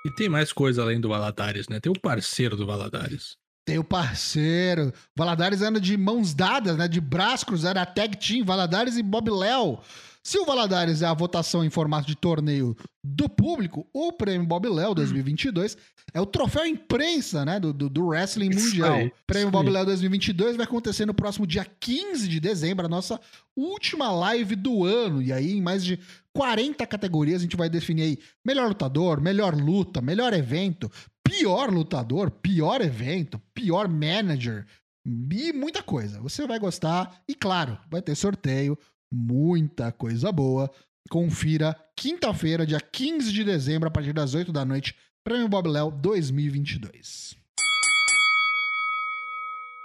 E 0.07 0.11
tem 0.11 0.29
mais 0.29 0.53
coisa 0.53 0.83
além 0.83 1.01
do 1.01 1.09
Valadares, 1.09 1.69
né? 1.69 1.81
Tem 1.81 1.91
o 1.91 2.01
parceiro 2.01 2.57
do 2.57 2.65
Valadares. 2.65 3.37
Tem 3.67 3.77
o 3.77 3.83
parceiro. 3.83 4.93
Valadares 5.17 5.63
anda 5.63 5.81
de 5.81 5.97
mãos 5.97 6.33
dadas, 6.33 6.77
né? 6.77 6.87
De 6.87 7.01
braço 7.01 7.45
cruzado, 7.45 7.79
a 7.79 7.85
tag 7.85 8.17
team, 8.17 8.45
Valadares 8.45 8.97
e 8.97 9.03
Bob 9.03 9.29
Léo. 9.29 9.81
Se 10.23 10.39
o 10.39 10.45
Valadares 10.45 11.03
é 11.03 11.07
a 11.07 11.15
votação 11.15 11.65
em 11.65 11.71
formato 11.71 12.07
de 12.07 12.15
torneio 12.15 12.77
do 13.03 13.29
público, 13.29 13.85
o 13.93 14.13
prêmio 14.13 14.47
Bob 14.47 14.69
Léo 14.69 14.95
2022 14.95 15.77
é 16.15 16.21
o 16.21 16.27
troféu 16.27 16.65
imprensa, 16.65 17.45
né? 17.45 17.59
Do, 17.59 17.73
do, 17.73 17.89
do 17.89 18.07
wrestling 18.07 18.51
Isso 18.51 18.67
mundial. 18.67 18.95
aí, 18.95 19.13
prêmio 19.27 19.51
Bob. 19.51 19.69
Léo 19.69 19.87
2022 19.87 20.57
vai 20.57 20.67
acontecer 20.67 21.05
no 21.05 21.15
próximo 21.15 21.47
dia 21.47 21.67
15 21.81 22.29
de 22.29 22.39
dezembro, 22.39 22.87
a 22.87 22.89
nossa 22.89 23.21
última 23.57 24.11
live 24.13 24.55
do 24.55 24.85
ano. 24.85 25.21
E 25.21 25.33
aí, 25.33 25.53
em 25.53 25.63
mais 25.63 25.85
de 25.85 25.99
40 26.37 26.87
categorias, 26.87 27.41
a 27.41 27.45
gente 27.45 27.57
vai 27.57 27.71
definir 27.71 28.03
aí 28.03 28.19
melhor 28.45 28.69
lutador, 28.69 29.23
melhor 29.23 29.55
luta, 29.55 30.03
melhor 30.03 30.35
evento, 30.35 30.91
pior 31.25 31.73
lutador, 31.73 32.31
pior 32.31 32.83
evento, 32.83 33.41
pior 33.55 33.89
manager 33.89 34.67
e 35.07 35.53
muita 35.55 35.83
coisa. 35.83 36.21
Você 36.21 36.47
vai 36.47 36.59
gostar 36.59 37.23
e, 37.27 37.35
claro, 37.35 37.79
vai 37.91 38.03
ter 38.03 38.15
sorteio, 38.15 38.79
muita 39.11 39.91
coisa 39.91 40.31
boa. 40.31 40.71
Confira 41.09 41.75
quinta-feira, 41.97 42.67
dia 42.67 42.81
15 42.81 43.33
de 43.33 43.43
dezembro, 43.43 43.89
a 43.89 43.91
partir 43.91 44.13
das 44.13 44.35
8 44.35 44.53
da 44.53 44.65
noite, 44.65 44.95
Prêmio 45.25 45.49
Bob 45.49 45.69
Léo 45.69 45.91
2022. 45.91 47.35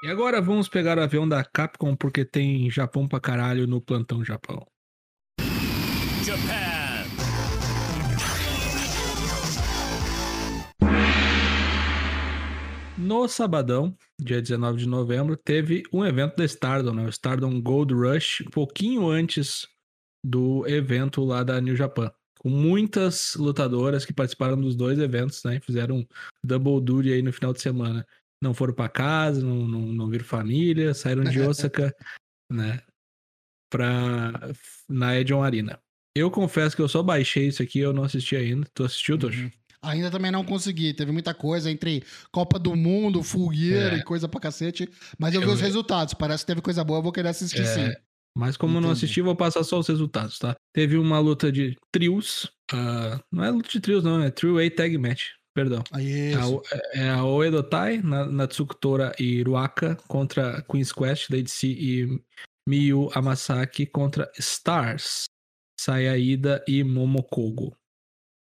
E 0.03 0.07
agora 0.07 0.41
vamos 0.41 0.67
pegar 0.67 0.97
o 0.97 1.01
avião 1.01 1.29
da 1.29 1.45
Capcom 1.45 1.95
porque 1.95 2.25
tem 2.25 2.69
Japão 2.69 3.07
pra 3.07 3.21
caralho 3.21 3.67
no 3.67 3.79
plantão 3.79 4.25
Japão. 4.25 4.70
Japan. 6.23 6.91
No 12.97 13.27
sabadão, 13.27 13.97
dia 14.19 14.39
19 14.39 14.77
de 14.77 14.87
novembro, 14.87 15.35
teve 15.35 15.81
um 15.91 16.05
evento 16.05 16.35
da 16.35 16.45
Stardom, 16.45 16.93
né? 16.93 17.05
o 17.05 17.09
Stardom 17.09 17.59
Gold 17.59 17.93
Rush, 17.93 18.41
um 18.45 18.51
pouquinho 18.51 19.09
antes 19.09 19.67
do 20.23 20.67
evento 20.67 21.23
lá 21.23 21.43
da 21.43 21.59
New 21.59 21.75
Japan. 21.75 22.11
Com 22.39 22.49
muitas 22.49 23.33
lutadoras 23.35 24.05
que 24.05 24.13
participaram 24.13 24.61
dos 24.61 24.75
dois 24.75 24.99
eventos, 24.99 25.43
né? 25.43 25.59
Fizeram 25.59 26.07
double 26.45 26.79
duty 26.79 27.13
aí 27.13 27.21
no 27.23 27.33
final 27.33 27.53
de 27.53 27.61
semana. 27.61 28.05
Não 28.41 28.53
foram 28.53 28.73
para 28.73 28.87
casa, 28.87 29.41
não, 29.41 29.67
não, 29.67 29.81
não 29.81 30.07
viram 30.07 30.25
família, 30.25 30.93
saíram 30.93 31.23
de 31.23 31.41
Osaka, 31.41 31.95
né? 32.51 32.81
Pra, 33.71 34.31
na 34.87 35.17
Edion 35.19 35.41
Arena. 35.41 35.80
Eu 36.15 36.29
confesso 36.29 36.75
que 36.75 36.81
eu 36.81 36.89
só 36.89 37.01
baixei 37.01 37.47
isso 37.47 37.63
aqui, 37.63 37.79
eu 37.79 37.93
não 37.93 38.03
assisti 38.03 38.35
ainda. 38.35 38.67
Tu 38.73 38.83
assistiu, 38.83 39.17
Tocho? 39.17 39.43
Uhum. 39.43 39.51
Ainda 39.83 40.11
também 40.11 40.31
não 40.31 40.43
consegui. 40.43 40.93
Teve 40.93 41.11
muita 41.11 41.33
coisa 41.33 41.71
entre 41.71 42.03
Copa 42.31 42.59
do 42.59 42.75
Mundo, 42.75 43.23
Fogueira 43.23 43.95
é. 43.95 43.99
e 43.99 44.03
coisa 44.03 44.27
pra 44.27 44.39
cacete. 44.39 44.87
Mas 45.17 45.33
eu, 45.33 45.41
eu 45.41 45.47
vi 45.47 45.53
os 45.53 45.61
resultados. 45.61 46.13
Parece 46.13 46.43
que 46.43 46.47
teve 46.47 46.61
coisa 46.61 46.83
boa, 46.83 46.99
eu 46.99 47.03
vou 47.03 47.11
querer 47.11 47.29
assistir 47.29 47.61
é. 47.61 47.65
sim. 47.65 47.95
Mas 48.37 48.55
como 48.55 48.73
Entendi. 48.73 48.83
eu 48.83 48.87
não 48.87 48.93
assisti, 48.93 49.21
vou 49.21 49.35
passar 49.35 49.63
só 49.63 49.79
os 49.79 49.87
resultados, 49.87 50.39
tá? 50.39 50.55
Teve 50.73 50.97
uma 50.97 51.19
luta 51.19 51.51
de 51.51 51.75
trios. 51.91 52.45
Uh, 52.71 53.19
não 53.31 53.43
é 53.43 53.49
luta 53.49 53.69
de 53.69 53.79
trios, 53.79 54.03
não, 54.03 54.21
é 54.21 54.27
A 54.27 54.75
Tag 54.75 54.97
Match. 54.97 55.23
Perdão. 55.53 55.83
Ah, 55.91 56.01
isso. 56.01 56.61
É 56.93 57.09
a 57.09 57.25
Oedotai, 57.25 58.01
Natsuko 58.01 58.73
Tora 58.73 59.13
e 59.19 59.41
Ruaka 59.43 59.97
contra 60.07 60.61
Queen's 60.61 60.93
Quest, 60.93 61.29
Lady 61.29 61.51
C 61.51 61.67
e 61.67 62.21
Miyu 62.67 63.09
Amasaki 63.13 63.85
contra 63.85 64.31
Stars, 64.39 65.25
Sayaida 65.81 66.63
e 66.67 66.83
Momokogo. 66.83 67.75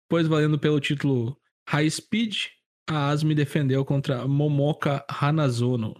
Depois, 0.07 0.25
valendo 0.25 0.57
pelo 0.57 0.79
título 0.79 1.37
High 1.67 1.89
Speed, 1.89 2.33
a 2.89 3.09
Asmi 3.09 3.35
defendeu 3.35 3.83
contra 3.83 4.25
Momoka 4.25 5.05
Hanazono. 5.09 5.95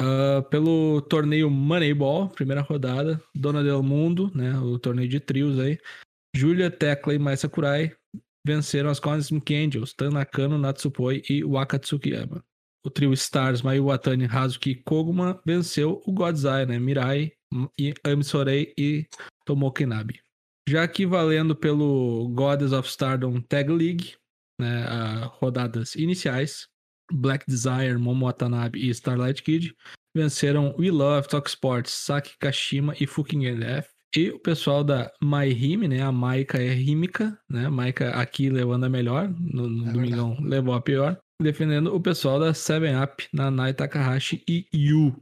Uh, 0.00 0.42
pelo 0.50 1.00
torneio 1.02 1.48
Moneyball, 1.48 2.30
primeira 2.30 2.62
rodada, 2.62 3.22
Dona 3.32 3.62
del 3.62 3.82
Mundo, 3.82 4.32
né, 4.34 4.58
o 4.58 4.78
torneio 4.78 5.08
de 5.08 5.20
trios 5.20 5.58
aí, 5.60 5.78
Julia, 6.34 6.70
Tecla 6.70 7.14
e 7.14 7.18
Mai 7.18 7.36
Sakurai 7.36 7.94
venceram 8.44 8.90
as 8.90 8.98
Cosmic 8.98 9.54
Angels, 9.54 9.92
Tanakano, 9.92 10.58
Natsupoi 10.58 11.22
e 11.28 11.44
Wakatsukiyama. 11.44 12.42
O 12.84 12.90
trio 12.90 13.12
Stars, 13.12 13.62
Mayu 13.62 13.84
Watani, 13.84 14.24
Hazuki 14.24 14.70
e 14.70 14.74
Koguma 14.74 15.40
venceu 15.46 16.02
o 16.04 16.12
Godzai, 16.12 16.66
né, 16.66 16.78
Mirai, 16.80 17.32
Ami 18.02 18.24
Sorei 18.24 18.72
e 18.76 19.06
Tomoki 19.44 19.86
Nabe. 19.86 20.20
Já 20.68 20.86
que 20.86 21.04
valendo 21.04 21.56
pelo 21.56 22.28
Goddess 22.34 22.72
of 22.72 22.88
Stardom 22.88 23.40
Tag 23.40 23.70
League, 23.70 24.14
né, 24.60 24.86
rodadas 25.40 25.94
iniciais, 25.94 26.68
Black 27.12 27.44
Desire, 27.46 27.98
Momo 27.98 28.26
Watanabe 28.26 28.78
e 28.78 28.88
Starlight 28.90 29.42
Kid 29.42 29.74
venceram 30.14 30.74
We 30.78 30.90
Love, 30.90 31.28
Talk 31.28 31.48
Sports, 31.48 31.92
Saki 31.92 32.36
Kashima 32.38 32.94
e 33.00 33.06
Fuking 33.06 33.46
LF. 33.46 33.88
E 34.14 34.28
o 34.28 34.38
pessoal 34.38 34.84
da 34.84 35.10
My 35.22 35.76
né? 35.88 36.02
A 36.02 36.12
Maika 36.12 36.62
é 36.62 36.68
rímica, 36.68 37.38
né? 37.48 37.68
Maika 37.68 38.10
aqui 38.10 38.50
levando 38.50 38.84
a 38.84 38.88
melhor, 38.88 39.28
no, 39.28 39.66
no 39.68 39.88
é 39.88 39.92
domingão 39.92 40.28
verdade. 40.30 40.48
levou 40.48 40.74
a 40.74 40.82
pior. 40.82 41.18
Defendendo 41.40 41.94
o 41.94 42.00
pessoal 42.00 42.38
da 42.38 42.52
7-Up, 42.52 43.26
Nanai 43.32 43.72
Takahashi 43.72 44.44
e 44.46 44.66
Yu. 44.72 45.16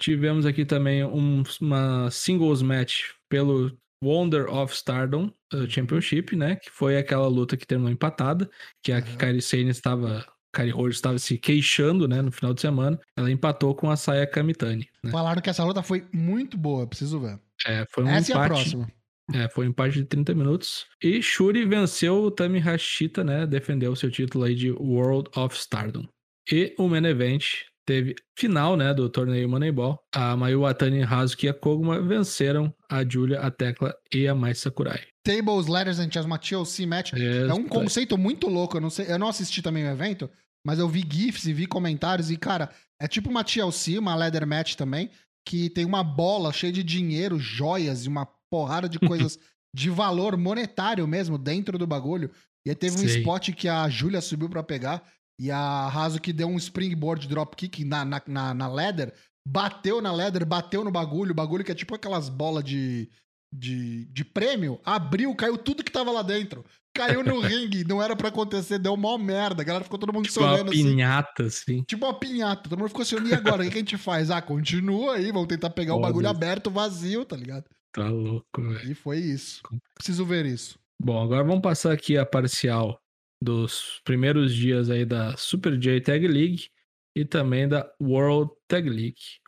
Tivemos 0.00 0.46
aqui 0.46 0.64
também 0.64 1.04
um, 1.04 1.42
uma 1.60 2.08
singles 2.10 2.62
match 2.62 3.10
pelo 3.28 3.76
Wonder 4.02 4.48
of 4.52 4.74
Stardom 4.74 5.30
uh, 5.54 5.68
Championship, 5.68 6.36
né? 6.36 6.56
Que 6.56 6.70
foi 6.70 6.98
aquela 6.98 7.26
luta 7.26 7.56
que 7.56 7.66
terminou 7.66 7.92
empatada, 7.92 8.48
que 8.82 8.92
a 8.92 8.96
uhum. 8.96 9.16
Kairi 9.16 9.42
Sane 9.42 9.70
estava 9.70 10.24
Kari 10.56 10.70
Rhodes 10.70 10.96
estava 10.96 11.18
se 11.18 11.36
queixando, 11.36 12.08
né, 12.08 12.22
no 12.22 12.32
final 12.32 12.54
de 12.54 12.62
semana. 12.62 12.98
Ela 13.14 13.30
empatou 13.30 13.74
com 13.74 13.90
a 13.90 13.96
Saya 13.96 14.26
Kamitani. 14.26 14.88
Né? 15.04 15.10
Falaram 15.10 15.42
que 15.42 15.50
essa 15.50 15.62
luta 15.62 15.82
foi 15.82 16.06
muito 16.14 16.56
boa, 16.56 16.86
preciso 16.86 17.20
ver. 17.20 17.38
É, 17.66 17.84
foi 17.90 18.04
um 18.04 18.08
essa 18.08 18.32
empate. 18.32 18.40
é 18.40 18.44
a 18.44 18.48
próxima. 18.48 18.92
É, 19.34 19.48
foi 19.50 19.66
um 19.66 19.70
empate 19.70 19.98
de 19.98 20.04
30 20.04 20.34
minutos. 20.34 20.86
E 21.02 21.20
Shuri 21.20 21.66
venceu 21.66 22.22
o 22.22 22.30
Tami 22.30 22.58
Hashita, 22.58 23.22
né? 23.22 23.46
Defendeu 23.46 23.92
o 23.92 23.96
seu 23.96 24.10
título 24.10 24.44
aí 24.44 24.54
de 24.54 24.70
World 24.70 25.28
of 25.36 25.54
Stardom. 25.54 26.08
E 26.50 26.74
o 26.78 26.88
main 26.88 27.04
event 27.04 27.64
teve 27.86 28.16
final, 28.36 28.76
né, 28.76 28.92
do 28.92 29.08
torneio 29.08 29.48
Moneyball. 29.48 29.98
A 30.12 30.36
Mayu 30.36 30.62
Watani, 30.62 31.02
Hazuki 31.02 31.46
e 31.46 31.48
a 31.48 31.54
Koguma 31.54 32.02
venceram 32.02 32.74
a 32.90 33.04
Julia, 33.08 33.40
a 33.40 33.50
Tecla 33.50 33.94
e 34.12 34.26
a 34.26 34.34
Mai 34.34 34.54
Sakurai. 34.54 35.00
Tables, 35.24 35.66
Letters 35.66 35.98
and 35.98 36.10
Chess, 36.10 36.26
uma 36.26 36.38
TLC 36.38 36.84
match. 36.84 37.12
É, 37.14 37.46
é 37.48 37.54
um 37.54 37.66
conceito 37.66 38.18
muito 38.18 38.48
louco. 38.48 38.76
Eu 38.76 38.80
não, 38.80 38.90
sei, 38.90 39.06
eu 39.08 39.18
não 39.18 39.28
assisti 39.28 39.62
também 39.62 39.84
o 39.84 39.90
evento, 39.90 40.28
mas 40.64 40.78
eu 40.78 40.88
vi 40.88 41.06
GIFs 41.08 41.46
e 41.46 41.52
vi 41.52 41.66
comentários. 41.66 42.30
E, 42.30 42.36
cara, 42.36 42.70
é 43.00 43.08
tipo 43.08 43.30
uma 43.30 43.44
TLC, 43.44 43.98
uma 43.98 44.14
Leather 44.14 44.46
Match 44.46 44.74
também, 44.74 45.10
que 45.46 45.70
tem 45.70 45.84
uma 45.84 46.02
bola 46.02 46.52
cheia 46.52 46.72
de 46.72 46.82
dinheiro, 46.82 47.38
joias 47.38 48.04
e 48.04 48.08
uma 48.08 48.26
porrada 48.50 48.88
de 48.88 48.98
coisas 49.00 49.38
de 49.74 49.90
valor 49.90 50.36
monetário 50.36 51.06
mesmo 51.06 51.38
dentro 51.38 51.78
do 51.78 51.86
bagulho. 51.86 52.30
E 52.64 52.70
aí 52.70 52.74
teve 52.74 52.96
um 52.96 53.08
Sim. 53.08 53.18
spot 53.18 53.50
que 53.50 53.68
a 53.68 53.88
Julia 53.88 54.20
subiu 54.20 54.48
para 54.48 54.62
pegar. 54.62 55.04
E 55.38 55.50
a 55.50 55.90
que 56.22 56.32
deu 56.32 56.48
um 56.48 56.56
springboard 56.56 57.28
dropkick 57.28 57.84
na, 57.84 58.04
na, 58.04 58.22
na, 58.26 58.54
na 58.54 58.68
leather, 58.68 59.12
bateu 59.46 60.00
na 60.00 60.12
leather, 60.12 60.46
bateu 60.46 60.82
no 60.82 60.90
bagulho, 60.90 61.32
o 61.32 61.34
bagulho 61.34 61.64
que 61.64 61.72
é 61.72 61.74
tipo 61.74 61.94
aquelas 61.94 62.28
bolas 62.28 62.64
de, 62.64 63.08
de, 63.52 64.06
de 64.06 64.24
prêmio, 64.24 64.80
abriu, 64.84 65.34
caiu 65.34 65.58
tudo 65.58 65.84
que 65.84 65.92
tava 65.92 66.10
lá 66.10 66.22
dentro. 66.22 66.64
Caiu 66.94 67.22
no 67.22 67.38
ringue, 67.40 67.84
não 67.84 68.02
era 68.02 68.16
para 68.16 68.28
acontecer, 68.28 68.78
deu 68.78 68.96
mó 68.96 69.18
merda. 69.18 69.62
A 69.62 69.64
galera 69.64 69.84
ficou 69.84 69.98
todo 69.98 70.12
mundo 70.12 70.26
tipo 70.26 70.42
olhando 70.42 70.70
assim. 70.70 70.82
pinhata, 70.82 71.42
assim. 71.44 71.82
Tipo 71.82 72.06
uma 72.06 72.18
pinhata. 72.18 72.68
Todo 72.68 72.78
mundo 72.78 72.88
ficou 72.88 73.02
assim, 73.02 73.16
e 73.26 73.34
agora? 73.34 73.62
o 73.62 73.70
que 73.70 73.76
a 73.76 73.78
gente 73.78 73.98
faz? 73.98 74.30
Ah, 74.30 74.40
continua 74.40 75.16
aí, 75.16 75.30
vamos 75.30 75.48
tentar 75.48 75.70
pegar 75.70 75.94
o 75.94 76.00
bagulho 76.00 76.28
aberto, 76.28 76.70
vazio, 76.70 77.24
tá 77.24 77.36
ligado? 77.36 77.64
Tá 77.92 78.08
louco, 78.08 78.62
velho. 78.62 78.90
E 78.90 78.94
foi 78.94 79.18
isso. 79.18 79.62
Preciso 79.94 80.24
ver 80.24 80.46
isso. 80.46 80.78
Bom, 80.98 81.22
agora 81.22 81.44
vamos 81.44 81.60
passar 81.60 81.92
aqui 81.92 82.16
a 82.16 82.24
parcial 82.24 82.98
dos 83.42 84.00
primeiros 84.04 84.54
dias 84.54 84.90
aí 84.90 85.04
da 85.04 85.36
Super 85.36 85.78
J 85.78 86.00
Tag 86.00 86.26
League 86.26 86.68
e 87.16 87.24
também 87.24 87.68
da 87.68 87.90
World 88.00 88.50
Tag 88.68 88.88
League. 88.88 89.40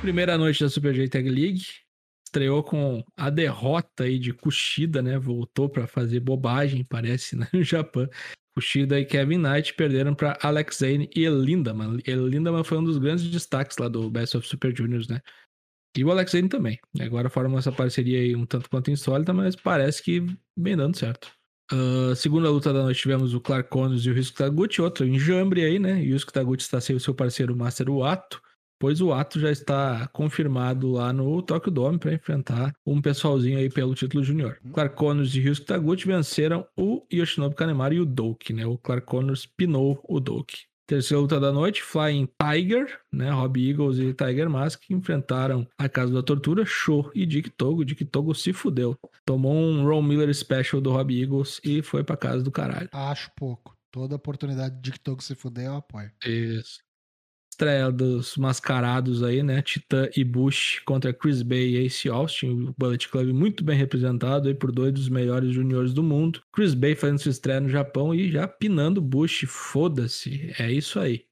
Primeira 0.00 0.38
noite 0.38 0.62
da 0.62 0.68
Super 0.68 0.94
J 0.94 1.08
Tag 1.08 1.28
League 1.28 1.62
estreou 2.26 2.62
com 2.62 3.02
a 3.16 3.30
derrota 3.30 4.04
aí 4.04 4.18
de 4.18 4.32
Kushida, 4.32 5.00
né? 5.00 5.18
Voltou 5.18 5.68
para 5.68 5.86
fazer 5.86 6.20
bobagem, 6.20 6.84
parece, 6.84 7.36
né? 7.36 7.48
no 7.52 7.62
Japão. 7.62 8.08
Kushida 8.54 8.98
e 8.98 9.04
Kevin 9.04 9.38
Knight 9.38 9.74
perderam 9.74 10.14
para 10.14 10.38
Alex 10.42 10.78
Zane 10.78 11.10
e 11.14 11.28
Lindaman. 11.28 11.98
Lindaman 12.06 12.64
foi 12.64 12.78
um 12.78 12.84
dos 12.84 12.96
grandes 12.96 13.28
destaques 13.30 13.76
lá 13.76 13.88
do 13.88 14.10
Best 14.10 14.36
of 14.36 14.46
Super 14.46 14.74
Juniors, 14.74 15.08
né? 15.08 15.20
E 15.96 16.04
o 16.04 16.10
Alex 16.10 16.32
Zane 16.32 16.48
também. 16.48 16.78
Agora 17.00 17.28
formam 17.28 17.58
essa 17.58 17.72
parceria 17.72 18.18
aí 18.18 18.34
um 18.34 18.46
tanto 18.46 18.68
quanto 18.68 18.90
insólita, 18.90 19.32
mas 19.32 19.56
parece 19.56 20.02
que 20.02 20.24
vem 20.56 20.76
dando 20.76 20.96
certo. 20.96 21.35
Uh, 21.72 22.14
segunda 22.14 22.48
luta 22.48 22.72
da 22.72 22.82
noite 22.82 23.00
tivemos 23.00 23.34
o 23.34 23.40
Clark 23.40 23.68
Connors 23.68 24.04
e 24.04 24.10
o 24.10 24.14
Ryusuke 24.14 24.38
Taguchi, 24.38 24.80
outro 24.80 25.04
enjambre 25.04 25.64
aí, 25.64 25.78
né? 25.78 25.98
E 26.00 26.08
o 26.08 26.10
Ryusuke 26.10 26.32
Taguchi 26.32 26.62
está 26.62 26.80
sem 26.80 26.94
o 26.94 27.00
seu 27.00 27.14
parceiro 27.14 27.56
Master 27.56 27.90
Wato, 27.90 28.40
pois 28.78 29.00
o 29.00 29.12
Ato 29.12 29.40
já 29.40 29.50
está 29.50 30.06
confirmado 30.08 30.92
lá 30.92 31.12
no 31.12 31.42
Tokyo 31.42 31.72
Dome 31.72 31.98
para 31.98 32.14
enfrentar 32.14 32.72
um 32.86 33.00
pessoalzinho 33.00 33.58
aí 33.58 33.68
pelo 33.68 33.94
título 33.94 34.22
júnior. 34.22 34.58
Uhum. 34.64 34.72
Clark 34.72 34.94
Connors 34.94 35.34
e 35.34 35.40
Ryusuke 35.40 35.66
Taguchi 35.66 36.06
venceram 36.06 36.66
o 36.76 37.04
Yoshinobu 37.12 37.56
Kanemaru 37.56 37.94
e 37.94 38.00
o 38.00 38.06
Doki, 38.06 38.52
né? 38.52 38.64
O 38.64 38.78
Clark 38.78 39.06
Connors 39.06 39.46
pinou 39.46 40.00
o 40.08 40.20
Doki. 40.20 40.66
Terceira 40.86 41.20
luta 41.20 41.40
da 41.40 41.50
noite, 41.50 41.82
Flying 41.82 42.28
Tiger, 42.40 43.00
né? 43.12 43.30
Rob 43.30 43.58
Eagles 43.58 43.98
e 43.98 44.14
Tiger 44.14 44.48
Mask 44.48 44.88
enfrentaram 44.88 45.66
a 45.76 45.88
Casa 45.88 46.12
da 46.12 46.22
Tortura, 46.22 46.64
Show 46.64 47.10
e 47.12 47.26
Dick 47.26 47.50
Togo. 47.50 47.84
Dick 47.84 48.04
Togo 48.04 48.32
se 48.34 48.52
fudeu. 48.52 48.96
Tomou 49.24 49.52
um 49.52 49.84
Ron 49.84 50.02
Miller 50.02 50.32
Special 50.32 50.80
do 50.80 50.92
Rob 50.92 51.20
Eagles 51.20 51.60
e 51.64 51.82
foi 51.82 52.04
pra 52.04 52.16
casa 52.16 52.42
do 52.42 52.52
caralho. 52.52 52.88
Acho 52.92 53.32
pouco. 53.36 53.76
Toda 53.90 54.14
oportunidade 54.14 54.76
de 54.76 54.82
Dick 54.82 55.00
Togo 55.00 55.22
se 55.22 55.34
fuder, 55.34 55.66
eu 55.66 55.76
apoio. 55.76 56.10
Isso. 56.24 56.85
Estreia 57.56 57.90
dos 57.90 58.36
mascarados 58.36 59.22
aí, 59.22 59.42
né? 59.42 59.62
Titã 59.62 60.10
e 60.14 60.22
Bush 60.22 60.78
contra 60.84 61.10
Chris 61.10 61.40
Bay 61.40 61.70
e 61.70 61.86
Ace 61.86 62.06
Austin. 62.06 62.50
O 62.50 62.74
Bullet 62.76 63.08
Club 63.08 63.32
muito 63.32 63.64
bem 63.64 63.74
representado 63.74 64.46
aí 64.46 64.54
por 64.54 64.70
dois 64.70 64.92
dos 64.92 65.08
melhores 65.08 65.54
juniores 65.54 65.94
do 65.94 66.02
mundo. 66.02 66.42
Chris 66.52 66.74
Bay 66.74 66.94
fazendo 66.94 67.18
sua 67.18 67.30
estreia 67.30 67.58
no 67.58 67.70
Japão 67.70 68.14
e 68.14 68.30
já 68.30 68.46
pinando 68.46 69.00
Bush. 69.00 69.46
Foda-se. 69.48 70.52
É 70.58 70.70
isso 70.70 71.00
aí. 71.00 71.24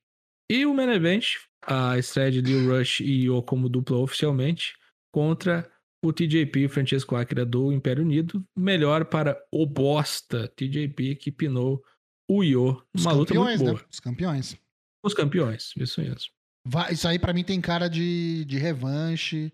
E 0.51 0.65
o 0.65 0.73
main 0.73 0.89
event, 0.89 1.27
a 1.61 1.99
estreia 1.99 2.33
de 2.33 2.41
Lil 2.41 2.75
Rush 2.75 3.01
e 3.01 3.25
Io 3.25 3.43
como 3.43 3.69
dupla 3.69 3.99
oficialmente, 3.99 4.73
contra 5.13 5.71
o 6.03 6.11
TJP 6.11 6.69
Francesco 6.69 7.17
Akira 7.17 7.45
do 7.45 7.71
Império 7.71 8.03
Unido. 8.03 8.43
Melhor 8.57 9.05
para 9.05 9.39
o 9.53 9.67
bosta 9.67 10.49
TJP 10.57 11.17
que 11.17 11.31
pinou 11.31 11.85
o 12.27 12.43
Io. 12.43 12.83
Uma 12.99 13.13
Os 13.13 13.19
luta 13.19 13.35
muito 13.35 13.63
né? 13.63 13.73
boa. 13.73 13.85
Os 13.91 14.01
campeões. 14.01 14.64
Os 15.05 15.15
campeões, 15.15 15.73
isso 15.77 16.01
mesmo. 16.01 16.31
Vai- 16.67 16.95
isso 16.95 17.07
aí 17.07 17.19
pra 17.19 17.33
mim 17.35 17.45
tem 17.45 17.61
cara 17.61 17.89
de, 17.89 18.45
de 18.47 18.57
revanche, 18.59 19.53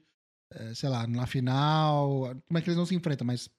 é, 0.52 0.74
sei 0.74 0.88
lá, 0.88 1.06
na 1.06 1.26
final. 1.26 2.34
Como 2.46 2.58
é 2.58 2.60
que 2.62 2.68
eles 2.68 2.76
não 2.78 2.86
se 2.86 2.94
enfrentam? 2.94 3.26
Mas 3.26 3.50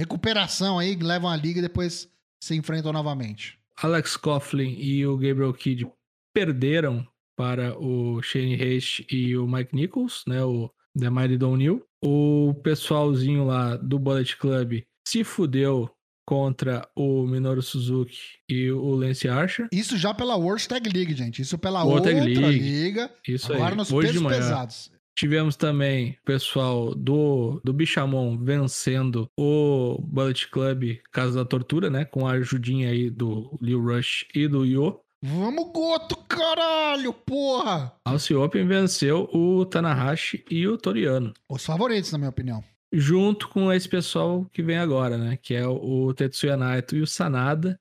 recuperação 0.00 0.78
aí, 0.78 0.96
levam 0.96 1.28
a 1.30 1.36
liga 1.36 1.58
e 1.58 1.62
depois 1.62 2.10
se 2.42 2.54
enfrentam 2.54 2.92
novamente. 2.92 3.58
Alex 3.82 4.16
Coughlin 4.16 4.76
e 4.78 5.06
o 5.06 5.16
Gabriel 5.16 5.52
Kidd 5.52 5.90
perderam 6.34 7.06
para 7.38 7.78
o 7.78 8.22
Shane 8.22 8.54
Hayes 8.54 9.02
e 9.10 9.36
o 9.36 9.46
Mike 9.46 9.74
Nichols, 9.74 10.22
né, 10.26 10.42
o 10.42 10.70
The 10.98 11.10
Mighty 11.10 11.36
Don't 11.36 11.58
New. 11.58 11.84
O 12.02 12.54
pessoalzinho 12.62 13.44
lá 13.44 13.76
do 13.76 13.98
Bullet 13.98 14.36
Club 14.36 14.82
se 15.06 15.22
fudeu 15.24 15.90
contra 16.26 16.86
o 16.94 17.24
Minoru 17.26 17.62
Suzuki 17.62 18.18
e 18.48 18.70
o 18.70 18.90
Lance 18.96 19.28
Archer. 19.28 19.68
Isso 19.72 19.96
já 19.96 20.12
pela 20.12 20.34
World 20.36 20.66
Tag 20.68 20.90
League, 20.92 21.14
gente. 21.14 21.40
Isso 21.40 21.56
pela 21.56 21.84
Outra 21.84 22.12
outra 22.12 22.24
League. 22.24 22.58
liga. 22.58 23.10
Isso 23.26 23.52
Agora 23.52 23.70
aí, 23.70 23.76
nos 23.76 23.92
hoje 23.92 24.08
de 24.08 24.12
pesos 24.14 24.22
manhã. 24.22 24.38
pesados. 24.38 24.90
Tivemos 25.18 25.56
também 25.56 26.10
o 26.20 26.24
pessoal 26.26 26.94
do, 26.94 27.58
do 27.64 27.72
Bichamon 27.72 28.36
vencendo 28.36 29.26
o 29.38 29.98
Bullet 30.02 30.46
Club 30.48 30.98
Casa 31.10 31.38
da 31.38 31.44
Tortura, 31.46 31.88
né, 31.88 32.04
com 32.04 32.26
a 32.26 32.32
ajudinha 32.32 32.90
aí 32.90 33.08
do 33.08 33.56
Lil 33.62 33.80
Rush 33.82 34.26
e 34.34 34.46
do 34.46 34.66
Yo. 34.66 35.00
Vamos, 35.24 35.72
Goto, 35.72 36.16
caralho, 36.28 37.14
porra! 37.14 37.94
Alce 38.04 38.34
Open 38.34 38.66
venceu 38.66 39.26
o 39.32 39.64
Tanahashi 39.64 40.44
e 40.50 40.68
o 40.68 40.76
Toriano. 40.76 41.32
Os 41.48 41.64
favoritos, 41.64 42.12
na 42.12 42.18
minha 42.18 42.30
opinião. 42.30 42.62
Junto 42.98 43.48
com 43.48 43.70
esse 43.70 43.86
pessoal 43.86 44.46
que 44.46 44.62
vem 44.62 44.78
agora, 44.78 45.18
né? 45.18 45.36
Que 45.36 45.54
é 45.54 45.66
o 45.66 46.14
Tetsuya 46.14 46.56
Naito 46.56 46.96
e 46.96 47.02
o 47.02 47.06
Sanada, 47.06 47.78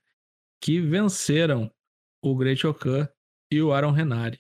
que 0.62 0.82
venceram 0.82 1.72
o 2.22 2.36
Great 2.36 2.68
Okan 2.68 3.08
e 3.50 3.62
o 3.62 3.72
Aaron 3.72 3.92
Renari. 3.92 4.38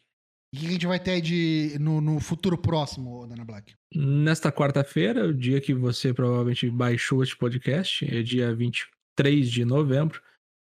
E 0.53 0.57
o 0.57 0.59
que 0.59 0.67
a 0.67 0.71
gente 0.71 0.87
vai 0.87 0.99
ter 0.99 1.21
de, 1.21 1.77
no, 1.79 2.01
no 2.01 2.19
futuro 2.19 2.57
próximo, 2.57 3.25
Dana 3.25 3.45
Black? 3.45 3.73
Nesta 3.95 4.51
quarta-feira, 4.51 5.25
o 5.25 5.33
dia 5.33 5.61
que 5.61 5.73
você 5.73 6.13
provavelmente 6.13 6.69
baixou 6.69 7.23
este 7.23 7.37
podcast, 7.37 8.05
é 8.13 8.21
dia 8.21 8.53
23 8.53 9.49
de 9.49 9.63
novembro, 9.63 10.21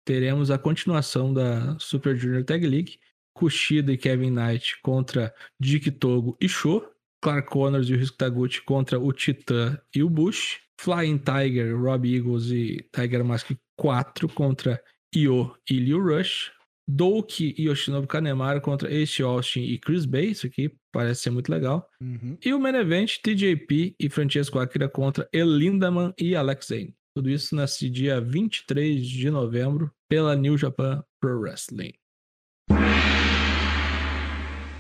teremos 0.05 0.49
a 0.53 0.59
continuação 0.59 1.35
da 1.35 1.77
Super 1.81 2.17
Junior 2.17 2.45
Tag 2.45 2.65
League, 2.65 3.01
Kushida 3.35 3.93
e 3.93 3.99
Kevin 3.99 4.31
Knight 4.31 4.81
contra 4.81 5.35
Dick 5.59 5.91
Togo 5.91 6.37
e 6.41 6.49
Sho, 6.49 6.89
Clark 7.23 7.49
Connors 7.49 7.89
e 7.89 7.95
o 7.95 7.97
Risco 7.97 8.17
Taguchi 8.17 8.63
contra 8.63 8.99
o 8.99 9.13
Titã 9.13 9.79
e 9.95 10.03
o 10.03 10.11
Bush, 10.11 10.61
Flying 10.81 11.19
Tiger, 11.19 11.77
Rob 11.77 12.07
Eagles 12.07 12.51
e 12.51 12.89
Tiger 12.95 13.25
Mask 13.25 13.51
4 13.77 14.29
contra 14.29 14.81
Io 15.15 15.55
e 15.69 15.75
Liu 15.75 16.03
Rush, 16.03 16.53
Douki 16.89 17.55
e 17.59 17.65
Yoshinobu 17.65 18.07
Kanemaru 18.07 18.63
contra 18.63 18.91
Ace 18.91 19.23
Austin 19.23 19.61
e 19.61 19.79
Chris 19.79 20.07
Bay, 20.07 20.31
isso 20.31 20.47
aqui 20.47 20.73
parece 20.91 21.23
ser 21.23 21.31
muito 21.31 21.51
legal. 21.51 21.87
Uhum. 22.01 22.39
E 22.43 22.55
o 22.55 22.59
main 22.59 22.75
event, 22.77 23.19
TJP 23.23 23.95
e 24.01 24.09
Francesco 24.09 24.59
Akira 24.59 24.89
contra 24.89 25.29
Elindaman 25.33 26.15
e 26.19 26.35
Alex 26.35 26.69
Zane. 26.69 26.95
Tudo 27.15 27.29
isso 27.29 27.55
nesse 27.55 27.91
dia 27.91 28.21
23 28.21 29.07
de 29.07 29.31
novembro 29.31 29.91
pela 30.09 30.35
New 30.35 30.57
Japan 30.57 31.05
Pro 31.21 31.41
Wrestling. 31.41 31.93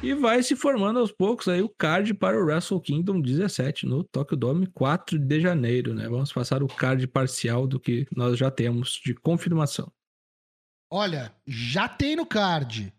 E 0.00 0.14
vai 0.14 0.42
se 0.44 0.54
formando 0.54 1.00
aos 1.00 1.10
poucos 1.10 1.48
aí 1.48 1.60
o 1.60 1.68
card 1.68 2.14
para 2.14 2.38
o 2.38 2.44
Wrestle 2.44 2.80
Kingdom 2.80 3.20
17 3.20 3.84
no 3.84 4.04
Tokyo 4.04 4.36
Dome 4.36 4.68
4 4.68 5.18
de 5.18 5.40
janeiro, 5.40 5.92
né? 5.92 6.08
Vamos 6.08 6.32
passar 6.32 6.62
o 6.62 6.68
card 6.68 7.04
parcial 7.08 7.66
do 7.66 7.80
que 7.80 8.06
nós 8.14 8.38
já 8.38 8.48
temos 8.48 9.00
de 9.04 9.12
confirmação. 9.12 9.92
Olha, 10.88 11.34
já 11.44 11.88
tem 11.88 12.14
no 12.14 12.24
card. 12.24 12.94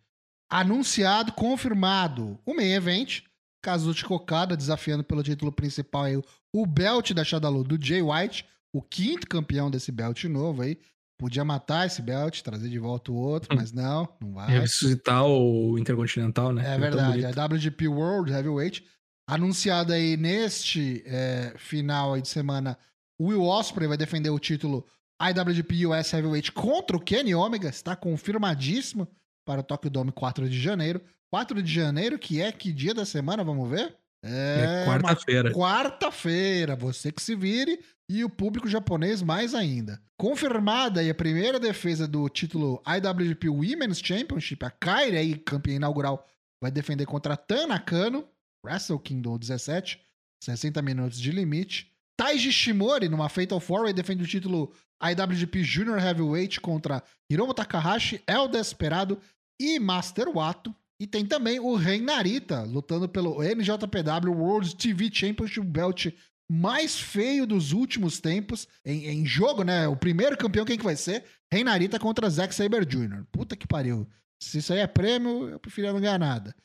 Anunciado, 0.51 1.31
confirmado. 1.31 2.37
O 2.45 2.53
main 2.53 2.73
event. 2.73 3.21
Kazuchi 3.61 4.03
Kokada 4.03 4.55
desafiando 4.55 5.03
pelo 5.03 5.23
título 5.23 5.51
principal 5.51 6.03
aí 6.03 6.21
o 6.53 6.65
belt 6.65 7.11
da 7.11 7.23
Shadalu 7.23 7.63
do 7.63 7.85
Jay 7.85 8.01
White, 8.01 8.45
o 8.73 8.81
quinto 8.81 9.27
campeão 9.27 9.69
desse 9.69 9.91
belt 9.91 10.23
novo 10.25 10.61
aí. 10.61 10.77
Podia 11.19 11.43
matar 11.43 11.85
esse 11.85 12.01
belt, 12.01 12.41
trazer 12.41 12.69
de 12.69 12.79
volta 12.79 13.11
o 13.11 13.15
outro, 13.15 13.53
mas 13.53 13.73
não, 13.73 14.07
não 14.21 14.31
vai. 14.35 14.61
Ressuscitar 14.61 15.25
o 15.25 15.77
Intercontinental, 15.77 16.53
né? 16.53 16.75
É 16.75 16.77
verdade, 16.79 17.21
bonito. 17.21 17.37
a 17.37 17.45
WGP 17.45 17.89
World 17.89 18.31
Heavyweight. 18.31 18.85
Anunciado 19.27 19.91
aí 19.91 20.15
neste 20.15 21.03
é, 21.05 21.53
final 21.57 22.13
aí 22.13 22.21
de 22.21 22.29
semana, 22.29 22.77
Will 23.21 23.43
Ospreay 23.43 23.89
vai 23.89 23.97
defender 23.97 24.29
o 24.29 24.39
título 24.39 24.87
IWGP 25.21 25.87
US 25.87 26.13
Heavyweight 26.13 26.53
contra 26.53 26.95
o 26.95 27.01
Kenny 27.01 27.35
Omega. 27.35 27.67
Está 27.67 27.97
confirmadíssimo 27.97 29.05
para 29.45 29.59
o 29.59 29.63
Tokyo 29.63 29.91
Dome 29.91 30.13
4 30.13 30.49
de 30.49 30.57
janeiro. 30.57 31.01
4 31.29 31.61
de 31.61 31.71
janeiro, 31.71 32.17
que 32.17 32.41
é 32.41 32.49
que 32.49 32.71
dia 32.71 32.93
da 32.93 33.05
semana, 33.05 33.43
vamos 33.43 33.69
ver? 33.69 33.93
É 34.23 34.85
uma 34.85 34.99
quarta-feira. 34.99 35.51
Quarta-feira, 35.53 36.75
você 36.75 37.11
que 37.11 37.21
se 37.21 37.35
vire 37.35 37.79
e 38.09 38.23
o 38.23 38.29
público 38.29 38.67
japonês 38.67 39.21
mais 39.21 39.53
ainda. 39.53 40.01
Confirmada 40.19 40.99
aí 40.99 41.09
a 41.09 41.15
primeira 41.15 41.59
defesa 41.59 42.07
do 42.07 42.27
título 42.27 42.81
IWGP 42.85 43.47
Women's 43.49 43.99
Championship, 43.99 44.65
a 44.65 44.71
Kairi 44.71 45.15
aí, 45.15 45.37
campeã 45.37 45.75
inaugural, 45.75 46.25
vai 46.61 46.71
defender 46.71 47.05
contra 47.05 47.35
a 47.35 47.37
Tana 47.37 47.79
Kano, 47.79 48.27
Wrestle 48.65 48.99
Kingdom 48.99 49.37
17, 49.37 50.01
60 50.43 50.81
minutos 50.81 51.19
de 51.19 51.31
limite. 51.31 51.93
Taiji 52.19 52.51
Shimori, 52.51 53.07
numa 53.07 53.29
Fatal 53.29 53.61
4 53.61 53.93
defende 53.93 54.23
o 54.23 54.27
título 54.27 54.73
IWGP 55.01 55.63
Junior 55.63 55.97
Heavyweight 55.97 56.59
contra 56.59 57.01
Hiromu 57.31 57.53
Takahashi, 57.53 58.21
El 58.27 58.49
Desperado 58.49 59.21
e 59.61 59.79
Master 59.79 60.27
Wato. 60.27 60.75
E 60.99 61.07
tem 61.07 61.25
também 61.25 61.59
o 61.59 61.75
Rei 61.75 62.01
Narita, 62.01 62.63
lutando 62.63 63.07
pelo 63.07 63.41
NJPW 63.41 64.33
World 64.33 64.75
TV 64.75 65.09
Championship 65.11 65.65
Belt 65.65 66.07
mais 66.51 66.99
feio 66.99 67.45
dos 67.45 67.71
últimos 67.71 68.19
tempos 68.19 68.67
em, 68.83 69.05
em 69.05 69.25
jogo, 69.25 69.63
né? 69.63 69.87
O 69.87 69.95
primeiro 69.95 70.35
campeão, 70.35 70.65
quem 70.65 70.77
que 70.77 70.83
vai 70.83 70.95
ser? 70.95 71.23
Rei 71.51 71.63
Narita 71.63 71.99
contra 71.99 72.29
Zack 72.29 72.53
Saber 72.53 72.85
Jr. 72.85 73.23
Puta 73.31 73.55
que 73.55 73.67
pariu. 73.67 74.07
Se 74.41 74.57
isso 74.57 74.73
aí 74.73 74.79
é 74.79 74.87
prêmio, 74.87 75.49
eu 75.49 75.59
preferia 75.59 75.93
não 75.93 76.01
ganhar 76.01 76.17
nada. 76.17 76.55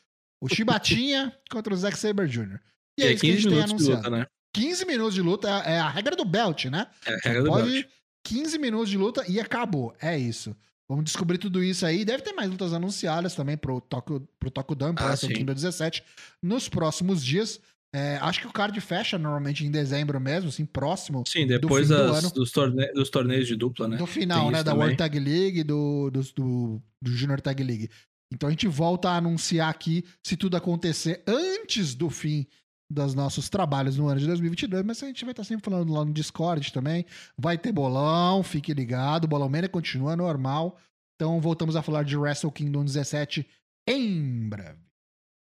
O 0.41 0.49
Chibatinha 0.49 1.33
contra 1.49 1.73
o 1.73 1.77
Zack 1.77 1.97
Saber 1.97 2.27
Jr. 2.27 2.59
E 2.99 3.03
é, 3.03 3.07
é 3.07 3.13
isso 3.13 3.21
que 3.21 3.31
a 3.31 3.35
15 3.35 3.41
gente 3.41 3.49
tem 3.53 3.63
anunciado. 3.63 3.97
luta, 3.97 4.09
né? 4.09 4.25
15 4.53 4.85
minutos 4.85 5.13
de 5.13 5.21
luta 5.21 5.49
é 5.65 5.73
é 5.73 5.79
a 5.79 5.89
regra 5.89 6.15
do 6.15 6.25
belt, 6.25 6.65
né? 6.65 6.87
É 7.05 7.13
a 7.13 7.17
regra 7.23 7.43
do 7.43 7.49
Pode 7.49 7.71
belt. 7.71 7.87
15 8.25 8.57
minutos 8.57 8.89
de 8.89 8.97
luta 8.97 9.23
e 9.27 9.39
acabou. 9.39 9.95
É 10.01 10.17
isso. 10.17 10.55
Vamos 10.87 11.05
descobrir 11.05 11.37
tudo 11.39 11.63
isso 11.63 11.85
aí. 11.85 12.05
Deve 12.05 12.23
ter 12.23 12.33
mais 12.33 12.49
lutas 12.49 12.73
anunciadas 12.73 13.33
também 13.33 13.57
pro 13.57 13.81
Tokyo, 13.81 14.27
pro 14.39 14.51
Tokyo 14.51 14.75
Dome, 14.75 14.95
pro 14.95 15.05
Ah, 15.05 15.15
sim. 15.15 15.29
Kingdom 15.29 15.53
17, 15.53 16.03
nos 16.41 16.69
próximos 16.69 17.23
dias. 17.25 17.59
É, 17.93 18.17
acho 18.17 18.41
que 18.41 18.47
o 18.47 18.51
card 18.51 18.79
fecha 18.81 19.17
normalmente 19.17 19.65
em 19.65 19.71
dezembro 19.71 20.19
mesmo, 20.19 20.49
assim, 20.49 20.65
próximo 20.65 21.23
Sim, 21.25 21.47
depois 21.47 21.87
do 21.87 21.95
das- 21.95 22.17
ano. 22.25 22.33
dos, 22.33 22.51
torne- 22.51 22.91
dos 22.91 23.09
torneios 23.09 23.47
de 23.47 23.55
dupla, 23.55 23.87
né? 23.87 23.95
do 23.95 24.05
final, 24.05 24.43
Tem 24.43 24.51
né? 24.51 24.57
Da 24.63 24.71
também. 24.71 24.79
World 24.81 24.97
Tag 24.97 25.17
League 25.17 25.59
e 25.59 25.63
do, 25.63 26.09
do, 26.11 26.21
do, 26.21 26.81
do 27.01 27.11
Junior 27.11 27.39
Tag 27.39 27.63
League. 27.63 27.89
Então 28.33 28.47
a 28.47 28.51
gente 28.51 28.67
volta 28.67 29.09
a 29.11 29.15
anunciar 29.15 29.69
aqui 29.69 30.03
se 30.21 30.35
tudo 30.35 30.57
acontecer 30.57 31.23
antes 31.25 31.95
do 31.95 32.09
fim 32.09 32.45
dos 32.89 33.13
nossos 33.13 33.49
trabalhos 33.49 33.97
no 33.97 34.07
ano 34.07 34.19
de 34.19 34.27
2022, 34.27 34.83
mas 34.83 35.01
a 35.01 35.07
gente 35.07 35.25
vai 35.25 35.31
estar 35.31 35.43
sempre 35.43 35.65
falando 35.65 35.91
lá 35.91 36.05
no 36.05 36.13
Discord 36.13 36.71
também. 36.71 37.05
Vai 37.37 37.57
ter 37.57 37.71
bolão, 37.71 38.43
fique 38.43 38.73
ligado. 38.73 39.27
Bolão 39.27 39.49
Mania 39.49 39.69
continua 39.69 40.15
normal. 40.15 40.77
Então 41.15 41.39
voltamos 41.39 41.75
a 41.75 41.81
falar 41.81 42.03
de 42.03 42.17
Wrestle 42.17 42.51
Kingdom 42.51 42.83
17 42.83 43.47
em 43.87 44.49
breve. 44.49 44.79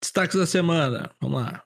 Destaques 0.02 0.36
da 0.36 0.46
semana, 0.46 1.10
vamos 1.20 1.42
lá. 1.42 1.62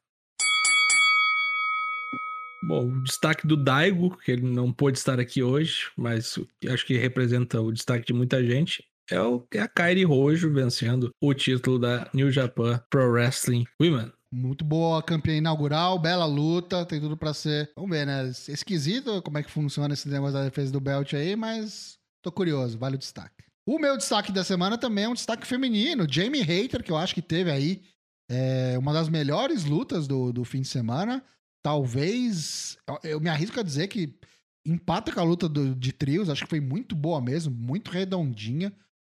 Bom, 2.65 2.89
o 2.89 3.03
destaque 3.03 3.47
do 3.47 3.57
Daigo, 3.57 4.17
que 4.19 4.33
ele 4.33 4.43
não 4.43 4.73
pôde 4.73 4.99
estar 4.99 5.21
aqui 5.21 5.43
hoje, 5.43 5.91
mas 5.97 6.39
acho 6.69 6.85
que 6.85 6.97
representa 6.97 7.61
o 7.61 7.71
destaque 7.71 8.07
de 8.07 8.13
muita 8.13 8.45
gente, 8.45 8.85
é, 9.11 9.21
o, 9.21 9.47
é 9.53 9.61
a 9.61 9.69
Kairi 9.69 10.05
Rojo 10.05 10.53
vencendo 10.53 11.11
o 11.21 11.33
título 11.33 11.79
da 11.79 12.11
New 12.13 12.31
Japan 12.31 12.83
Pro 12.91 13.11
Wrestling 13.11 13.65
Women. 13.81 14.13
Muito 14.33 14.65
boa 14.65 15.03
campeã 15.03 15.37
inaugural, 15.37 15.99
bela 15.99 16.27
luta, 16.27 16.85
tem 16.85 17.01
tudo 17.01 17.17
pra 17.17 17.33
ser. 17.33 17.71
Vamos 17.77 17.91
ver, 17.91 18.07
né? 18.07 18.29
Esquisito 18.49 19.23
como 19.23 19.39
é 19.39 19.43
que 19.43 19.51
funciona 19.51 19.95
esse 19.95 20.09
negócio 20.09 20.35
da 20.35 20.45
defesa 20.45 20.73
do 20.73 20.81
belt 20.81 21.15
aí, 21.15 21.37
mas 21.37 21.99
tô 22.23 22.31
curioso, 22.33 22.77
vale 22.79 22.97
o 22.97 22.99
destaque. 22.99 23.45
O 23.69 23.79
meu 23.79 23.97
destaque 23.97 24.31
da 24.33 24.45
semana 24.45 24.79
também 24.79 25.05
é 25.05 25.09
um 25.09 25.15
destaque 25.15 25.47
feminino, 25.47 26.07
Jamie 26.09 26.43
Hater, 26.43 26.83
que 26.83 26.91
eu 26.93 26.97
acho 26.97 27.15
que 27.15 27.23
teve 27.23 27.51
aí 27.51 27.83
É 28.29 28.77
uma 28.79 28.93
das 28.93 29.09
melhores 29.09 29.65
lutas 29.65 30.07
do, 30.09 30.33
do 30.33 30.45
fim 30.45 30.61
de 30.61 30.69
semana. 30.69 31.25
Talvez. 31.65 32.77
Eu 33.03 33.21
me 33.21 33.29
arrisco 33.29 33.59
a 33.61 33.63
dizer 33.63 33.89
que 33.89 34.19
empata 34.67 35.13
com 35.13 35.21
a 35.21 35.25
luta 35.25 35.49
do, 35.49 35.75
de 35.75 35.93
trios. 35.93 36.29
Acho 36.29 36.45
que 36.45 36.51
foi 36.51 36.61
muito 36.61 36.95
boa 36.97 37.21
mesmo, 37.21 37.55
muito 37.55 37.91
redondinha. 37.91 38.73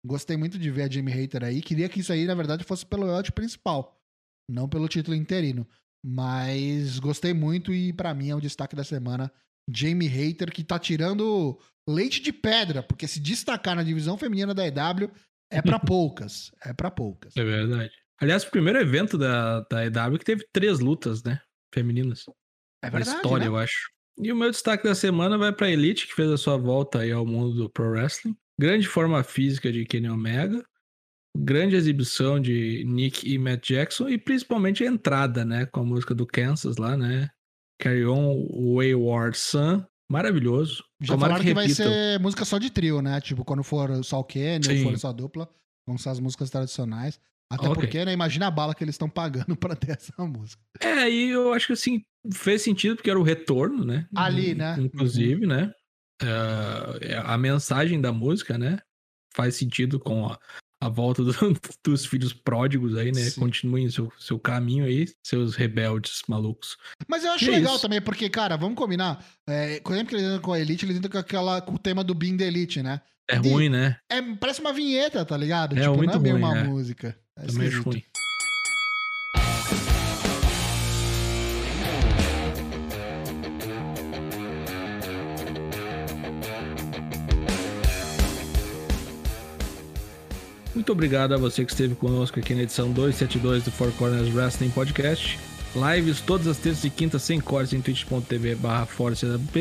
Gostei 0.07 0.37
muito 0.37 0.59
de 0.59 0.70
ver 0.70 0.82
a 0.85 0.91
Jamie 0.91 1.12
Hater 1.12 1.45
aí. 1.45 1.61
Queria 1.61 1.89
que 1.89 2.01
isso 2.01 2.12
aí, 2.12 2.24
na 2.24 2.35
verdade, 2.35 2.65
fosse 2.65 2.87
pelo 2.87 3.07
belt 3.07 3.31
principal, 3.32 3.99
não 4.51 4.68
pelo 4.68 4.89
título 4.89 5.16
interino. 5.16 5.66
Mas 6.05 6.98
gostei 6.98 7.35
muito 7.35 7.72
e 7.72 7.93
para 7.93 8.14
mim 8.14 8.31
é 8.31 8.35
o 8.35 8.40
destaque 8.40 8.74
da 8.74 8.85
semana. 8.85 9.31
Jamie 9.72 10.09
Hater, 10.09 10.51
que 10.51 10.64
tá 10.64 10.78
tirando 10.78 11.59
leite 11.89 12.20
de 12.20 12.32
pedra, 12.32 12.82
porque 12.82 13.06
se 13.06 13.20
destacar 13.20 13.77
na 13.77 13.82
divisão 13.82 14.16
feminina 14.16 14.55
da 14.55 14.66
EW 14.66 15.10
é 15.51 15.60
para 15.60 15.78
poucas. 15.81 16.51
É 16.64 16.72
para 16.72 16.90
poucas. 16.90 17.36
É 17.36 17.44
verdade. 17.44 17.93
Aliás, 18.20 18.44
o 18.44 18.51
primeiro 18.51 18.78
evento 18.78 19.16
da, 19.16 19.60
da 19.70 19.85
EW 19.85 20.18
que 20.18 20.24
teve 20.24 20.47
três 20.52 20.81
lutas, 20.81 21.22
né? 21.22 21.40
Femininas. 21.72 22.24
É 22.82 22.90
verdade. 22.90 23.10
Na 23.10 23.16
história, 23.16 23.44
né? 23.44 23.48
eu 23.48 23.56
acho. 23.56 23.90
E 24.18 24.32
o 24.32 24.36
meu 24.36 24.51
destaque 24.51 24.85
da 24.85 24.94
semana 24.94 25.39
vai 25.39 25.52
pra 25.52 25.70
Elite, 25.70 26.06
que 26.06 26.14
fez 26.14 26.31
a 26.31 26.36
sua 26.36 26.56
volta 26.56 27.01
aí 27.01 27.10
ao 27.10 27.24
mundo 27.24 27.55
do 27.55 27.70
Pro 27.70 27.90
Wrestling. 27.90 28.36
Grande 28.59 28.86
forma 28.86 29.22
física 29.22 29.72
de 29.72 29.86
Kenny 29.86 30.10
Omega. 30.10 30.62
Grande 31.36 31.77
exibição 31.77 32.40
de 32.40 32.85
Nick 32.85 33.28
e 33.28 33.39
Matt 33.39 33.69
Jackson. 33.69 34.09
E 34.09 34.19
principalmente 34.19 34.82
a 34.82 34.86
entrada, 34.86 35.44
né? 35.44 35.66
Com 35.66 35.81
a 35.81 35.85
música 35.85 36.15
do 36.15 36.27
Kansas 36.27 36.77
lá, 36.77 36.97
né? 36.97 37.28
Carry 37.81 38.05
On 38.05 38.47
Wayward 38.74 39.36
Sun. 39.39 39.85
Maravilhoso. 40.11 40.85
Já 41.01 41.15
Tomara 41.15 41.35
falaram 41.35 41.44
que, 41.44 41.55
vai 41.55 41.66
repitam. 41.69 41.86
ser 41.86 42.19
música 42.19 42.44
só 42.44 42.59
de 42.59 42.69
trio, 42.69 43.01
né? 43.01 43.20
Tipo, 43.20 43.44
quando 43.44 43.62
for 43.62 44.02
só 44.05 44.19
o 44.19 44.24
Kenny 44.24 44.66
ou 44.69 44.74
Sim. 44.74 44.82
for 44.82 44.98
só 44.98 45.12
dupla, 45.12 45.48
vão 45.86 45.97
ser 45.97 46.09
as 46.09 46.19
músicas 46.19 46.51
tradicionais. 46.51 47.20
Até 47.52 47.69
Ok. 47.69 47.82
porque, 47.82 48.05
né? 48.05 48.12
Imagina 48.12 48.48
a 48.48 48.51
bala 48.51 48.74
que 48.74 48.82
eles 48.82 48.94
estão 48.94 49.09
pagando 49.09 49.55
pra 49.57 49.77
ter 49.77 49.93
essa 49.93 50.12
música. 50.27 50.61
É, 50.81 51.09
e 51.09 51.31
eu 51.31 51.52
acho 51.52 51.69
que 51.69 51.73
assim, 51.74 52.02
fez 52.32 52.62
sentido 52.62 52.97
porque 52.97 53.11
era 53.11 53.19
o 53.19 53.24
retorno, 53.24 53.85
né? 53.85 54.07
Ali, 54.15 54.55
né? 54.55 54.77
Inclusive, 54.81 55.47
né? 55.47 55.73
É, 56.20 57.16
a 57.24 57.39
mensagem 57.39 58.01
da 58.01 58.12
música, 58.12 58.59
né? 58.59 58.78
Faz 59.32 59.55
sentido 59.55 59.98
com 60.01 60.27
a, 60.27 60.39
a 60.82 60.89
volta 60.89 61.23
do- 61.23 61.32
dos 61.85 62.07
filhos 62.07 62.32
pródigos 62.32 62.97
aí, 62.97 63.12
né? 63.12 63.20
Sim. 63.23 63.40
Continuem 63.40 63.90
seu, 63.90 64.11
seu 64.19 64.39
caminho 64.39 64.85
aí, 64.85 65.07
seus 65.23 65.55
rebeldes 65.55 66.23
malucos. 66.28 66.77
Mas 67.09 67.24
eu 67.24 67.32
acho 67.32 67.44
Que 67.44 67.51
legal 67.51 67.74
isso? 67.74 67.82
também, 67.82 68.01
porque, 68.01 68.28
cara, 68.31 68.57
vamos 68.57 68.77
combinar. 68.77 69.24
É, 69.48 69.74
sempre 69.86 70.07
que 70.07 70.15
eles 70.15 70.27
entram 70.27 70.40
com 70.40 70.52
a 70.52 70.61
Elite, 70.61 70.85
eles 70.86 70.97
entram 70.97 71.11
com, 71.11 71.19
aquela, 71.19 71.61
com 71.61 71.74
o 71.74 71.78
tema 71.78 72.02
do 72.02 72.15
Being 72.15 72.36
the 72.36 72.47
Elite, 72.47 72.82
né? 72.82 73.01
É 73.28 73.39
De- 73.39 73.48
ruim, 73.48 73.69
né? 73.69 73.97
É, 74.11 74.20
parece 74.36 74.61
uma 74.61 74.73
vinheta, 74.73 75.24
tá 75.24 75.36
ligado? 75.36 75.77
É 75.78 75.82
tipo, 75.82 75.97
muito 75.97 76.11
não 76.11 76.19
é 76.19 76.23
bem 76.23 76.32
ruim, 76.32 76.43
uma 76.43 76.59
é. 76.59 76.65
música. 76.65 77.16
É 77.36 77.47
Também 77.47 77.69
esquisito. 77.69 77.85
ruim. 77.90 78.02
Muito 90.81 90.93
obrigado 90.93 91.35
a 91.35 91.36
você 91.36 91.62
que 91.62 91.73
esteve 91.73 91.94
conosco 91.94 92.40
aqui 92.40 92.55
na 92.55 92.62
edição 92.62 92.90
272 92.90 93.65
do 93.65 93.70
Four 93.70 93.93
Corners 93.98 94.35
Wrestling 94.35 94.70
Podcast. 94.70 95.39
Lives 95.77 96.23
todas 96.23 96.47
as 96.47 96.57
terças 96.57 96.82
e 96.85 96.89
quintas 96.89 97.20
sem 97.20 97.39
cortes 97.39 97.74
em 97.74 97.82
twitch.tv 97.82 98.55
barra 98.55 98.89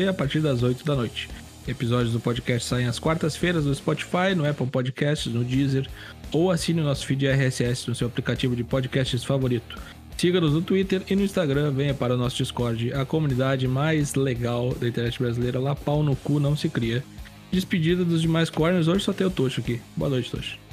a 0.08 0.12
partir 0.14 0.40
das 0.40 0.62
8 0.62 0.82
da 0.82 0.96
noite. 0.96 1.28
Episódios 1.68 2.14
do 2.14 2.20
podcast 2.20 2.66
saem 2.66 2.86
às 2.86 2.98
quartas-feiras 2.98 3.66
no 3.66 3.74
Spotify, 3.74 4.34
no 4.34 4.48
Apple 4.48 4.66
Podcasts, 4.66 5.30
no 5.30 5.44
Deezer 5.44 5.86
ou 6.32 6.50
assine 6.50 6.80
o 6.80 6.84
nosso 6.84 7.04
feed 7.04 7.26
RSS 7.26 7.86
no 7.86 7.94
seu 7.94 8.08
aplicativo 8.08 8.56
de 8.56 8.64
podcasts 8.64 9.22
favorito. 9.22 9.76
Siga-nos 10.16 10.54
no 10.54 10.62
Twitter 10.62 11.02
e 11.06 11.14
no 11.14 11.22
Instagram, 11.22 11.70
venha 11.70 11.92
para 11.92 12.14
o 12.14 12.16
nosso 12.16 12.38
Discord, 12.38 12.94
a 12.94 13.04
comunidade 13.04 13.68
mais 13.68 14.14
legal 14.14 14.72
da 14.72 14.88
internet 14.88 15.18
brasileira. 15.18 15.60
Lá 15.60 15.74
pau 15.74 16.02
no 16.02 16.16
cu 16.16 16.40
não 16.40 16.56
se 16.56 16.70
cria. 16.70 17.04
Despedida 17.52 18.06
dos 18.06 18.22
demais 18.22 18.48
corners, 18.48 18.88
hoje 18.88 19.04
só 19.04 19.12
tem 19.12 19.26
o 19.26 19.30
Tocho 19.30 19.60
aqui. 19.60 19.82
Boa 19.94 20.08
noite, 20.08 20.30
Tocho. 20.30 20.69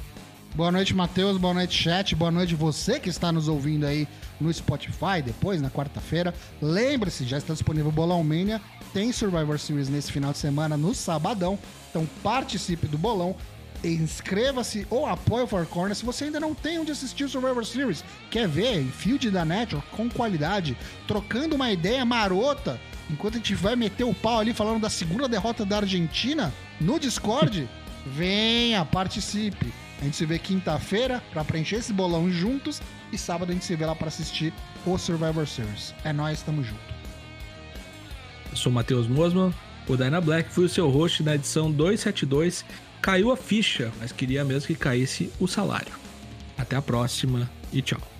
Boa 0.54 0.72
noite, 0.72 0.94
Matheus. 0.94 1.36
Boa 1.36 1.54
noite, 1.54 1.82
chat. 1.82 2.16
Boa 2.16 2.30
noite, 2.30 2.54
você 2.54 2.98
que 2.98 3.08
está 3.08 3.30
nos 3.30 3.48
ouvindo 3.48 3.86
aí 3.86 4.08
no 4.40 4.52
Spotify, 4.52 5.22
depois, 5.24 5.60
na 5.60 5.70
quarta-feira. 5.70 6.34
Lembre-se, 6.60 7.24
já 7.24 7.38
está 7.38 7.52
disponível 7.52 7.90
o 7.90 7.92
Bolão 7.92 8.24
Mania. 8.24 8.60
Tem 8.92 9.12
Survivor 9.12 9.58
Series 9.58 9.88
nesse 9.88 10.10
final 10.10 10.32
de 10.32 10.38
semana, 10.38 10.76
no 10.76 10.94
sabadão. 10.94 11.58
Então 11.90 12.08
participe 12.22 12.86
do 12.86 12.98
bolão. 12.98 13.36
Inscreva-se 13.84 14.84
ou 14.90 15.06
apoie 15.06 15.44
o 15.44 15.46
Four 15.46 15.66
Corners 15.66 15.98
se 15.98 16.04
você 16.04 16.24
ainda 16.24 16.40
não 16.40 16.52
tem 16.52 16.80
onde 16.80 16.90
assistir 16.90 17.24
o 17.24 17.28
Survivor 17.28 17.64
Series. 17.64 18.02
Quer 18.28 18.48
ver 18.48 18.80
em 18.80 18.88
field 18.88 19.30
da 19.30 19.44
Network 19.44 19.88
com 19.90 20.08
qualidade, 20.08 20.76
trocando 21.06 21.54
uma 21.54 21.70
ideia 21.70 22.04
marota, 22.04 22.80
enquanto 23.08 23.34
a 23.34 23.36
gente 23.36 23.54
vai 23.54 23.76
meter 23.76 24.02
o 24.02 24.14
pau 24.14 24.40
ali 24.40 24.52
falando 24.52 24.80
da 24.80 24.90
segunda 24.90 25.28
derrota 25.28 25.64
da 25.64 25.76
Argentina 25.76 26.52
no 26.80 26.98
Discord? 26.98 27.68
Venha, 28.04 28.84
participe. 28.84 29.72
A 30.00 30.04
gente 30.04 30.16
se 30.16 30.24
vê 30.24 30.38
quinta-feira 30.38 31.22
pra 31.32 31.44
preencher 31.44 31.76
esse 31.76 31.92
bolão 31.92 32.30
juntos 32.30 32.80
e 33.12 33.18
sábado 33.18 33.50
a 33.50 33.52
gente 33.52 33.64
se 33.64 33.74
vê 33.74 33.84
lá 33.84 33.94
pra 33.94 34.08
assistir 34.08 34.52
o 34.86 34.96
Survivor 34.96 35.46
Series. 35.46 35.94
É 36.04 36.12
nóis, 36.12 36.42
tamo 36.42 36.62
junto. 36.62 36.80
Eu 38.50 38.56
sou 38.56 38.70
o 38.70 38.74
Matheus 38.74 39.08
Mosman, 39.08 39.52
o 39.88 39.96
Dyna 39.96 40.20
Black, 40.20 40.50
fui 40.50 40.64
o 40.64 40.68
seu 40.68 40.88
host 40.88 41.22
na 41.22 41.34
edição 41.34 41.70
272. 41.70 42.64
Caiu 43.02 43.30
a 43.30 43.36
ficha, 43.36 43.92
mas 43.98 44.12
queria 44.12 44.44
mesmo 44.44 44.68
que 44.68 44.74
caísse 44.74 45.32
o 45.40 45.46
salário. 45.46 45.92
Até 46.56 46.76
a 46.76 46.82
próxima 46.82 47.50
e 47.72 47.82
tchau. 47.82 48.17